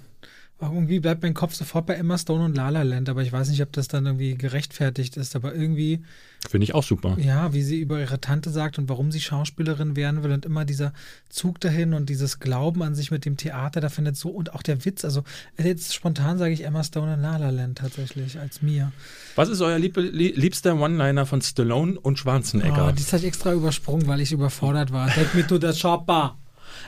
irgendwie 0.61 1.01
bleibt 1.01 1.23
mein 1.23 1.35
Kopf 1.35 1.55
sofort 1.55 1.87
bei 1.87 1.95
Emma 1.95 2.17
Stone 2.17 2.45
und 2.45 2.57
La 2.57 2.69
La 2.69 2.83
Land, 2.83 3.09
aber 3.09 3.23
ich 3.23 3.33
weiß 3.33 3.49
nicht, 3.49 3.61
ob 3.63 3.73
das 3.73 3.89
dann 3.89 4.07
irgendwie 4.07 4.37
gerechtfertigt 4.37 5.17
ist, 5.17 5.35
aber 5.35 5.55
irgendwie. 5.55 6.03
Finde 6.49 6.65
ich 6.65 6.75
auch 6.75 6.83
super. 6.83 7.17
Ja, 7.19 7.53
wie 7.53 7.63
sie 7.63 7.81
über 7.81 7.99
ihre 7.99 8.21
Tante 8.21 8.51
sagt 8.51 8.79
und 8.79 8.89
warum 8.89 9.11
sie 9.11 9.21
Schauspielerin 9.21 9.97
werden 9.97 10.23
will 10.23 10.33
und 10.33 10.45
immer 10.45 10.65
dieser 10.65 10.93
Zug 11.29 11.61
dahin 11.61 11.93
und 11.93 12.09
dieses 12.09 12.39
Glauben 12.39 12.83
an 12.83 12.95
sich 12.95 13.11
mit 13.11 13.25
dem 13.25 13.37
Theater, 13.37 13.81
da 13.81 13.89
findet 13.89 14.17
so 14.17 14.29
und 14.29 14.55
auch 14.55 14.63
der 14.63 14.85
Witz, 14.85 15.05
also 15.05 15.25
jetzt 15.59 15.95
spontan 15.95 16.39
sage 16.39 16.53
ich 16.53 16.65
Emma 16.65 16.85
Stone 16.85 17.15
und 17.15 17.21
La 17.21 17.37
La 17.37 17.51
Land 17.51 17.79
tatsächlich 17.79 18.39
als 18.39 18.63
mir. 18.63 18.93
Was 19.37 19.49
ist 19.49 19.61
euer 19.61 19.79
lieb 19.79 19.97
liebster 19.97 20.79
One-Liner 20.79 21.27
von 21.27 21.43
Stallone 21.43 21.99
und 21.99 22.19
Schwarzenegger? 22.19 22.89
Oh, 22.89 22.93
das 22.95 23.13
habe 23.13 23.19
ich 23.19 23.27
extra 23.27 23.53
übersprungen, 23.53 24.07
weil 24.07 24.21
ich 24.21 24.33
überfordert 24.33 24.93
war. 24.93 25.09
Take 25.09 25.37
me 25.37 25.47
to 25.47 25.59
the 25.59 25.77
shopper. 25.77 26.37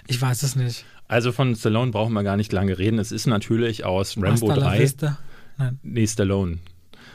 Ich 0.06 0.20
weiß 0.20 0.42
es 0.42 0.56
nicht. 0.56 0.84
Also 1.08 1.32
von 1.32 1.54
Stallone 1.54 1.90
brauchen 1.92 2.12
wir 2.12 2.24
gar 2.24 2.36
nicht 2.36 2.52
lange 2.52 2.78
reden. 2.78 2.98
Es 2.98 3.12
ist 3.12 3.26
natürlich 3.26 3.84
aus 3.84 4.16
Rambo 4.16 4.50
Hasta 4.50 4.68
3. 4.70 4.78
Vista? 4.78 5.18
Nein. 5.58 5.78
Nee, 5.82 6.06
Stallone. 6.06 6.58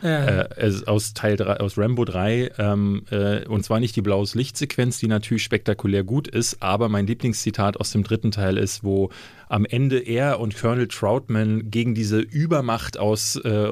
Ja. 0.02 0.42
Äh, 0.44 0.74
aus 0.88 1.14
Teil 1.14 1.38
3, 1.38 1.58
aus 1.60 1.78
Rambo 1.78 2.06
3, 2.06 2.52
ähm, 2.58 3.04
äh, 3.12 3.46
und 3.46 3.64
zwar 3.64 3.80
nicht 3.80 3.96
die 3.96 4.02
blaues 4.02 4.34
Lichtsequenz, 4.34 4.98
die 4.98 5.08
natürlich 5.08 5.44
spektakulär 5.44 6.04
gut 6.04 6.28
ist, 6.28 6.64
aber 6.64 6.90
mein 6.90 7.06
Lieblingszitat 7.06 7.78
aus 7.78 7.92
dem 7.92 8.04
dritten 8.04 8.32
Teil 8.32 8.58
ist, 8.58 8.84
wo 8.84 9.12
am 9.48 9.64
Ende 9.66 10.00
er 10.00 10.40
und 10.40 10.58
Colonel 10.58 10.88
Troutman 10.88 11.70
gegen 11.70 11.94
diese 11.94 12.20
Übermacht 12.20 12.98
aus 12.98 13.36
äh, 13.36 13.70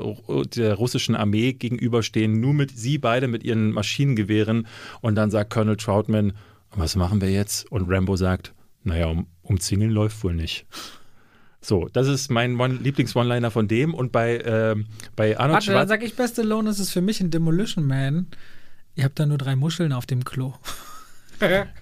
der 0.56 0.76
russischen 0.76 1.16
Armee 1.16 1.54
gegenüberstehen, 1.54 2.40
nur 2.40 2.54
mit 2.54 2.78
sie 2.78 3.00
beide 3.00 3.28
mit 3.28 3.44
ihren 3.44 3.72
Maschinengewehren 3.72 4.68
und 5.02 5.16
dann 5.16 5.32
sagt 5.32 5.52
Colonel 5.52 5.78
Troutman, 5.78 6.34
was 6.76 6.96
machen 6.96 7.22
wir 7.22 7.32
jetzt? 7.32 7.72
Und 7.72 7.90
Rambo 7.90 8.16
sagt, 8.16 8.54
naja, 8.84 9.08
um, 9.08 9.26
umzingeln 9.50 9.92
läuft 9.92 10.24
wohl 10.24 10.34
nicht. 10.34 10.66
So, 11.62 11.90
das 11.92 12.08
ist 12.08 12.32
mein 12.32 12.58
Lieblings-One-Liner 12.58 13.52
von 13.52 13.68
dem. 13.68 13.94
Und 13.94 14.12
bei, 14.12 14.38
äh, 14.38 14.76
bei 15.16 15.38
Arnold 15.38 15.68
Warte, 15.68 15.74
dann 15.74 15.88
sag 15.88 16.04
ich, 16.04 16.16
beste 16.16 16.42
Lohn 16.42 16.68
ist 16.68 16.80
es 16.80 16.92
für 16.92 17.02
mich 17.02 17.20
ein 17.20 17.32
Demolition 17.32 17.86
Man. 17.86 18.28
Ihr 18.96 19.04
habt 19.04 19.20
da 19.20 19.26
nur 19.26 19.38
drei 19.38 19.56
Muscheln 19.56 19.92
auf 19.92 20.06
dem 20.06 20.24
Klo. 20.24 20.54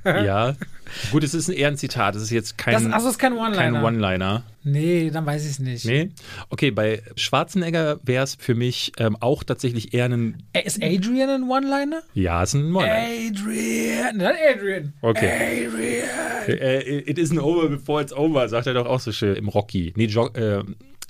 Ja. 0.05 0.55
Gut, 1.11 1.23
es 1.23 1.33
ist 1.33 1.49
eher 1.49 1.67
ein 1.67 1.77
Zitat. 1.77 2.15
Es 2.15 2.23
ist 2.23 2.31
jetzt 2.31 2.57
kein, 2.57 2.73
das, 2.73 2.93
also 2.93 3.09
ist 3.09 3.19
kein 3.19 3.33
One-Liner. 3.33 3.83
One 3.83 4.43
nee, 4.63 5.09
dann 5.09 5.25
weiß 5.25 5.43
ich 5.43 5.51
es 5.51 5.59
nicht. 5.59 5.85
Nee. 5.85 6.11
Okay, 6.49 6.71
bei 6.71 7.01
Schwarzenegger 7.15 7.99
wäre 8.03 8.23
es 8.23 8.35
für 8.35 8.55
mich 8.55 8.93
ähm, 8.97 9.17
auch 9.19 9.43
tatsächlich 9.43 9.93
eher 9.93 10.05
ein. 10.05 10.43
Ist 10.63 10.81
Adrian 10.81 11.29
ein 11.29 11.43
One-Liner? 11.49 12.01
Ja, 12.13 12.43
ist 12.43 12.53
ein 12.53 12.73
One-Liner. 12.73 13.29
Adrian. 13.29 14.17
Not 14.17 14.35
Adrian. 14.53 14.93
Okay. 15.01 15.67
Adrian. 15.67 16.59
Äh, 16.59 16.99
it 16.99 17.17
isn't 17.17 17.39
over 17.39 17.67
before 17.67 18.01
it's 18.01 18.13
over, 18.13 18.47
sagt 18.47 18.67
er 18.67 18.73
doch 18.73 18.85
auch 18.85 18.99
so 18.99 19.11
schön 19.11 19.35
im 19.35 19.49
Rocky. 19.49 19.93
Nee, 19.95 20.05
jo 20.05 20.27
äh, 20.27 20.63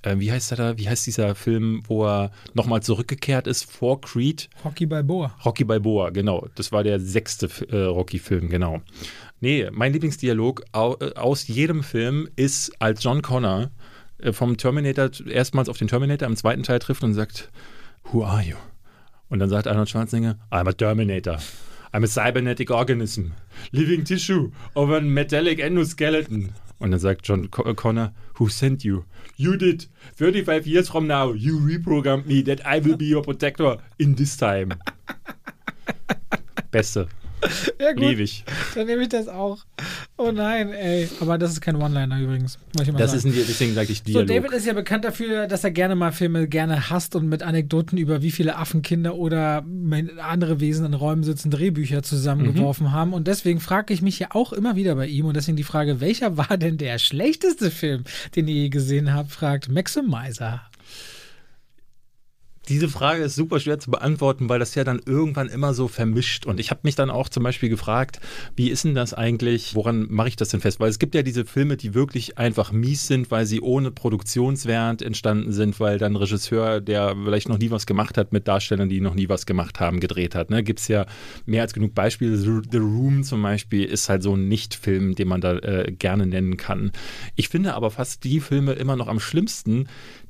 äh, 0.04 0.20
wie 0.20 0.32
heißt 0.32 0.52
da, 0.54 0.78
wie 0.78 0.88
heißt 0.88 1.06
dieser 1.06 1.36
Film, 1.36 1.84
wo 1.88 2.06
er 2.06 2.32
nochmal 2.54 2.82
zurückgekehrt 2.82 3.48
ist 3.48 3.70
vor 3.70 4.02
Creed? 4.02 4.50
Rocky 4.64 4.86
Balboa. 4.86 5.36
Rocky 5.46 5.64
Balboa, 5.64 6.10
genau. 6.12 6.48
Das 6.56 6.72
war 6.72 6.84
der 6.84 7.00
sechste 7.00 7.50
äh, 7.70 7.84
Rocky-Film, 7.84 8.50
genau. 8.50 8.82
Nee, 9.40 9.70
mein 9.72 9.94
Lieblingsdialog 9.94 10.64
äh, 10.74 10.78
aus 10.78 11.48
jedem 11.48 11.84
Film 11.84 12.28
ist, 12.36 12.72
als 12.80 13.04
John 13.04 13.22
Connor 13.22 13.72
äh, 14.20 14.34
vom 14.34 14.58
Terminator 14.58 15.10
erstmals 15.28 15.70
auf 15.70 15.78
den 15.78 15.88
Terminator 15.88 16.28
im 16.28 16.36
zweiten 16.36 16.64
Teil 16.64 16.80
trifft 16.80 17.04
und 17.04 17.14
sagt, 17.14 17.50
Who 18.12 18.24
are 18.24 18.42
you? 18.42 18.56
Und 19.30 19.40
dann 19.40 19.50
sagt 19.50 19.68
Arnold 19.68 19.90
Schwarzenegger, 19.90 20.38
I'm 20.52 20.70
a 20.70 20.74
Terminator. 20.74 21.40
I'm 21.94 22.04
a 22.04 22.08
cybernetic 22.08 22.70
organism, 22.70 23.32
living 23.72 24.04
tissue 24.04 24.52
of 24.76 24.90
a 24.90 25.02
metallic 25.02 25.60
endoskeleton. 25.60 26.54
Und 26.80 26.92
dann 26.92 27.00
sagt 27.00 27.28
John 27.28 27.50
Connor, 27.50 28.14
Who 28.36 28.50
sent 28.50 28.84
you? 28.84 29.04
You 29.36 29.56
did. 29.56 29.90
35 30.16 30.68
years 30.68 30.90
from 30.90 31.08
now, 31.08 31.34
you 31.34 31.58
reprogrammed 31.58 32.26
me 32.26 32.44
that 32.44 32.62
I 32.66 32.84
will 32.84 32.98
be 32.98 33.06
your 33.06 33.24
protector 33.24 33.78
in 33.98 34.16
this 34.16 34.38
time. 34.38 34.70
Beste. 36.72 37.08
Ja, 37.80 37.94
gut. 37.94 38.02
Liebe 38.02 38.24
ich. 38.24 38.44
Dann 38.76 38.88
nehme 38.88 39.04
ich 39.04 39.10
das 39.10 39.28
auch. 39.28 39.66
Oh 40.20 40.32
nein, 40.32 40.74
ey. 40.74 41.08
Aber 41.20 41.38
das 41.38 41.52
ist 41.52 41.62
kein 41.62 41.76
One-Liner 41.76 42.20
übrigens. 42.20 42.58
das 42.74 42.88
sagen. 42.88 43.02
ist 43.02 43.26
ein, 43.26 43.34
deswegen 43.48 43.76
sage 43.76 43.92
ich 43.92 44.02
Dialog. 44.02 44.28
So, 44.28 44.34
David 44.34 44.52
ist 44.52 44.66
ja 44.66 44.74
bekannt 44.74 45.06
dafür, 45.06 45.46
dass 45.46 45.64
er 45.64 45.70
gerne 45.70 45.96
mal 45.96 46.12
Filme 46.12 46.48
gerne 46.48 46.90
hasst 46.90 47.16
und 47.16 47.30
mit 47.30 47.44
Anekdoten 47.44 48.00
über 48.00 48.24
wie 48.24 48.32
viele 48.32 48.56
Affenkinder 48.56 49.16
oder 49.16 49.64
andere 50.20 50.60
Wesen 50.60 50.88
in 50.88 50.96
Räumen 50.96 51.24
sitzen, 51.24 51.52
Drehbücher 51.52 52.02
zusammengeworfen 52.02 52.88
mhm. 52.88 52.92
haben. 52.94 53.14
Und 53.14 53.28
deswegen 53.28 53.60
frage 53.60 53.94
ich 53.94 54.02
mich 54.02 54.18
ja 54.18 54.30
auch 54.32 54.54
immer 54.54 54.76
wieder 54.76 54.96
bei 54.96 55.06
ihm. 55.06 55.26
Und 55.26 55.38
deswegen 55.38 55.58
die 55.58 55.64
Frage, 55.64 56.02
welcher 56.02 56.36
war 56.36 56.58
denn 56.58 56.78
der 56.78 56.98
schlechteste 56.98 57.70
Film, 57.70 58.04
den 58.36 58.48
ihr 58.48 58.56
je 58.56 58.70
gesehen 58.70 59.14
habt, 59.14 59.32
fragt 59.32 59.70
Maximizer. 59.70 60.62
Diese 62.68 62.90
Frage 62.90 63.24
ist 63.24 63.36
super 63.36 63.60
schwer 63.60 63.80
zu 63.80 63.92
beantworten, 63.92 64.50
weil 64.50 64.60
das 64.60 64.76
ja 64.76 64.84
dann 64.84 65.02
irgendwann 65.06 65.48
immer 65.48 65.74
so 65.74 65.88
vermischt. 65.88 66.46
Und 66.46 66.60
ich 66.60 66.70
habe 66.70 66.82
mich 66.84 66.96
dann 66.96 67.10
auch 67.10 67.30
zum 67.30 67.44
Beispiel 67.44 67.70
gefragt, 67.70 68.20
wie 68.56 68.70
ist 68.70 68.84
denn 68.84 68.96
das 68.96 69.14
eigentlich, 69.14 69.74
woran 69.74 70.08
mache 70.10 70.28
ich 70.28 70.36
das 70.36 70.50
denn 70.50 70.60
fest? 70.60 70.80
Weil 70.80 70.90
es 70.90 71.00
gibt 71.00 71.16
ja 71.16 71.22
diese 71.22 71.46
Filme, 71.46 71.78
die 71.78 71.94
wirklich 71.94 72.38
einfach 72.38 72.72
mies 72.72 73.08
sind, 73.08 73.32
weil 73.32 73.46
sie 73.46 73.62
ohne 73.62 73.92
Produktionswert 73.92 75.02
entstanden 75.02 75.54
sind, 75.54 75.80
weil 75.80 75.98
dann 75.98 76.16
Regisseur, 76.16 76.82
der 76.82 77.16
vielleicht 77.16 77.48
noch 77.48 77.58
nie 77.58 77.72
was 77.72 77.86
gemacht 77.86 78.18
hat, 78.18 78.34
mit 78.34 78.48
Darstellern, 78.48 78.90
die 78.90 79.00
noch 79.00 79.16
nie 79.16 79.30
was 79.30 79.46
gemacht 79.46 79.80
haben, 79.80 80.00
gedreht 80.00 80.36
hat. 80.36 80.50
Ne? 80.50 80.64
Gibt 80.64 80.80
es 80.80 80.88
ja 80.90 81.06
mehr 81.46 81.62
als 81.62 81.74
genug 81.74 81.96
Beispiele. 81.96 82.38
The 82.38 82.78
Room 82.78 83.24
zum 83.24 83.42
Beispiel 83.42 83.86
ist 83.86 84.10
halt 84.10 84.24
so 84.24 84.36
ein 84.36 84.48
Nicht-Film, 84.48 85.16
den 85.16 85.28
man 85.28 85.42
da 85.42 85.58
äh, 85.58 85.92
gerne 85.92 86.26
nennen 86.26 86.58
kann. 86.58 86.92
Ich 87.36 87.50
finde 87.50 87.76
aber 87.76 87.92
fast 87.92 88.24
die 88.24 88.42
Filme 88.42 88.74
immer 88.74 88.96
noch 88.96 89.08
am 89.08 89.20
schlimmsten, 89.20 89.88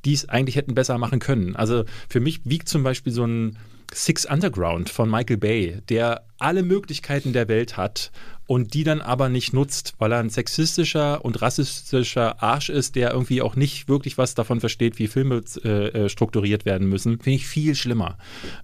die 0.08 0.14
es 0.14 0.30
eigentlich 0.30 0.56
hätten 0.56 0.74
besser 0.74 0.98
machen 0.98 1.20
können. 1.20 1.58
Also 1.58 1.84
für 2.08 2.22
mich 2.22 2.40
wiegt 2.46 2.70
zum 2.70 2.82
Beispiel 2.82 3.12
so 3.12 3.26
ein 3.26 3.58
Six 3.94 4.26
Underground 4.26 4.90
von 4.90 5.10
Michael 5.10 5.38
Bay, 5.38 5.82
der 5.90 6.24
alle 6.40 6.64
Möglichkeiten 6.64 7.34
der 7.34 7.48
Welt 7.50 7.78
hat 7.78 8.12
und 8.46 8.74
die 8.74 8.86
dann 8.86 9.02
aber 9.02 9.28
nicht 9.28 9.54
nutzt, 9.54 9.96
weil 9.98 10.14
er 10.14 10.20
ein 10.20 10.30
sexistischer 10.30 11.26
und 11.26 11.42
rassistischer 11.42 12.42
Arsch 12.42 12.70
ist, 12.70 12.96
der 12.96 13.12
irgendwie 13.12 13.42
auch 13.42 13.56
nicht 13.58 13.90
wirklich 13.90 14.18
was 14.18 14.34
davon 14.34 14.62
versteht, 14.62 15.00
wie 15.00 15.08
Filme 15.08 15.42
äh, 15.64 15.88
äh 15.88 16.10
strukturiert 16.10 16.64
werden 16.64 16.88
müssen, 16.88 17.20
finde 17.20 17.36
ich 17.36 17.48
viel 17.48 17.76
schlimmer. 17.76 18.18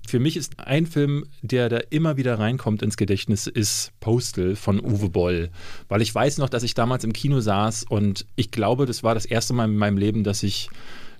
Für 0.07 0.19
mich 0.19 0.37
ist 0.37 0.59
ein 0.59 0.85
Film, 0.85 1.25
der 1.41 1.67
da 1.67 1.77
immer 1.89 2.15
wieder 2.15 2.39
reinkommt 2.39 2.81
ins 2.81 2.95
Gedächtnis, 2.95 3.47
ist 3.47 3.91
Postal 3.99 4.55
von 4.55 4.79
Uwe 4.79 5.09
Boll, 5.09 5.49
weil 5.89 6.01
ich 6.01 6.13
weiß 6.13 6.37
noch, 6.37 6.49
dass 6.49 6.63
ich 6.63 6.73
damals 6.73 7.03
im 7.03 7.11
Kino 7.11 7.41
saß 7.41 7.83
und 7.83 8.25
ich 8.37 8.51
glaube, 8.51 8.85
das 8.85 9.03
war 9.03 9.13
das 9.13 9.25
erste 9.25 9.53
Mal 9.53 9.65
in 9.65 9.75
meinem 9.75 9.97
Leben, 9.97 10.23
dass 10.23 10.43
ich 10.43 10.69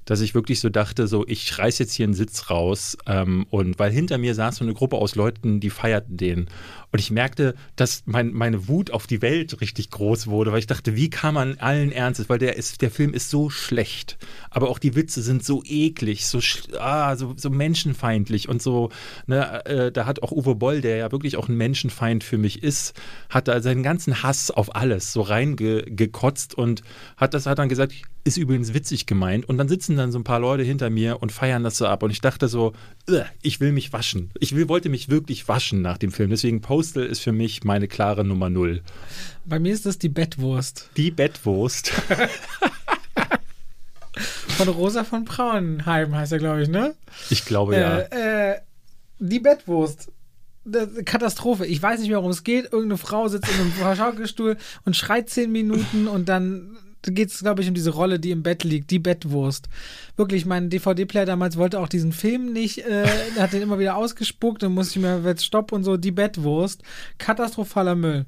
dass 0.05 0.21
ich 0.21 0.35
wirklich 0.35 0.59
so 0.59 0.69
dachte, 0.69 1.07
so 1.07 1.25
ich 1.27 1.57
reiß 1.57 1.79
jetzt 1.79 1.93
hier 1.93 2.05
einen 2.05 2.13
Sitz 2.13 2.49
raus 2.49 2.97
ähm, 3.05 3.45
und 3.49 3.79
weil 3.79 3.91
hinter 3.91 4.17
mir 4.17 4.35
saß 4.35 4.57
so 4.57 4.65
eine 4.65 4.73
Gruppe 4.73 4.97
aus 4.97 5.15
Leuten, 5.15 5.59
die 5.59 5.69
feierten 5.69 6.17
den 6.17 6.47
und 6.93 6.99
ich 6.99 7.09
merkte, 7.09 7.55
dass 7.75 8.03
mein, 8.05 8.33
meine 8.33 8.67
Wut 8.67 8.91
auf 8.91 9.07
die 9.07 9.23
Welt 9.23 9.61
richtig 9.61 9.89
groß 9.89 10.27
wurde, 10.27 10.51
weil 10.51 10.59
ich 10.59 10.67
dachte, 10.67 10.95
wie 10.95 11.09
kann 11.09 11.33
man 11.33 11.57
allen 11.57 11.91
Ernstes, 11.91 12.29
weil 12.29 12.37
der, 12.37 12.55
ist, 12.55 12.83
der 12.83 12.91
Film 12.91 13.15
ist 13.15 13.31
so 13.31 13.49
schlecht, 13.49 14.19
aber 14.51 14.69
auch 14.69 14.77
die 14.77 14.95
Witze 14.95 15.23
sind 15.23 15.43
so 15.43 15.63
eklig, 15.65 16.27
so, 16.27 16.39
ah, 16.77 17.15
so, 17.15 17.33
so 17.35 17.49
menschenfeindlich 17.49 18.47
und 18.47 18.61
so, 18.61 18.91
ne, 19.25 19.65
äh, 19.65 19.91
da 19.91 20.05
hat 20.05 20.21
auch 20.21 20.31
Uwe 20.31 20.53
Boll, 20.53 20.81
der 20.81 20.97
ja 20.97 21.11
wirklich 21.11 21.35
auch 21.35 21.49
ein 21.49 21.57
Menschenfeind 21.57 22.23
für 22.23 22.37
mich 22.37 22.61
ist, 22.61 22.93
hat 23.27 23.47
da 23.47 23.59
seinen 23.59 23.81
ganzen 23.81 24.21
Hass 24.21 24.51
auf 24.51 24.75
alles 24.75 25.13
so 25.13 25.21
reingekotzt 25.21 26.53
und 26.53 26.83
hat 27.17 27.33
das 27.33 27.47
hat 27.47 27.57
dann 27.57 27.69
gesagt, 27.69 27.95
ist 28.25 28.37
übrigens 28.37 28.73
witzig 28.73 29.05
gemeint. 29.05 29.47
Und 29.47 29.57
dann 29.57 29.67
sitzen 29.67 29.97
dann 29.97 30.11
so 30.11 30.19
ein 30.19 30.23
paar 30.23 30.39
Leute 30.39 30.63
hinter 30.63 30.89
mir 30.89 31.21
und 31.21 31.31
feiern 31.31 31.63
das 31.63 31.77
so 31.77 31.87
ab. 31.87 32.03
Und 32.03 32.11
ich 32.11 32.21
dachte 32.21 32.47
so, 32.47 32.73
ich 33.41 33.59
will 33.59 33.71
mich 33.71 33.91
waschen. 33.91 34.31
Ich 34.39 34.55
will, 34.55 34.69
wollte 34.69 34.89
mich 34.89 35.09
wirklich 35.09 35.47
waschen 35.47 35.81
nach 35.81 35.97
dem 35.97 36.11
Film, 36.11 36.29
deswegen 36.29 36.61
poste 36.61 36.82
Postal 36.83 37.05
ist 37.05 37.21
für 37.21 37.31
mich 37.31 37.63
meine 37.63 37.87
klare 37.87 38.25
Nummer 38.25 38.49
null. 38.49 38.81
Bei 39.45 39.57
mir 39.57 39.73
ist 39.73 39.85
das 39.85 39.97
die 39.99 40.09
Bettwurst. 40.09 40.89
Die 40.97 41.11
Bettwurst. 41.11 41.89
von 44.49 44.67
Rosa 44.67 45.05
von 45.05 45.23
Braunheim 45.23 46.13
heißt 46.13 46.33
er, 46.33 46.39
glaube 46.39 46.63
ich, 46.63 46.67
ne? 46.67 46.93
Ich 47.29 47.45
glaube, 47.45 47.77
ja. 47.77 47.99
Äh, 47.99 48.51
äh, 48.51 48.59
die 49.19 49.39
Bettwurst. 49.39 50.11
Katastrophe. 51.05 51.65
Ich 51.65 51.81
weiß 51.81 52.01
nicht 52.01 52.09
mehr, 52.09 52.17
worum 52.17 52.31
es 52.31 52.43
geht. 52.43 52.65
Irgendeine 52.65 52.97
Frau 52.97 53.29
sitzt 53.29 53.49
in 53.49 53.55
einem 53.59 53.71
Schaukelstuhl 53.95 54.57
und 54.83 54.97
schreit 54.97 55.29
zehn 55.29 55.53
Minuten 55.53 56.09
und 56.09 56.27
dann 56.27 56.77
geht 57.03 57.29
es, 57.29 57.39
glaube 57.39 57.61
ich, 57.61 57.67
um 57.67 57.73
diese 57.73 57.91
Rolle, 57.91 58.19
die 58.19 58.31
im 58.31 58.43
Bett 58.43 58.63
liegt, 58.63 58.91
die 58.91 58.99
Bettwurst. 58.99 59.69
Wirklich, 60.15 60.45
mein 60.45 60.69
DVD-Player 60.69 61.25
damals 61.25 61.57
wollte 61.57 61.79
auch 61.79 61.89
diesen 61.89 62.11
Film 62.11 62.53
nicht, 62.53 62.79
äh, 62.79 63.07
hat 63.37 63.53
den 63.53 63.61
immer 63.61 63.79
wieder 63.79 63.95
ausgespuckt, 63.95 64.63
dann 64.63 64.73
musste 64.73 64.99
ich 64.99 65.05
mir 65.05 65.21
jetzt 65.25 65.45
Stopp 65.45 65.71
und 65.71 65.83
so, 65.83 65.97
die 65.97 66.11
Bettwurst. 66.11 66.83
Katastrophaler 67.17 67.95
Müll. 67.95 68.25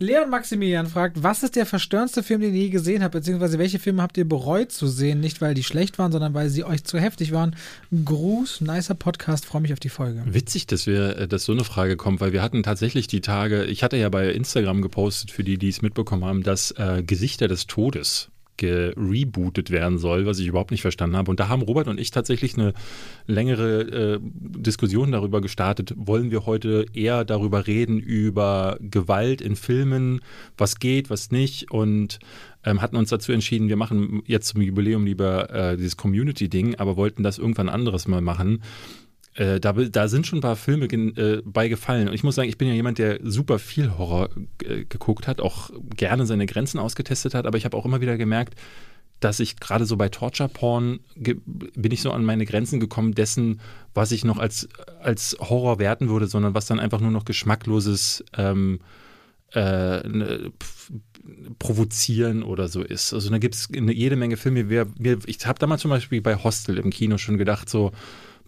Leon 0.00 0.30
Maximilian 0.30 0.86
fragt, 0.86 1.24
was 1.24 1.42
ist 1.42 1.56
der 1.56 1.66
verstörendste 1.66 2.22
Film, 2.22 2.40
den 2.40 2.54
ihr 2.54 2.62
je 2.62 2.68
gesehen 2.68 3.02
habt, 3.02 3.14
beziehungsweise 3.14 3.58
welche 3.58 3.80
Filme 3.80 4.00
habt 4.00 4.16
ihr 4.16 4.28
bereut 4.28 4.70
zu 4.70 4.86
sehen? 4.86 5.18
Nicht, 5.18 5.40
weil 5.40 5.54
die 5.54 5.64
schlecht 5.64 5.98
waren, 5.98 6.12
sondern 6.12 6.34
weil 6.34 6.50
sie 6.50 6.62
euch 6.62 6.84
zu 6.84 7.00
heftig 7.00 7.32
waren. 7.32 7.56
Gruß, 8.04 8.60
nicer 8.60 8.94
Podcast, 8.94 9.44
freue 9.44 9.62
mich 9.62 9.72
auf 9.72 9.80
die 9.80 9.88
Folge. 9.88 10.22
Witzig, 10.24 10.68
dass 10.68 10.86
wir, 10.86 11.18
äh, 11.18 11.26
dass 11.26 11.44
so 11.44 11.52
eine 11.52 11.64
Frage 11.64 11.96
kommt, 11.96 12.20
weil 12.20 12.32
wir 12.32 12.42
hatten 12.42 12.62
tatsächlich 12.62 13.08
die 13.08 13.22
Tage, 13.22 13.64
ich 13.64 13.82
hatte 13.82 13.96
ja 13.96 14.08
bei 14.08 14.30
Instagram 14.30 14.82
gepostet, 14.82 15.32
für 15.32 15.42
die, 15.42 15.58
die 15.58 15.68
es 15.68 15.82
mitbekommen 15.82 16.24
haben, 16.24 16.44
dass 16.44 16.70
äh, 16.72 17.02
Gesichter 17.04 17.48
des 17.48 17.66
Todes 17.66 18.30
gerebootet 18.58 19.70
werden 19.70 19.98
soll, 19.98 20.26
was 20.26 20.38
ich 20.38 20.46
überhaupt 20.46 20.70
nicht 20.70 20.82
verstanden 20.82 21.16
habe. 21.16 21.30
Und 21.30 21.40
da 21.40 21.48
haben 21.48 21.62
Robert 21.62 21.88
und 21.88 21.98
ich 21.98 22.10
tatsächlich 22.10 22.54
eine 22.58 22.74
längere 23.26 23.80
äh, 23.80 24.18
Diskussion 24.22 25.12
darüber 25.12 25.40
gestartet. 25.40 25.94
Wollen 25.96 26.30
wir 26.30 26.44
heute 26.44 26.84
eher 26.92 27.24
darüber 27.24 27.66
reden, 27.66 27.98
über 27.98 28.76
Gewalt 28.80 29.40
in 29.40 29.56
Filmen, 29.56 30.20
was 30.58 30.78
geht, 30.78 31.08
was 31.08 31.30
nicht 31.30 31.70
und 31.70 32.18
ähm, 32.64 32.82
hatten 32.82 32.96
uns 32.96 33.10
dazu 33.10 33.32
entschieden, 33.32 33.68
wir 33.68 33.76
machen 33.76 34.22
jetzt 34.26 34.48
zum 34.48 34.60
Jubiläum 34.60 35.06
lieber 35.06 35.50
äh, 35.50 35.76
dieses 35.76 35.96
Community-Ding, 35.96 36.74
aber 36.74 36.96
wollten 36.96 37.22
das 37.22 37.38
irgendwann 37.38 37.68
anderes 37.68 38.08
mal 38.08 38.20
machen. 38.20 38.62
Äh, 39.38 39.60
da, 39.60 39.72
da, 39.72 40.08
sind 40.08 40.26
schon 40.26 40.40
ein 40.40 40.42
paar 40.42 40.56
Filme 40.56 40.86
äh, 40.86 41.42
bei 41.44 41.68
gefallen. 41.68 42.08
Und 42.08 42.14
ich 42.14 42.24
muss 42.24 42.34
sagen, 42.34 42.48
ich 42.48 42.58
bin 42.58 42.66
ja 42.66 42.74
jemand, 42.74 42.98
der 42.98 43.20
super 43.22 43.60
viel 43.60 43.96
Horror 43.96 44.30
äh, 44.64 44.84
geguckt 44.84 45.28
hat, 45.28 45.40
auch 45.40 45.70
gerne 45.94 46.26
seine 46.26 46.46
Grenzen 46.46 46.80
ausgetestet 46.80 47.34
hat, 47.34 47.46
aber 47.46 47.56
ich 47.56 47.64
habe 47.64 47.76
auch 47.76 47.84
immer 47.84 48.00
wieder 48.00 48.16
gemerkt, 48.16 48.58
dass 49.20 49.38
ich 49.38 49.60
gerade 49.60 49.84
so 49.84 49.96
bei 49.96 50.08
Torture 50.08 50.48
Porn 50.48 50.98
bin 51.14 51.92
ich 51.92 52.02
so 52.02 52.10
an 52.10 52.24
meine 52.24 52.46
Grenzen 52.46 52.80
gekommen 52.80 53.14
dessen, 53.14 53.60
was 53.94 54.10
ich 54.10 54.24
noch 54.24 54.38
als, 54.38 54.68
als 55.00 55.36
Horror 55.38 55.78
werten 55.78 56.08
würde, 56.08 56.26
sondern 56.26 56.54
was 56.54 56.66
dann 56.66 56.80
einfach 56.80 57.00
nur 57.00 57.12
noch 57.12 57.24
geschmackloses 57.24 58.24
ähm, 58.36 58.80
äh, 59.54 60.08
ne, 60.08 60.52
provozieren 61.60 62.42
oder 62.42 62.66
so 62.66 62.82
ist. 62.82 63.12
Also 63.12 63.30
da 63.30 63.38
gibt 63.38 63.54
es 63.54 63.68
jede 63.72 64.16
Menge 64.16 64.36
Filme. 64.36 64.68
Wir, 64.68 64.88
wir, 64.98 65.18
ich 65.26 65.46
habe 65.46 65.60
damals 65.60 65.82
zum 65.82 65.90
Beispiel 65.90 66.20
bei 66.20 66.36
Hostel 66.36 66.78
im 66.78 66.90
Kino 66.90 67.18
schon 67.18 67.38
gedacht, 67.38 67.68
so, 67.68 67.92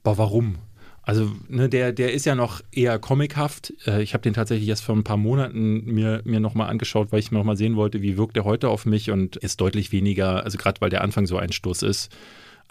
boah, 0.02 0.18
warum? 0.18 0.56
Also, 1.02 1.32
ne, 1.48 1.68
der, 1.68 1.92
der 1.92 2.12
ist 2.12 2.26
ja 2.26 2.34
noch 2.34 2.60
eher 2.72 2.98
comichaft. 2.98 3.72
Äh, 3.86 4.02
ich 4.02 4.12
habe 4.14 4.22
den 4.22 4.34
tatsächlich 4.34 4.68
erst 4.68 4.84
vor 4.84 4.94
ein 4.94 5.04
paar 5.04 5.16
Monaten 5.16 5.84
mir, 5.84 6.20
mir 6.24 6.40
nochmal 6.40 6.68
angeschaut, 6.68 7.10
weil 7.10 7.20
ich 7.20 7.30
mir 7.30 7.38
nochmal 7.38 7.56
sehen 7.56 7.76
wollte, 7.76 8.02
wie 8.02 8.16
wirkt 8.16 8.36
der 8.36 8.44
heute 8.44 8.68
auf 8.68 8.86
mich 8.86 9.10
und 9.10 9.36
ist 9.36 9.60
deutlich 9.60 9.92
weniger, 9.92 10.44
also 10.44 10.58
gerade 10.58 10.80
weil 10.80 10.90
der 10.90 11.02
Anfang 11.02 11.26
so 11.26 11.38
ein 11.38 11.52
Stoß 11.52 11.82
ist. 11.82 12.10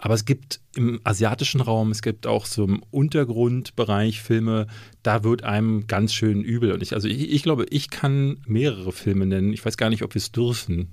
Aber 0.02 0.14
es 0.14 0.24
gibt 0.24 0.60
im 0.74 1.00
asiatischen 1.04 1.60
Raum, 1.60 1.90
es 1.90 2.00
gibt 2.00 2.26
auch 2.26 2.46
so 2.46 2.64
im 2.64 2.82
Untergrundbereich 2.90 4.22
Filme, 4.22 4.66
da 5.02 5.24
wird 5.24 5.44
einem 5.44 5.86
ganz 5.88 6.14
schön 6.14 6.42
übel. 6.42 6.72
Und 6.72 6.82
ich, 6.82 6.94
also 6.94 7.06
ich, 7.06 7.30
ich 7.30 7.42
glaube, 7.42 7.66
ich 7.68 7.90
kann 7.90 8.38
mehrere 8.46 8.92
Filme 8.92 9.26
nennen. 9.26 9.52
Ich 9.52 9.64
weiß 9.64 9.76
gar 9.76 9.90
nicht, 9.90 10.02
ob 10.02 10.14
wir 10.14 10.20
es 10.20 10.32
dürfen. 10.32 10.88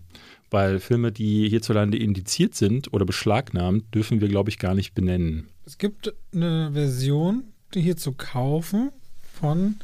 Weil 0.49 0.79
Filme, 0.79 1.11
die 1.11 1.49
hierzulande 1.49 1.97
indiziert 1.97 2.55
sind 2.55 2.93
oder 2.93 3.05
beschlagnahmt, 3.05 3.93
dürfen 3.93 4.21
wir, 4.21 4.29
glaube 4.29 4.49
ich, 4.49 4.59
gar 4.59 4.75
nicht 4.75 4.93
benennen. 4.93 5.49
Es 5.65 5.77
gibt 5.77 6.13
eine 6.33 6.71
Version, 6.71 7.43
die 7.73 7.81
hier 7.81 7.97
zu 7.97 8.13
kaufen 8.13 8.91
von 9.33 9.75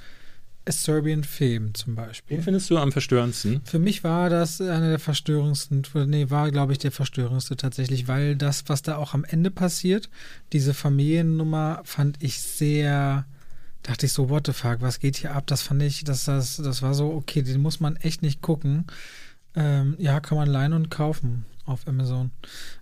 A 0.65 0.71
Serbian 0.71 1.25
Film 1.25 1.73
zum 1.73 1.95
Beispiel. 1.95 2.37
Den 2.37 2.43
findest 2.43 2.69
du 2.69 2.77
am 2.77 2.93
verstörendsten? 2.93 3.61
Für 3.65 3.79
mich 3.79 4.05
war 4.05 4.29
das 4.29 4.61
einer 4.61 4.89
der 4.89 4.99
verstörendsten, 4.99 5.85
nee, 6.07 6.29
war, 6.29 6.51
glaube 6.51 6.71
ich, 6.71 6.79
der 6.79 6.91
verstörendste 6.91 7.57
tatsächlich, 7.57 8.07
weil 8.07 8.37
das, 8.37 8.63
was 8.67 8.81
da 8.81 8.95
auch 8.95 9.13
am 9.13 9.25
Ende 9.25 9.51
passiert, 9.51 10.09
diese 10.53 10.73
Familiennummer 10.73 11.81
fand 11.83 12.23
ich 12.23 12.39
sehr, 12.39 13.25
dachte 13.81 14.05
ich 14.05 14.13
so, 14.13 14.29
what 14.29 14.47
the 14.47 14.53
fuck, 14.53 14.77
was 14.79 15.01
geht 15.01 15.17
hier 15.17 15.35
ab? 15.35 15.47
Das 15.47 15.63
fand 15.63 15.83
ich, 15.83 16.05
das, 16.05 16.23
das, 16.23 16.55
das 16.55 16.81
war 16.81 16.93
so, 16.93 17.11
okay, 17.11 17.41
den 17.41 17.61
muss 17.61 17.81
man 17.81 17.97
echt 17.97 18.21
nicht 18.21 18.41
gucken. 18.41 18.85
Ähm, 19.55 19.95
ja, 19.99 20.19
kann 20.19 20.37
man 20.37 20.49
leihen 20.49 20.73
und 20.73 20.89
kaufen 20.89 21.45
auf 21.65 21.87
Amazon. 21.87 22.31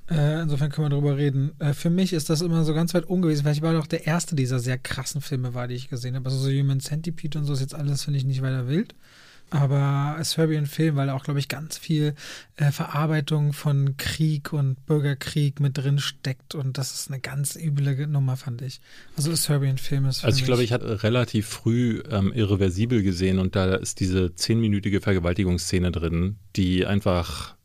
Äh, 0.10 0.42
insofern 0.42 0.72
können 0.72 0.86
wir 0.86 0.90
darüber 0.90 1.18
reden. 1.18 1.52
Äh, 1.60 1.74
für 1.74 1.90
mich 1.90 2.14
ist 2.14 2.30
das 2.30 2.42
immer 2.42 2.64
so 2.64 2.74
ganz 2.74 2.94
weit 2.94 3.06
ungewiesen, 3.06 3.46
weil 3.46 3.54
ich 3.54 3.62
war 3.62 3.74
doch 3.74 3.88
der 3.88 4.08
erste 4.08 4.36
dieser 4.36 4.60
sehr 4.60 4.78
krassen 4.78 5.22
Filme 5.22 5.54
war, 5.54 5.68
die 5.68 5.76
ich 5.76 5.90
gesehen 5.90 6.16
habe. 6.16 6.26
Also 6.26 6.38
so 6.40 6.50
Human 6.50 6.80
Centipede 6.80 7.38
und 7.38 7.46
so 7.46 7.54
ist 7.54 7.60
jetzt 7.60 7.76
alles, 7.76 8.04
finde 8.04 8.18
ich, 8.18 8.26
nicht 8.26 8.42
weiter 8.42 8.68
wild. 8.68 8.96
Aber 9.52 10.18
Serbian 10.24 10.66
Film, 10.66 10.96
weil 10.96 11.10
auch, 11.10 11.24
glaube 11.24 11.40
ich, 11.40 11.50
ganz 11.50 11.78
viel 11.78 12.16
äh, 12.56 12.72
Verarbeitung 12.72 13.52
von 13.52 13.98
Krieg 13.98 14.54
und 14.54 14.86
Bürgerkrieg 14.86 15.60
mit 15.60 15.78
drin 15.78 16.00
steckt. 16.00 16.56
Und 16.56 16.78
das 16.78 16.94
ist 16.94 17.12
eine 17.12 17.20
ganz 17.20 17.58
üble 17.58 18.08
Nummer, 18.08 18.38
fand 18.38 18.62
ich. 18.62 18.80
Also 19.18 19.36
Serbian 19.36 19.78
Film 19.78 20.06
ist. 20.06 20.24
Also 20.24 20.40
ich 20.40 20.46
glaube, 20.46 20.64
ich 20.64 20.72
hatte 20.72 21.04
relativ 21.04 21.48
früh 21.48 22.02
ähm, 22.10 22.32
irreversibel 22.32 23.04
gesehen 23.04 23.40
und 23.40 23.58
da 23.58 23.76
ist 23.76 24.00
diese 24.00 24.34
zehnminütige 24.36 25.02
Vergewaltigungsszene 25.02 25.92
drin, 25.92 26.38
die 26.56 26.86
einfach 26.86 27.58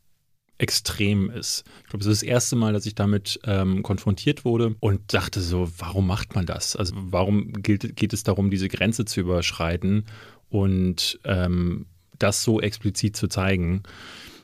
extrem 0.57 1.29
ist. 1.29 1.63
Ich 1.83 1.89
glaube, 1.89 2.01
es 2.01 2.07
ist 2.07 2.21
das 2.23 2.27
erste 2.27 2.55
Mal, 2.55 2.73
dass 2.73 2.85
ich 2.85 2.95
damit 2.95 3.39
ähm, 3.45 3.83
konfrontiert 3.83 4.43
wurde 4.43 4.75
und 4.79 5.13
dachte 5.13 5.39
so, 5.39 5.69
warum 5.77 6.07
macht 6.07 6.35
man 6.35 6.45
das? 6.45 6.75
Also 6.75 6.95
warum 6.95 7.53
gilt, 7.53 7.95
geht 7.95 8.11
es 8.11 8.23
darum, 8.23 8.49
diese 8.49 8.67
Grenze 8.67 9.05
zu 9.05 9.21
überschreiten 9.21 10.05
und 10.49 11.19
ähm, 11.23 11.85
das 12.19 12.43
so 12.43 12.61
explizit 12.61 13.15
zu 13.15 13.27
zeigen? 13.27 13.83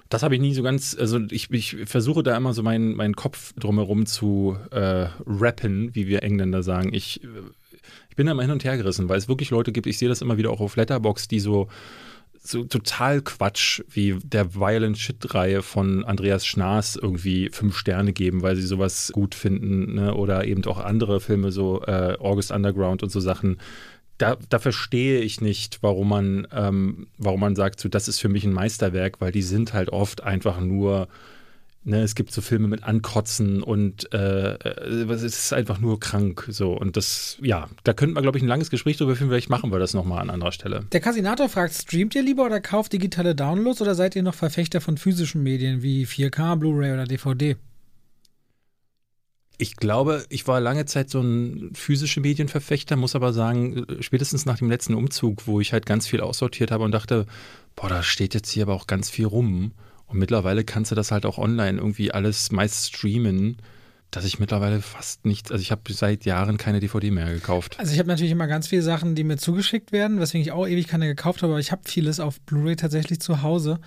Das 0.09 0.21
habe 0.21 0.35
ich 0.35 0.41
nie 0.41 0.53
so 0.53 0.61
ganz, 0.61 0.95
also 0.99 1.19
ich, 1.31 1.49
ich 1.51 1.75
versuche 1.85 2.21
da 2.21 2.37
immer 2.37 2.53
so 2.53 2.61
meinen, 2.61 2.95
meinen 2.95 3.15
Kopf 3.15 3.53
drumherum 3.53 4.05
zu 4.05 4.57
äh, 4.71 5.07
rappen, 5.25 5.95
wie 5.95 6.07
wir 6.07 6.21
Engländer 6.21 6.61
sagen. 6.61 6.93
Ich, 6.93 7.21
ich 8.09 8.15
bin 8.15 8.27
da 8.27 8.33
immer 8.33 8.43
hin 8.43 8.51
und 8.51 8.63
her 8.63 8.77
gerissen, 8.77 9.09
weil 9.09 9.17
es 9.17 9.27
wirklich 9.27 9.49
Leute 9.49 9.71
gibt, 9.71 9.87
ich 9.87 9.97
sehe 9.97 10.09
das 10.09 10.21
immer 10.21 10.37
wieder 10.37 10.51
auch 10.51 10.59
auf 10.59 10.75
Letterbox, 10.75 11.27
die 11.27 11.39
so 11.39 11.67
so 12.45 12.65
total 12.65 13.21
Quatsch 13.21 13.81
wie 13.89 14.19
der 14.21 14.53
Violent 14.53 14.97
Shit-Reihe 14.97 15.61
von 15.61 16.03
Andreas 16.03 16.45
Schnaas 16.45 16.97
irgendwie 16.97 17.49
fünf 17.49 17.77
Sterne 17.77 18.11
geben, 18.11 18.41
weil 18.41 18.57
sie 18.57 18.63
sowas 18.63 19.11
gut 19.13 19.33
finden. 19.33 19.95
Ne? 19.95 20.13
Oder 20.13 20.45
eben 20.45 20.63
auch 20.65 20.77
andere 20.77 21.21
Filme, 21.21 21.51
so 21.53 21.81
äh, 21.83 22.17
August 22.19 22.51
Underground 22.51 23.01
und 23.01 23.09
so 23.09 23.21
Sachen. 23.21 23.57
Da, 24.17 24.37
da 24.49 24.59
verstehe 24.59 25.21
ich 25.21 25.41
nicht, 25.41 25.79
warum 25.81 26.09
man, 26.09 26.47
ähm, 26.51 27.07
warum 27.17 27.39
man 27.39 27.55
sagt, 27.55 27.79
so, 27.79 27.89
das 27.89 28.07
ist 28.07 28.19
für 28.19 28.29
mich 28.29 28.43
ein 28.43 28.53
Meisterwerk, 28.53 29.19
weil 29.19 29.31
die 29.31 29.41
sind 29.41 29.73
halt 29.73 29.89
oft 29.89 30.23
einfach 30.23 30.59
nur 30.59 31.07
Ne, 31.85 32.01
es 32.01 32.15
gibt 32.15 32.31
so 32.31 32.41
Filme 32.41 32.69
mit 32.69 32.83
Ankotzen 32.83 33.61
und 33.61 34.13
äh, 34.13 34.53
äh, 34.53 35.11
es 35.11 35.21
ist 35.21 35.51
einfach 35.51 35.79
nur 35.79 35.99
krank. 35.99 36.45
So. 36.49 36.71
Und 36.71 36.95
das, 36.95 37.37
ja, 37.41 37.67
da 37.83 37.93
könnten 37.93 38.15
wir, 38.15 38.21
glaube 38.21 38.37
ich, 38.37 38.43
ein 38.43 38.47
langes 38.47 38.69
Gespräch 38.69 38.95
drüber 38.95 39.17
führen. 39.17 39.29
Vielleicht 39.29 39.49
machen 39.49 39.69
wir 39.69 39.79
das 39.79 39.93
nochmal 39.93 40.21
an 40.21 40.29
anderer 40.29 40.53
Stelle. 40.53 40.85
Der 40.93 41.01
Kasinator 41.01 41.49
fragt: 41.49 41.73
Streamt 41.73 42.15
ihr 42.15 42.21
lieber 42.21 42.45
oder 42.45 42.61
kauft 42.61 42.93
digitale 42.93 43.35
Downloads 43.35 43.81
oder 43.81 43.95
seid 43.95 44.15
ihr 44.15 44.23
noch 44.23 44.33
Verfechter 44.33 44.79
von 44.79 44.97
physischen 44.97 45.43
Medien 45.43 45.83
wie 45.83 46.05
4K, 46.05 46.55
Blu-ray 46.55 46.93
oder 46.93 47.03
DVD? 47.03 47.57
Ich 49.63 49.77
glaube, 49.77 50.25
ich 50.27 50.45
war 50.45 50.59
lange 50.59 50.83
Zeit 50.83 51.09
so 51.09 51.21
ein 51.21 51.69
physische 51.73 52.19
Medienverfechter, 52.19 52.97
muss 52.97 53.15
aber 53.15 53.31
sagen, 53.31 53.85
spätestens 54.01 54.45
nach 54.45 54.57
dem 54.57 54.69
letzten 54.69 54.93
Umzug, 54.93 55.47
wo 55.47 55.61
ich 55.61 55.71
halt 55.71 55.85
ganz 55.85 56.05
viel 56.05 56.19
aussortiert 56.19 56.69
habe 56.69 56.83
und 56.83 56.91
dachte, 56.91 57.25
boah, 57.77 57.87
da 57.87 58.03
steht 58.03 58.33
jetzt 58.33 58.49
hier 58.49 58.63
aber 58.63 58.73
auch 58.73 58.87
ganz 58.87 59.09
viel 59.09 59.25
rum 59.25 59.71
und 60.05 60.19
mittlerweile 60.19 60.65
kannst 60.65 60.91
du 60.91 60.95
das 60.95 61.13
halt 61.13 61.25
auch 61.25 61.37
online 61.37 61.77
irgendwie 61.77 62.11
alles 62.11 62.51
meist 62.51 62.93
streamen, 62.93 63.55
dass 64.11 64.25
ich 64.25 64.37
mittlerweile 64.37 64.81
fast 64.81 65.23
nicht, 65.23 65.49
also 65.49 65.61
ich 65.61 65.71
habe 65.71 65.93
seit 65.93 66.25
Jahren 66.25 66.57
keine 66.57 66.81
DVD 66.81 67.09
mehr 67.09 67.33
gekauft. 67.33 67.79
Also 67.79 67.93
ich 67.93 67.99
habe 67.99 68.09
natürlich 68.09 68.33
immer 68.33 68.47
ganz 68.47 68.67
viele 68.67 68.81
Sachen, 68.81 69.15
die 69.15 69.23
mir 69.23 69.37
zugeschickt 69.37 69.93
werden, 69.93 70.19
weswegen 70.19 70.45
ich 70.45 70.51
auch 70.51 70.67
ewig 70.67 70.89
keine 70.89 71.07
gekauft 71.07 71.41
habe, 71.41 71.53
aber 71.53 71.61
ich 71.61 71.71
habe 71.71 71.83
vieles 71.85 72.19
auf 72.19 72.41
Blu-ray 72.41 72.75
tatsächlich 72.75 73.21
zu 73.21 73.43
Hause. 73.43 73.79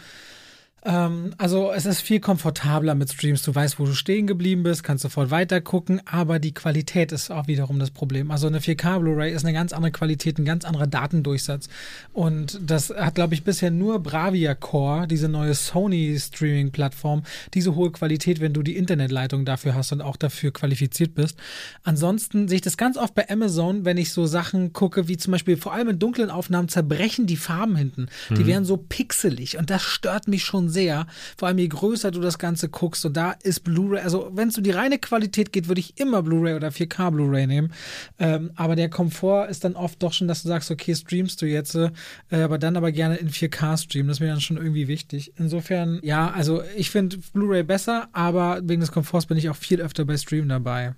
Ähm, 0.84 1.34
also 1.38 1.72
es 1.72 1.86
ist 1.86 2.00
viel 2.00 2.20
komfortabler 2.20 2.94
mit 2.94 3.12
Streams. 3.12 3.42
Du 3.42 3.54
weißt, 3.54 3.78
wo 3.78 3.86
du 3.86 3.94
stehen 3.94 4.26
geblieben 4.26 4.62
bist, 4.62 4.84
kannst 4.84 5.02
sofort 5.02 5.30
weiter 5.30 5.60
gucken, 5.60 6.00
aber 6.06 6.38
die 6.38 6.54
Qualität 6.54 7.12
ist 7.12 7.30
auch 7.30 7.48
wiederum 7.48 7.78
das 7.78 7.90
Problem. 7.90 8.30
Also 8.30 8.46
eine 8.46 8.60
4K 8.60 9.00
Blu-ray 9.00 9.32
ist 9.32 9.44
eine 9.44 9.52
ganz 9.52 9.72
andere 9.72 9.90
Qualität, 9.90 10.38
ein 10.38 10.44
ganz 10.44 10.64
anderer 10.64 10.86
Datendurchsatz. 10.86 11.68
Und 12.12 12.60
das 12.62 12.90
hat, 12.90 13.16
glaube 13.16 13.34
ich, 13.34 13.42
bisher 13.42 13.70
nur 13.70 13.98
Bravia 14.00 14.54
Core, 14.54 15.06
diese 15.08 15.28
neue 15.28 15.54
Sony 15.54 16.16
Streaming-Plattform, 16.18 17.24
diese 17.54 17.74
hohe 17.74 17.90
Qualität, 17.90 18.40
wenn 18.40 18.52
du 18.52 18.62
die 18.62 18.76
Internetleitung 18.76 19.44
dafür 19.44 19.74
hast 19.74 19.92
und 19.92 20.02
auch 20.02 20.16
dafür 20.16 20.52
qualifiziert 20.52 21.14
bist. 21.14 21.36
Ansonsten 21.82 22.48
sehe 22.48 22.56
ich 22.56 22.62
das 22.62 22.76
ganz 22.76 22.96
oft 22.96 23.14
bei 23.14 23.28
Amazon, 23.28 23.84
wenn 23.84 23.96
ich 23.96 24.12
so 24.12 24.26
Sachen 24.26 24.72
gucke, 24.72 25.08
wie 25.08 25.16
zum 25.16 25.32
Beispiel 25.32 25.56
vor 25.56 25.72
allem 25.72 25.88
in 25.88 25.98
dunklen 25.98 26.30
Aufnahmen 26.30 26.68
zerbrechen 26.68 27.26
die 27.26 27.36
Farben 27.36 27.76
hinten. 27.76 28.06
Die 28.30 28.42
mhm. 28.42 28.46
werden 28.46 28.64
so 28.64 28.76
pixelig 28.76 29.58
und 29.58 29.70
das 29.70 29.82
stört 29.82 30.28
mich 30.28 30.44
schon 30.44 30.65
sehr 30.68 30.86
sehr. 30.86 31.06
Vor 31.36 31.48
allem 31.48 31.58
je 31.58 31.68
größer 31.68 32.10
du 32.10 32.20
das 32.20 32.38
Ganze 32.38 32.68
guckst. 32.68 33.04
Und 33.04 33.16
da 33.16 33.32
ist 33.32 33.64
Blu-ray, 33.64 34.00
also 34.00 34.30
wenn 34.34 34.48
es 34.48 34.58
um 34.58 34.64
die 34.64 34.70
reine 34.70 34.98
Qualität 34.98 35.52
geht, 35.52 35.68
würde 35.68 35.80
ich 35.80 35.98
immer 35.98 36.22
Blu-ray 36.22 36.54
oder 36.54 36.68
4K 36.68 37.10
Blu-ray 37.10 37.46
nehmen. 37.46 37.72
Ähm, 38.18 38.50
aber 38.54 38.76
der 38.76 38.88
Komfort 38.88 39.48
ist 39.48 39.64
dann 39.64 39.74
oft 39.74 40.02
doch 40.02 40.12
schon, 40.12 40.28
dass 40.28 40.42
du 40.42 40.48
sagst, 40.48 40.70
okay, 40.70 40.94
streamst 40.94 41.42
du 41.42 41.46
jetzt, 41.46 41.74
äh, 41.74 41.90
aber 42.30 42.58
dann 42.58 42.76
aber 42.76 42.92
gerne 42.92 43.16
in 43.16 43.30
4K 43.30 43.76
streamen. 43.82 44.08
Das 44.08 44.18
ist 44.18 44.20
mir 44.20 44.28
dann 44.28 44.40
schon 44.40 44.56
irgendwie 44.56 44.88
wichtig. 44.88 45.32
Insofern, 45.36 45.98
ja, 46.02 46.30
also 46.30 46.62
ich 46.76 46.90
finde 46.90 47.18
Blu-ray 47.32 47.62
besser, 47.62 48.08
aber 48.12 48.60
wegen 48.64 48.80
des 48.80 48.92
Komforts 48.92 49.26
bin 49.26 49.36
ich 49.36 49.50
auch 49.50 49.56
viel 49.56 49.80
öfter 49.80 50.04
bei 50.04 50.16
Stream 50.16 50.48
dabei. 50.48 50.94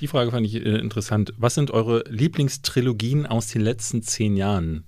Die 0.00 0.06
Frage 0.06 0.30
fand 0.30 0.46
ich 0.46 0.54
äh, 0.54 0.78
interessant. 0.78 1.34
Was 1.36 1.54
sind 1.54 1.70
eure 1.70 2.04
Lieblingstrilogien 2.08 3.26
aus 3.26 3.48
den 3.48 3.62
letzten 3.62 4.02
zehn 4.02 4.36
Jahren? 4.36 4.84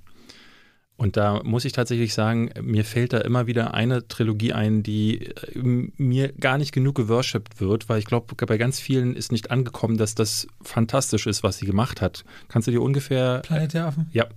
Und 1.02 1.16
da 1.16 1.40
muss 1.42 1.64
ich 1.64 1.72
tatsächlich 1.72 2.14
sagen, 2.14 2.50
mir 2.62 2.84
fällt 2.84 3.12
da 3.12 3.18
immer 3.18 3.48
wieder 3.48 3.74
eine 3.74 4.06
Trilogie 4.06 4.52
ein, 4.52 4.84
die 4.84 5.26
äh, 5.26 5.90
mir 5.96 6.32
gar 6.34 6.58
nicht 6.58 6.70
genug 6.70 6.94
geworshipped 6.94 7.60
wird, 7.60 7.88
weil 7.88 7.98
ich 7.98 8.04
glaube, 8.04 8.32
bei 8.46 8.56
ganz 8.56 8.78
vielen 8.78 9.16
ist 9.16 9.32
nicht 9.32 9.50
angekommen, 9.50 9.96
dass 9.96 10.14
das 10.14 10.46
fantastisch 10.60 11.26
ist, 11.26 11.42
was 11.42 11.58
sie 11.58 11.66
gemacht 11.66 12.00
hat. 12.00 12.24
Kannst 12.46 12.68
du 12.68 12.70
dir 12.70 12.80
ungefähr. 12.80 13.40
Planet 13.40 13.74
der 13.74 13.86
Affen? 13.86 14.10
Ja, 14.12 14.28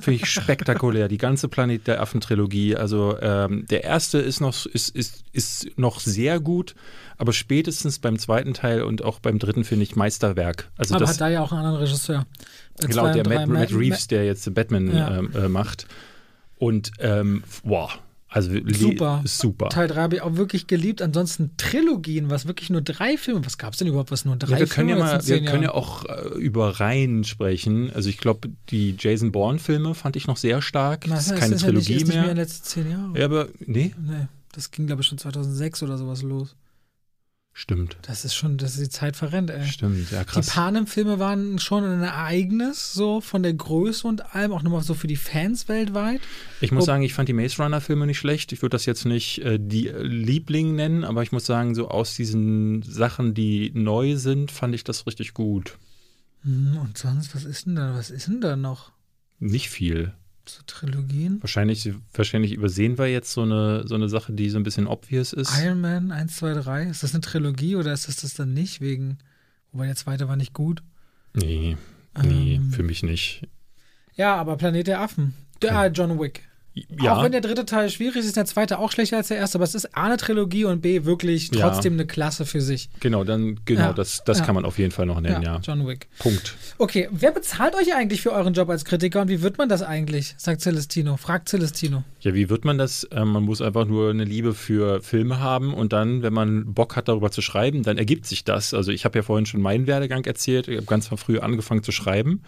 Finde 0.00 0.12
ich 0.12 0.26
spektakulär, 0.26 1.08
die 1.08 1.18
ganze 1.18 1.48
Planet 1.48 1.86
der 1.86 2.00
Affen-Trilogie. 2.00 2.76
Also 2.76 3.18
ähm, 3.20 3.66
der 3.70 3.84
erste 3.84 4.18
ist 4.18 4.40
noch, 4.40 4.66
ist, 4.66 4.88
ist, 4.88 5.24
ist 5.32 5.78
noch 5.78 6.00
sehr 6.00 6.40
gut, 6.40 6.74
aber 7.18 7.32
spätestens 7.32 7.98
beim 7.98 8.18
zweiten 8.18 8.54
Teil 8.54 8.82
und 8.82 9.02
auch 9.02 9.18
beim 9.18 9.38
dritten 9.38 9.64
finde 9.64 9.84
ich 9.84 9.96
Meisterwerk. 9.96 10.70
Also 10.76 10.94
aber 10.94 11.04
das, 11.04 11.14
hat 11.14 11.20
da 11.20 11.28
ja 11.28 11.42
auch 11.42 11.52
einen 11.52 11.60
anderen 11.60 11.78
Regisseur. 11.84 12.26
Bei 12.80 12.86
genau, 12.88 13.06
der 13.12 13.18
und 13.18 13.26
drei 13.26 13.34
Matt, 13.46 13.48
Matt 13.48 13.70
Ma- 13.72 13.78
Reeves, 13.78 14.06
der 14.08 14.24
jetzt 14.24 14.52
Batman 14.54 14.94
Ja. 14.94 15.18
ähm, 15.18 15.30
äh, 15.34 15.48
macht. 15.48 15.86
Und 16.58 16.92
ähm, 17.00 17.42
wow, 17.64 17.98
also 18.32 18.50
Super. 18.72 19.22
super. 19.26 19.68
Teil 19.68 19.88
3 19.88 20.00
habe 20.00 20.16
ich 20.16 20.22
auch 20.22 20.36
wirklich 20.36 20.66
geliebt. 20.66 21.02
Ansonsten 21.02 21.50
Trilogien, 21.58 22.30
was 22.30 22.46
wirklich 22.46 22.70
nur 22.70 22.80
drei 22.80 23.16
Filme. 23.16 23.44
Was 23.44 23.58
gab 23.58 23.72
es 23.74 23.78
denn 23.78 23.88
überhaupt, 23.88 24.10
was 24.10 24.24
nur 24.24 24.36
drei 24.36 24.52
Ja, 24.54 24.58
wir 24.60 24.66
können 24.66 24.88
ja 24.88 24.96
Filme 24.96 25.10
mal, 25.10 25.16
jetzt 25.16 25.30
in 25.30 25.42
wir 25.44 25.50
können 25.50 25.62
ja 25.64 25.72
auch 25.74 26.04
äh, 26.06 26.28
über 26.38 26.80
Reihen 26.80 27.24
sprechen. 27.24 27.90
Also 27.94 28.08
ich 28.08 28.18
glaube, 28.18 28.48
die 28.70 28.96
Jason 28.98 29.32
Bourne-Filme 29.32 29.94
fand 29.94 30.16
ich 30.16 30.26
noch 30.26 30.36
sehr 30.38 30.62
stark. 30.62 31.04
Na, 31.06 31.16
Das 31.16 31.26
ist 31.26 31.36
keine 31.38 31.54
ist 31.54 31.62
ja 31.62 31.72
nicht, 31.72 31.86
Trilogie 31.86 31.94
ist 31.94 32.06
nicht 32.06 32.08
mehr 32.08 32.16
in 32.16 32.20
mehr. 32.22 32.34
den 32.34 32.38
letzten 32.38 32.64
zehn 32.66 32.90
Jahren. 32.90 33.14
Ja, 33.14 33.24
aber 33.26 33.48
nee, 33.60 33.92
Nee, 34.00 34.26
das 34.52 34.70
ging, 34.70 34.86
glaube 34.86 35.02
ich, 35.02 35.08
schon 35.08 35.18
2006 35.18 35.82
oder 35.82 35.98
sowas 35.98 36.22
los. 36.22 36.56
Stimmt. 37.52 37.96
Das 38.02 38.24
ist 38.24 38.34
schon, 38.34 38.56
dass 38.58 38.76
die 38.76 38.88
Zeit 38.88 39.16
verrennt, 39.16 39.50
ey. 39.50 39.66
Stimmt, 39.66 40.10
ja 40.10 40.20
Die 40.20 40.26
krass. 40.26 40.46
Panem-Filme 40.50 41.18
waren 41.18 41.58
schon 41.58 41.84
ein 41.84 42.02
Ereignis, 42.02 42.92
so 42.92 43.20
von 43.20 43.42
der 43.42 43.52
Größe 43.54 44.06
und 44.06 44.34
allem, 44.34 44.52
auch 44.52 44.62
nochmal 44.62 44.82
so 44.82 44.94
für 44.94 45.06
die 45.06 45.16
Fans 45.16 45.68
weltweit. 45.68 46.20
Ich 46.60 46.72
muss 46.72 46.82
Ob- 46.82 46.86
sagen, 46.86 47.02
ich 47.02 47.14
fand 47.14 47.28
die 47.28 47.32
Maze 47.34 47.62
Runner-Filme 47.62 48.06
nicht 48.06 48.18
schlecht. 48.18 48.52
Ich 48.52 48.62
würde 48.62 48.74
das 48.74 48.86
jetzt 48.86 49.04
nicht 49.04 49.38
äh, 49.40 49.58
die 49.60 49.88
äh, 49.88 50.02
Liebling 50.02 50.74
nennen, 50.74 51.04
aber 51.04 51.22
ich 51.22 51.32
muss 51.32 51.44
sagen, 51.46 51.74
so 51.74 51.88
aus 51.88 52.14
diesen 52.14 52.82
Sachen, 52.82 53.34
die 53.34 53.70
neu 53.74 54.16
sind, 54.16 54.50
fand 54.50 54.74
ich 54.74 54.84
das 54.84 55.06
richtig 55.06 55.34
gut. 55.34 55.76
Hm, 56.44 56.78
Und 56.80 56.96
sonst, 56.98 57.34
was 57.34 57.44
ist 57.44 57.66
denn 57.66 57.76
da? 57.76 57.94
Was 57.94 58.10
ist 58.10 58.28
denn 58.28 58.40
da 58.40 58.56
noch? 58.56 58.92
Nicht 59.38 59.68
viel. 59.70 60.12
So 60.44 60.62
Trilogien? 60.66 61.40
Wahrscheinlich, 61.42 61.92
wahrscheinlich 62.14 62.52
übersehen 62.52 62.98
wir 62.98 63.06
jetzt 63.06 63.32
so 63.32 63.42
eine, 63.42 63.86
so 63.86 63.94
eine 63.94 64.08
Sache, 64.08 64.32
die 64.32 64.50
so 64.50 64.58
ein 64.58 64.62
bisschen 64.64 64.86
obvious 64.86 65.32
ist. 65.32 65.52
Iron 65.62 65.80
Man 65.80 66.10
1, 66.10 66.36
2, 66.36 66.54
3. 66.54 66.82
Ist 66.84 67.02
das 67.02 67.14
eine 67.14 67.20
Trilogie 67.20 67.76
oder 67.76 67.92
ist 67.92 68.08
das 68.08 68.16
das 68.16 68.34
dann 68.34 68.52
nicht? 68.52 68.80
Wegen, 68.80 69.18
wobei 69.70 69.86
der 69.86 69.96
zweite 69.96 70.28
war 70.28 70.36
nicht 70.36 70.52
gut. 70.52 70.82
Nee, 71.34 71.76
nee, 72.22 72.56
Ähm. 72.56 72.72
für 72.72 72.82
mich 72.82 73.02
nicht. 73.02 73.48
Ja, 74.14 74.36
aber 74.36 74.56
Planet 74.56 74.86
der 74.88 75.00
Affen. 75.00 75.34
Der 75.62 75.86
John 75.92 76.18
Wick. 76.20 76.48
Ja, 76.74 77.16
Auch 77.16 77.22
wenn 77.24 77.32
der 77.32 77.42
dritte 77.42 77.66
Teil 77.66 77.90
schwierig 77.90 78.16
ist, 78.16 78.24
ist 78.24 78.36
der 78.36 78.46
zweite 78.46 78.78
auch 78.78 78.90
schlechter 78.90 79.18
als 79.18 79.28
der 79.28 79.36
erste, 79.36 79.58
aber 79.58 79.64
es 79.64 79.74
ist 79.74 79.94
A 79.94 80.04
eine 80.04 80.16
Trilogie 80.16 80.64
und 80.64 80.80
B 80.80 81.04
wirklich 81.04 81.50
Ja. 81.52 81.68
trotzdem 81.68 81.92
eine 81.94 82.06
Klasse 82.06 82.46
für 82.46 82.62
sich. 82.62 82.88
genau, 83.00 83.24
dann, 83.24 83.60
genau, 83.66 83.80
Ja, 83.80 83.92
das, 83.92 84.22
das 84.24 84.38
ja. 84.38 84.44
kann 84.46 84.54
man 84.54 84.64
auf 84.64 84.78
jeden 84.78 84.90
Fall 84.90 85.04
noch 85.04 85.20
nennen, 85.20 85.42
ja. 85.42 85.60
John 85.62 85.86
Wick. 85.86 86.06
Punkt. 86.18 86.56
Okay, 86.78 87.08
wer 87.12 87.30
bezahlt 87.32 87.74
euch 87.74 87.94
eigentlich 87.94 88.22
für 88.22 88.32
euren 88.32 88.54
Job 88.54 88.70
als 88.70 88.86
Kritiker 88.86 89.20
und 89.20 89.28
wie 89.28 89.42
wird 89.42 89.58
man 89.58 89.68
das 89.68 89.82
eigentlich? 89.82 90.34
Sagt 90.38 90.62
Celestino. 90.62 91.18
Fragt 91.18 91.50
Celestino. 91.50 92.04
Ja, 92.20 92.32
wie 92.32 92.48
wird 92.48 92.64
man 92.64 92.78
das? 92.78 93.06
Ähm, 93.12 93.28
man 93.32 93.42
muss 93.42 93.60
einfach 93.60 93.84
nur 93.84 94.08
eine 94.08 94.24
Liebe 94.24 94.54
für 94.54 95.02
Filme 95.02 95.40
haben 95.40 95.74
und 95.74 95.92
dann, 95.92 96.22
wenn 96.22 96.32
man 96.32 96.72
Bock 96.72 96.96
hat, 96.96 97.08
darüber 97.08 97.30
zu 97.30 97.42
schreiben, 97.42 97.82
dann 97.82 97.98
ergibt 97.98 98.24
sich 98.24 98.44
das. 98.44 98.72
Also 98.72 98.92
ich 98.92 99.04
habe 99.04 99.18
ja 99.18 99.22
vorhin 99.22 99.44
schon 99.44 99.60
meinen 99.60 99.86
Werdegang 99.86 100.24
erzählt. 100.24 100.68
Ich 100.68 100.76
habe 100.78 100.86
ganz 100.86 101.08
früh 101.08 101.38
angefangen 101.38 101.82
zu 101.82 101.92
schreiben. 101.92 102.40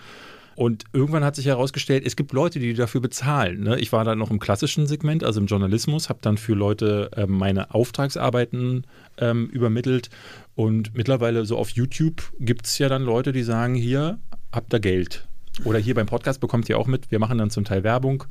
Und 0.56 0.84
irgendwann 0.92 1.24
hat 1.24 1.36
sich 1.36 1.46
herausgestellt, 1.46 2.04
es 2.06 2.16
gibt 2.16 2.32
Leute, 2.32 2.58
die 2.58 2.74
dafür 2.74 3.00
bezahlen. 3.00 3.62
Ne? 3.62 3.78
Ich 3.78 3.92
war 3.92 4.04
dann 4.04 4.18
noch 4.18 4.30
im 4.30 4.38
klassischen 4.38 4.86
Segment, 4.86 5.24
also 5.24 5.40
im 5.40 5.46
Journalismus, 5.46 6.08
habe 6.08 6.20
dann 6.22 6.38
für 6.38 6.54
Leute 6.54 7.10
ähm, 7.16 7.32
meine 7.38 7.74
Auftragsarbeiten 7.74 8.86
ähm, 9.18 9.48
übermittelt. 9.48 10.10
Und 10.54 10.94
mittlerweile 10.94 11.44
so 11.44 11.58
auf 11.58 11.70
YouTube 11.70 12.32
gibt 12.38 12.66
es 12.66 12.78
ja 12.78 12.88
dann 12.88 13.02
Leute, 13.02 13.32
die 13.32 13.42
sagen, 13.42 13.74
hier 13.74 14.18
habt 14.52 14.72
ihr 14.72 14.80
Geld. 14.80 15.26
Oder 15.64 15.78
hier 15.78 15.94
beim 15.94 16.06
Podcast 16.06 16.40
bekommt 16.40 16.68
ihr 16.68 16.78
auch 16.78 16.88
mit, 16.88 17.10
wir 17.10 17.20
machen 17.20 17.38
dann 17.38 17.50
zum 17.50 17.64
Teil 17.64 17.84
Werbung. 17.84 18.24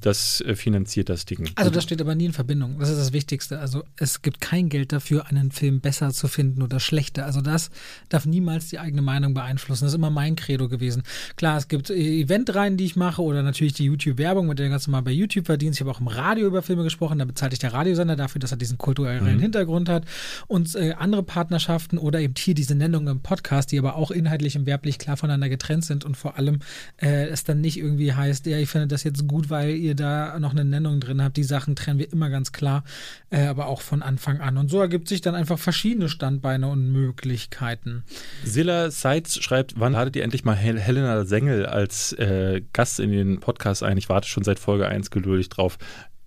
Das 0.00 0.40
äh, 0.42 0.54
finanziert 0.54 1.08
das 1.08 1.24
Ding. 1.24 1.48
Also 1.54 1.70
das 1.70 1.84
steht 1.84 2.00
aber 2.00 2.14
nie 2.14 2.26
in 2.26 2.32
Verbindung. 2.32 2.78
Das 2.78 2.88
ist 2.88 2.98
das 2.98 3.12
Wichtigste. 3.12 3.58
Also 3.58 3.84
es 3.96 4.22
gibt 4.22 4.40
kein 4.40 4.68
Geld 4.68 4.92
dafür, 4.92 5.26
einen 5.26 5.50
Film 5.50 5.80
besser 5.80 6.10
zu 6.10 6.28
finden 6.28 6.62
oder 6.62 6.80
schlechter. 6.80 7.24
Also 7.24 7.40
das 7.40 7.70
darf 8.08 8.26
niemals 8.26 8.68
die 8.68 8.78
eigene 8.78 9.02
Meinung 9.02 9.34
beeinflussen. 9.34 9.84
Das 9.84 9.92
ist 9.92 9.96
immer 9.96 10.10
mein 10.10 10.36
Credo 10.36 10.68
gewesen. 10.68 11.02
Klar, 11.36 11.58
es 11.58 11.68
gibt 11.68 11.90
äh, 11.90 11.94
Eventreihen, 12.20 12.76
die 12.76 12.84
ich 12.84 12.96
mache 12.96 13.22
oder 13.22 13.42
natürlich 13.42 13.72
die 13.74 13.84
YouTube-Werbung, 13.84 14.46
mit 14.46 14.58
der 14.58 14.66
du 14.66 14.70
ganz 14.70 14.86
normal 14.86 15.02
bei 15.02 15.10
YouTube 15.12 15.46
verdienst. 15.46 15.78
Ich 15.78 15.80
habe 15.80 15.90
auch 15.90 16.00
im 16.00 16.08
Radio 16.08 16.46
über 16.46 16.62
Filme 16.62 16.82
gesprochen. 16.84 17.18
Da 17.18 17.24
bezahlt 17.24 17.52
dich 17.52 17.58
der 17.58 17.72
Radiosender 17.72 18.16
dafür, 18.16 18.38
dass 18.40 18.50
er 18.52 18.56
diesen 18.58 18.78
kulturellen 18.78 19.18
Mhm. 19.18 19.40
Hintergrund 19.40 19.88
hat. 19.88 20.04
Und 20.46 20.74
äh, 20.74 20.92
andere 20.98 21.22
Partnerschaften 21.22 21.98
oder 21.98 22.20
eben 22.20 22.34
hier 22.36 22.54
diese 22.54 22.74
Nennungen 22.74 23.08
im 23.08 23.20
Podcast, 23.20 23.72
die 23.72 23.78
aber 23.78 23.96
auch 23.96 24.10
inhaltlich 24.10 24.56
und 24.56 24.66
werblich 24.66 24.98
klar 24.98 25.16
voneinander 25.16 25.48
getrennt 25.48 25.84
sind 25.84 26.04
und 26.04 26.16
vor 26.16 26.36
allem 26.36 26.60
äh, 26.98 27.26
es 27.28 27.44
dann 27.44 27.60
nicht 27.60 27.78
irgendwie 27.78 28.12
heißt, 28.12 28.46
ja, 28.46 28.58
ich 28.58 28.68
finde 28.68 28.86
das 28.86 29.04
jetzt 29.04 29.26
gut, 29.26 29.50
weil 29.50 29.70
ihr 29.70 29.87
da 29.94 30.38
noch 30.38 30.52
eine 30.52 30.64
Nennung 30.64 31.00
drin 31.00 31.22
habt. 31.22 31.36
Die 31.36 31.44
Sachen 31.44 31.76
trennen 31.76 31.98
wir 31.98 32.12
immer 32.12 32.30
ganz 32.30 32.52
klar, 32.52 32.84
äh, 33.30 33.46
aber 33.46 33.66
auch 33.66 33.80
von 33.80 34.02
Anfang 34.02 34.40
an. 34.40 34.56
Und 34.56 34.70
so 34.70 34.80
ergibt 34.80 35.08
sich 35.08 35.20
dann 35.20 35.34
einfach 35.34 35.58
verschiedene 35.58 36.08
Standbeine 36.08 36.68
und 36.68 36.90
Möglichkeiten. 36.92 38.04
Silla 38.44 38.90
Seitz 38.90 39.38
schreibt, 39.40 39.78
wann 39.78 39.92
ladet 39.92 40.16
ihr 40.16 40.24
endlich 40.24 40.44
mal 40.44 40.56
Hel 40.56 40.78
Helena 40.78 41.24
Sengel 41.24 41.66
als 41.66 42.12
äh, 42.14 42.62
Gast 42.72 43.00
in 43.00 43.10
den 43.10 43.40
Podcast 43.40 43.82
ein? 43.82 43.98
Ich 43.98 44.08
warte 44.08 44.28
schon 44.28 44.44
seit 44.44 44.58
Folge 44.58 44.88
1 44.88 45.10
geduldig 45.10 45.48
drauf. 45.48 45.78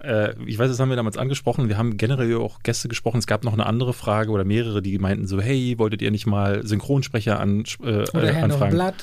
Äh, 0.03 0.33
ich 0.45 0.57
weiß, 0.57 0.69
das 0.69 0.79
haben 0.79 0.89
wir 0.89 0.95
damals 0.95 1.17
angesprochen. 1.17 1.69
Wir 1.69 1.77
haben 1.77 1.97
generell 1.97 2.35
auch 2.37 2.59
Gäste 2.63 2.87
gesprochen. 2.87 3.17
Es 3.17 3.27
gab 3.27 3.43
noch 3.43 3.53
eine 3.53 3.65
andere 3.65 3.93
Frage 3.93 4.31
oder 4.31 4.43
mehrere, 4.43 4.81
die 4.81 4.97
meinten 4.99 5.27
so, 5.27 5.39
hey, 5.41 5.75
wolltet 5.77 6.01
ihr 6.01 6.11
nicht 6.11 6.25
mal 6.25 6.65
Synchronsprecher 6.65 7.39
an, 7.39 7.63
äh, 7.83 8.03
Oder 8.13 8.35
Hand 8.35 8.53
of? 8.53 8.69
Blood. 8.69 8.93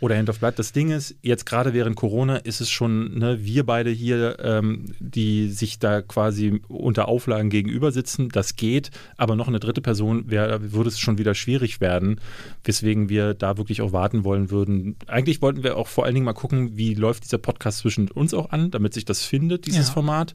Oder 0.00 0.16
Hand 0.18 0.28
of 0.28 0.38
Blood. 0.38 0.58
Das 0.58 0.72
Ding 0.72 0.90
ist, 0.90 1.14
jetzt 1.22 1.46
gerade 1.46 1.72
während 1.72 1.96
Corona 1.96 2.36
ist 2.36 2.60
es 2.60 2.70
schon, 2.70 3.18
ne, 3.18 3.44
wir 3.44 3.64
beide 3.64 3.90
hier, 3.90 4.38
ähm, 4.40 4.86
die 4.98 5.48
sich 5.48 5.78
da 5.78 6.02
quasi 6.02 6.60
unter 6.68 7.08
Auflagen 7.08 7.48
gegenüber 7.50 7.92
sitzen, 7.92 8.28
das 8.28 8.56
geht, 8.56 8.90
aber 9.16 9.36
noch 9.36 9.48
eine 9.48 9.58
dritte 9.60 9.80
Person 9.80 10.30
wär, 10.30 10.72
würde 10.72 10.88
es 10.88 10.98
schon 10.98 11.18
wieder 11.18 11.34
schwierig 11.34 11.80
werden, 11.80 12.20
weswegen 12.64 13.08
wir 13.08 13.34
da 13.34 13.56
wirklich 13.56 13.80
auch 13.82 13.92
warten 13.92 14.24
wollen 14.24 14.50
würden. 14.50 14.96
Eigentlich 15.06 15.40
wollten 15.42 15.62
wir 15.62 15.76
auch 15.76 15.88
vor 15.88 16.04
allen 16.04 16.14
Dingen 16.14 16.26
mal 16.26 16.32
gucken, 16.34 16.76
wie 16.76 16.94
läuft 16.94 17.24
dieser 17.24 17.38
Podcast 17.38 17.78
zwischen 17.78 18.10
uns 18.10 18.34
auch 18.34 18.50
an, 18.50 18.70
damit 18.70 18.92
sich 18.94 19.04
das 19.04 19.22
findet, 19.24 19.66
dieses 19.66 19.88
Ja. 19.88 19.94
Format. 19.94 20.34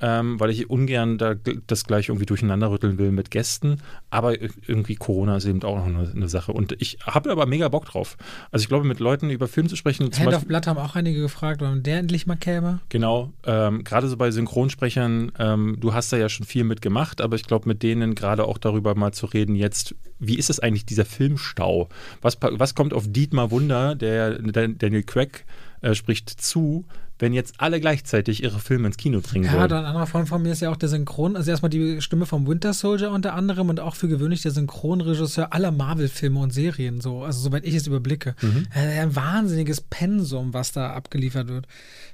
Ähm, 0.00 0.38
weil 0.38 0.50
ich 0.50 0.70
ungern 0.70 1.18
da 1.18 1.34
das 1.66 1.84
gleich 1.84 2.08
irgendwie 2.08 2.26
durcheinander 2.26 2.70
rütteln 2.70 2.98
will 2.98 3.10
mit 3.10 3.30
Gästen. 3.32 3.80
Aber 4.10 4.40
irgendwie 4.40 4.94
Corona 4.94 5.36
ist 5.36 5.44
eben 5.46 5.62
auch 5.64 5.76
noch 5.76 5.86
eine, 5.86 6.08
eine 6.14 6.28
Sache. 6.28 6.52
Und 6.52 6.76
ich 6.80 6.98
habe 7.04 7.32
aber 7.32 7.46
mega 7.46 7.68
Bock 7.68 7.84
drauf. 7.86 8.16
Also 8.52 8.62
ich 8.62 8.68
glaube, 8.68 8.86
mit 8.86 9.00
Leuten 9.00 9.30
über 9.30 9.48
Film 9.48 9.68
zu 9.68 9.74
sprechen, 9.74 10.04
Hand 10.04 10.18
of 10.18 10.24
Beispiel, 10.26 10.48
Blood 10.48 10.66
haben 10.68 10.78
auch 10.78 10.94
einige 10.94 11.20
gefragt, 11.20 11.60
wann 11.60 11.82
der 11.82 11.98
endlich 11.98 12.26
mal 12.26 12.36
käme. 12.36 12.78
genau, 12.90 13.32
ähm, 13.44 13.82
gerade 13.82 14.08
so 14.08 14.16
bei 14.16 14.30
Synchronsprechern, 14.30 15.32
ähm, 15.38 15.76
du 15.80 15.92
hast 15.94 16.12
da 16.12 16.16
ja 16.16 16.28
schon 16.28 16.46
viel 16.46 16.64
mitgemacht, 16.64 17.20
aber 17.20 17.36
ich 17.36 17.44
glaube, 17.44 17.68
mit 17.68 17.82
denen 17.82 18.14
gerade 18.14 18.44
auch 18.44 18.58
darüber 18.58 18.94
mal 18.94 19.12
zu 19.12 19.26
reden, 19.26 19.54
jetzt, 19.56 19.94
wie 20.18 20.38
ist 20.38 20.50
es 20.50 20.60
eigentlich, 20.60 20.86
dieser 20.86 21.04
Filmstau? 21.04 21.88
Was, 22.22 22.38
was 22.40 22.74
kommt 22.74 22.94
auf 22.94 23.04
Dietmar 23.08 23.50
Wunder, 23.50 23.94
der, 23.94 24.38
der 24.38 24.68
Daniel 24.68 25.02
Craig 25.02 25.44
äh, 25.80 25.94
spricht 25.94 26.28
zu, 26.28 26.84
wenn 27.20 27.32
jetzt 27.32 27.54
alle 27.58 27.80
gleichzeitig 27.80 28.44
ihre 28.44 28.60
Filme 28.60 28.86
ins 28.86 28.96
Kino 28.96 29.20
bringen 29.20 29.46
Ja, 29.46 29.54
wollen? 29.54 29.68
dann 29.68 29.84
anderer 29.88 30.06
Freund 30.06 30.28
von 30.28 30.42
mir 30.42 30.52
ist 30.52 30.60
ja 30.60 30.70
auch 30.70 30.76
der 30.76 30.88
Synchron, 30.88 31.36
also 31.36 31.50
erstmal 31.50 31.70
die 31.70 32.00
Stimme 32.00 32.26
vom 32.26 32.46
Winter 32.46 32.72
Soldier 32.72 33.10
unter 33.10 33.34
anderem 33.34 33.68
und 33.68 33.80
auch 33.80 33.94
für 33.94 34.08
gewöhnlich 34.08 34.42
der 34.42 34.52
Synchronregisseur 34.52 35.52
aller 35.52 35.70
Marvel-Filme 35.70 36.38
und 36.38 36.52
Serien, 36.52 37.00
so, 37.00 37.24
also 37.24 37.40
soweit 37.40 37.64
ich 37.64 37.74
es 37.74 37.86
überblicke. 37.86 38.34
Äh, 38.74 39.00
ein 39.00 39.16
wahnsinniges 39.16 39.80
Pensum, 39.80 40.54
was 40.54 40.72
da 40.72 40.92
abgeliefert 40.92 41.48
wird. 41.48 41.66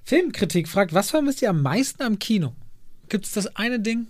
Filmkritik 0.05 0.69
fragt, 0.69 0.95
was 0.95 1.11
vermisst 1.11 1.43
ihr 1.43 1.51
am 1.51 1.63
meisten 1.63 2.03
am 2.03 2.19
Kino? 2.19 2.55
Gibt 3.09 3.27
es 3.27 3.33
das 3.33 3.55
eine 3.57 3.81
Ding? 3.81 4.07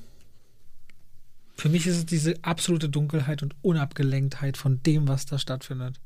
Für 1.57 1.69
mich 1.69 1.87
ist 1.87 1.97
es 1.97 2.07
diese 2.07 2.35
absolute 2.43 2.89
Dunkelheit 2.89 3.43
und 3.43 3.55
Unabgelenktheit 3.63 4.57
von 4.57 4.83
dem, 4.83 5.09
was 5.09 5.27
da 5.27 5.39
stattfindet. 5.39 6.01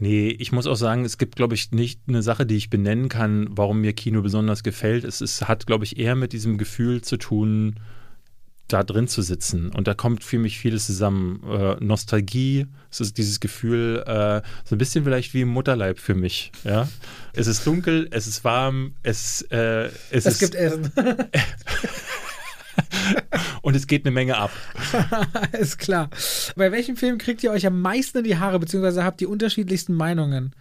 Nee, 0.00 0.30
ich 0.30 0.50
muss 0.50 0.66
auch 0.66 0.76
sagen, 0.76 1.04
es 1.04 1.18
gibt, 1.18 1.36
glaube 1.36 1.54
ich, 1.54 1.72
nicht 1.72 2.00
eine 2.08 2.22
Sache, 2.22 2.46
die 2.46 2.56
ich 2.56 2.70
benennen 2.70 3.10
kann, 3.10 3.48
warum 3.50 3.82
mir 3.82 3.92
Kino 3.92 4.22
besonders 4.22 4.62
gefällt. 4.62 5.04
Es, 5.04 5.20
es 5.20 5.46
hat, 5.46 5.66
glaube 5.66 5.84
ich, 5.84 5.98
eher 5.98 6.16
mit 6.16 6.32
diesem 6.32 6.56
Gefühl 6.56 7.02
zu 7.02 7.18
tun, 7.18 7.78
da 8.66 8.82
drin 8.82 9.08
zu 9.08 9.20
sitzen. 9.20 9.70
Und 9.70 9.88
da 9.88 9.92
kommt 9.94 10.24
für 10.24 10.38
mich 10.38 10.58
vieles 10.58 10.86
zusammen. 10.86 11.42
Äh, 11.46 11.76
Nostalgie, 11.84 12.66
es 12.90 13.00
ist 13.00 13.18
dieses 13.18 13.40
Gefühl, 13.40 14.02
äh, 14.06 14.40
so 14.64 14.74
ein 14.74 14.78
bisschen 14.78 15.04
vielleicht 15.04 15.34
wie 15.34 15.42
im 15.42 15.48
Mutterleib 15.48 15.98
für 15.98 16.14
mich. 16.14 16.50
Ja? 16.64 16.88
Es 17.34 17.46
ist 17.46 17.66
dunkel, 17.66 18.08
es 18.10 18.26
ist 18.26 18.42
warm, 18.42 18.94
es, 19.02 19.42
äh, 19.50 19.88
es, 20.10 20.24
Es 20.24 20.26
ist, 20.26 20.38
gibt 20.40 20.54
Essen. 20.54 20.92
und 23.62 23.76
es 23.76 23.86
geht 23.86 24.04
eine 24.04 24.12
Menge 24.12 24.36
ab. 24.36 24.50
ist 25.52 25.78
klar. 25.78 26.10
Bei 26.56 26.72
welchem 26.72 26.96
Film 26.96 27.18
kriegt 27.18 27.42
ihr 27.42 27.50
euch 27.50 27.66
am 27.66 27.80
meisten 27.80 28.18
in 28.18 28.24
die 28.24 28.38
Haare, 28.38 28.58
beziehungsweise 28.58 29.04
habt 29.04 29.20
die 29.20 29.26
unterschiedlichsten 29.26 29.94
Meinungen? 29.94 30.54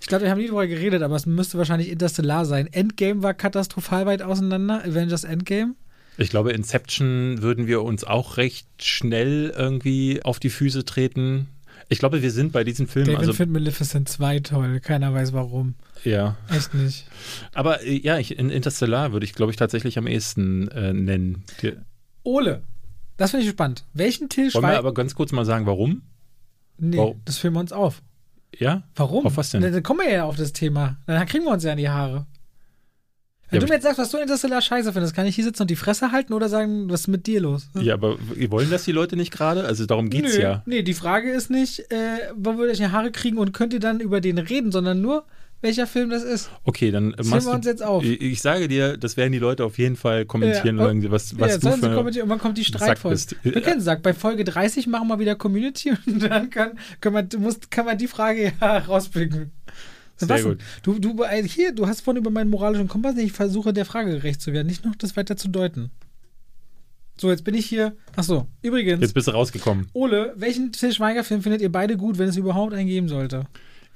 Ich 0.00 0.06
glaube, 0.06 0.24
wir 0.24 0.30
haben 0.30 0.38
nie 0.38 0.46
darüber 0.46 0.66
geredet, 0.66 1.02
aber 1.02 1.16
es 1.16 1.26
müsste 1.26 1.58
wahrscheinlich 1.58 1.90
Interstellar 1.90 2.46
sein. 2.46 2.68
Endgame 2.72 3.22
war 3.22 3.34
katastrophal 3.34 4.06
weit 4.06 4.22
auseinander. 4.22 4.82
Avengers 4.84 5.24
Endgame. 5.24 5.74
Ich 6.16 6.30
glaube, 6.30 6.52
Inception 6.52 7.42
würden 7.42 7.66
wir 7.66 7.82
uns 7.82 8.04
auch 8.04 8.36
recht 8.36 8.66
schnell 8.82 9.52
irgendwie 9.56 10.22
auf 10.22 10.38
die 10.38 10.50
Füße 10.50 10.84
treten. 10.84 11.48
Ich 11.92 11.98
glaube, 11.98 12.22
wir 12.22 12.30
sind 12.30 12.52
bei 12.52 12.62
diesen 12.64 12.86
Filmen. 12.86 13.06
David 13.08 13.18
also, 13.20 13.32
findet 13.32 13.52
Maleficent 13.52 14.08
2 14.08 14.40
toll. 14.40 14.80
Keiner 14.80 15.12
weiß 15.12 15.32
warum. 15.32 15.74
ja. 16.04 16.36
Echt 16.48 16.72
nicht. 16.72 17.06
Aber 17.52 17.82
äh, 17.84 17.98
ja, 17.98 18.16
ich, 18.18 18.38
in 18.38 18.48
Interstellar 18.48 19.12
würde 19.12 19.24
ich, 19.24 19.34
glaube 19.34 19.50
ich, 19.50 19.56
tatsächlich 19.56 19.98
am 19.98 20.06
ehesten 20.06 20.68
äh, 20.68 20.92
nennen. 20.92 21.42
Die, 21.62 21.72
Ole. 22.22 22.62
Das 23.16 23.32
finde 23.32 23.44
ich 23.44 23.50
spannend. 23.50 23.84
Welchen 23.92 24.28
Till 24.28 24.44
wollen 24.44 24.62
wir 24.62 24.68
Schweiger. 24.68 24.78
aber 24.78 24.94
ganz 24.94 25.14
kurz 25.14 25.32
mal 25.32 25.44
sagen, 25.44 25.66
warum? 25.66 26.02
Nee, 26.78 26.96
Wow. 26.96 27.16
das 27.24 27.38
filmen 27.38 27.56
wir 27.56 27.60
uns 27.60 27.72
auf. 27.72 28.02
Ja? 28.56 28.84
Warum? 28.94 29.26
Auf 29.26 29.36
was 29.36 29.50
denn? 29.50 29.60
Na, 29.62 29.70
Dann 29.70 29.82
kommen 29.82 30.00
wir 30.00 30.10
ja 30.10 30.24
auf 30.24 30.36
das 30.36 30.52
Thema. 30.52 30.96
Dann 31.06 31.26
kriegen 31.26 31.44
wir 31.44 31.52
uns 31.52 31.64
ja 31.64 31.72
in 31.72 31.78
die 31.78 31.88
Haare. 31.90 32.26
Wenn 33.50 33.60
Ja, 33.60 33.66
du 33.66 33.68
mir 33.68 33.74
jetzt 33.74 33.82
sagst, 33.82 33.98
was 33.98 34.10
du 34.10 34.18
Interstellar 34.18 34.60
scheiße 34.60 34.92
findest, 34.92 35.14
kann 35.14 35.26
ich 35.26 35.34
hier 35.34 35.44
sitzen 35.44 35.62
und 35.62 35.70
die 35.70 35.76
Fresse 35.76 36.12
halten 36.12 36.32
oder 36.32 36.48
sagen, 36.48 36.88
was 36.88 37.02
ist 37.02 37.08
mit 37.08 37.26
dir 37.26 37.40
los? 37.40 37.68
Ja, 37.80 37.94
aber 37.94 38.16
wollen 38.48 38.70
das 38.70 38.84
die 38.84 38.92
Leute 38.92 39.16
nicht 39.16 39.32
gerade? 39.32 39.64
Also 39.64 39.86
darum 39.86 40.08
geht's 40.08 40.36
Nö, 40.36 40.42
ja. 40.42 40.62
Nee, 40.66 40.82
die 40.82 40.94
Frage 40.94 41.30
ist 41.30 41.50
nicht, 41.50 41.80
äh, 41.90 42.30
wo 42.36 42.56
würdet 42.56 42.78
ihr 42.78 42.86
die 42.86 42.92
Haare 42.92 43.10
kriegen 43.10 43.38
und 43.38 43.52
könnt 43.52 43.72
ihr 43.72 43.80
dann 43.80 44.00
über 44.00 44.20
den 44.20 44.38
reden, 44.38 44.70
sondern 44.70 45.00
nur, 45.00 45.24
welcher 45.62 45.86
Film 45.86 46.10
das 46.10 46.22
ist. 46.22 46.50
Okay, 46.64 46.90
dann 46.90 47.12
äh, 47.12 47.16
Das 47.16 47.26
machst 47.26 47.46
wir 47.46 47.52
uns 47.52 47.66
jetzt 47.66 47.82
auf. 47.82 48.02
Ich, 48.04 48.20
ich 48.20 48.40
sage 48.40 48.68
dir, 48.68 48.96
das 48.96 49.16
werden 49.16 49.32
die 49.32 49.38
Leute 49.38 49.64
auf 49.64 49.78
jeden 49.78 49.96
Fall 49.96 50.24
kommentieren 50.24 50.78
Ja, 50.78 50.86
und 50.86 51.10
was, 51.10 51.38
was 51.38 51.50
ja, 51.50 51.58
du 51.58 51.76
für 51.76 51.94
kommentieren. 51.94 52.28
Irgendwann 52.28 52.38
kommt 52.38 52.58
die 52.58 52.64
Streitfolge. 52.64 53.20
Wir 53.42 53.60
können 53.60 53.80
sagen, 53.80 54.02
bei 54.02 54.14
Folge 54.14 54.44
30 54.44 54.86
machen 54.86 55.08
wir 55.08 55.18
wieder 55.18 55.34
Community 55.34 55.92
und 56.06 56.22
dann 56.22 56.50
kann, 56.50 56.78
kann, 57.00 57.12
man, 57.12 57.28
du 57.28 57.38
musst, 57.38 57.70
kann 57.70 57.84
man 57.84 57.98
die 57.98 58.08
Frage 58.08 58.52
ja 58.60 58.78
rauspicken. 58.88 59.50
Sehr 60.26 60.42
gut. 60.42 60.58
Du, 60.82 60.98
du, 60.98 61.22
äh, 61.22 61.42
hier, 61.46 61.72
du 61.72 61.86
hast 61.86 62.02
vorhin 62.02 62.20
über 62.20 62.30
meinen 62.30 62.50
moralischen 62.50 62.88
Kompass, 62.88 63.16
ich 63.16 63.32
versuche 63.32 63.72
der 63.72 63.84
Frage 63.84 64.12
gerecht 64.12 64.40
zu 64.40 64.52
werden, 64.52 64.66
nicht 64.66 64.84
noch 64.84 64.94
das 64.96 65.16
weiter 65.16 65.36
zu 65.36 65.48
deuten. 65.48 65.90
So, 67.20 67.30
jetzt 67.30 67.44
bin 67.44 67.54
ich 67.54 67.66
hier. 67.66 67.96
Ach 68.16 68.24
so, 68.24 68.46
übrigens, 68.62 69.00
Jetzt 69.00 69.12
bist 69.12 69.28
du 69.28 69.32
rausgekommen. 69.32 69.88
Ole, 69.92 70.32
welchen 70.36 70.72
Til 70.72 70.92
Schweiger-Film 70.92 71.42
findet 71.42 71.60
ihr 71.60 71.70
beide 71.70 71.96
gut, 71.96 72.16
wenn 72.18 72.28
es 72.28 72.36
überhaupt 72.36 72.72
einen 72.72 72.88
geben 72.88 73.08
sollte? 73.08 73.46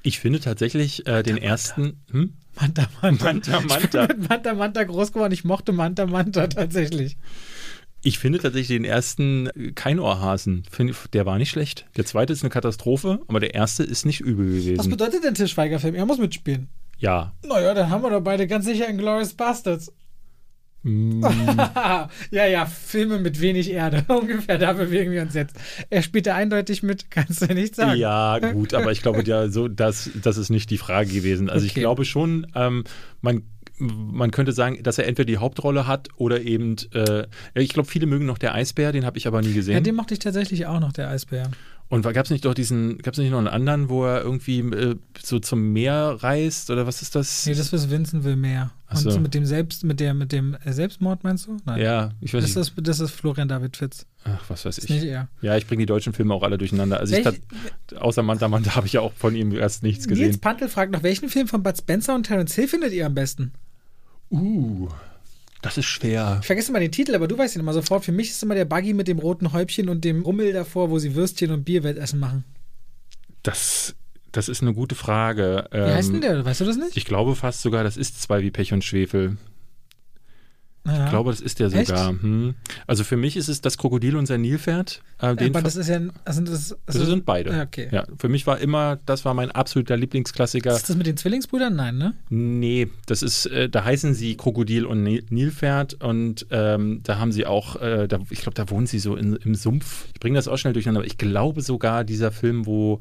Ich 0.03 0.19
finde 0.19 0.41
tatsächlich 0.41 1.07
äh, 1.07 1.23
den 1.23 1.39
ersten. 1.39 2.03
Hm? 2.11 2.35
Manta 2.61 2.87
Manta. 3.01 3.25
Manta, 3.25 3.61
Manta. 3.61 3.79
Ich 3.79 3.91
bin 3.91 4.19
mit 4.19 4.29
Manta 4.29 4.55
Manta 4.55 4.85
groß 4.85 5.13
geworden. 5.13 5.33
Ich 5.33 5.45
mochte 5.45 5.73
Manta 5.73 6.07
Manta 6.07 6.47
tatsächlich. 6.47 7.17
Ich 8.05 8.19
finde 8.19 8.39
tatsächlich 8.39 8.69
den 8.77 8.85
ersten 8.85 9.47
äh, 9.49 9.73
kein 9.73 9.99
Ohrhasen. 9.99 10.63
Find, 10.71 10.95
der 11.15 11.27
war 11.27 11.39
nicht 11.39 11.51
schlecht. 11.51 11.87
Der 11.97 12.05
zweite 12.05 12.33
ist 12.33 12.43
eine 12.43 12.51
Katastrophe, 12.51 13.21
aber 13.29 13.41
der 13.41 13.55
erste 13.55 13.83
ist 13.83 14.05
nicht 14.07 14.21
übel 14.21 14.55
Was 14.57 14.65
gewesen. 14.65 14.91
bedeutet 14.91 15.25
denn 15.25 15.35
Til 15.35 15.49
Schweiger-Film? 15.49 15.95
Er 15.95 16.07
muss 16.07 16.19
mitspielen. 16.19 16.69
Ja. 16.99 17.33
Naja, 17.47 17.75
dann 17.75 17.91
haben 17.91 18.03
wir 18.03 18.11
doch 18.11 18.21
beide 18.21 18.47
ganz 18.47 18.67
sicher 18.67 18.89
Inglourious 18.89 19.33
Bastards. 19.35 19.91
Mm, 20.83 21.25
ja, 22.31 22.47
ja, 22.47 22.67
Filme 22.67 23.19
mit 23.19 23.41
wenig 23.41 23.71
Erde. 23.71 24.05
Ungefähr 24.13 24.59
da 24.59 24.75
bewegen 24.75 25.13
wir 25.13 25.23
uns 25.23 25.33
jetzt. 25.33 25.57
Er 25.89 26.03
spielt 26.03 26.27
da 26.27 26.35
eindeutig 26.35 26.83
mit, 26.83 27.11
kannst 27.11 27.41
du 27.41 27.55
nicht 27.55 27.75
sagen. 27.75 27.99
ja, 27.99 28.39
gut, 28.39 28.75
aber 28.75 28.93
ich 28.93 29.01
glaube, 29.01 29.25
ja, 29.25 29.49
so, 29.49 29.67
das, 29.69 30.11
das 30.23 30.37
ist 30.37 30.51
nicht 30.51 30.69
die 30.69 30.77
Frage 30.79 31.11
gewesen. 31.11 31.49
Also 31.49 31.65
ich 31.65 31.73
Okay. 31.73 31.81
glaube 31.81 32.05
schon, 32.05 32.47
ähm, 32.55 32.85
man, 33.23 33.45
man 33.79 34.31
könnte 34.31 34.53
sagen, 34.53 34.83
dass 34.83 34.99
er 34.99 35.07
entweder 35.07 35.27
die 35.27 35.39
Hauptrolle 35.39 35.87
hat 35.87 36.09
oder 36.17 36.41
eben, 36.43 36.77
äh, 36.93 37.27
ich 37.55 37.71
glaube, 37.71 37.89
viele 37.89 38.07
mögen 38.07 38.27
noch 38.27 38.39
der 38.39 38.55
Eisbär, 38.55 38.93
den 38.93 39.05
habe 39.05 39.19
ich 39.19 39.27
aber 39.27 39.41
nie 39.41 39.49
Ja, 39.49 39.55
gesehen. 39.55 39.85
den 39.85 39.95
mochte 39.97 40.15
ich 40.15 40.21
tatsächlich 40.21 40.67
auch 40.67 40.81
noch, 40.81 40.93
der 40.93 41.09
Eisbär. 41.09 41.51
Und 41.89 42.03
gab 42.03 42.25
es 42.25 42.31
nicht 42.31 42.45
doch 42.47 42.55
diesen, 42.55 42.97
gab 42.99 43.13
es 43.13 43.19
nicht 43.19 43.31
noch 43.31 43.39
einen 43.39 43.47
anderen, 43.47 43.89
wo 43.91 44.05
er 44.07 44.23
irgendwie 44.23 44.61
äh, 44.61 44.97
so 45.23 45.39
zum 45.39 45.73
Meer 45.75 46.17
reist 46.21 46.71
oder 46.71 46.87
was 46.87 47.03
ist 47.03 47.15
das? 47.15 47.45
Nee, 47.47 47.55
das 47.55 47.73
ist 47.75 47.91
Vincent 47.91 48.25
will 48.25 48.37
mehr. 48.37 48.71
Ach 48.87 48.97
Und 48.97 49.03
so. 49.03 49.11
so 49.11 49.21
mit 49.21 49.35
dem 49.35 49.45
Selbst, 49.45 49.85
mit 49.85 50.01
der, 50.01 50.15
mit 50.15 50.33
dem 50.33 50.57
äh, 50.65 50.73
Selbstmord 50.73 51.25
meinst 51.25 51.47
du? 51.47 51.59
Nein. 51.67 51.81
ja, 51.83 52.11
ich 52.23 52.33
weiß 52.33 52.43
Das 52.43 52.57
nicht. 52.57 52.79
ist, 52.79 52.89
das 52.89 53.01
ist 53.01 53.11
Florian 53.11 53.49
David 53.49 53.77
Fitz. 53.77 54.07
Ach, 54.25 54.43
was 54.49 54.65
weiß 54.65 54.79
ich. 54.79 54.89
nicht 54.89 55.05
er. 55.05 55.29
Ja, 55.43 55.57
ich 55.59 55.67
bringe 55.67 55.81
die 55.83 55.87
deutschen 55.87 56.15
Filme 56.15 56.33
auch 56.33 56.43
alle 56.43 56.57
durcheinander. 56.57 56.99
Also 57.01 57.15
ich 57.17 57.25
Welch- 57.25 57.41
tat, 57.89 57.99
außer 58.01 58.23
Manta 58.23 58.49
Manta 58.49 58.75
habe 58.77 58.87
ich 58.87 58.95
ja 58.95 59.01
auch 59.03 59.13
von 59.13 59.37
ihm 59.37 59.53
erst 59.53 59.83
nichts 59.83 60.07
Nils 60.07 60.19
gesehen. 60.19 60.41
Pantel 60.41 60.69
fragt 60.69 60.91
noch, 60.91 61.03
welchen 61.03 61.29
Film 61.29 61.49
von 61.49 61.63
Bud 61.63 61.77
Spencer 61.77 62.15
und 62.15 62.25
Terence 62.25 62.55
Hill 62.55 62.67
findet 62.69 62.93
ihr 62.95 63.05
am 63.05 63.15
besten? 63.15 63.53
Uh, 64.35 64.89
das 65.63 65.79
ist 65.79 65.87
schwer. 65.87 66.39
Ich 66.41 66.47
vergesse 66.47 66.73
mal 66.73 66.81
den 66.81 66.93
Titel, 66.93 67.15
aber 67.15 67.27
du 67.29 67.39
weißt 67.39 67.57
ihn 67.57 67.61
immer 67.61 67.73
sofort. 67.73 68.05
Für 68.05 68.13
mich 68.13 68.31
ist 68.31 68.43
immer 68.43 68.55
der 68.55 68.65
Buggy 68.67 68.93
mit 68.93 69.09
dem 69.09 69.19
roten 69.19 69.53
Häubchen 69.53 69.89
und 69.89 70.05
dem 70.05 70.23
Rummel 70.23 70.53
davor, 70.53 70.91
wo 70.91 70.99
sie 70.99 71.15
Würstchen 71.15 71.51
und 71.53 71.65
Bierwettessen 71.65 72.19
machen. 72.19 72.45
Das, 73.43 73.95
das 74.33 74.49
ist 74.49 74.63
eine 74.63 74.75
gute 74.75 74.95
Frage. 74.95 75.67
Wie 75.71 75.79
heißt 75.79 76.09
denn 76.09 76.17
Ähm, 76.17 76.21
der? 76.23 76.45
Weißt 76.45 76.61
du 76.61 76.65
das 76.65 76.77
nicht? 76.77 76.97
Ich 76.97 77.05
glaube 77.05 77.35
fast 77.35 77.63
sogar, 77.63 77.85
das 77.85 77.97
ist 77.97 78.21
zwei 78.21 78.43
wie 78.43 78.51
Pech 78.51 78.73
und 78.73 78.85
Schwefel. 78.85 79.37
Ja. 80.87 81.05
Ich 81.05 81.11
glaube, 81.11 81.31
das 81.31 81.41
ist 81.41 81.61
der 81.61 81.71
sogar. 81.71 82.11
Hm. 82.11 82.55
Also 82.87 83.05
für 83.05 83.17
mich 83.17 83.37
ist 83.39 83.49
es 83.49 83.63
das 83.63 83.79
Krokodil 83.79 84.17
und 84.17 84.27
sein 84.27 84.43
Nilpferd. 84.43 85.01
Äh, 85.19 85.29
aber 85.29 85.63
das 85.63 85.77
ist 85.77 85.89
ja. 85.89 85.99
Also 86.27 86.43
das, 86.43 86.77
das 86.85 86.97
sind 86.97 87.25
beide. 87.25 87.53
Ja, 87.53 87.63
okay. 87.63 87.89
Ja, 87.91 88.05
für 88.19 88.29
mich 88.29 88.47
war 88.47 88.59
immer, 88.59 88.99
das 89.07 89.25
war 89.25 89.33
mein 89.33 89.51
absoluter 89.51 89.97
Lieblingsklassiker. 89.97 90.77
Ist 90.77 90.91
das 90.91 90.97
mit 90.97 91.07
den 91.07 91.17
Zwillingsbrüdern? 91.17 91.75
Nein, 91.75 91.97
ne? 91.97 92.13
Nee, 92.29 92.89
das 93.07 93.23
ist, 93.23 93.47
äh, 93.47 93.71
da 93.71 93.85
heißen 93.85 94.13
sie 94.13 94.37
Krokodil 94.37 94.85
und 94.85 95.03
Nil- 95.03 95.25
Nilpferd 95.31 95.95
und 96.03 96.47
ähm, 96.51 97.01
da 97.03 97.19
haben 97.19 97.33
sie 97.33 97.47
auch, 97.47 97.81
äh, 97.81 98.07
da, 98.07 98.19
ich 98.29 98.41
glaube, 98.41 98.55
da 98.55 98.69
wohnen 98.69 98.87
sie 98.87 98.99
so 98.99 99.17
in, 99.17 99.37
im 99.37 99.55
Sumpf. 99.55 100.07
Ich 100.13 100.21
bringe 100.21 100.37
das 100.37 100.49
auch 100.49 100.59
schnell 100.59 100.75
durcheinander, 100.75 101.01
aber 101.01 101.07
ich 101.07 101.17
glaube 101.17 101.63
sogar 101.63 102.05
dieser 102.05 102.31
Film, 102.31 102.67
wo, 102.67 103.01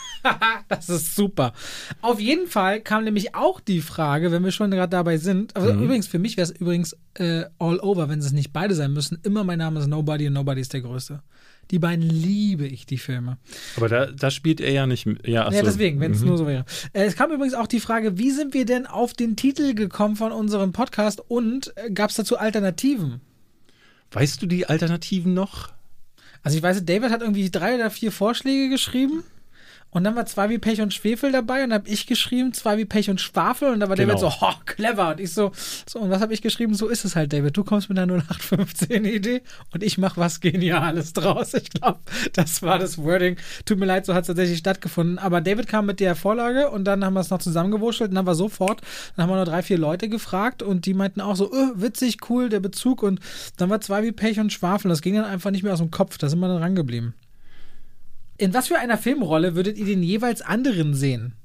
Das 0.69 0.89
ist 0.89 1.15
super. 1.15 1.53
Auf 2.01 2.19
jeden 2.19 2.47
Fall 2.47 2.81
kam 2.81 3.03
nämlich 3.03 3.35
auch 3.35 3.59
die 3.59 3.81
Frage, 3.81 4.31
wenn 4.31 4.43
wir 4.43 4.51
schon 4.51 4.71
gerade 4.71 4.89
dabei 4.89 5.17
sind. 5.17 5.55
Also 5.55 5.73
Mhm. 5.73 5.83
übrigens, 5.83 6.07
für 6.07 6.19
mich 6.19 6.37
wäre 6.37 6.45
es 6.49 6.51
übrigens 6.57 6.95
äh, 7.15 7.43
all 7.59 7.79
over, 7.79 8.07
wenn 8.09 8.19
es 8.19 8.31
nicht 8.31 8.53
beide 8.53 8.73
sein 8.75 8.93
müssen. 8.93 9.19
Immer 9.23 9.43
mein 9.43 9.59
Name 9.59 9.79
ist 9.79 9.87
Nobody 9.87 10.27
und 10.27 10.33
Nobody 10.33 10.61
ist 10.61 10.73
der 10.73 10.81
Größte. 10.81 11.21
Die 11.71 11.79
beiden 11.79 12.07
liebe 12.09 12.65
ich, 12.67 12.85
die 12.85 12.97
Filme. 12.97 13.37
aber 13.77 13.87
da, 13.87 14.05
da 14.07 14.29
spielt 14.31 14.59
er 14.59 14.71
ja 14.71 14.87
nicht. 14.87 15.05
Ja, 15.25 15.49
Ja, 15.51 15.61
deswegen, 15.61 15.99
wenn 15.99 16.11
es 16.11 16.21
Mhm. 16.21 16.27
nur 16.27 16.37
so 16.37 16.47
wäre. 16.47 16.65
Äh, 16.93 17.03
es 17.05 17.15
kam 17.15 17.31
übrigens 17.31 17.53
auch 17.53 17.67
die 17.67 17.79
Frage, 17.79 18.17
wie 18.17 18.31
sind 18.31 18.53
wir 18.53 18.65
denn 18.65 18.85
auf 18.85 19.13
den 19.13 19.35
Titel 19.35 19.73
gekommen 19.73 20.15
von 20.15 20.31
unserem 20.31 20.71
Podcast 20.73 21.21
und 21.27 21.73
äh, 21.77 21.91
gab 21.91 22.09
es 22.09 22.15
dazu 22.17 22.37
Alternativen? 22.37 23.21
Weißt 24.11 24.41
du 24.41 24.47
die 24.47 24.65
Alternativen 24.67 25.33
noch? 25.33 25.69
Also 26.43 26.57
ich 26.57 26.63
weiß, 26.63 26.83
David 26.85 27.11
hat 27.11 27.21
irgendwie 27.21 27.49
drei 27.51 27.75
oder 27.75 27.89
vier 27.91 28.11
Vorschläge 28.11 28.69
geschrieben. 28.69 29.23
Und 29.91 30.05
dann 30.05 30.15
war 30.15 30.25
zwei 30.25 30.49
wie 30.49 30.57
Pech 30.57 30.81
und 30.81 30.93
Schwefel 30.93 31.31
dabei 31.31 31.63
und 31.63 31.69
dann 31.71 31.79
habe 31.81 31.89
ich 31.89 32.07
geschrieben, 32.07 32.53
zwei 32.53 32.77
wie 32.77 32.85
Pech 32.85 33.09
und 33.09 33.19
Schwafel 33.21 33.69
und 33.73 33.81
da 33.81 33.89
war 33.89 33.95
Genau. 33.95 34.13
David 34.13 34.31
so, 34.31 34.45
oh, 34.45 34.53
clever. 34.65 35.09
Und 35.09 35.19
ich 35.19 35.33
so, 35.33 35.51
so, 35.87 35.99
und 35.99 36.09
was 36.09 36.21
habe 36.21 36.33
ich 36.33 36.41
geschrieben? 36.41 36.73
So 36.73 36.87
ist 36.87 37.03
es 37.05 37.15
halt, 37.15 37.33
David. 37.33 37.55
Du 37.57 37.63
kommst 37.63 37.89
mit 37.89 37.99
einer 37.99 38.21
0815-Idee 38.21 39.41
und 39.73 39.83
ich 39.83 39.97
mache 39.97 40.19
was 40.19 40.39
Geniales 40.39 41.13
draus. 41.13 41.53
Ich 41.53 41.69
glaube, 41.69 41.99
das 42.33 42.61
war 42.61 42.79
das 42.79 42.97
Wording. 42.97 43.37
Tut 43.65 43.79
mir 43.79 43.85
leid, 43.85 44.05
so 44.05 44.13
hat 44.13 44.21
es 44.21 44.27
tatsächlich 44.27 44.59
stattgefunden. 44.59 45.19
Aber 45.19 45.41
David 45.41 45.67
kam 45.67 45.85
mit 45.85 45.99
der 45.99 46.15
Vorlage 46.15 46.69
und 46.69 46.85
dann 46.85 47.03
haben 47.03 47.13
wir 47.13 47.19
es 47.19 47.29
noch 47.29 47.39
zusammengewurschtelt 47.39 48.11
und 48.11 48.15
dann 48.15 48.25
war 48.25 48.35
sofort, 48.35 48.81
dann 49.15 49.23
haben 49.23 49.31
wir 49.31 49.35
nur 49.35 49.45
drei, 49.45 49.61
vier 49.61 49.77
Leute 49.77 50.09
gefragt 50.09 50.63
und 50.63 50.85
die 50.85 50.93
meinten 50.93 51.21
auch 51.21 51.35
so, 51.35 51.51
öh, 51.51 51.71
witzig, 51.75 52.17
cool, 52.29 52.49
der 52.49 52.59
Bezug 52.59 53.03
und 53.03 53.19
dann 53.57 53.69
war 53.69 53.81
zwei 53.81 54.03
wie 54.03 54.11
Pech 54.11 54.39
und 54.39 54.53
Schwafel. 54.53 54.89
Das 54.89 55.01
ging 55.01 55.15
dann 55.15 55.25
einfach 55.25 55.51
nicht 55.51 55.63
mehr 55.63 55.73
aus 55.73 55.79
dem 55.79 55.91
Kopf. 55.91 56.17
Da 56.17 56.29
sind 56.29 56.39
wir 56.39 56.47
dann 56.47 56.57
rangeblieben. 56.63 57.13
In 58.41 58.55
was 58.55 58.69
für 58.69 58.79
einer 58.79 58.97
Filmrolle 58.97 59.53
würdet 59.53 59.77
ihr 59.77 59.85
den 59.85 60.01
jeweils 60.01 60.41
anderen 60.41 60.95
sehen? 60.95 61.35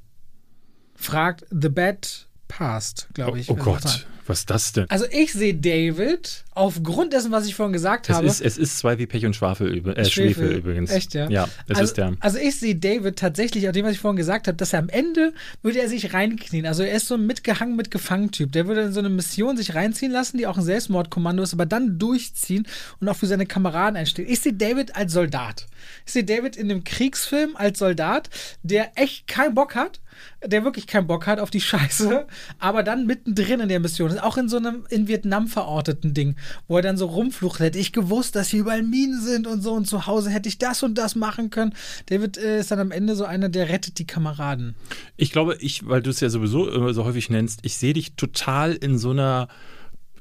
Fragt 0.94 1.44
The 1.50 1.68
Bad 1.68 2.26
Past, 2.48 3.08
glaube 3.12 3.38
ich. 3.38 3.50
oh 3.50 3.56
wer 3.56 3.64
Gott. 3.64 4.06
Was 4.28 4.40
ist 4.40 4.50
das 4.50 4.72
denn? 4.72 4.86
Also 4.88 5.06
ich 5.10 5.32
sehe 5.32 5.54
David 5.54 6.44
aufgrund 6.56 7.12
dessen, 7.12 7.32
was 7.32 7.46
ich 7.46 7.54
vorhin 7.54 7.72
gesagt 7.72 8.08
Es 8.08 8.16
habe. 8.16 8.26
ist, 8.26 8.40
es 8.40 8.56
ist 8.56 8.78
zwei 8.78 8.98
wie 8.98 9.06
Pech 9.06 9.26
und 9.26 9.36
Schwafel, 9.36 9.86
äh, 9.96 10.04
Schwefel. 10.06 10.52
übrigens. 10.52 10.90
Echt, 10.90 11.14
ja? 11.14 11.28
Ja, 11.28 11.48
es 11.66 11.76
also, 11.76 11.82
ist 11.82 11.96
der. 11.98 12.14
Also 12.20 12.38
ich 12.38 12.58
sehe 12.58 12.74
David 12.74 13.16
tatsächlich, 13.16 13.68
auf 13.68 13.72
dem, 13.72 13.84
was 13.84 13.92
ich 13.92 14.00
vorhin 14.00 14.16
gesagt 14.16 14.48
habe, 14.48 14.56
dass 14.56 14.72
er 14.72 14.78
am 14.78 14.88
Ende 14.88 15.34
würde 15.62 15.80
er 15.80 15.88
sich 15.88 16.14
reinknien. 16.14 16.66
Also 16.66 16.82
er 16.82 16.96
ist 16.96 17.08
so 17.08 17.14
ein 17.14 17.26
mitgehangen, 17.26 17.76
mitgefangen 17.76 18.30
Typ. 18.30 18.52
Der 18.52 18.66
würde 18.66 18.82
in 18.82 18.92
so 18.92 19.00
eine 19.00 19.10
Mission 19.10 19.56
sich 19.56 19.74
reinziehen 19.74 20.12
lassen, 20.12 20.38
die 20.38 20.46
auch 20.46 20.56
ein 20.56 20.64
Selbstmordkommando 20.64 21.42
ist, 21.42 21.52
aber 21.52 21.66
dann 21.66 21.98
durchziehen 21.98 22.66
und 23.00 23.08
auch 23.08 23.16
für 23.16 23.26
seine 23.26 23.46
Kameraden 23.46 23.96
einstehen. 23.96 24.26
Ich 24.28 24.40
sehe 24.40 24.54
David 24.54 24.96
als 24.96 25.12
Soldat. 25.12 25.66
Ich 26.06 26.12
sehe 26.12 26.24
David 26.24 26.56
in 26.56 26.70
einem 26.70 26.84
Kriegsfilm 26.84 27.56
als 27.56 27.78
Soldat, 27.78 28.30
der 28.62 28.92
echt 28.96 29.26
keinen 29.26 29.54
Bock 29.54 29.74
hat, 29.74 30.00
der 30.44 30.64
wirklich 30.64 30.86
keinen 30.86 31.06
Bock 31.06 31.26
hat 31.26 31.38
auf 31.40 31.50
die 31.50 31.60
Scheiße, 31.60 32.26
aber 32.58 32.82
dann 32.82 33.06
mittendrin 33.06 33.60
in 33.60 33.68
der 33.68 33.80
Mission. 33.80 34.15
Und 34.16 34.22
auch 34.22 34.38
in 34.38 34.48
so 34.48 34.56
einem 34.56 34.86
in 34.88 35.08
Vietnam 35.08 35.46
verorteten 35.46 36.14
Ding, 36.14 36.36
wo 36.68 36.76
er 36.76 36.82
dann 36.82 36.96
so 36.96 37.04
rumflucht, 37.04 37.60
hätte 37.60 37.78
ich 37.78 37.92
gewusst, 37.92 38.34
dass 38.34 38.48
hier 38.48 38.60
überall 38.60 38.82
Minen 38.82 39.20
sind 39.20 39.46
und 39.46 39.60
so 39.62 39.74
und 39.74 39.86
zu 39.86 40.06
Hause 40.06 40.30
hätte 40.30 40.48
ich 40.48 40.56
das 40.56 40.82
und 40.82 40.96
das 40.96 41.16
machen 41.16 41.50
können. 41.50 41.74
David 42.06 42.38
äh, 42.38 42.60
ist 42.60 42.70
dann 42.70 42.78
am 42.78 42.92
Ende 42.92 43.14
so 43.14 43.26
einer, 43.26 43.50
der 43.50 43.68
rettet 43.68 43.98
die 43.98 44.06
Kameraden. 44.06 44.74
Ich 45.18 45.32
glaube, 45.32 45.58
ich, 45.60 45.86
weil 45.86 46.00
du 46.00 46.08
es 46.08 46.20
ja 46.20 46.30
sowieso 46.30 46.66
immer 46.66 46.94
so 46.94 47.04
häufig 47.04 47.28
nennst, 47.28 47.60
ich 47.62 47.76
sehe 47.76 47.92
dich 47.92 48.14
total 48.14 48.72
in 48.72 48.96
so 48.96 49.10
einer 49.10 49.48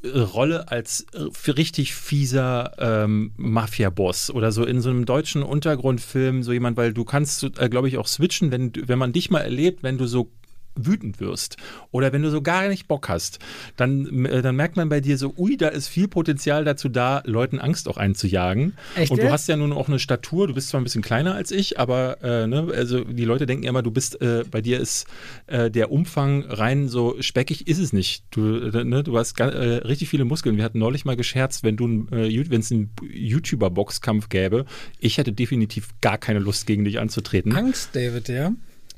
äh, 0.03 0.19
Rolle 0.19 0.69
als 0.69 1.05
äh, 1.13 1.51
richtig 1.51 1.95
fieser 1.95 2.73
ähm, 2.77 3.31
Mafia-Boss 3.37 4.29
oder 4.29 4.51
so 4.51 4.65
in 4.65 4.81
so 4.81 4.89
einem 4.89 5.05
deutschen 5.05 5.41
Untergrundfilm, 5.41 6.43
so 6.43 6.51
jemand, 6.51 6.75
weil 6.75 6.93
du 6.93 7.05
kannst, 7.05 7.45
äh, 7.57 7.69
glaube 7.69 7.87
ich, 7.87 7.97
auch 7.97 8.07
switchen, 8.07 8.51
wenn, 8.51 8.73
wenn 8.75 8.99
man 8.99 9.13
dich 9.13 9.29
mal 9.29 9.39
erlebt, 9.39 9.83
wenn 9.83 9.97
du 9.97 10.05
so 10.05 10.31
wütend 10.75 11.19
wirst 11.19 11.57
oder 11.91 12.13
wenn 12.13 12.21
du 12.21 12.29
so 12.29 12.41
gar 12.41 12.67
nicht 12.67 12.87
Bock 12.87 13.09
hast, 13.09 13.39
dann, 13.77 14.25
äh, 14.25 14.41
dann 14.41 14.55
merkt 14.55 14.75
man 14.75 14.89
bei 14.89 15.01
dir 15.01 15.17
so, 15.17 15.33
ui, 15.37 15.57
da 15.57 15.69
ist 15.69 15.87
viel 15.87 16.07
Potenzial 16.07 16.65
dazu 16.65 16.89
da, 16.89 17.21
Leuten 17.25 17.59
Angst 17.59 17.87
auch 17.87 17.97
einzujagen. 17.97 18.73
Echt, 18.95 19.11
und 19.11 19.21
du 19.21 19.31
hast 19.31 19.47
ja 19.47 19.55
nun 19.55 19.73
auch 19.73 19.87
eine 19.87 19.99
Statur, 19.99 20.47
du 20.47 20.53
bist 20.53 20.69
zwar 20.69 20.81
ein 20.81 20.83
bisschen 20.83 21.01
kleiner 21.01 21.35
als 21.35 21.51
ich, 21.51 21.79
aber 21.79 22.23
äh, 22.23 22.47
ne, 22.47 22.67
also 22.73 23.03
die 23.03 23.25
Leute 23.25 23.45
denken 23.45 23.63
immer, 23.63 23.83
du 23.83 23.91
bist, 23.91 24.21
äh, 24.21 24.43
bei 24.49 24.61
dir 24.61 24.79
ist 24.79 25.07
äh, 25.47 25.69
der 25.71 25.91
Umfang 25.91 26.43
rein 26.43 26.87
so 26.87 27.15
speckig, 27.19 27.67
ist 27.67 27.79
es 27.79 27.93
nicht. 27.93 28.23
Du, 28.31 28.57
äh, 28.57 28.83
ne, 28.83 29.03
du 29.03 29.17
hast 29.17 29.39
äh, 29.39 29.43
richtig 29.43 30.09
viele 30.09 30.25
Muskeln. 30.25 30.57
Wir 30.57 30.63
hatten 30.63 30.79
neulich 30.79 31.05
mal 31.05 31.15
gescherzt, 31.15 31.63
wenn 31.63 31.77
du 31.77 31.85
wenn 31.85 32.59
es 32.59 32.71
einen 32.71 32.89
YouTuber-Boxkampf 33.11 34.29
gäbe, 34.29 34.65
ich 34.99 35.17
hätte 35.17 35.31
definitiv 35.31 35.89
gar 36.01 36.17
keine 36.17 36.39
Lust 36.39 36.65
gegen 36.65 36.83
dich 36.83 36.99
anzutreten. 36.99 37.55
Angst, 37.55 37.89
David, 37.93 38.27
ja. 38.27 38.51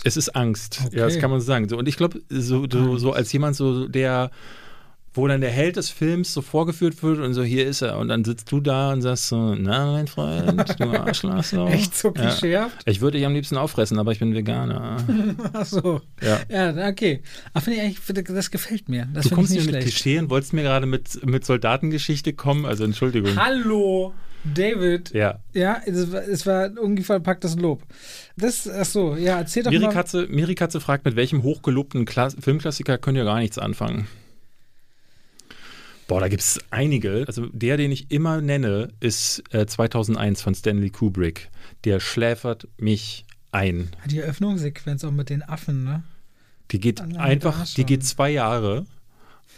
Es 0.08 0.18
ist 0.18 0.36
Angst, 0.36 0.82
okay. 0.86 0.98
ja, 0.98 1.06
das 1.06 1.20
kann 1.20 1.30
man 1.30 1.42
sagen. 1.42 1.68
So, 1.70 1.78
und 1.78 1.88
ich 1.88 1.98
glaube, 1.98 2.22
so, 2.30 2.66
so, 2.72 2.98
so 2.98 3.12
als 3.14 3.32
jemand, 3.34 3.56
so 3.56 3.88
der 3.88 4.32
wo 5.18 5.28
dann 5.28 5.42
der 5.42 5.50
Held 5.50 5.76
des 5.76 5.90
Films 5.90 6.32
so 6.32 6.42
vorgeführt 6.42 7.02
wird 7.02 7.20
und 7.20 7.34
so, 7.34 7.44
hier 7.44 7.66
ist 7.66 7.82
er. 7.82 7.98
Und 7.98 8.08
dann 8.08 8.24
sitzt 8.24 8.52
du 8.52 8.62
da 8.62 8.94
und 8.94 9.02
sagst 9.02 9.28
so, 9.28 9.56
na, 9.56 9.92
mein 9.92 10.08
Freund, 10.08 10.80
du 10.80 10.90
Arschloch. 11.00 11.44
So. 11.44 11.66
Echt 11.66 11.98
so 11.98 12.12
klischeehaft? 12.12 12.86
Ja. 12.86 12.92
Ich 12.92 13.02
würde 13.02 13.18
dich 13.18 13.26
am 13.26 13.34
liebsten 13.34 13.58
auffressen, 13.58 13.98
aber 14.00 14.12
ich 14.12 14.20
bin 14.20 14.34
Veganer. 14.36 14.98
Ach 15.54 15.66
so. 15.66 16.02
Ja, 16.22 16.40
ja 16.50 16.88
okay. 16.88 17.22
Aber 17.54 17.64
finde 17.64 17.80
ich 17.80 17.86
eigentlich, 17.86 18.26
das 18.28 18.52
gefällt 18.52 18.88
mir. 18.88 19.08
Das 19.14 19.28
du 19.28 19.36
kommst 19.36 19.54
mir 19.54 19.64
mit 19.64 19.82
Klischeen, 19.82 20.30
wolltest 20.30 20.54
mir 20.54 20.64
gerade 20.64 20.86
mit, 20.86 21.26
mit 21.26 21.46
Soldatengeschichte 21.46 22.34
kommen, 22.34 22.66
also 22.66 22.84
Entschuldigung. 22.84 23.36
Hallo! 23.36 24.14
David. 24.44 25.12
Ja. 25.14 25.40
Ja, 25.54 25.82
es 25.86 26.12
war, 26.12 26.24
es 26.24 26.46
war 26.46 26.72
ungefähr 26.80 27.16
verpacktes 27.18 27.56
Lob. 27.56 27.84
Das, 28.36 28.70
ach 28.70 28.86
so, 28.86 29.16
ja, 29.16 29.40
erzähl 29.40 29.64
doch 29.64 29.72
Miri 29.72 29.86
mal. 29.86 29.94
Katze, 29.94 30.28
Miri 30.30 30.56
Katze 30.56 30.80
fragt, 30.80 31.06
mit 31.06 31.16
welchem 31.16 31.44
hochgelobten 31.44 32.06
Kla 32.06 32.30
Filmklassiker 32.30 32.98
könnt 32.98 33.18
ihr 33.18 33.26
gar 33.26 33.40
nichts 33.40 33.58
anfangen? 33.58 34.08
Boah, 36.08 36.22
da 36.22 36.30
gibt 36.30 36.42
es 36.42 36.60
einige. 36.70 37.26
Also 37.28 37.48
der, 37.48 37.76
den 37.76 37.92
ich 37.92 38.12
immer 38.12 38.40
nenne, 38.40 38.90
ist 39.02 39.44
äh, 39.52 39.66
2001 39.66 40.42
von 40.42 40.56
Stanley 40.56 40.90
Kubrick. 40.90 41.50
Der 41.84 42.00
schläfert 42.00 42.68
mich 42.78 43.26
ein. 43.52 43.90
Die 44.06 44.20
Eröffnungssequenz 44.20 45.04
auch 45.04 45.12
mit 45.12 45.30
den 45.30 45.44
Affen, 45.44 45.84
ne? 45.84 46.04
Die 46.72 46.80
geht 46.80 47.02
einfach, 47.02 47.66
die 47.76 47.86
geht 47.86 48.06
zwei 48.06 48.30
Jahre 48.30 48.86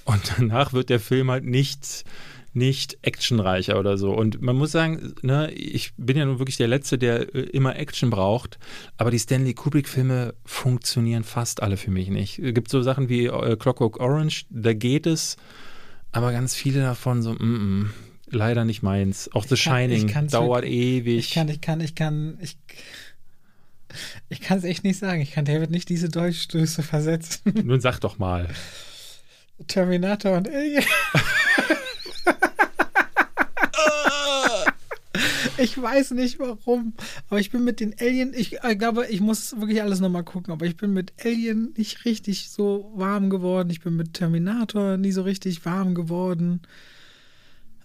und 0.05 0.21
danach 0.37 0.73
wird 0.73 0.89
der 0.89 0.99
Film 0.99 1.31
halt 1.31 1.43
nicht 1.43 2.05
nicht 2.53 2.97
actionreicher 3.01 3.79
oder 3.79 3.97
so. 3.97 4.11
Und 4.11 4.41
man 4.41 4.55
muss 4.55 4.71
sagen, 4.71 5.13
ne, 5.21 5.51
ich 5.51 5.93
bin 5.97 6.17
ja 6.17 6.25
nun 6.25 6.39
wirklich 6.39 6.57
der 6.57 6.67
Letzte, 6.67 6.97
der 6.97 7.33
äh, 7.35 7.41
immer 7.41 7.75
Action 7.75 8.09
braucht, 8.09 8.57
aber 8.97 9.11
die 9.11 9.19
Stanley 9.19 9.53
Kubrick-Filme 9.53 10.33
funktionieren 10.45 11.23
fast 11.23 11.61
alle 11.61 11.77
für 11.77 11.91
mich 11.91 12.09
nicht. 12.09 12.39
Es 12.39 12.53
gibt 12.53 12.69
so 12.69 12.81
Sachen 12.81 13.09
wie 13.09 13.27
äh, 13.27 13.55
Clockwork 13.55 13.99
Orange, 13.99 14.45
da 14.49 14.73
geht 14.73 15.05
es, 15.05 15.37
aber 16.11 16.31
ganz 16.31 16.55
viele 16.55 16.81
davon 16.81 17.21
so, 17.21 17.33
mm 17.33 17.37
-mm, 17.37 17.85
leider 18.31 18.65
nicht 18.65 18.81
meins. 18.81 19.29
Auch 19.33 19.43
The 19.43 19.49
kann, 19.49 19.57
Shining 19.57 20.27
dauert 20.29 20.63
wirklich, 20.63 20.79
ewig. 20.79 21.19
Ich 21.19 21.33
kann, 21.33 21.49
ich 21.49 21.61
kann, 21.61 21.81
ich 21.81 21.95
kann, 21.95 22.37
ich. 22.41 22.57
Ich 24.29 24.39
kann 24.39 24.59
es 24.59 24.65
echt 24.65 24.83
nicht 24.83 24.99
sagen. 24.99 25.19
Ich 25.19 25.31
kann 25.31 25.45
David 25.45 25.71
nicht 25.71 25.89
diese 25.89 26.09
Deutschstöße 26.09 26.83
versetzen. 26.83 27.53
Nun 27.65 27.81
sag 27.81 27.99
doch 27.99 28.19
mal. 28.19 28.47
Terminator 29.67 30.37
und 30.37 30.47
Alien. 30.47 30.83
Ich 35.61 35.81
weiß 35.81 36.11
nicht 36.11 36.39
warum, 36.39 36.93
aber 37.29 37.39
ich 37.39 37.51
bin 37.51 37.63
mit 37.63 37.79
den 37.79 37.93
Alien, 37.99 38.33
ich, 38.33 38.53
ich 38.53 38.79
glaube, 38.79 39.07
ich 39.07 39.19
muss 39.19 39.59
wirklich 39.59 39.81
alles 39.81 39.99
nochmal 39.99 40.23
gucken, 40.23 40.53
aber 40.53 40.65
ich 40.65 40.77
bin 40.77 40.93
mit 40.93 41.13
Alien 41.23 41.73
nicht 41.77 42.05
richtig 42.05 42.49
so 42.49 42.91
warm 42.95 43.29
geworden. 43.29 43.69
Ich 43.69 43.81
bin 43.81 43.95
mit 43.95 44.13
Terminator 44.13 44.97
nie 44.97 45.11
so 45.11 45.23
richtig 45.23 45.65
warm 45.65 45.95
geworden. 45.95 46.61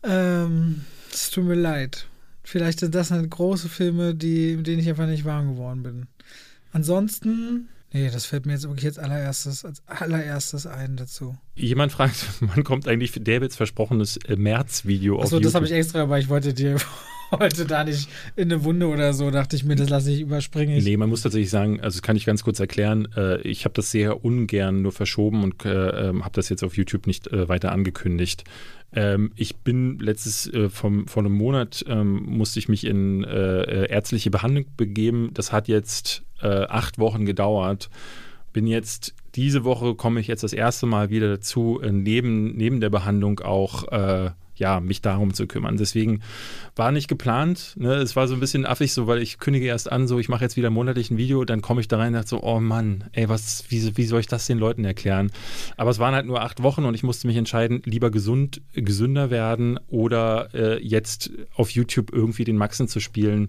Ähm, 0.02 0.82
es 1.12 1.30
tut 1.30 1.44
mir 1.44 1.54
leid. 1.54 2.06
Vielleicht 2.42 2.80
sind 2.80 2.94
das 2.94 3.10
halt 3.10 3.30
große 3.30 3.68
Filme, 3.68 4.14
die, 4.14 4.56
mit 4.56 4.66
denen 4.66 4.80
ich 4.80 4.88
einfach 4.88 5.06
nicht 5.06 5.24
warm 5.24 5.54
geworden 5.54 5.82
bin. 5.82 6.06
Ansonsten 6.72 7.68
Nee, 7.94 8.10
das 8.10 8.26
fällt 8.26 8.44
mir 8.44 8.54
jetzt 8.54 8.64
wirklich 8.64 8.82
jetzt 8.82 8.98
allererstes, 8.98 9.64
als 9.64 9.80
allererstes 9.86 10.66
ein 10.66 10.96
dazu. 10.96 11.38
Jemand 11.54 11.92
fragt, 11.92 12.16
wann 12.40 12.64
kommt 12.64 12.88
eigentlich 12.88 13.12
Davids 13.12 13.54
versprochenes 13.54 14.16
äh, 14.26 14.34
März-Video 14.34 15.18
auf 15.18 15.26
Achso, 15.26 15.38
das 15.38 15.54
habe 15.54 15.64
ich 15.66 15.70
extra, 15.70 16.08
weil 16.08 16.20
ich 16.20 16.28
wollte 16.28 16.52
dir 16.52 16.76
heute 17.38 17.66
da 17.66 17.84
nicht 17.84 18.08
in 18.36 18.52
eine 18.52 18.64
Wunde 18.64 18.88
oder 18.88 19.12
so, 19.12 19.30
dachte 19.30 19.56
ich 19.56 19.64
mir, 19.64 19.76
das 19.76 19.88
lasse 19.88 20.12
ich 20.12 20.20
überspringen. 20.20 20.82
Nee, 20.82 20.96
man 20.96 21.08
muss 21.08 21.22
tatsächlich 21.22 21.50
sagen, 21.50 21.80
also 21.80 21.96
das 21.96 22.02
kann 22.02 22.16
ich 22.16 22.26
ganz 22.26 22.42
kurz 22.44 22.60
erklären, 22.60 23.08
äh, 23.16 23.40
ich 23.42 23.64
habe 23.64 23.74
das 23.74 23.90
sehr 23.90 24.24
ungern 24.24 24.82
nur 24.82 24.92
verschoben 24.92 25.42
und 25.42 25.64
äh, 25.64 26.08
ähm, 26.08 26.24
habe 26.24 26.34
das 26.34 26.48
jetzt 26.48 26.62
auf 26.62 26.76
YouTube 26.76 27.06
nicht 27.06 27.28
äh, 27.28 27.48
weiter 27.48 27.72
angekündigt. 27.72 28.44
Ähm, 28.92 29.32
ich 29.36 29.56
bin 29.56 29.98
letztes, 29.98 30.52
äh, 30.52 30.68
vom, 30.68 31.06
vor 31.08 31.22
einem 31.22 31.32
Monat 31.32 31.84
ähm, 31.88 32.22
musste 32.24 32.58
ich 32.58 32.68
mich 32.68 32.84
in 32.84 33.24
äh, 33.24 33.86
ärztliche 33.86 34.30
Behandlung 34.30 34.66
begeben. 34.76 35.30
Das 35.34 35.52
hat 35.52 35.68
jetzt 35.68 36.22
äh, 36.40 36.46
acht 36.46 36.98
Wochen 36.98 37.24
gedauert. 37.24 37.90
Bin 38.52 38.66
jetzt 38.66 39.14
diese 39.34 39.64
Woche 39.64 39.96
komme 39.96 40.20
ich 40.20 40.28
jetzt 40.28 40.44
das 40.44 40.52
erste 40.52 40.86
Mal 40.86 41.10
wieder 41.10 41.28
dazu, 41.28 41.80
neben, 41.82 42.56
neben 42.56 42.80
der 42.80 42.90
Behandlung 42.90 43.40
auch 43.40 43.82
ja, 44.56 44.80
mich 44.80 45.00
darum 45.02 45.34
zu 45.34 45.46
kümmern. 45.46 45.76
Deswegen 45.76 46.20
war 46.76 46.92
nicht 46.92 47.08
geplant. 47.08 47.74
Ne? 47.76 47.94
Es 47.94 48.16
war 48.16 48.28
so 48.28 48.34
ein 48.34 48.40
bisschen 48.40 48.66
affig, 48.66 48.92
so, 48.92 49.06
weil 49.06 49.20
ich 49.20 49.38
kündige 49.38 49.66
erst 49.66 49.90
an, 49.90 50.06
so 50.06 50.18
ich 50.18 50.28
mache 50.28 50.44
jetzt 50.44 50.56
wieder 50.56 50.70
monatlich 50.70 51.10
ein 51.10 51.16
Video, 51.16 51.44
dann 51.44 51.60
komme 51.60 51.80
ich 51.80 51.88
da 51.88 51.98
rein 51.98 52.08
und 52.08 52.14
dachte 52.14 52.28
so, 52.28 52.42
oh 52.42 52.60
Mann, 52.60 53.04
ey, 53.12 53.28
was, 53.28 53.64
wie, 53.68 53.96
wie 53.96 54.04
soll 54.04 54.20
ich 54.20 54.26
das 54.26 54.46
den 54.46 54.58
Leuten 54.58 54.84
erklären? 54.84 55.30
Aber 55.76 55.90
es 55.90 55.98
waren 55.98 56.14
halt 56.14 56.26
nur 56.26 56.42
acht 56.42 56.62
Wochen 56.62 56.84
und 56.84 56.94
ich 56.94 57.02
musste 57.02 57.26
mich 57.26 57.36
entscheiden, 57.36 57.82
lieber 57.84 58.10
gesund, 58.10 58.62
gesünder 58.72 59.30
werden 59.30 59.78
oder 59.88 60.48
äh, 60.54 60.82
jetzt 60.82 61.30
auf 61.54 61.70
YouTube 61.70 62.12
irgendwie 62.12 62.44
den 62.44 62.56
Maxen 62.56 62.88
zu 62.88 63.00
spielen. 63.00 63.48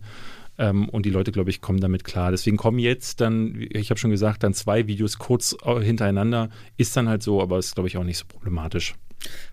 Ähm, 0.57 0.87
und 0.89 1.05
die 1.05 1.09
Leute, 1.09 1.31
glaube 1.31 1.49
ich, 1.49 1.61
kommen 1.61 1.81
damit 1.81 2.03
klar. 2.03 2.31
Deswegen 2.31 2.57
kommen 2.57 2.79
jetzt 2.79 3.19
dann, 3.21 3.67
ich 3.69 3.89
habe 3.89 3.99
schon 3.99 4.11
gesagt, 4.11 4.43
dann 4.43 4.53
zwei 4.53 4.87
Videos 4.87 5.17
kurz 5.17 5.55
äh, 5.63 5.81
hintereinander. 5.81 6.49
Ist 6.77 6.95
dann 6.95 7.09
halt 7.09 7.23
so, 7.23 7.41
aber 7.41 7.59
ist, 7.59 7.75
glaube 7.75 7.89
ich, 7.89 7.97
auch 7.97 8.03
nicht 8.03 8.17
so 8.17 8.25
problematisch. 8.25 8.95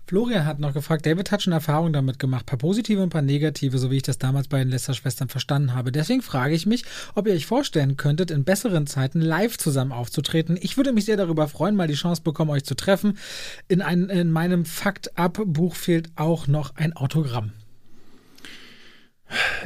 Florian 0.07 0.45
hat 0.45 0.59
noch 0.59 0.73
gefragt, 0.73 1.05
David 1.05 1.31
hat 1.31 1.41
schon 1.41 1.53
Erfahrungen 1.53 1.93
damit 1.93 2.19
gemacht, 2.19 2.43
ein 2.43 2.45
paar 2.45 2.57
positive 2.57 2.99
und 2.99 3.07
ein 3.07 3.09
paar 3.09 3.21
negative, 3.21 3.77
so 3.77 3.89
wie 3.89 3.97
ich 3.97 4.03
das 4.03 4.17
damals 4.17 4.47
bei 4.47 4.59
den 4.59 4.69
Lester-Schwestern 4.69 5.29
verstanden 5.29 5.73
habe. 5.73 5.91
Deswegen 5.91 6.21
frage 6.21 6.55
ich 6.55 6.65
mich, 6.65 6.83
ob 7.15 7.27
ihr 7.27 7.33
euch 7.33 7.45
vorstellen 7.45 7.97
könntet, 7.97 8.31
in 8.31 8.43
besseren 8.43 8.87
Zeiten 8.87 9.21
live 9.21 9.57
zusammen 9.57 9.91
aufzutreten. 9.91 10.57
Ich 10.61 10.77
würde 10.77 10.93
mich 10.93 11.05
sehr 11.05 11.17
darüber 11.17 11.47
freuen, 11.47 11.75
mal 11.75 11.87
die 11.87 11.93
Chance 11.93 12.21
bekommen, 12.21 12.51
euch 12.51 12.63
zu 12.63 12.75
treffen. 12.75 13.17
In, 13.67 13.81
ein, 13.81 14.09
in 14.09 14.31
meinem 14.31 14.65
Fakt-Up-Buch 14.65 15.75
fehlt 15.75 16.09
auch 16.15 16.47
noch 16.47 16.75
ein 16.75 16.93
Autogramm. 16.93 17.53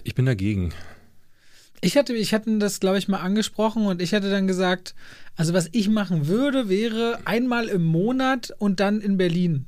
Ich 0.03 0.15
bin 0.15 0.25
dagegen. 0.25 0.73
Ich 1.81 1.95
hatte, 1.95 2.13
ich 2.13 2.33
hatte 2.33 2.57
das, 2.57 2.79
glaube 2.79 2.97
ich, 2.97 3.07
mal 3.07 3.19
angesprochen 3.19 3.85
und 3.85 4.01
ich 4.01 4.13
hatte 4.13 4.31
dann 4.31 4.47
gesagt, 4.47 4.95
also 5.35 5.53
was 5.53 5.69
ich 5.71 5.89
machen 5.89 6.27
würde, 6.27 6.69
wäre 6.69 7.19
einmal 7.25 7.67
im 7.67 7.83
Monat 7.83 8.51
und 8.57 8.79
dann 8.79 8.99
in 8.99 9.17
Berlin. 9.17 9.67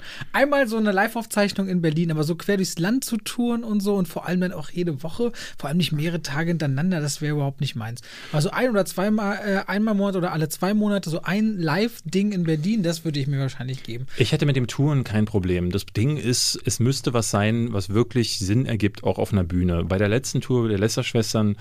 Einmal 0.33 0.67
so 0.67 0.77
eine 0.77 0.91
Live-Aufzeichnung 0.91 1.67
in 1.67 1.81
Berlin, 1.81 2.11
aber 2.11 2.23
so 2.23 2.35
quer 2.35 2.57
durchs 2.57 2.79
Land 2.79 3.03
zu 3.03 3.17
touren 3.17 3.63
und 3.63 3.81
so 3.81 3.95
und 3.95 4.07
vor 4.07 4.27
allem 4.27 4.41
dann 4.41 4.53
auch 4.53 4.69
jede 4.69 5.03
Woche, 5.03 5.31
vor 5.57 5.69
allem 5.69 5.77
nicht 5.77 5.91
mehrere 5.91 6.21
Tage 6.21 6.49
hintereinander, 6.49 7.01
das 7.01 7.21
wäre 7.21 7.33
überhaupt 7.33 7.61
nicht 7.61 7.75
meins. 7.75 8.01
Also 8.31 8.51
ein 8.51 8.69
oder 8.69 8.85
zweimal, 8.85 9.39
äh, 9.45 9.69
einmal 9.69 9.93
im 9.93 9.97
Monat 9.99 10.15
oder 10.15 10.31
alle 10.31 10.49
zwei 10.49 10.73
Monate 10.73 11.09
so 11.09 11.21
ein 11.21 11.57
Live-Ding 11.57 12.31
in 12.31 12.43
Berlin, 12.43 12.83
das 12.83 13.05
würde 13.05 13.19
ich 13.19 13.27
mir 13.27 13.39
wahrscheinlich 13.39 13.83
geben. 13.83 14.07
Ich 14.17 14.31
hätte 14.31 14.45
mit 14.45 14.55
dem 14.55 14.67
Touren 14.67 15.03
kein 15.03 15.25
Problem. 15.25 15.71
Das 15.71 15.85
Ding 15.85 16.17
ist, 16.17 16.59
es 16.65 16.79
müsste 16.79 17.13
was 17.13 17.29
sein, 17.29 17.73
was 17.73 17.89
wirklich 17.89 18.39
Sinn 18.39 18.65
ergibt, 18.65 19.03
auch 19.03 19.17
auf 19.17 19.31
einer 19.31 19.43
Bühne. 19.43 19.83
Bei 19.85 19.97
der 19.97 20.09
letzten 20.09 20.41
Tour 20.41 20.69
der 20.69 20.79
Lässerschwestern 20.79 21.55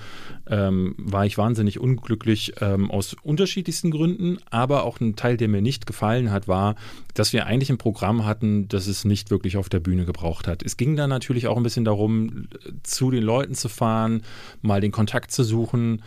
ähm, 0.48 0.94
war 0.98 1.26
ich 1.26 1.38
wahnsinnig 1.38 1.78
unglücklich 1.78 2.54
ähm, 2.60 2.90
aus 2.90 3.16
unterschiedlichsten 3.22 3.90
Gründen, 3.90 4.38
aber 4.50 4.84
auch 4.84 5.00
ein 5.00 5.16
Teil, 5.16 5.36
der 5.36 5.48
mir 5.48 5.62
nicht 5.62 5.86
gefallen 5.86 6.30
hat, 6.30 6.48
war, 6.48 6.76
dass 7.14 7.32
wir 7.32 7.46
eigentlich 7.46 7.70
ein 7.70 7.78
Programm 7.78 8.24
hatten, 8.24 8.39
das 8.40 8.86
es 8.86 9.04
nicht 9.04 9.30
wirklich 9.30 9.56
auf 9.56 9.68
der 9.68 9.80
Bühne 9.80 10.04
gebraucht 10.04 10.46
hat. 10.48 10.62
Es 10.62 10.76
ging 10.76 10.96
dann 10.96 11.10
natürlich 11.10 11.46
auch 11.46 11.56
ein 11.56 11.62
bisschen 11.62 11.84
darum, 11.84 12.48
zu 12.82 13.10
den 13.10 13.22
Leuten 13.22 13.54
zu 13.54 13.68
fahren, 13.68 14.22
mal 14.62 14.80
den 14.80 14.92
Kontakt 14.92 15.30
zu 15.30 15.44
suchen 15.44 16.02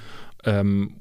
ähm, 0.46 0.96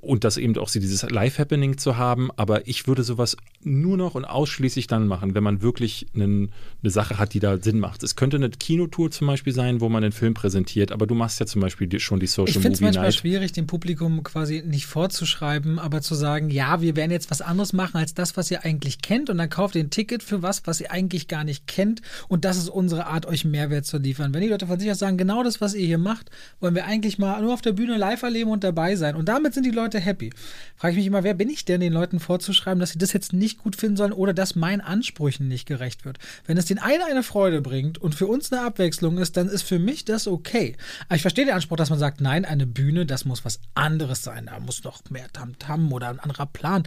und 0.00 0.24
das 0.24 0.36
eben 0.36 0.56
auch 0.58 0.70
dieses 0.70 1.08
Live-Happening 1.08 1.78
zu 1.78 1.96
haben. 1.96 2.30
Aber 2.36 2.66
ich 2.68 2.86
würde 2.86 3.02
sowas 3.02 3.36
nur 3.66 3.96
noch 3.96 4.14
und 4.14 4.24
ausschließlich 4.24 4.86
dann 4.86 5.06
machen, 5.06 5.34
wenn 5.34 5.42
man 5.42 5.62
wirklich 5.62 6.06
einen, 6.14 6.50
eine 6.82 6.90
Sache 6.90 7.18
hat, 7.18 7.34
die 7.34 7.40
da 7.40 7.58
Sinn 7.58 7.80
macht. 7.80 8.02
Es 8.02 8.16
könnte 8.16 8.36
eine 8.36 8.50
Kinotour 8.50 9.10
zum 9.10 9.26
Beispiel 9.26 9.52
sein, 9.52 9.80
wo 9.80 9.88
man 9.88 10.02
den 10.02 10.12
Film 10.12 10.34
präsentiert, 10.34 10.92
aber 10.92 11.06
du 11.06 11.14
machst 11.14 11.40
ja 11.40 11.46
zum 11.46 11.60
Beispiel 11.60 11.86
die, 11.86 12.00
schon 12.00 12.20
die 12.20 12.26
Social 12.26 12.48
ich 12.48 12.56
Movie 12.56 12.58
Ich 12.58 12.62
finde 12.62 12.74
es 12.74 12.80
manchmal 12.80 13.04
Night. 13.06 13.14
schwierig, 13.14 13.52
dem 13.52 13.66
Publikum 13.66 14.22
quasi 14.22 14.62
nicht 14.66 14.86
vorzuschreiben, 14.86 15.78
aber 15.78 16.02
zu 16.02 16.14
sagen, 16.14 16.50
ja, 16.50 16.80
wir 16.80 16.96
werden 16.96 17.10
jetzt 17.10 17.30
was 17.30 17.40
anderes 17.40 17.72
machen 17.72 17.96
als 17.96 18.14
das, 18.14 18.36
was 18.36 18.50
ihr 18.50 18.64
eigentlich 18.64 19.02
kennt 19.02 19.30
und 19.30 19.38
dann 19.38 19.50
kauft 19.50 19.74
ihr 19.76 19.82
ein 19.82 19.90
Ticket 19.90 20.22
für 20.22 20.42
was, 20.42 20.66
was 20.66 20.80
ihr 20.80 20.90
eigentlich 20.90 21.28
gar 21.28 21.44
nicht 21.44 21.66
kennt 21.66 22.02
und 22.28 22.44
das 22.44 22.56
ist 22.56 22.68
unsere 22.68 23.06
Art, 23.06 23.26
euch 23.26 23.44
Mehrwert 23.44 23.86
zu 23.86 23.98
liefern. 23.98 24.34
Wenn 24.34 24.42
die 24.42 24.48
Leute 24.48 24.66
von 24.66 24.78
sich 24.78 24.90
aus 24.90 24.98
sagen, 24.98 25.16
genau 25.16 25.42
das, 25.42 25.60
was 25.60 25.74
ihr 25.74 25.86
hier 25.86 25.98
macht, 25.98 26.30
wollen 26.60 26.74
wir 26.74 26.84
eigentlich 26.84 27.18
mal 27.18 27.40
nur 27.40 27.54
auf 27.54 27.62
der 27.62 27.72
Bühne 27.72 27.96
live 27.96 28.22
erleben 28.22 28.50
und 28.50 28.64
dabei 28.64 28.96
sein 28.96 29.16
und 29.16 29.28
damit 29.28 29.54
sind 29.54 29.64
die 29.66 29.70
Leute 29.70 30.00
happy. 30.00 30.30
Frage 30.76 30.92
ich 30.92 30.98
mich 30.98 31.06
immer, 31.06 31.24
wer 31.24 31.34
bin 31.34 31.48
ich 31.48 31.64
denn, 31.64 31.80
den 31.80 31.92
Leuten 31.92 32.20
vorzuschreiben, 32.20 32.80
dass 32.80 32.90
sie 32.90 32.98
das 32.98 33.12
jetzt 33.12 33.32
nicht 33.32 33.53
gut 33.58 33.76
finden 33.76 33.96
sollen 33.96 34.12
oder 34.12 34.32
dass 34.32 34.54
meinen 34.54 34.80
Ansprüchen 34.80 35.48
nicht 35.48 35.66
gerecht 35.66 36.04
wird. 36.04 36.18
Wenn 36.46 36.56
es 36.56 36.66
den 36.66 36.78
einen 36.78 37.02
eine 37.02 37.22
Freude 37.22 37.60
bringt 37.60 37.98
und 37.98 38.14
für 38.14 38.26
uns 38.26 38.52
eine 38.52 38.62
Abwechslung 38.62 39.18
ist, 39.18 39.36
dann 39.36 39.48
ist 39.48 39.62
für 39.62 39.78
mich 39.78 40.04
das 40.04 40.26
okay. 40.26 40.76
Aber 41.08 41.16
ich 41.16 41.22
verstehe 41.22 41.44
den 41.44 41.54
Anspruch, 41.54 41.76
dass 41.76 41.90
man 41.90 41.98
sagt, 41.98 42.20
nein, 42.20 42.44
eine 42.44 42.66
Bühne, 42.66 43.06
das 43.06 43.24
muss 43.24 43.44
was 43.44 43.60
anderes 43.74 44.22
sein. 44.22 44.46
Da 44.46 44.60
muss 44.60 44.84
noch 44.84 45.02
mehr 45.10 45.28
Tamtam 45.32 45.88
-Tam 45.88 45.92
oder 45.92 46.08
ein 46.08 46.20
anderer 46.20 46.46
Plan. 46.46 46.84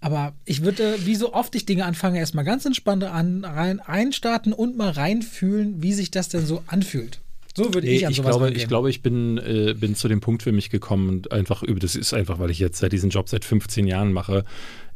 Aber 0.00 0.34
ich 0.44 0.62
würde, 0.62 0.96
wie 1.04 1.14
so 1.14 1.32
oft 1.32 1.54
ich 1.54 1.66
Dinge 1.66 1.84
anfange, 1.84 2.18
erstmal 2.18 2.44
ganz 2.44 2.64
entspannt 2.64 3.04
an, 3.04 3.44
rein, 3.44 3.80
einstarten 3.80 4.52
und 4.52 4.76
mal 4.76 4.90
reinfühlen, 4.90 5.82
wie 5.82 5.92
sich 5.92 6.10
das 6.10 6.28
denn 6.28 6.46
so 6.46 6.62
anfühlt. 6.66 7.20
So 7.54 7.74
würde 7.74 7.86
nee, 7.86 7.96
ich 7.96 8.06
an 8.06 8.12
ich 8.12 8.16
sowas 8.16 8.36
glaube. 8.36 8.50
Ich 8.52 8.68
glaube, 8.68 8.90
ich 8.90 9.02
bin, 9.02 9.38
äh, 9.38 9.74
bin 9.78 9.94
zu 9.94 10.08
dem 10.08 10.20
Punkt 10.20 10.42
für 10.42 10.52
mich 10.52 10.70
gekommen 10.70 11.08
und 11.08 11.32
einfach 11.32 11.62
über, 11.62 11.80
das 11.80 11.96
ist 11.96 12.14
einfach, 12.14 12.38
weil 12.38 12.50
ich 12.50 12.58
jetzt 12.58 12.78
seit 12.78 12.92
diesen 12.92 13.10
Job 13.10 13.28
seit 13.28 13.44
15 13.44 13.86
Jahren 13.86 14.12
mache. 14.12 14.44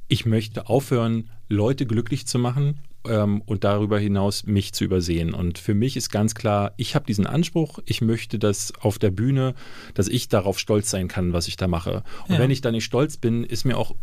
Ich 0.08 0.26
möchte 0.26 0.68
aufhören, 0.68 1.30
Leute 1.48 1.86
glücklich 1.86 2.26
zu 2.26 2.38
machen 2.38 2.78
ähm, 3.06 3.42
und 3.42 3.64
darüber 3.64 3.98
hinaus 3.98 4.44
mich 4.46 4.72
zu 4.72 4.84
übersehen. 4.84 5.32
Und 5.34 5.58
für 5.58 5.74
mich 5.74 5.96
ist 5.96 6.10
ganz 6.10 6.34
klar, 6.34 6.72
ich 6.76 6.94
habe 6.94 7.06
diesen 7.06 7.26
Anspruch, 7.26 7.78
ich 7.86 8.00
möchte, 8.00 8.38
dass 8.38 8.72
auf 8.80 8.98
der 8.98 9.10
Bühne, 9.10 9.54
dass 9.94 10.08
ich 10.08 10.28
darauf 10.28 10.58
stolz 10.58 10.90
sein 10.90 11.08
kann, 11.08 11.32
was 11.32 11.48
ich 11.48 11.56
da 11.56 11.68
mache. 11.68 12.02
Und 12.28 12.34
Ja. 12.34 12.38
wenn 12.40 12.50
ich 12.50 12.60
da 12.60 12.70
nicht 12.72 12.84
stolz 12.84 13.16
bin, 13.16 13.44
ist 13.44 13.64
mir 13.64 13.76
auch 13.76 13.94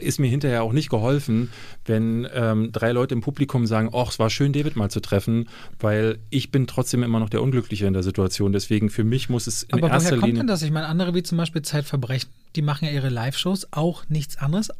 ist 0.00 0.18
mir 0.18 0.26
hinterher 0.26 0.64
auch 0.64 0.72
nicht 0.72 0.90
geholfen, 0.90 1.48
wenn 1.84 2.26
ähm, 2.34 2.72
drei 2.72 2.90
Leute 2.90 3.14
im 3.14 3.20
Publikum 3.20 3.66
sagen, 3.66 3.88
oh, 3.92 4.04
es 4.08 4.18
war 4.18 4.30
schön, 4.30 4.52
David 4.52 4.74
mal 4.74 4.90
zu 4.90 4.98
treffen, 4.98 5.48
weil 5.78 6.18
ich 6.28 6.50
bin 6.50 6.66
trotzdem 6.66 7.04
immer 7.04 7.20
noch 7.20 7.28
der 7.30 7.40
Unglückliche 7.40 7.86
in 7.86 7.92
der 7.92 8.02
Situation. 8.02 8.52
Deswegen 8.52 8.90
für 8.90 9.04
mich 9.04 9.28
muss 9.28 9.46
es 9.46 9.62
in 9.62 9.74
Aber 9.74 9.88
erster 9.88 10.10
woher 10.10 10.18
kommt 10.18 10.26
Linie. 10.26 10.40
denn 10.40 10.46
das? 10.48 10.62
Ich 10.62 10.72
meine, 10.72 10.86
andere 10.88 11.14
wie 11.14 11.22
zum 11.22 11.38
Beispiel 11.38 11.62
Zeitverbrechen, 11.62 12.28
die 12.56 12.62
machen 12.62 12.86
ja 12.86 12.90
ihre 12.90 13.10
Live-Shows 13.10 13.68
auch 13.70 14.08
nichts 14.08 14.36
anderes 14.38 14.72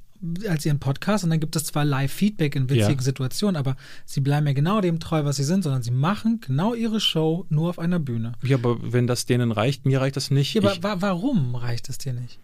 als 0.49 0.67
ihren 0.67 0.79
Podcast 0.79 1.25
und 1.25 1.31
dann 1.31 1.41
gibt 1.41 1.57
es 1.57 1.65
zwar 1.65 1.85
Live-Feedback 1.85 2.57
in 2.57 2.71
witzigen 2.71 2.99
Ja. 2.99 3.03
Situationen, 3.03 3.57
aber 3.57 3.77
sie 4.05 4.21
bleiben 4.21 4.47
ja 4.47 4.53
genau 4.53 4.81
dem 4.81 5.01
treu, 5.01 5.25
was 5.25 5.37
sie 5.37 5.45
sind, 5.45 5.63
sondern 5.65 5.83
sie 5.83 5.91
machen 5.91 6.41
genau 6.41 6.75
ihre 6.75 7.01
Show 7.01 7.47
nur 7.49 7.71
auf 7.71 7.79
einer 7.79 7.99
Bühne. 7.99 8.33
Ja, 8.43 8.57
aber 8.57 8.79
wenn 8.93 9.07
das 9.07 9.27
denen 9.27 9.53
reicht, 9.53 9.87
mir 9.87 10.01
reicht 10.01 10.17
das 10.17 10.31
nicht. 10.31 10.55
Ja, 10.55 10.63
aber 10.63 10.83
wa 10.83 10.97
warum 11.01 11.55
reicht 11.55 11.89
es 11.89 11.99
dir 11.99 12.13
nicht? 12.13 12.41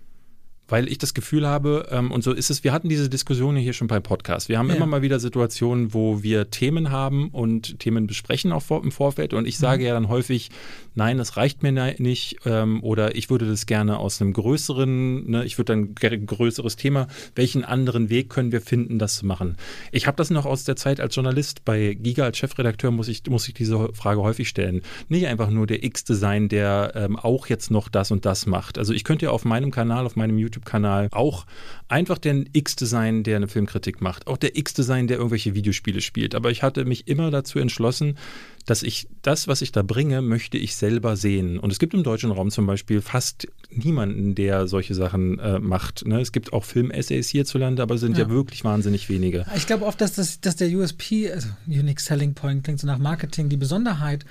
Weil 0.72 0.88
ich 0.88 0.96
das 0.96 1.12
Gefühl 1.12 1.46
habe, 1.46 1.86
ähm, 1.90 2.10
und 2.10 2.24
so 2.24 2.32
ist 2.32 2.48
es, 2.50 2.64
wir 2.64 2.72
hatten 2.72 2.88
diese 2.88 3.10
Diskussion 3.10 3.56
hier 3.56 3.74
schon 3.74 3.88
beim 3.88 4.02
Podcast. 4.02 4.48
Wir 4.48 4.58
haben 4.58 4.70
Ja. 4.70 4.76
immer 4.76 4.86
mal 4.86 5.02
wieder 5.02 5.20
Situationen, 5.20 5.92
wo 5.92 6.22
wir 6.22 6.48
Themen 6.50 6.90
haben 6.90 7.28
und 7.28 7.78
Themen 7.78 8.06
besprechen 8.06 8.52
auch 8.52 8.62
vor, 8.62 8.82
im 8.82 8.90
Vorfeld. 8.90 9.32
Mhm. 9.32 9.38
Und 9.38 9.46
ich 9.48 9.58
sage 9.58 9.84
ja 9.84 9.92
dann 9.92 10.08
häufig, 10.08 10.48
nein, 10.94 11.18
das 11.18 11.36
reicht 11.36 11.62
mir 11.62 11.72
ne- 11.72 11.94
nicht. 11.98 12.38
Ähm, 12.46 12.82
oder 12.82 13.14
ich 13.16 13.28
würde 13.28 13.46
das 13.46 13.66
gerne 13.66 13.98
aus 13.98 14.20
einem 14.22 14.32
größeren, 14.32 15.30
ne, 15.30 15.44
ich 15.44 15.58
würde 15.58 15.72
dann 15.74 15.94
gerne 15.94 16.16
ein 16.16 16.26
größeres 16.26 16.76
Thema, 16.76 17.06
welchen 17.34 17.64
anderen 17.64 18.08
Weg 18.08 18.30
können 18.30 18.50
wir 18.52 18.62
finden, 18.62 18.98
das 18.98 19.16
zu 19.16 19.26
machen? 19.26 19.56
Ich 19.90 20.06
habe 20.06 20.16
das 20.16 20.30
noch 20.30 20.46
aus 20.46 20.64
der 20.64 20.76
Zeit 20.76 21.00
als 21.00 21.14
Journalist. 21.14 21.64
Bei 21.66 21.94
Giga 21.94 22.24
als 22.24 22.38
Chefredakteur 22.38 22.90
muss 22.90 23.08
ich, 23.08 23.22
muss 23.28 23.46
ich 23.46 23.54
diese 23.54 23.92
Frage 23.92 24.22
häufig 24.22 24.48
stellen. 24.48 24.80
Nicht 25.08 25.26
einfach 25.26 25.50
nur 25.50 25.66
der 25.66 25.84
X-te 25.84 26.14
sein, 26.14 26.48
der 26.48 26.92
ähm, 26.94 27.16
auch 27.18 27.46
jetzt 27.48 27.70
noch 27.70 27.90
das 27.90 28.10
und 28.10 28.24
das 28.24 28.46
macht. 28.46 28.78
Also 28.78 28.94
ich 28.94 29.04
könnte 29.04 29.26
ja 29.26 29.30
auf 29.32 29.44
meinem 29.44 29.70
Kanal, 29.70 30.06
auf 30.06 30.16
meinem 30.16 30.38
YouTube-Kanal 30.62 31.08
auch 31.12 31.46
einfach 31.88 32.18
der 32.18 32.44
X-te 32.52 32.86
sein, 32.86 33.22
der 33.22 33.36
eine 33.36 33.48
Filmkritik 33.48 34.00
macht. 34.00 34.26
Auch 34.26 34.36
der 34.36 34.56
X-te 34.56 34.82
sein, 34.82 35.06
der 35.06 35.18
irgendwelche 35.18 35.54
Videospiele 35.54 36.00
spielt. 36.00 36.34
Aber 36.34 36.50
ich 36.50 36.62
hatte 36.62 36.84
mich 36.84 37.08
immer 37.08 37.30
dazu 37.30 37.58
entschlossen, 37.58 38.16
dass 38.64 38.82
ich 38.82 39.08
das, 39.22 39.48
was 39.48 39.60
ich 39.60 39.72
da 39.72 39.82
bringe, 39.82 40.22
möchte 40.22 40.56
ich 40.56 40.76
selber 40.76 41.16
sehen. 41.16 41.58
Und 41.58 41.70
es 41.70 41.78
gibt 41.78 41.94
im 41.94 42.02
deutschen 42.02 42.30
Raum 42.30 42.50
zum 42.50 42.66
Beispiel 42.66 43.00
fast 43.00 43.48
niemanden, 43.70 44.34
der 44.34 44.68
solche 44.68 44.94
Sachen 44.94 45.38
äh, 45.38 45.58
macht. 45.58 46.06
Ne? 46.06 46.20
Es 46.20 46.32
gibt 46.32 46.52
auch 46.52 46.64
Film-Essays 46.64 47.28
hierzulande, 47.28 47.82
aber 47.82 47.96
es 47.96 48.00
sind 48.00 48.16
ja. 48.16 48.24
Ja. 48.24 48.30
wirklich 48.30 48.64
wahnsinnig 48.64 49.08
wenige. 49.08 49.44
Ich 49.56 49.66
glaube 49.66 49.84
oft, 49.84 50.00
dass, 50.00 50.14
das, 50.14 50.40
dass 50.40 50.56
der 50.56 50.68
USP, 50.68 51.30
also 51.30 51.48
Unique 51.66 52.00
Selling 52.00 52.34
Point, 52.34 52.64
klingt 52.64 52.80
so 52.80 52.86
nach 52.86 52.98
Marketing, 52.98 53.48
die 53.48 53.56
Besonderheit 53.56 54.24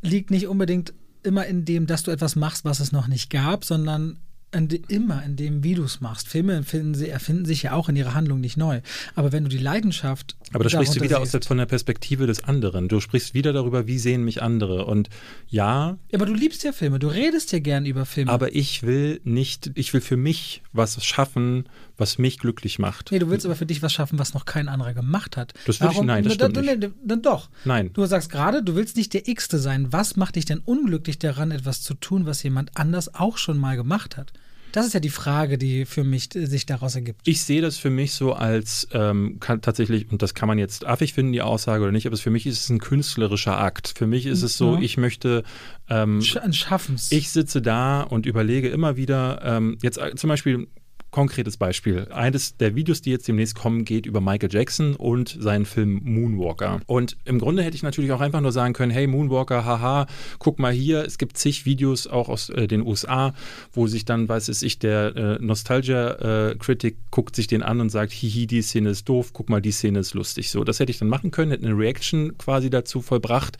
liegt 0.00 0.30
nicht 0.30 0.48
unbedingt 0.48 0.92
immer 1.22 1.46
in 1.46 1.64
dem, 1.64 1.86
dass 1.86 2.02
du 2.02 2.10
etwas 2.10 2.36
machst, 2.36 2.64
was 2.64 2.80
es 2.80 2.92
noch 2.92 3.06
nicht 3.06 3.30
gab, 3.30 3.64
sondern 3.64 4.18
in 4.54 4.68
de, 4.68 4.80
immer 4.88 5.22
in 5.24 5.36
dem, 5.36 5.62
wie 5.64 5.74
du 5.74 5.84
es 5.84 6.00
machst. 6.00 6.28
Filme 6.28 6.52
erfinden, 6.54 6.94
sie, 6.94 7.08
erfinden 7.08 7.44
sich 7.44 7.64
ja 7.64 7.72
auch 7.72 7.88
in 7.88 7.96
ihrer 7.96 8.14
Handlung 8.14 8.40
nicht 8.40 8.56
neu. 8.56 8.80
Aber 9.14 9.32
wenn 9.32 9.44
du 9.44 9.50
die 9.50 9.58
Leidenschaft. 9.58 10.36
Aber 10.52 10.64
da 10.64 10.70
sprichst 10.70 10.96
du 10.96 11.00
wieder 11.00 11.18
aus 11.20 11.30
der, 11.30 11.40
siehst- 11.40 11.48
von 11.48 11.58
der 11.58 11.66
Perspektive 11.66 12.26
des 12.26 12.44
anderen. 12.44 12.88
Du 12.88 13.00
sprichst 13.00 13.34
wieder 13.34 13.52
darüber, 13.52 13.86
wie 13.86 13.98
sehen 13.98 14.24
mich 14.24 14.42
andere. 14.42 14.86
Und 14.86 15.08
ja, 15.48 15.98
Ja, 16.10 16.18
aber 16.18 16.26
du 16.26 16.34
liebst 16.34 16.62
ja 16.64 16.72
Filme, 16.72 16.98
du 16.98 17.08
redest 17.08 17.52
ja 17.52 17.58
gern 17.58 17.84
über 17.86 18.06
Filme. 18.06 18.30
aber 18.30 18.54
ich 18.54 18.82
will 18.82 19.20
nicht, 19.24 19.72
ich 19.74 19.92
will 19.92 20.00
für 20.00 20.16
mich 20.16 20.62
was 20.72 21.04
schaffen, 21.04 21.64
was 21.96 22.18
mich 22.18 22.38
glücklich 22.38 22.78
macht. 22.78 23.12
Nee, 23.12 23.18
du 23.18 23.28
willst 23.30 23.46
aber 23.46 23.56
für 23.56 23.66
dich 23.66 23.82
was 23.82 23.92
schaffen, 23.92 24.18
was 24.18 24.34
noch 24.34 24.44
kein 24.44 24.68
anderer 24.68 24.94
gemacht 24.94 25.36
hat. 25.36 25.54
Das 25.66 25.80
würde 25.80 25.94
ich- 25.94 26.02
nein, 26.02 26.24
das 26.24 26.34
stimmt 26.34 26.56
dann, 26.56 26.92
dann, 27.04 27.22
doch. 27.22 27.48
Nein. 27.64 27.90
Du 27.92 28.04
sagst 28.06 28.30
gerade, 28.30 28.62
du 28.62 28.74
willst 28.74 28.96
nicht 28.96 29.14
der 29.14 29.28
X-te 29.28 29.58
sein. 29.58 29.92
Was 29.92 30.16
macht 30.16 30.36
dich 30.36 30.44
denn 30.44 30.58
unglücklich 30.58 31.18
daran, 31.18 31.50
etwas 31.50 31.82
zu 31.82 31.94
tun, 31.94 32.26
was 32.26 32.42
jemand 32.42 32.76
anders 32.76 33.14
auch 33.14 33.38
schon 33.38 33.58
mal 33.58 33.76
gemacht 33.76 34.16
hat? 34.16 34.32
Das 34.72 34.86
ist 34.88 34.92
ja 34.92 34.98
die 34.98 35.08
Frage, 35.10 35.56
die 35.56 35.84
für 35.84 36.02
mich 36.02 36.34
äh, 36.34 36.46
sich 36.46 36.66
daraus 36.66 36.96
ergibt. 36.96 37.20
Ich 37.28 37.42
sehe 37.44 37.62
das 37.62 37.78
für 37.78 37.90
mich 37.90 38.12
so 38.12 38.32
als 38.32 38.88
ähm, 38.90 39.38
tatsächlich, 39.40 40.10
und 40.10 40.20
das 40.20 40.34
kann 40.34 40.48
man 40.48 40.58
jetzt 40.58 40.84
affig 40.84 41.14
finden, 41.14 41.32
die 41.32 41.42
Aussage 41.42 41.84
oder 41.84 41.92
nicht, 41.92 42.08
aber 42.08 42.16
für 42.16 42.30
mich 42.30 42.44
ist 42.44 42.60
es 42.64 42.70
ein 42.70 42.80
künstlerischer 42.80 43.56
Akt. 43.56 43.94
Für 43.96 44.08
mich 44.08 44.26
ist 44.26 44.42
es 44.42 44.56
so, 44.58 44.74
Ja. 44.74 44.80
ich 44.82 44.96
möchte 44.96 45.44
ähm, 45.88 46.20
Sch 46.22 46.38
ein 46.38 46.52
Schaffens. 46.52 47.12
Ich 47.12 47.30
sitze 47.30 47.62
da 47.62 48.00
und 48.02 48.26
überlege 48.26 48.68
immer 48.68 48.96
wieder, 48.96 49.42
ähm, 49.44 49.78
jetzt 49.80 49.98
äh, 49.98 50.16
zum 50.16 50.26
Beispiel 50.26 50.66
konkretes 51.14 51.56
Beispiel. 51.56 52.08
Eines 52.10 52.56
der 52.56 52.74
Videos, 52.74 53.00
die 53.00 53.12
jetzt 53.12 53.28
demnächst 53.28 53.54
kommen, 53.54 53.84
geht 53.84 54.04
über 54.04 54.20
Michael 54.20 54.52
Jackson 54.52 54.96
und 54.96 55.36
seinen 55.38 55.64
Film 55.64 56.00
Moonwalker. 56.02 56.80
Und 56.86 57.16
im 57.24 57.38
Grunde 57.38 57.62
hätte 57.62 57.76
ich 57.76 57.84
natürlich 57.84 58.10
auch 58.10 58.20
einfach 58.20 58.40
nur 58.40 58.50
sagen 58.50 58.72
können, 58.72 58.90
hey 58.90 59.06
Moonwalker, 59.06 59.64
haha, 59.64 60.08
guck 60.40 60.58
mal 60.58 60.72
hier, 60.72 61.04
es 61.04 61.16
gibt 61.16 61.38
zig 61.38 61.66
Videos 61.66 62.08
auch 62.08 62.28
aus 62.28 62.48
äh, 62.48 62.66
den 62.66 62.84
USA, 62.84 63.32
wo 63.72 63.86
sich 63.86 64.04
dann, 64.04 64.28
weiß 64.28 64.48
es 64.48 64.64
ich, 64.64 64.80
der 64.80 65.14
äh, 65.14 65.38
Nostalgia-Critic 65.40 66.96
guckt 67.12 67.36
sich 67.36 67.46
den 67.46 67.62
an 67.62 67.80
und 67.80 67.90
sagt, 67.90 68.10
hihi, 68.10 68.48
die 68.48 68.62
Szene 68.62 68.90
ist 68.90 69.08
doof, 69.08 69.32
guck 69.32 69.48
mal, 69.50 69.62
die 69.62 69.70
Szene 69.70 70.00
ist 70.00 70.14
lustig. 70.14 70.50
So, 70.50 70.64
das 70.64 70.80
hätte 70.80 70.90
ich 70.90 70.98
dann 70.98 71.06
machen 71.06 71.30
können, 71.30 71.52
hätte 71.52 71.64
eine 71.64 71.78
Reaction 71.78 72.36
quasi 72.38 72.70
dazu 72.70 73.00
vollbracht. 73.00 73.56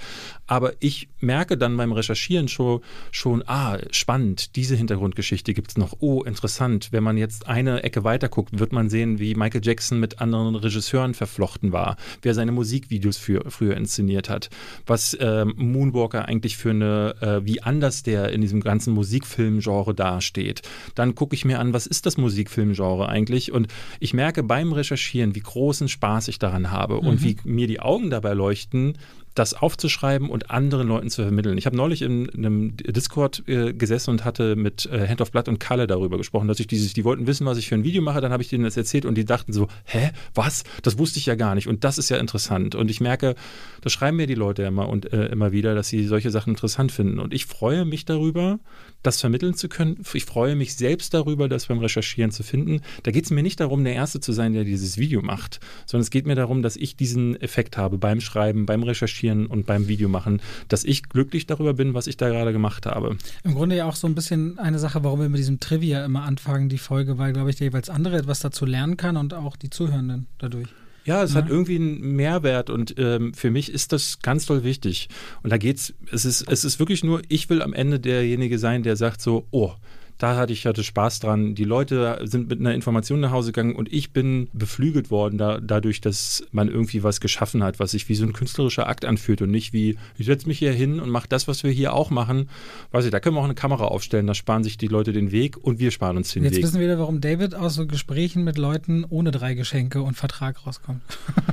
Aber 0.48 0.72
ich 0.80 1.08
merke 1.20 1.56
dann 1.56 1.76
beim 1.76 1.92
Recherchieren 1.92 2.48
schon, 2.48 2.80
schon 3.12 3.44
ah, 3.46 3.78
spannend, 3.92 4.56
diese 4.56 4.74
Hintergrundgeschichte 4.74 5.54
gibt 5.54 5.70
es 5.70 5.76
noch. 5.76 5.98
Oh, 6.00 6.24
interessant. 6.24 6.88
Wenn 6.90 7.04
man 7.04 7.16
jetzt 7.16 7.43
eine 7.46 7.82
Ecke 7.82 8.04
weiter 8.04 8.28
guckt, 8.28 8.58
wird 8.58 8.72
man 8.72 8.88
sehen, 8.88 9.18
wie 9.18 9.34
Michael 9.34 9.60
Jackson 9.64 10.00
mit 10.00 10.20
anderen 10.20 10.54
Regisseuren 10.54 11.14
verflochten 11.14 11.72
war, 11.72 11.96
wer 12.22 12.34
seine 12.34 12.52
Musikvideos 12.52 13.16
für, 13.16 13.50
früher 13.50 13.76
inszeniert 13.76 14.28
hat, 14.28 14.50
was 14.86 15.16
ähm, 15.20 15.54
Moonwalker 15.56 16.26
eigentlich 16.26 16.56
für 16.56 16.70
eine, 16.70 17.14
äh, 17.20 17.44
wie 17.44 17.62
anders 17.62 18.02
der 18.02 18.30
in 18.30 18.40
diesem 18.40 18.60
ganzen 18.60 18.94
Musikfilmgenre 18.94 19.94
dasteht. 19.94 20.62
Dann 20.94 21.14
gucke 21.14 21.34
ich 21.34 21.44
mir 21.44 21.58
an, 21.58 21.72
was 21.72 21.86
ist 21.86 22.06
das 22.06 22.16
Musikfilmgenre 22.16 23.08
eigentlich? 23.08 23.52
Und 23.52 23.68
ich 24.00 24.14
merke 24.14 24.42
beim 24.42 24.72
Recherchieren, 24.72 25.34
wie 25.34 25.40
großen 25.40 25.88
Spaß 25.88 26.28
ich 26.28 26.38
daran 26.38 26.70
habe 26.70 26.98
und 26.98 27.22
wie 27.22 27.36
mir 27.44 27.66
die 27.66 27.80
Augen 27.80 28.10
dabei 28.10 28.34
leuchten, 28.34 28.98
das 29.34 29.54
aufzuschreiben 29.54 30.30
und 30.30 30.50
anderen 30.50 30.88
Leuten 30.88 31.10
zu 31.10 31.22
vermitteln. 31.22 31.58
Ich 31.58 31.66
habe 31.66 31.76
neulich 31.76 32.02
in, 32.02 32.26
in 32.26 32.46
einem 32.46 32.76
Discord 32.76 33.42
äh, 33.48 33.72
gesessen 33.72 34.10
und 34.10 34.24
hatte 34.24 34.54
mit 34.54 34.86
äh, 34.86 35.08
Hand 35.08 35.20
of 35.20 35.32
Blood 35.32 35.48
und 35.48 35.58
Kalle 35.58 35.86
darüber 35.86 36.18
gesprochen, 36.18 36.46
dass 36.46 36.60
ich 36.60 36.66
dieses, 36.66 36.92
die 36.92 37.04
wollten 37.04 37.26
wissen, 37.26 37.44
was 37.46 37.58
ich 37.58 37.68
für 37.68 37.74
ein 37.74 37.84
Video 37.84 38.02
mache, 38.02 38.20
dann 38.20 38.32
habe 38.32 38.42
ich 38.42 38.48
denen 38.48 38.64
das 38.64 38.76
erzählt 38.76 39.04
und 39.04 39.16
die 39.16 39.24
dachten 39.24 39.52
so, 39.52 39.68
hä, 39.84 40.10
was? 40.34 40.64
Das 40.82 40.98
wusste 40.98 41.18
ich 41.18 41.26
ja 41.26 41.34
gar 41.34 41.54
nicht 41.54 41.66
und 41.66 41.84
das 41.84 41.98
ist 41.98 42.10
ja 42.10 42.18
interessant. 42.18 42.74
Und 42.74 42.90
ich 42.90 43.00
merke, 43.00 43.34
das 43.80 43.92
schreiben 43.92 44.16
mir 44.16 44.26
die 44.26 44.34
Leute 44.34 44.62
immer 44.62 44.88
und 44.88 45.12
äh, 45.12 45.26
immer 45.26 45.50
wieder, 45.52 45.74
dass 45.74 45.88
sie 45.88 46.06
solche 46.06 46.30
Sachen 46.30 46.50
interessant 46.50 46.92
finden. 46.92 47.18
Und 47.18 47.34
ich 47.34 47.46
freue 47.46 47.84
mich 47.84 48.04
darüber, 48.04 48.60
das 49.02 49.20
vermitteln 49.20 49.54
zu 49.54 49.68
können. 49.68 50.00
Ich 50.14 50.24
freue 50.24 50.54
mich 50.54 50.74
selbst 50.76 51.12
darüber, 51.12 51.48
das 51.48 51.66
beim 51.66 51.78
Recherchieren 51.78 52.30
zu 52.30 52.42
finden. 52.42 52.80
Da 53.02 53.10
geht 53.10 53.24
es 53.24 53.30
mir 53.30 53.42
nicht 53.42 53.60
darum, 53.60 53.84
der 53.84 53.94
Erste 53.94 54.20
zu 54.20 54.32
sein, 54.32 54.52
der 54.52 54.64
dieses 54.64 54.96
Video 54.96 55.22
macht, 55.22 55.60
sondern 55.86 56.02
es 56.02 56.10
geht 56.10 56.26
mir 56.26 56.36
darum, 56.36 56.62
dass 56.62 56.76
ich 56.76 56.96
diesen 56.96 57.40
Effekt 57.40 57.76
habe 57.76 57.98
beim 57.98 58.20
Schreiben, 58.20 58.64
beim 58.64 58.82
Recherchieren 58.82 59.23
und 59.32 59.66
beim 59.66 59.88
Videomachen, 59.88 60.40
dass 60.68 60.84
ich 60.84 61.08
glücklich 61.08 61.46
darüber 61.46 61.74
bin, 61.74 61.94
was 61.94 62.06
ich 62.06 62.16
da 62.16 62.28
gerade 62.28 62.52
gemacht 62.52 62.86
habe. 62.86 63.16
Im 63.42 63.54
Grunde 63.54 63.76
ja 63.76 63.86
auch 63.86 63.96
so 63.96 64.06
ein 64.06 64.14
bisschen 64.14 64.58
eine 64.58 64.78
Sache, 64.78 65.02
warum 65.04 65.20
wir 65.20 65.28
mit 65.28 65.38
diesem 65.38 65.60
Trivia 65.60 66.04
immer 66.04 66.22
anfangen, 66.24 66.68
die 66.68 66.78
Folge, 66.78 67.18
weil, 67.18 67.32
glaube 67.32 67.50
ich, 67.50 67.56
der 67.56 67.68
jeweils 67.68 67.88
andere 67.90 68.16
etwas 68.18 68.40
dazu 68.40 68.66
lernen 68.66 68.96
kann 68.96 69.16
und 69.16 69.34
auch 69.34 69.56
die 69.56 69.70
Zuhörenden 69.70 70.26
dadurch. 70.38 70.68
Ja, 71.06 71.22
es 71.22 71.34
Ja. 71.34 71.42
hat 71.42 71.50
irgendwie 71.50 71.76
einen 71.76 72.16
Mehrwert 72.16 72.70
und 72.70 72.94
ähm, 72.98 73.34
für 73.34 73.50
mich 73.50 73.70
ist 73.70 73.92
das 73.92 74.20
ganz 74.20 74.46
toll 74.46 74.64
wichtig. 74.64 75.08
Und 75.42 75.50
da 75.50 75.58
geht's, 75.58 75.92
es 76.10 76.24
ist, 76.24 76.48
es 76.48 76.64
ist 76.64 76.78
wirklich 76.78 77.04
nur, 77.04 77.20
ich 77.28 77.50
will 77.50 77.60
am 77.60 77.74
Ende 77.74 78.00
derjenige 78.00 78.58
sein, 78.58 78.82
der 78.82 78.96
sagt 78.96 79.20
so, 79.20 79.46
oh, 79.50 79.72
da 80.18 80.36
hatte 80.36 80.52
ich 80.52 80.64
hatte 80.66 80.84
Spaß 80.84 81.20
dran. 81.20 81.54
Die 81.54 81.64
Leute 81.64 82.20
sind 82.24 82.48
mit 82.48 82.60
einer 82.60 82.72
Information 82.74 83.20
nach 83.20 83.32
Hause 83.32 83.52
gegangen 83.52 83.74
und 83.74 83.92
ich 83.92 84.12
bin 84.12 84.48
beflügelt 84.52 85.10
worden 85.10 85.38
da, 85.38 85.58
dadurch, 85.60 86.00
dass 86.00 86.44
man 86.52 86.68
irgendwie 86.68 87.02
was 87.02 87.20
geschaffen 87.20 87.62
hat, 87.64 87.78
was 87.80 87.90
sich 87.92 88.08
wie 88.08 88.14
so 88.14 88.24
ein 88.24 88.32
künstlerischer 88.32 88.86
Akt 88.86 89.04
anfühlt 89.04 89.42
und 89.42 89.50
nicht 89.50 89.72
wie, 89.72 89.96
ich 90.16 90.26
setze 90.26 90.46
mich 90.46 90.58
hier 90.58 90.72
hin 90.72 91.00
und 91.00 91.10
mache 91.10 91.28
das, 91.28 91.48
was 91.48 91.64
wir 91.64 91.70
hier 91.70 91.92
auch 91.94 92.10
machen. 92.10 92.48
Weiß 92.92 93.04
ich, 93.04 93.10
da 93.10 93.18
können 93.20 93.34
wir 93.36 93.40
auch 93.40 93.44
eine 93.44 93.54
Kamera 93.54 93.84
aufstellen, 93.84 94.26
da 94.26 94.34
sparen 94.34 94.62
sich 94.64 94.78
die 94.78 94.86
Leute 94.88 95.12
den 95.12 95.32
Weg 95.32 95.56
und 95.56 95.78
wir 95.78 95.90
sparen 95.90 96.16
uns 96.16 96.32
den 96.32 96.44
Jetzt 96.44 96.56
Weg. 96.56 96.62
wissen 96.64 96.78
wir 96.78 96.86
wieder, 96.86 96.98
warum 96.98 97.20
David 97.20 97.54
aus 97.54 97.74
so 97.74 97.86
Gesprächen 97.86 98.44
mit 98.44 98.56
Leuten 98.56 99.04
ohne 99.08 99.30
drei 99.32 99.54
Geschenke 99.54 100.00
und 100.02 100.14
Vertrag 100.16 100.66
rauskommt. 100.66 101.00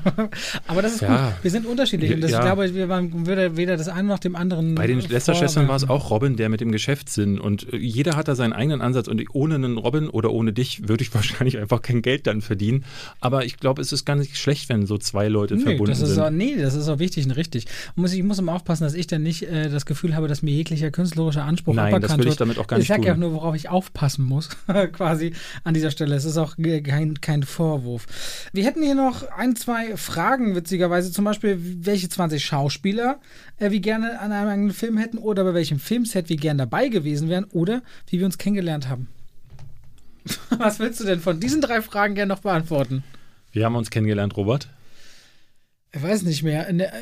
Aber 0.68 0.82
das 0.82 0.94
ist 0.96 1.02
Ja. 1.02 1.28
gut. 1.32 1.44
Wir 1.44 1.52
sind 1.52 1.66
unterschiedlich. 1.66 2.14
Und 2.14 2.22
das, 2.22 2.32
Ja. 2.32 2.38
ich 2.40 2.46
glaube, 2.46 2.74
wir 2.74 2.90
waren 2.90 3.26
weder, 3.28 3.58
weder 3.58 3.78
das 3.78 3.88
eine 3.88 4.08
noch 4.08 4.20
dem 4.20 4.36
anderen. 4.36 4.76
Bei 4.76 4.88
den 4.88 5.00
Lester-Schwestern 5.00 5.68
war 5.68 5.76
es 5.76 5.88
auch 5.90 6.10
Robin, 6.10 6.36
der 6.36 6.50
mit 6.50 6.62
dem 6.62 6.72
Geschäftssinn 6.72 7.40
und 7.40 7.72
äh, 7.74 7.78
jeder 7.78 8.16
hat 8.16 8.28
da 8.28 8.36
seinen 8.52 8.60
eigenen 8.60 8.82
Ansatz 8.82 9.08
und 9.08 9.24
ohne 9.34 9.56
einen 9.56 9.78
Robin 9.78 10.10
oder 10.10 10.32
ohne 10.32 10.54
dich 10.54 10.88
würde 10.88 11.04
ich 11.04 11.14
wahrscheinlich 11.14 11.58
einfach 11.58 11.82
kein 11.82 12.02
Geld 12.02 12.28
dann 12.28 12.42
verdienen. 12.42 12.86
Aber 13.20 13.46
ich 13.46 13.58
glaube, 13.58 13.82
es 13.82 13.92
ist 13.92 14.06
gar 14.06 14.16
nicht 14.16 14.38
schlecht, 14.38 14.70
wenn 14.70 14.86
so 14.86 14.98
zwei 14.98 15.28
Leute 15.28 15.56
Nee 15.56 15.64
verbunden 15.64 15.92
das 15.92 16.00
sind. 16.00 16.20
auch, 16.20 16.30
nee, 16.30 16.56
das 16.58 16.76
ist 16.76 16.88
auch 16.88 17.00
wichtig 17.00 17.26
und 17.26 17.32
richtig. 17.32 17.66
Muss, 17.96 18.14
ich 18.14 18.24
muss 18.24 18.40
immer 18.40 18.54
aufpassen, 18.54 18.84
dass 18.84 18.94
ich 18.94 19.08
dann 19.08 19.24
nicht 19.24 19.44
äh, 19.44 19.70
das 19.70 19.86
Gefühl 19.86 20.16
habe, 20.16 20.28
dass 20.28 20.42
mir 20.42 20.52
jeglicher 20.52 20.92
künstlerischer 20.92 21.44
Anspruch 21.44 21.74
Nein, 21.74 21.94
das 21.94 22.12
aberkannt 22.12 22.24
will 22.24 22.32
ich 22.32 22.38
damit 22.38 22.58
auch 22.58 22.68
gar 22.68 22.78
Ich 22.78 22.84
nicht 22.84 22.88
sage 22.90 23.08
ja 23.08 23.14
auch 23.14 23.18
nur, 23.18 23.34
worauf 23.34 23.56
ich 23.56 23.70
aufpassen 23.70 24.26
muss, 24.26 24.50
quasi 24.94 25.34
an 25.64 25.74
dieser 25.74 25.92
Stelle. 25.92 26.16
Es 26.16 26.26
ist 26.26 26.38
auch 26.38 26.56
kein, 26.58 27.22
kein 27.22 27.44
Vorwurf. 27.44 28.08
Wir 28.54 28.66
hätten 28.66 28.84
hier 28.84 28.96
noch 28.96 29.30
ein, 29.32 29.56
zwei 29.56 29.96
Fragen, 29.98 30.56
witzigerweise. 30.56 31.12
Zum 31.12 31.26
Beispiel, 31.26 31.58
welche 31.60 32.10
20 32.10 32.44
Schauspieler 32.44 33.20
äh, 33.58 33.72
wir 33.72 33.80
gerne 33.80 34.20
an 34.20 34.32
einem 34.32 34.50
eigenen 34.50 34.74
Film 34.74 34.98
hätten 34.98 35.18
oder 35.18 35.44
bei 35.44 35.54
welchem 35.54 35.80
Filmset 35.80 36.30
wir 36.30 36.38
gerne 36.38 36.60
dabei 36.60 36.90
gewesen 36.90 37.30
wären 37.30 37.46
oder 37.46 37.82
wie 38.08 38.20
wir 38.20 38.26
uns 38.26 38.38
kennengelernt 38.42 38.90
haben. 38.90 39.08
Was 40.50 40.80
willst 40.80 41.00
du 41.00 41.06
denn 41.06 41.20
von 41.20 41.40
diesen 41.40 41.62
drei 41.62 41.82
Fragen 41.82 42.16
gerne 42.16 42.34
noch 42.34 42.42
beantworten? 42.42 43.04
Wir 43.52 43.66
haben 43.66 43.76
uns 43.76 43.90
kennengelernt, 43.90 44.36
Robert. 44.36 44.68
Ich 45.94 46.02
weiß 46.02 46.24
nicht 46.24 46.44
mehr. 46.44 46.68
In 46.68 46.80
der, 46.80 46.94
äh, 46.94 47.00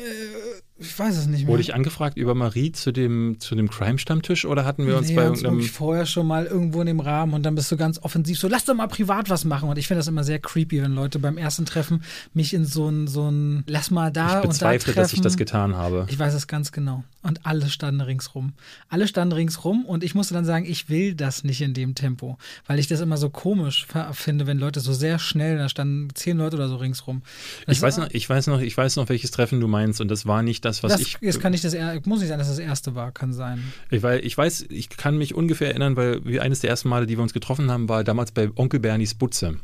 ich 0.80 0.98
weiß 0.98 1.16
es 1.16 1.26
nicht 1.26 1.40
mehr. 1.40 1.48
Wurde 1.48 1.60
ich 1.60 1.74
angefragt 1.74 2.16
über 2.16 2.34
Marie 2.34 2.72
zu 2.72 2.90
dem, 2.90 3.36
zu 3.38 3.54
dem 3.54 3.68
Crime-Stammtisch 3.68 4.46
oder 4.46 4.64
hatten 4.64 4.86
wir 4.86 4.96
uns 4.96 5.08
nee, 5.08 5.14
bei 5.14 5.28
uns 5.28 5.40
irgendeinem. 5.40 5.58
wirklich 5.58 5.72
vorher 5.72 6.06
schon 6.06 6.26
mal 6.26 6.46
irgendwo 6.46 6.80
in 6.80 6.86
dem 6.86 7.00
Rahmen 7.00 7.34
und 7.34 7.42
dann 7.42 7.54
bist 7.54 7.70
du 7.70 7.76
ganz 7.76 7.98
offensiv 8.02 8.38
so, 8.38 8.48
lass 8.48 8.64
doch 8.64 8.74
mal 8.74 8.86
privat 8.86 9.28
was 9.28 9.44
machen. 9.44 9.68
Und 9.68 9.76
ich 9.76 9.86
finde 9.86 9.98
das 9.98 10.08
immer 10.08 10.24
sehr 10.24 10.38
creepy, 10.38 10.82
wenn 10.82 10.94
Leute 10.94 11.18
beim 11.18 11.36
ersten 11.36 11.66
Treffen 11.66 12.02
mich 12.32 12.54
in 12.54 12.64
so 12.64 12.88
ein, 12.88 13.08
so 13.08 13.30
ein, 13.30 13.62
lass 13.66 13.90
mal 13.90 14.10
da 14.10 14.28
Ich 14.28 14.34
und 14.36 14.42
da 14.44 14.48
bezweifle, 14.48 14.94
treffen. 14.94 15.00
dass 15.00 15.12
ich 15.12 15.20
das 15.20 15.36
getan 15.36 15.76
habe. 15.76 16.06
Ich 16.08 16.18
weiß 16.18 16.32
es 16.32 16.46
ganz 16.46 16.72
genau. 16.72 17.04
Und 17.22 17.44
alle 17.44 17.68
standen 17.68 18.00
ringsrum. 18.00 18.54
Alle 18.88 19.06
standen 19.06 19.32
ringsrum 19.32 19.84
und 19.84 20.02
ich 20.02 20.14
musste 20.14 20.32
dann 20.32 20.46
sagen, 20.46 20.64
ich 20.64 20.88
will 20.88 21.14
das 21.14 21.44
nicht 21.44 21.60
in 21.60 21.74
dem 21.74 21.94
Tempo, 21.94 22.38
weil 22.66 22.78
ich 22.78 22.86
das 22.86 23.00
immer 23.00 23.18
so 23.18 23.28
komisch 23.28 23.86
finde, 24.12 24.46
wenn 24.46 24.58
Leute 24.58 24.80
so 24.80 24.94
sehr 24.94 25.18
schnell, 25.18 25.58
da 25.58 25.68
standen 25.68 26.08
zehn 26.14 26.38
Leute 26.38 26.56
oder 26.56 26.68
so 26.68 26.76
ringsrum. 26.76 27.20
Das 27.66 27.76
Ich 27.76 27.82
weiß, 27.82 27.98
noch, 27.98 28.08
ich, 28.10 28.28
weiß 28.28 28.46
noch, 28.46 28.60
ich 28.60 28.74
weiß 28.74 28.96
noch, 28.96 29.10
welches 29.10 29.30
Treffen 29.30 29.60
du 29.60 29.68
meinst 29.68 30.00
und 30.00 30.08
das 30.08 30.24
war 30.24 30.42
nicht 30.42 30.64
das, 30.64 30.69
was 30.82 30.92
das, 30.92 31.00
ich. 31.00 31.16
es 31.20 31.38
kann 31.40 31.52
nicht 31.52 31.64
das 31.64 31.74
muss 32.04 32.20
nicht 32.20 32.28
sein, 32.28 32.38
dass 32.38 32.48
das 32.48 32.58
erste 32.58 32.94
war, 32.94 33.12
kann 33.12 33.32
sein. 33.32 33.62
Ich, 33.90 34.02
weil 34.02 34.24
ich 34.24 34.36
weiß, 34.36 34.66
ich 34.68 34.88
kann 34.88 35.18
mich 35.18 35.34
ungefähr 35.34 35.68
erinnern, 35.68 35.96
weil 35.96 36.24
wir 36.24 36.42
eines 36.42 36.60
der 36.60 36.70
ersten 36.70 36.88
Male, 36.88 37.06
die 37.06 37.16
wir 37.16 37.22
uns 37.22 37.32
getroffen 37.32 37.70
haben, 37.70 37.88
war 37.88 38.04
damals 38.04 38.32
bei 38.32 38.48
Onkel 38.56 38.80
Bernies 38.80 39.14
Butze. 39.14 39.56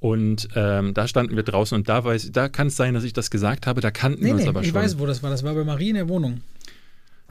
Und 0.00 0.48
ähm, 0.56 0.94
da 0.94 1.06
standen 1.06 1.36
wir 1.36 1.44
draußen 1.44 1.76
und 1.76 1.88
da 1.88 2.04
weiß, 2.04 2.30
da 2.32 2.48
kann 2.48 2.66
es 2.66 2.76
sein, 2.76 2.92
dass 2.94 3.04
ich 3.04 3.12
das 3.12 3.30
gesagt 3.30 3.68
habe, 3.68 3.80
da 3.80 3.92
kannten 3.92 4.20
Nee, 4.22 4.26
wir 4.30 4.34
uns 4.34 4.42
nee, 4.42 4.48
aber 4.48 4.60
ich 4.62 4.66
schon. 4.68 4.74
weiß, 4.74 4.98
wo 4.98 5.06
das 5.06 5.22
war. 5.22 5.30
Das 5.30 5.44
war 5.44 5.54
bei 5.54 5.62
Marie 5.62 5.90
in 5.90 5.94
der 5.94 6.08
Wohnung. 6.08 6.40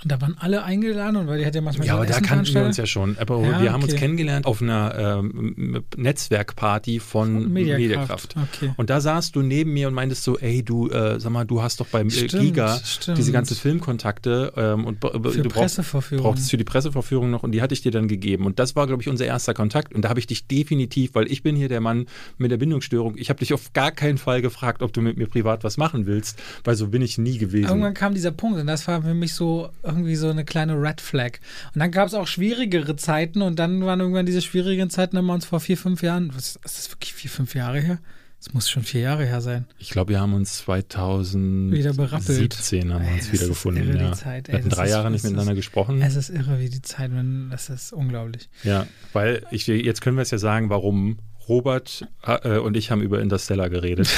Und 0.03 0.11
da 0.11 0.19
waren 0.21 0.35
alle 0.39 0.63
eingeladen, 0.63 1.15
und 1.15 1.27
weil 1.27 1.39
die 1.39 1.45
hat 1.45 1.53
ja 1.53 1.61
manchmal 1.61 1.85
ja, 1.87 1.93
aber 1.95 2.05
da 2.07 2.19
kannten 2.21 2.53
wir 2.53 2.63
uns 2.65 2.77
ja 2.77 2.85
schon. 2.87 3.17
Aber 3.19 3.39
Ja, 3.45 3.61
wir 3.61 3.71
haben 3.71 3.83
uns 3.83 3.91
okay. 3.93 4.01
kennengelernt 4.01 4.45
auf 4.47 4.61
einer 4.61 5.19
ähm, 5.19 5.83
Netzwerkparty 5.95 6.99
von 6.99 7.51
Mediakraft. 7.51 8.35
Mediakraft. 8.35 8.35
Okay. 8.55 8.73
Und 8.77 8.89
da 8.89 8.99
saßt 9.01 9.35
du 9.35 9.41
neben 9.41 9.73
mir 9.73 9.87
und 9.87 9.93
meintest 9.93 10.23
so, 10.23 10.37
ey, 10.39 10.63
du, 10.63 10.89
äh, 10.89 11.19
sag 11.19 11.31
mal, 11.31 11.45
du 11.45 11.61
hast 11.61 11.79
doch 11.79 11.87
beim 11.87 12.07
äh, 12.07 12.11
Stimmt, 12.11 12.31
Giga 12.43 12.79
stimmt. 12.83 13.17
diese 13.17 13.31
ganzen 13.31 13.55
Filmkontakte 13.55 14.53
ähm, 14.55 14.85
und 14.85 14.99
b- 14.99 15.09
Für 15.11 15.19
du 15.19 15.43
brauchst, 15.43 15.53
Presseverführung. 15.53 16.23
brauchst 16.23 16.43
es 16.43 16.49
für 16.49 16.57
die 16.57 16.63
Presseverführung 16.63 17.29
noch 17.29 17.43
und 17.43 17.51
die 17.51 17.61
hatte 17.61 17.73
ich 17.73 17.81
dir 17.81 17.91
dann 17.91 18.07
gegeben. 18.07 18.45
Und 18.45 18.59
das 18.59 18.75
war, 18.75 18.87
glaube 18.87 19.01
ich, 19.01 19.09
unser 19.09 19.25
erster 19.25 19.53
Kontakt. 19.53 19.93
Und 19.93 20.03
da 20.03 20.09
habe 20.09 20.19
ich 20.19 20.27
dich 20.27 20.47
definitiv, 20.47 21.15
weil 21.15 21.31
ich 21.31 21.43
bin 21.43 21.55
hier 21.55 21.69
der 21.69 21.81
Mann 21.81 22.07
mit 22.37 22.51
der 22.51 22.57
Bindungsstörung, 22.57 23.15
ich 23.17 23.29
habe 23.29 23.39
dich 23.39 23.53
auf 23.53 23.73
gar 23.73 23.91
keinen 23.91 24.17
Fall 24.17 24.41
gefragt, 24.41 24.81
ob 24.81 24.93
du 24.93 25.01
mit 25.01 25.17
mir 25.17 25.27
privat 25.27 25.63
was 25.63 25.77
machen 25.77 26.05
willst, 26.05 26.39
weil 26.63 26.75
so 26.75 26.87
bin 26.87 27.01
ich 27.01 27.17
nie 27.17 27.37
gewesen. 27.37 27.67
Irgendwann 27.69 27.93
kam 27.93 28.13
dieser 28.13 28.31
Punkt 28.31 28.59
und 28.59 28.67
das 28.67 28.87
war 28.87 29.01
für 29.01 29.13
mich 29.13 29.33
so 29.33 29.69
irgendwie 29.91 30.15
so 30.15 30.29
eine 30.29 30.45
kleine 30.45 30.73
Red 30.81 31.01
Flag. 31.01 31.39
Und 31.73 31.79
dann 31.79 31.91
gab 31.91 32.07
es 32.07 32.13
auch 32.13 32.27
schwierigere 32.27 32.95
Zeiten 32.95 33.41
und 33.41 33.59
dann 33.59 33.83
waren 33.85 33.99
irgendwann 33.99 34.25
diese 34.25 34.41
schwierigen 34.41 34.89
Zeiten, 34.89 35.17
haben 35.17 35.25
wir 35.27 35.33
uns 35.33 35.45
vor 35.45 35.59
vier, 35.59 35.77
fünf 35.77 36.01
Jahren, 36.03 36.31
was, 36.35 36.55
ist 36.55 36.77
das 36.77 36.91
wirklich 36.91 37.13
vier, 37.13 37.29
fünf 37.31 37.55
Jahre 37.55 37.79
her? 37.79 37.99
Das 38.43 38.55
muss 38.55 38.69
schon 38.71 38.81
vier 38.81 39.01
Jahre 39.01 39.23
her 39.25 39.39
sein. 39.39 39.65
Ich 39.77 39.91
glaube, 39.91 40.09
wir 40.13 40.19
haben 40.19 40.33
uns 40.33 40.57
2017 40.57 41.71
Wieder 41.71 41.93
berappelt. 41.93 42.55
haben 42.57 43.03
wir 43.03 43.13
uns 43.13 43.31
wieder 43.31 43.47
gefunden. 43.47 43.87
irre, 43.87 44.01
ja. 44.03 44.11
Zeit, 44.13 44.49
ey. 44.49 44.53
wir 44.53 44.59
hatten 44.59 44.69
drei 44.69 44.85
ist- 44.85 44.89
Jahre 44.89 45.11
nicht 45.11 45.19
das 45.23 45.25
ist- 45.25 45.29
miteinander 45.31 45.53
gesprochen. 45.55 46.01
Es 46.01 46.15
ist 46.15 46.29
irre, 46.31 46.59
wie 46.59 46.69
die 46.69 46.81
Zeit, 46.81 47.11
wenn, 47.13 47.49
das 47.51 47.69
ist 47.69 47.93
unglaublich. 47.93 48.49
Ja, 48.63 48.87
weil 49.13 49.45
ich, 49.51 49.67
jetzt 49.67 50.01
können 50.01 50.17
wir 50.17 50.23
es 50.23 50.31
ja 50.31 50.39
sagen, 50.39 50.71
warum 50.71 51.19
Robert 51.51 52.07
äh, 52.25 52.59
und 52.59 52.77
ich 52.77 52.91
haben 52.91 53.01
über 53.01 53.19
Interstellar 53.19 53.69
geredet. 53.69 54.09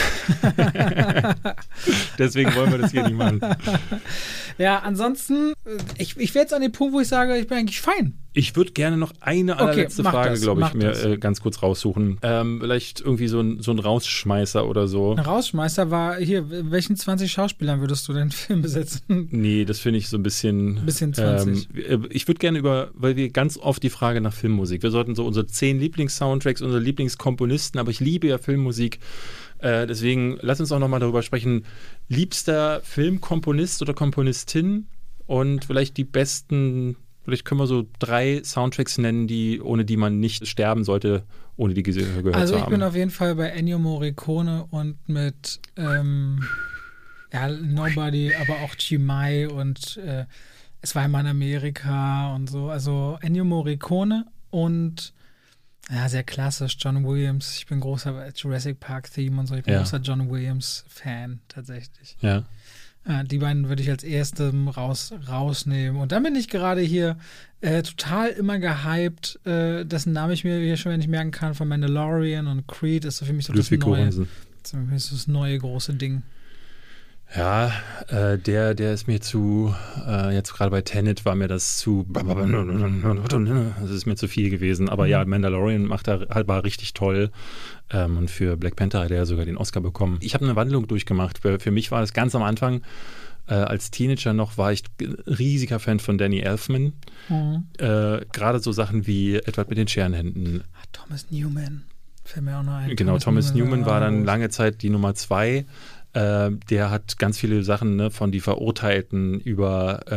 Deswegen 2.19 2.53
wollen 2.53 2.71
wir 2.71 2.77
das 2.77 2.91
hier 2.91 3.03
nicht 3.03 3.17
machen. 3.17 3.41
Ja, 4.59 4.79
ansonsten, 4.79 5.53
äh, 5.65 5.77
ich, 5.97 6.15
ich 6.17 6.35
wäre 6.35 6.43
jetzt 6.43 6.53
an 6.53 6.61
dem 6.61 6.71
Punkt, 6.71 6.93
wo 6.93 6.99
ich 6.99 7.07
sage, 7.07 7.35
ich 7.37 7.47
bin 7.47 7.57
eigentlich 7.57 7.81
fein. 7.81 8.22
Ich 8.33 8.55
würde 8.55 8.71
gerne 8.71 8.97
noch 8.97 9.13
eine 9.19 9.53
Okay, 9.53 9.61
allerletzte 9.61 10.03
mach 10.03 10.11
Frage, 10.11 10.39
glaube 10.39 10.61
ich, 10.61 10.73
mir 10.73 10.91
äh, 11.05 11.17
ganz 11.17 11.41
kurz 11.41 11.61
raussuchen. 11.61 12.17
Ähm, 12.23 12.59
vielleicht 12.61 13.01
irgendwie 13.01 13.27
so 13.27 13.39
ein, 13.39 13.61
so 13.61 13.71
ein 13.71 13.79
Rausschmeißer 13.79 14.67
oder 14.67 14.87
so. 14.87 15.11
Ein 15.11 15.19
Rausschmeißer 15.19 15.91
war 15.91 16.17
hier, 16.17 16.45
welchen 16.71 16.95
20 16.95 17.31
Schauspielern 17.31 17.79
würdest 17.79 18.07
du 18.07 18.13
den 18.13 18.31
Film 18.31 18.61
besetzen? 18.61 19.27
Nee, 19.31 19.65
das 19.65 19.79
finde 19.79 19.99
ich 19.99 20.09
so 20.09 20.17
ein 20.17 20.23
bisschen. 20.23 20.83
Bisschen 20.85 21.13
20. 21.13 21.69
Ähm, 21.89 22.07
ich 22.09 22.27
würde 22.27 22.39
gerne 22.39 22.57
über, 22.57 22.89
weil 22.93 23.15
wir 23.15 23.29
ganz 23.29 23.57
oft 23.57 23.83
die 23.83 23.89
Frage 23.89 24.19
nach 24.19 24.33
Filmmusik. 24.33 24.81
Wir 24.81 24.91
sollten 24.91 25.15
so 25.15 25.25
unsere 25.25 25.45
zehn 25.45 25.79
Lieblingssoundtracks, 25.79 26.61
unsere 26.61 26.81
Lieblingskomponisten, 26.81 27.79
aber 27.79 27.91
ich 27.91 27.99
liebe 27.99 28.27
ja 28.27 28.39
Filmmusik. 28.39 28.99
Äh, 29.59 29.87
deswegen 29.87 30.37
lass 30.41 30.59
uns 30.59 30.71
auch 30.71 30.79
nochmal 30.79 30.99
darüber 30.99 31.21
sprechen. 31.21 31.65
Liebster 32.09 32.81
Filmkomponist 32.83 33.81
oder 33.81 33.93
Komponistin 33.93 34.87
und 35.25 35.65
vielleicht 35.65 35.95
die 35.97 36.03
besten, 36.03 36.97
vielleicht 37.23 37.45
können 37.45 37.59
wir 37.59 37.67
so 37.67 37.85
drei 37.99 38.41
Soundtracks 38.43 38.97
nennen, 38.97 39.27
die, 39.27 39.61
ohne 39.61 39.85
die 39.85 39.97
man 39.97 40.19
nicht 40.19 40.47
sterben 40.47 40.83
sollte, 40.83 41.23
ohne 41.57 41.73
die 41.73 41.83
gehört 41.83 42.35
Also 42.35 42.53
zu 42.53 42.57
ich 42.59 42.63
haben. 42.65 42.71
bin 42.71 42.83
auf 42.83 42.95
jeden 42.95 43.11
Fall 43.11 43.35
bei 43.35 43.49
Ennio 43.49 43.79
Morricone 43.79 44.65
und 44.71 44.97
mit 45.07 45.59
ähm, 45.77 46.43
ja, 47.31 47.47
Nobody, 47.49 48.33
aber 48.35 48.61
auch 48.61 48.75
Chimay 48.75 49.45
und 49.47 49.97
äh, 49.97 50.25
es 50.81 50.95
war 50.95 51.05
immer 51.05 51.21
in 51.21 51.27
Amerika 51.27 52.33
und 52.35 52.49
so. 52.49 52.69
Also 52.69 53.17
Ennio 53.21 53.43
Morricone 53.45 54.25
und 54.49 55.13
ja, 55.91 56.07
sehr 56.07 56.23
klassisch, 56.23 56.77
John 56.79 57.05
Williams. 57.05 57.57
Ich 57.57 57.65
bin 57.67 57.79
großer 57.81 58.29
Jurassic 58.35 58.79
Park 58.79 59.11
Theme 59.11 59.39
und 59.39 59.47
so. 59.47 59.55
Ich 59.55 59.63
bin 59.63 59.73
Ja. 59.73 59.79
großer 59.81 59.97
John 59.97 60.29
Williams 60.29 60.85
Fan 60.87 61.41
tatsächlich. 61.47 62.17
ja. 62.21 62.43
Äh, 63.05 63.25
die 63.25 63.39
beiden 63.39 63.69
würde 63.69 63.81
ich 63.81 63.89
als 63.89 64.03
erstem 64.03 64.67
raus, 64.67 65.13
rausnehmen. 65.27 66.01
Und 66.01 66.11
dann 66.11 66.23
bin 66.23 66.35
ich 66.35 66.47
gerade 66.47 66.81
hier 66.81 67.17
äh, 67.61 67.81
total 67.81 68.29
immer 68.29 68.59
gehypt, 68.59 69.39
äh, 69.45 69.85
dessen 69.85 70.13
Name 70.13 70.33
ich 70.33 70.43
mir 70.43 70.59
hier 70.59 70.77
schon 70.77 70.95
nicht 70.95 71.09
merken 71.09 71.31
kann, 71.31 71.53
von 71.53 71.67
Mandalorian 71.67 72.47
und 72.47 72.67
Creed 72.67 73.05
ist 73.05 73.17
so 73.17 73.25
für 73.25 73.33
mich 73.33 73.45
so 73.45 73.53
Ludwig 73.53 73.79
das 73.79 73.87
neue, 73.87 74.07
ist 74.07 74.71
für 74.71 74.77
mich 74.77 75.03
so 75.03 75.15
das 75.15 75.27
neue 75.27 75.57
große 75.57 75.93
Ding. 75.93 76.23
Ja, 77.35 77.71
äh, 78.09 78.37
der, 78.37 78.75
der 78.75 78.93
ist 78.93 79.07
mir 79.07 79.19
zu, 79.19 79.73
äh, 80.07 80.33
jetzt 80.35 80.53
gerade 80.53 80.69
bei 80.69 80.81
Tenet 80.81 81.25
war 81.25 81.35
mir 81.35 81.47
das 81.47 81.79
zu, 81.79 82.05
das 83.81 83.91
ist 83.91 84.05
mir 84.05 84.15
zu 84.15 84.27
viel 84.27 84.51
gewesen. 84.51 84.87
Aber 84.87 85.07
ja, 85.07 85.25
Mandalorian 85.25 85.85
macht 85.85 86.07
er 86.07 86.27
halt 86.29 86.47
war 86.47 86.63
richtig 86.63 86.93
toll. 86.93 87.31
Ähm, 87.89 88.17
und 88.17 88.29
für 88.29 88.55
Black 88.55 88.75
Panther 88.75 88.99
hat 89.01 89.11
er 89.11 89.17
ja 89.17 89.25
sogar 89.25 89.45
den 89.45 89.57
Oscar 89.57 89.81
bekommen. 89.81 90.17
Ich 90.21 90.35
habe 90.35 90.45
eine 90.45 90.55
Wandlung 90.55 90.87
durchgemacht. 90.87 91.39
Für, 91.39 91.59
für 91.59 91.71
mich 91.71 91.91
war 91.91 92.01
das 92.01 92.13
ganz 92.13 92.35
am 92.35 92.43
Anfang, 92.43 92.83
äh, 93.47 93.55
als 93.55 93.91
Teenager 93.91 94.33
noch, 94.33 94.57
war 94.57 94.71
ich 94.71 94.83
riesiger 95.27 95.79
Fan 95.79 95.99
von 95.99 96.17
Danny 96.17 96.39
Elfman. 96.39 96.93
Mhm. 97.29 97.67
Äh, 97.77 98.25
gerade 98.31 98.59
so 98.59 98.71
Sachen 98.71 99.07
wie 99.07 99.35
Edward 99.37 99.69
mit 99.69 99.77
den 99.77 99.87
Scherenhänden. 99.87 100.63
Ah, 100.73 100.85
Thomas 100.91 101.31
Newman. 101.31 101.83
Fällt 102.23 102.45
mir 102.45 102.57
auch 102.57 102.63
noch 102.63 102.73
ein. 102.73 102.95
Genau, 102.95 103.17
Thomas 103.17 103.53
Newman 103.53 103.85
war 103.85 103.99
dann 103.99 104.23
lange 104.23 104.49
Zeit 104.49 104.81
die 104.81 104.89
Nummer 104.89 105.13
zwei. 105.13 105.65
Äh, 106.13 106.51
der 106.69 106.89
hat 106.91 107.17
ganz 107.17 107.39
viele 107.39 107.63
Sachen 107.63 107.95
ne, 107.95 108.11
von 108.11 108.31
die 108.31 108.39
Verurteilten 108.39 109.39
über 109.39 110.01
äh, 110.09 110.15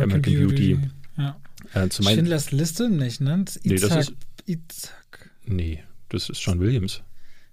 äh, 0.00 0.02
American, 0.02 0.22
Beauty. 0.34 0.78
Ja. 1.16 1.36
Äh, 1.74 1.88
Schindlers 1.90 2.50
Liste 2.52 2.88
nicht, 2.88 3.20
ne? 3.20 3.42
Das 3.44 3.60
Nee, 3.62 3.76
das 3.76 3.94
ist- 3.96 4.14
Itzhak. 4.46 5.30
nee, 5.44 5.82
das 6.08 6.28
ist 6.30 6.40
John 6.40 6.58
Williams. 6.60 7.02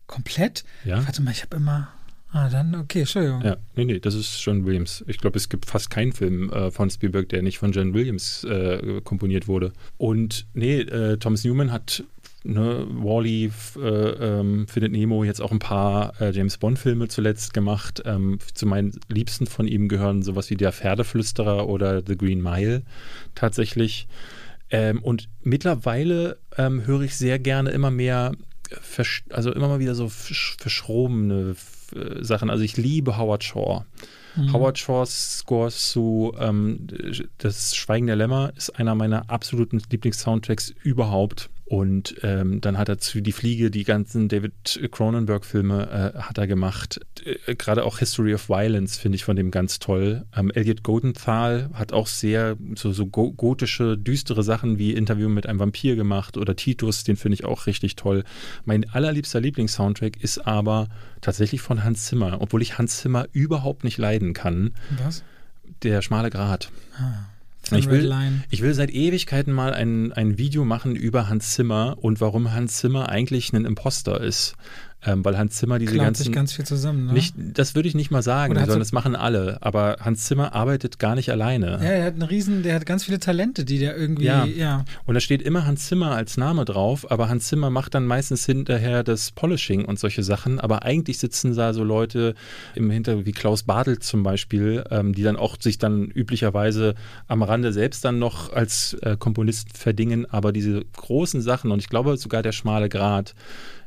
Komplett? 0.07 0.63
Ja, 0.83 1.05
Warte 1.05 1.21
mal, 1.21 1.31
ich 1.31 1.41
habe 1.43 1.57
immer. 1.57 1.89
Ah, 2.31 2.49
dann, 2.49 2.75
okay, 2.75 2.99
Entschuldigung. 3.01 3.41
Ja, 3.43 3.57
nee, 3.75 3.85
nee, 3.85 3.99
das 3.99 4.13
ist 4.13 4.41
John 4.43 4.65
Williams. 4.65 5.03
Ich 5.07 5.19
glaube, 5.19 5.37
es 5.37 5.47
gibt 5.47 5.65
fast 5.65 5.89
keinen 5.89 6.11
Film 6.11 6.49
äh, 6.51 6.69
von 6.69 6.89
Spielberg, 6.89 7.29
der 7.29 7.41
nicht 7.41 7.59
von 7.59 7.71
John 7.71 7.93
Williams 7.93 8.43
äh, 8.43 8.99
komponiert 9.05 9.47
wurde. 9.47 9.71
Und 9.97 10.45
nee, 10.53 10.81
äh, 10.81 11.17
Thomas 11.17 11.43
Newman 11.45 11.71
hat 11.71 12.03
ne, 12.45 12.87
Wally, 12.89 13.51
äh, 13.77 13.79
ähm, 13.79 14.67
findet 14.67 14.91
Nemo 14.91 15.23
jetzt 15.23 15.41
auch 15.41 15.51
ein 15.51 15.59
paar 15.59 16.19
äh, 16.21 16.31
James 16.31 16.57
Bond-Filme 16.57 17.07
zuletzt 17.07 17.53
gemacht. 17.53 18.03
Ähm, 18.05 18.39
zu 18.53 18.65
meinen 18.65 18.97
Liebsten 19.09 19.47
von 19.47 19.67
ihm 19.67 19.87
gehören 19.87 20.23
sowas 20.23 20.49
wie 20.49 20.55
Der 20.55 20.71
Pferdeflüsterer 20.71 21.67
oder 21.67 22.01
The 22.05 22.17
Green 22.17 22.41
Mile 22.41 22.83
tatsächlich. 23.33 24.07
Ähm, 24.69 25.01
und 25.01 25.29
mittlerweile 25.41 26.37
ähm, 26.57 26.85
höre 26.85 27.01
ich 27.01 27.15
sehr 27.15 27.39
gerne 27.39 27.71
immer 27.71 27.91
mehr, 27.91 28.31
also 29.29 29.51
immer 29.51 29.67
mal 29.67 29.79
wieder 29.79 29.95
so 29.95 30.09
verschrobene 30.09 31.55
äh, 31.93 32.23
Sachen. 32.23 32.49
Also 32.49 32.63
ich 32.63 32.77
liebe 32.77 33.17
Howard 33.17 33.43
Shaw. 33.43 33.85
Mhm. 34.35 34.53
Howard 34.53 34.77
Shaws 34.77 35.39
Score 35.39 35.71
zu 35.71 36.33
ähm, 36.39 36.87
Das 37.37 37.75
Schweigen 37.75 38.07
der 38.07 38.15
Lämmer 38.15 38.51
ist 38.55 38.71
einer 38.71 38.95
meiner 38.95 39.29
absoluten 39.29 39.81
Lieblingssoundtracks 39.89 40.73
überhaupt. 40.83 41.49
Und 41.67 42.17
ähm, 42.21 42.61
dann 42.61 42.77
hat 42.77 42.89
er 42.89 42.99
zu 42.99 43.21
Die 43.21 43.31
Fliege, 43.31 43.71
die 43.71 43.85
ganzen 43.85 44.29
David 44.29 44.79
Cronenberg-Filme 44.91 46.13
äh, 46.15 46.19
hat 46.19 46.37
er 46.37 46.45
gemacht. 46.45 46.99
Äh, 47.23 47.55
Gerade 47.55 47.85
auch 47.85 47.97
History 47.97 48.35
of 48.35 48.49
Violence 48.49 48.97
finde 48.97 49.15
ich 49.15 49.23
von 49.23 49.35
dem 49.35 49.49
ganz 49.49 49.79
toll. 49.79 50.25
Ähm, 50.35 50.51
Elliot 50.51 50.83
Goldenthal 50.83 51.71
hat 51.73 51.91
auch 51.91 52.05
sehr 52.05 52.55
so, 52.75 52.91
so 52.91 53.07
gotische, 53.07 53.97
düstere 53.97 54.43
Sachen 54.43 54.77
wie 54.77 54.93
Interview 54.93 55.27
mit 55.27 55.47
einem 55.47 55.57
Vampir 55.57 55.95
gemacht 55.95 56.37
oder 56.37 56.55
Titus, 56.55 57.03
den 57.03 57.15
finde 57.15 57.33
ich 57.33 57.45
auch 57.45 57.65
richtig 57.65 57.95
toll. 57.95 58.25
Mein 58.65 58.87
allerliebster 58.87 59.41
Lieblingssoundtrack 59.41 60.21
ist 60.21 60.45
aber 60.45 60.87
tatsächlich 61.21 61.61
von 61.61 61.83
Hans 61.83 62.05
Zimmer, 62.05 62.41
obwohl 62.41 62.61
ich 62.61 62.77
Hans 62.77 62.99
Zimmer 62.99 63.25
überhaupt 63.31 63.83
nicht 63.83 63.97
leiden 63.97 64.33
kann. 64.33 64.75
Was? 65.03 65.23
Der 65.81 66.03
schmale 66.03 66.29
Grat. 66.29 66.69
Ah. 66.95 67.25
Ich 67.71 67.89
will, 67.89 68.13
ich 68.49 68.61
will, 68.61 68.73
seit 68.73 68.91
Ewigkeiten 68.91 69.51
mal 69.51 69.73
ein, 69.73 70.13
ein 70.13 70.37
Video 70.37 70.65
machen 70.65 70.95
über 70.95 71.29
Hans 71.29 71.53
Zimmer 71.53 71.97
und 71.99 72.21
warum 72.21 72.53
Hans 72.53 72.77
Zimmer 72.77 73.09
eigentlich 73.09 73.53
ein 73.53 73.65
Imposter 73.65 74.21
ist 74.21 74.55
ähm, 75.05 75.23
weil 75.23 75.37
Hans 75.37 75.55
Zimmer 75.57 75.79
diese 75.79 75.93
Klaut 75.93 76.05
ganzen. 76.05 76.23
sich 76.23 76.31
ganz 76.31 76.53
viel 76.53 76.65
zusammen, 76.65 77.07
ne? 77.07 77.13
Nicht, 77.13 77.35
das 77.37 77.75
würde 77.75 77.87
ich 77.87 77.95
nicht 77.95 78.11
mal 78.11 78.23
sagen, 78.23 78.55
sondern 78.55 78.79
das 78.79 78.91
machen 78.91 79.15
alle. 79.15 79.57
Aber 79.61 79.97
Hans 79.99 80.25
Zimmer 80.25 80.53
arbeitet 80.53 80.99
gar 80.99 81.15
nicht 81.15 81.31
alleine. 81.31 81.79
Ja, 81.81 81.89
er 81.91 82.05
hat 82.05 82.13
einen 82.13 82.23
riesen, 82.23 82.63
der 82.63 82.75
hat 82.75 82.85
ganz 82.85 83.03
viele 83.03 83.19
Talente, 83.19 83.65
die 83.65 83.79
der 83.79 83.95
irgendwie. 83.95 84.25
Ja. 84.25 84.45
ja. 84.45 84.85
Und 85.05 85.13
da 85.13 85.19
steht 85.19 85.41
immer 85.41 85.65
Hans 85.65 85.87
Zimmer 85.87 86.11
als 86.11 86.37
Name 86.37 86.65
drauf, 86.65 87.09
aber 87.11 87.29
Hans 87.29 87.47
Zimmer 87.47 87.69
macht 87.69 87.93
dann 87.93 88.05
meistens 88.05 88.45
hinterher 88.45 89.03
das 89.03 89.31
Polishing 89.31 89.85
und 89.85 89.99
solche 89.99 90.23
Sachen. 90.23 90.59
Aber 90.59 90.83
eigentlich 90.83 91.19
sitzen 91.19 91.55
da 91.55 91.73
so 91.73 91.83
Leute 91.83 92.33
im 92.73 92.89
Hintergrund 92.89 93.25
wie 93.25 93.31
Klaus 93.31 93.63
Badelt 93.63 94.03
zum 94.03 94.23
Beispiel, 94.23 94.83
ähm, 94.89 95.13
die 95.13 95.23
dann 95.23 95.35
auch 95.35 95.57
sich 95.59 95.77
dann 95.77 96.05
üblicherweise 96.05 96.95
am 97.27 97.43
Rande 97.43 97.73
selbst 97.73 98.03
dann 98.05 98.19
noch 98.19 98.51
als 98.53 98.95
äh, 99.01 99.17
Komponist 99.17 99.77
verdingen. 99.77 100.25
Aber 100.25 100.51
diese 100.51 100.83
großen 100.97 101.41
Sachen 101.41 101.71
und 101.71 101.79
ich 101.79 101.89
glaube 101.89 102.17
sogar 102.17 102.41
der 102.41 102.51
schmale 102.51 102.89
Grat 102.89 103.35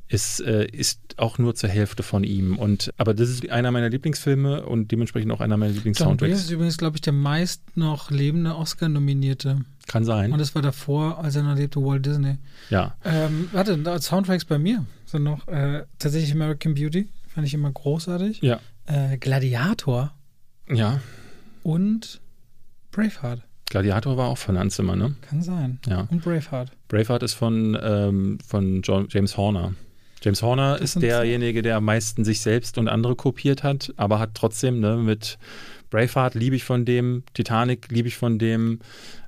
ist, 0.09 0.41
äh, 0.41 0.67
ist 0.67 1.01
auch 1.19 1.39
nur 1.39 1.55
zur 1.55 1.69
Hälfte 1.69 2.03
von 2.03 2.25
ihm. 2.25 2.57
Und, 2.57 2.93
aber 2.97 3.15
das 3.15 3.29
ist 3.29 3.49
einer 3.51 3.71
meiner 3.71 3.91
Lieblingsfilme 3.91 4.65
und 4.65 4.91
dementsprechend 4.91 5.31
auch 5.33 5.41
einer 5.41 5.57
meiner 5.57 5.73
Lieblingssoundtracks. 5.73 6.31
John 6.31 6.41
ist 6.41 6.51
übrigens, 6.51 6.79
glaube 6.79 6.97
ich, 6.97 7.01
der 7.03 7.13
meist 7.13 7.77
noch 7.77 8.11
lebende 8.11 8.57
Oscar-Nominierte. 8.57 9.65
Kann 9.87 10.05
sein. 10.05 10.33
Und 10.33 10.39
das 10.39 10.55
war 10.55 10.63
davor, 10.63 11.19
als 11.23 11.37
er 11.37 11.43
noch 11.43 11.57
lebte, 11.57 11.81
Walt 11.81 12.05
Disney. 12.05 12.37
Ja. 12.71 12.95
Ähm, 13.05 13.49
warte, 13.53 14.01
Soundtracks 14.01 14.45
bei 14.45 14.59
mir 14.59 14.85
sind 15.07 15.23
noch 15.25 15.47
äh, 15.49 15.85
tatsächlich 15.99 16.33
American 16.33 16.75
Beauty. 16.75 17.09
Fand 17.29 17.47
ich 17.47 17.55
immer 17.55 17.71
großartig. 17.71 18.43
Ja. 18.43 18.61
Äh, 18.87 19.19
Gladiator. 19.19 20.13
Ja. 20.71 21.01
Und 21.63 22.21
Braveheart. 22.93 23.43
Gladiator 23.71 24.17
war 24.17 24.29
auch 24.29 24.39
von 24.39 24.59
Hans 24.59 24.77
Zimmer, 24.77 24.97
ne? 24.97 25.15
Kann 25.29 25.43
sein. 25.43 25.79
Ja. 25.87 26.09
Und 26.11 26.23
Braveheart. 26.23 26.71
Braveheart 26.89 27.23
ist 27.23 27.35
von, 27.35 27.79
ähm, 27.83 28.39
von 28.47 28.81
John, 28.83 29.07
James 29.11 29.37
Horner. 29.37 29.75
James 30.23 30.43
Horner 30.43 30.81
ist 30.81 31.01
derjenige, 31.01 31.63
der 31.63 31.77
am 31.77 31.85
meisten 31.85 32.25
sich 32.25 32.41
selbst 32.41 32.79
und 32.79 32.89
andere 32.89 33.17
kopiert 33.17 33.63
hat, 33.63 33.93
aber 33.97 34.19
hat 34.19 34.31
trotzdem 34.35 34.81
ne, 34.81 34.97
mit 34.97 35.39
Braveheart 35.91 36.35
liebe 36.35 36.57
ich 36.57 36.65
von 36.65 36.85
dem, 36.85 37.23
Titanic 37.35 37.91
liebe 37.91 38.09
ich 38.09 38.17
von 38.17 38.39
dem, 38.39 38.81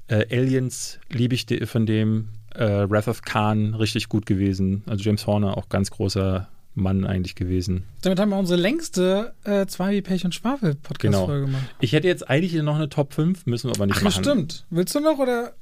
äh, 0.08 0.26
Aliens 0.36 0.98
liebe 1.08 1.34
ich 1.34 1.46
von 1.66 1.86
dem, 1.86 2.28
äh, 2.54 2.90
Wrath 2.90 3.08
of 3.08 3.22
Khan 3.22 3.74
richtig 3.74 4.08
gut 4.08 4.26
gewesen. 4.26 4.82
Also 4.86 5.04
James 5.04 5.26
Horner 5.26 5.56
auch 5.56 5.68
ganz 5.68 5.90
großer 5.90 6.48
Mann 6.74 7.04
eigentlich 7.04 7.34
gewesen. 7.34 7.84
Damit 8.02 8.20
haben 8.20 8.30
wir 8.30 8.38
unsere 8.38 8.60
längste 8.60 9.34
äh, 9.44 9.66
zwei 9.66 9.92
wie 9.92 10.02
Pech 10.02 10.24
und 10.24 10.34
Schwafel 10.34 10.76
Podcast-Folge 10.76 11.46
genau. 11.46 11.58
gemacht. 11.58 11.74
Ich 11.80 11.92
hätte 11.92 12.06
jetzt 12.06 12.28
eigentlich 12.28 12.54
noch 12.62 12.76
eine 12.76 12.88
Top 12.88 13.12
5, 13.12 13.46
müssen 13.46 13.68
wir 13.68 13.74
aber 13.74 13.86
nicht 13.86 13.98
Ach, 13.98 14.02
machen. 14.02 14.22
stimmt. 14.22 14.66
Willst 14.70 14.94
du 14.94 15.00
noch 15.00 15.18
oder 15.18 15.52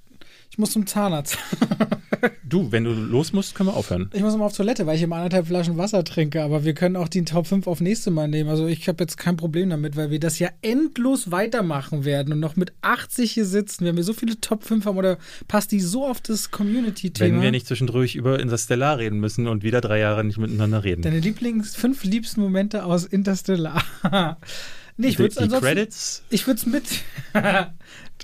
ich 0.51 0.59
muss 0.59 0.73
zum 0.73 0.87
Zahnarzt. 0.87 1.39
du, 2.43 2.73
wenn 2.73 2.85
du 2.85 2.93
los 2.93 3.33
musst, 3.33 3.55
können 3.55 3.69
wir 3.69 3.77
aufhören. 3.77 4.11
Ich 4.13 4.23
muss 4.23 4.37
mal 4.37 4.47
auf 4.47 4.57
Toilette, 4.57 4.87
weil 4.87 4.97
ich 4.97 5.03
immer 5.03 5.17
anderthalb 5.17 5.47
Flaschen 5.47 5.77
Wasser 5.77 6.05
trinke. 6.05 6.43
Aber 6.43 6.65
wir 6.65 6.75
können 6.75 6.97
auch 6.97 7.09
die 7.09 7.25
Top 7.25 7.47
5 7.47 7.67
auf 7.67 7.81
nächste 7.81 8.11
Mal 8.11 8.29
nehmen. 8.29 8.49
Also 8.49 8.67
ich 8.67 8.89
habe 8.89 9.05
jetzt 9.05 9.19
kein 9.19 9.37
Problem 9.37 9.71
damit, 9.71 9.97
weil 9.97 10.11
wir 10.11 10.21
das 10.21 10.39
ja 10.39 10.49
endlos 10.63 11.31
weitermachen 11.31 12.05
werden 12.05 12.33
und 12.33 12.41
noch 12.41 12.57
mit 12.57 12.73
80 12.83 13.33
hier 13.33 13.45
sitzen. 13.45 13.85
Wenn 13.85 13.97
wir 13.97 14.05
so 14.05 14.13
viele 14.13 14.41
Top 14.41 14.65
5 14.65 14.87
haben 14.87 14.97
oder 14.97 15.19
passt 15.47 15.71
die 15.73 15.81
so 15.81 16.07
auf 16.07 16.21
das 16.21 16.51
Community-Thema. 16.51 17.37
Wenn 17.37 17.43
wir 17.43 17.51
nicht 17.51 17.67
zwischendurch 17.67 18.15
über 18.15 18.41
Interstellar 18.41 18.99
reden 18.99 19.21
müssen 19.21 19.47
und 19.47 19.63
wieder 19.63 19.81
drei 19.81 19.99
Jahre 19.99 20.25
nicht 20.25 20.39
miteinander 20.39 20.83
reden. 20.83 21.03
Deine 21.03 21.21
Lieblings, 21.21 21.77
fünf 21.77 22.05
liebsten 22.05 22.41
Momente 22.41 22.85
aus 22.85 23.05
Interstellar. 23.05 23.83
nee, 24.97 25.09
ich 25.09 25.19
würde 25.19 25.45
es 25.45 25.61
Credits? 25.61 26.23
Ich 26.31 26.47
würde 26.47 26.59
es 26.59 26.67
mit. 26.67 26.85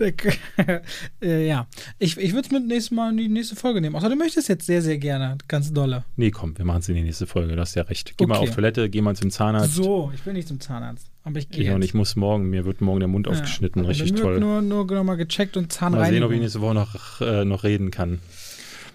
äh, 1.23 1.47
ja, 1.47 1.67
ich, 1.99 2.17
ich 2.17 2.33
würde 2.33 2.47
es 2.47 2.53
mit 2.53 2.67
nächstes 2.67 2.91
Mal 2.91 3.11
in 3.11 3.17
die 3.17 3.29
nächste 3.29 3.57
Folge 3.57 3.81
nehmen. 3.81 3.97
Außer 3.97 4.09
du 4.09 4.17
möchtest 4.17 4.49
jetzt 4.49 4.67
sehr, 4.67 4.83
sehr 4.83 4.99
gerne, 4.99 5.39
ganz 5.49 5.73
dolle. 5.73 6.05
Nee, 6.17 6.31
komm, 6.31 6.57
wir 6.59 6.65
machen 6.65 6.81
es 6.81 6.89
in 6.89 6.97
die 6.97 7.03
nächste 7.03 7.27
Folge, 7.27 7.55
du 7.55 7.61
hast 7.61 7.75
ja 7.75 7.83
recht. 7.83 8.15
Geh 8.17 8.25
okay. 8.25 8.33
mal 8.33 8.39
auf 8.39 8.55
Toilette, 8.55 8.91
geh 8.91 9.01
mal 9.01 9.17
zum 9.17 9.31
Zahnarzt. 9.31 9.75
So, 9.75 10.11
ich 10.15 10.25
will 10.27 10.33
nicht 10.33 10.49
zum 10.49 10.61
Zahnarzt, 10.61 11.07
aber 11.23 11.39
ich 11.39 11.49
gehe. 11.49 11.65
Ja, 11.65 11.75
und 11.75 11.83
ich 11.83 11.95
muss 11.95 12.17
morgen, 12.17 12.51
mir 12.51 12.65
wird 12.65 12.81
morgen 12.81 13.01
der 13.01 13.09
Mund 13.09 13.27
ja, 13.27 13.33
aufgeschnitten, 13.33 13.85
richtig 13.85 14.15
toll. 14.15 14.41
Nur, 14.41 14.63
nur, 14.63 14.85
nur 14.85 15.05
mal 15.05 15.17
gecheckt 15.17 15.57
und 15.57 15.73
Zahnreinigung. 15.73 16.01
Mal 16.01 16.13
sehen, 16.13 16.23
ob 16.25 16.33
ich 16.33 16.41
nächste 16.41 16.61
Woche 16.61 16.75
noch, 16.75 17.21
äh, 17.21 17.45
noch 17.45 17.65
reden 17.65 17.91
kann. 17.91 18.21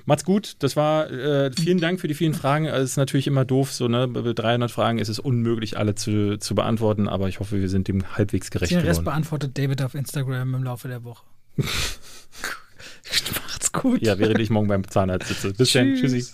Macht's 0.10 0.26
gut. 0.26 0.56
Das 0.58 0.76
war, 0.76 1.12
äh, 1.12 1.52
vielen 1.52 1.80
Dank 1.80 2.00
für 2.00 2.08
die 2.08 2.16
vielen 2.16 2.34
Fragen. 2.34 2.66
Es 2.66 2.84
ist 2.90 2.98
natürlich 2.98 3.28
immer 3.28 3.46
doof, 3.46 3.72
so, 3.72 3.88
ne? 3.88 4.08
Bei 4.08 4.34
300 4.34 4.72
Fragen 4.72 4.98
ist 4.98 5.08
es 5.08 5.20
unmöglich, 5.20 5.78
alle 5.78 5.94
zu, 5.94 6.40
zu 6.40 6.56
beantworten, 6.56 7.08
aber 7.08 7.30
ich 7.30 7.40
hoffe, 7.40 7.62
wir 7.62 7.70
sind 7.70 7.88
dem 7.88 8.18
halbwegs 8.18 8.50
gerecht 8.50 8.72
Den 8.72 8.80
geworden. 8.80 8.88
Rest 8.88 9.06
beantwortet 9.06 9.56
David 9.56 9.84
auf 9.84 9.94
Instagram 9.94 10.56
im 10.56 10.64
Laufe 10.64 10.88
der 10.88 11.04
Woche. 11.04 11.26
Macht's 13.46 13.72
gut. 13.72 14.02
Ja, 14.02 14.18
während 14.18 14.40
ich 14.40 14.50
morgen 14.50 14.68
beim 14.68 14.90
Zahnarzt 14.90 15.28
sitze. 15.28 15.54
Bis 15.54 15.74
dann. 15.74 15.94
Tschüssi. 15.94 16.34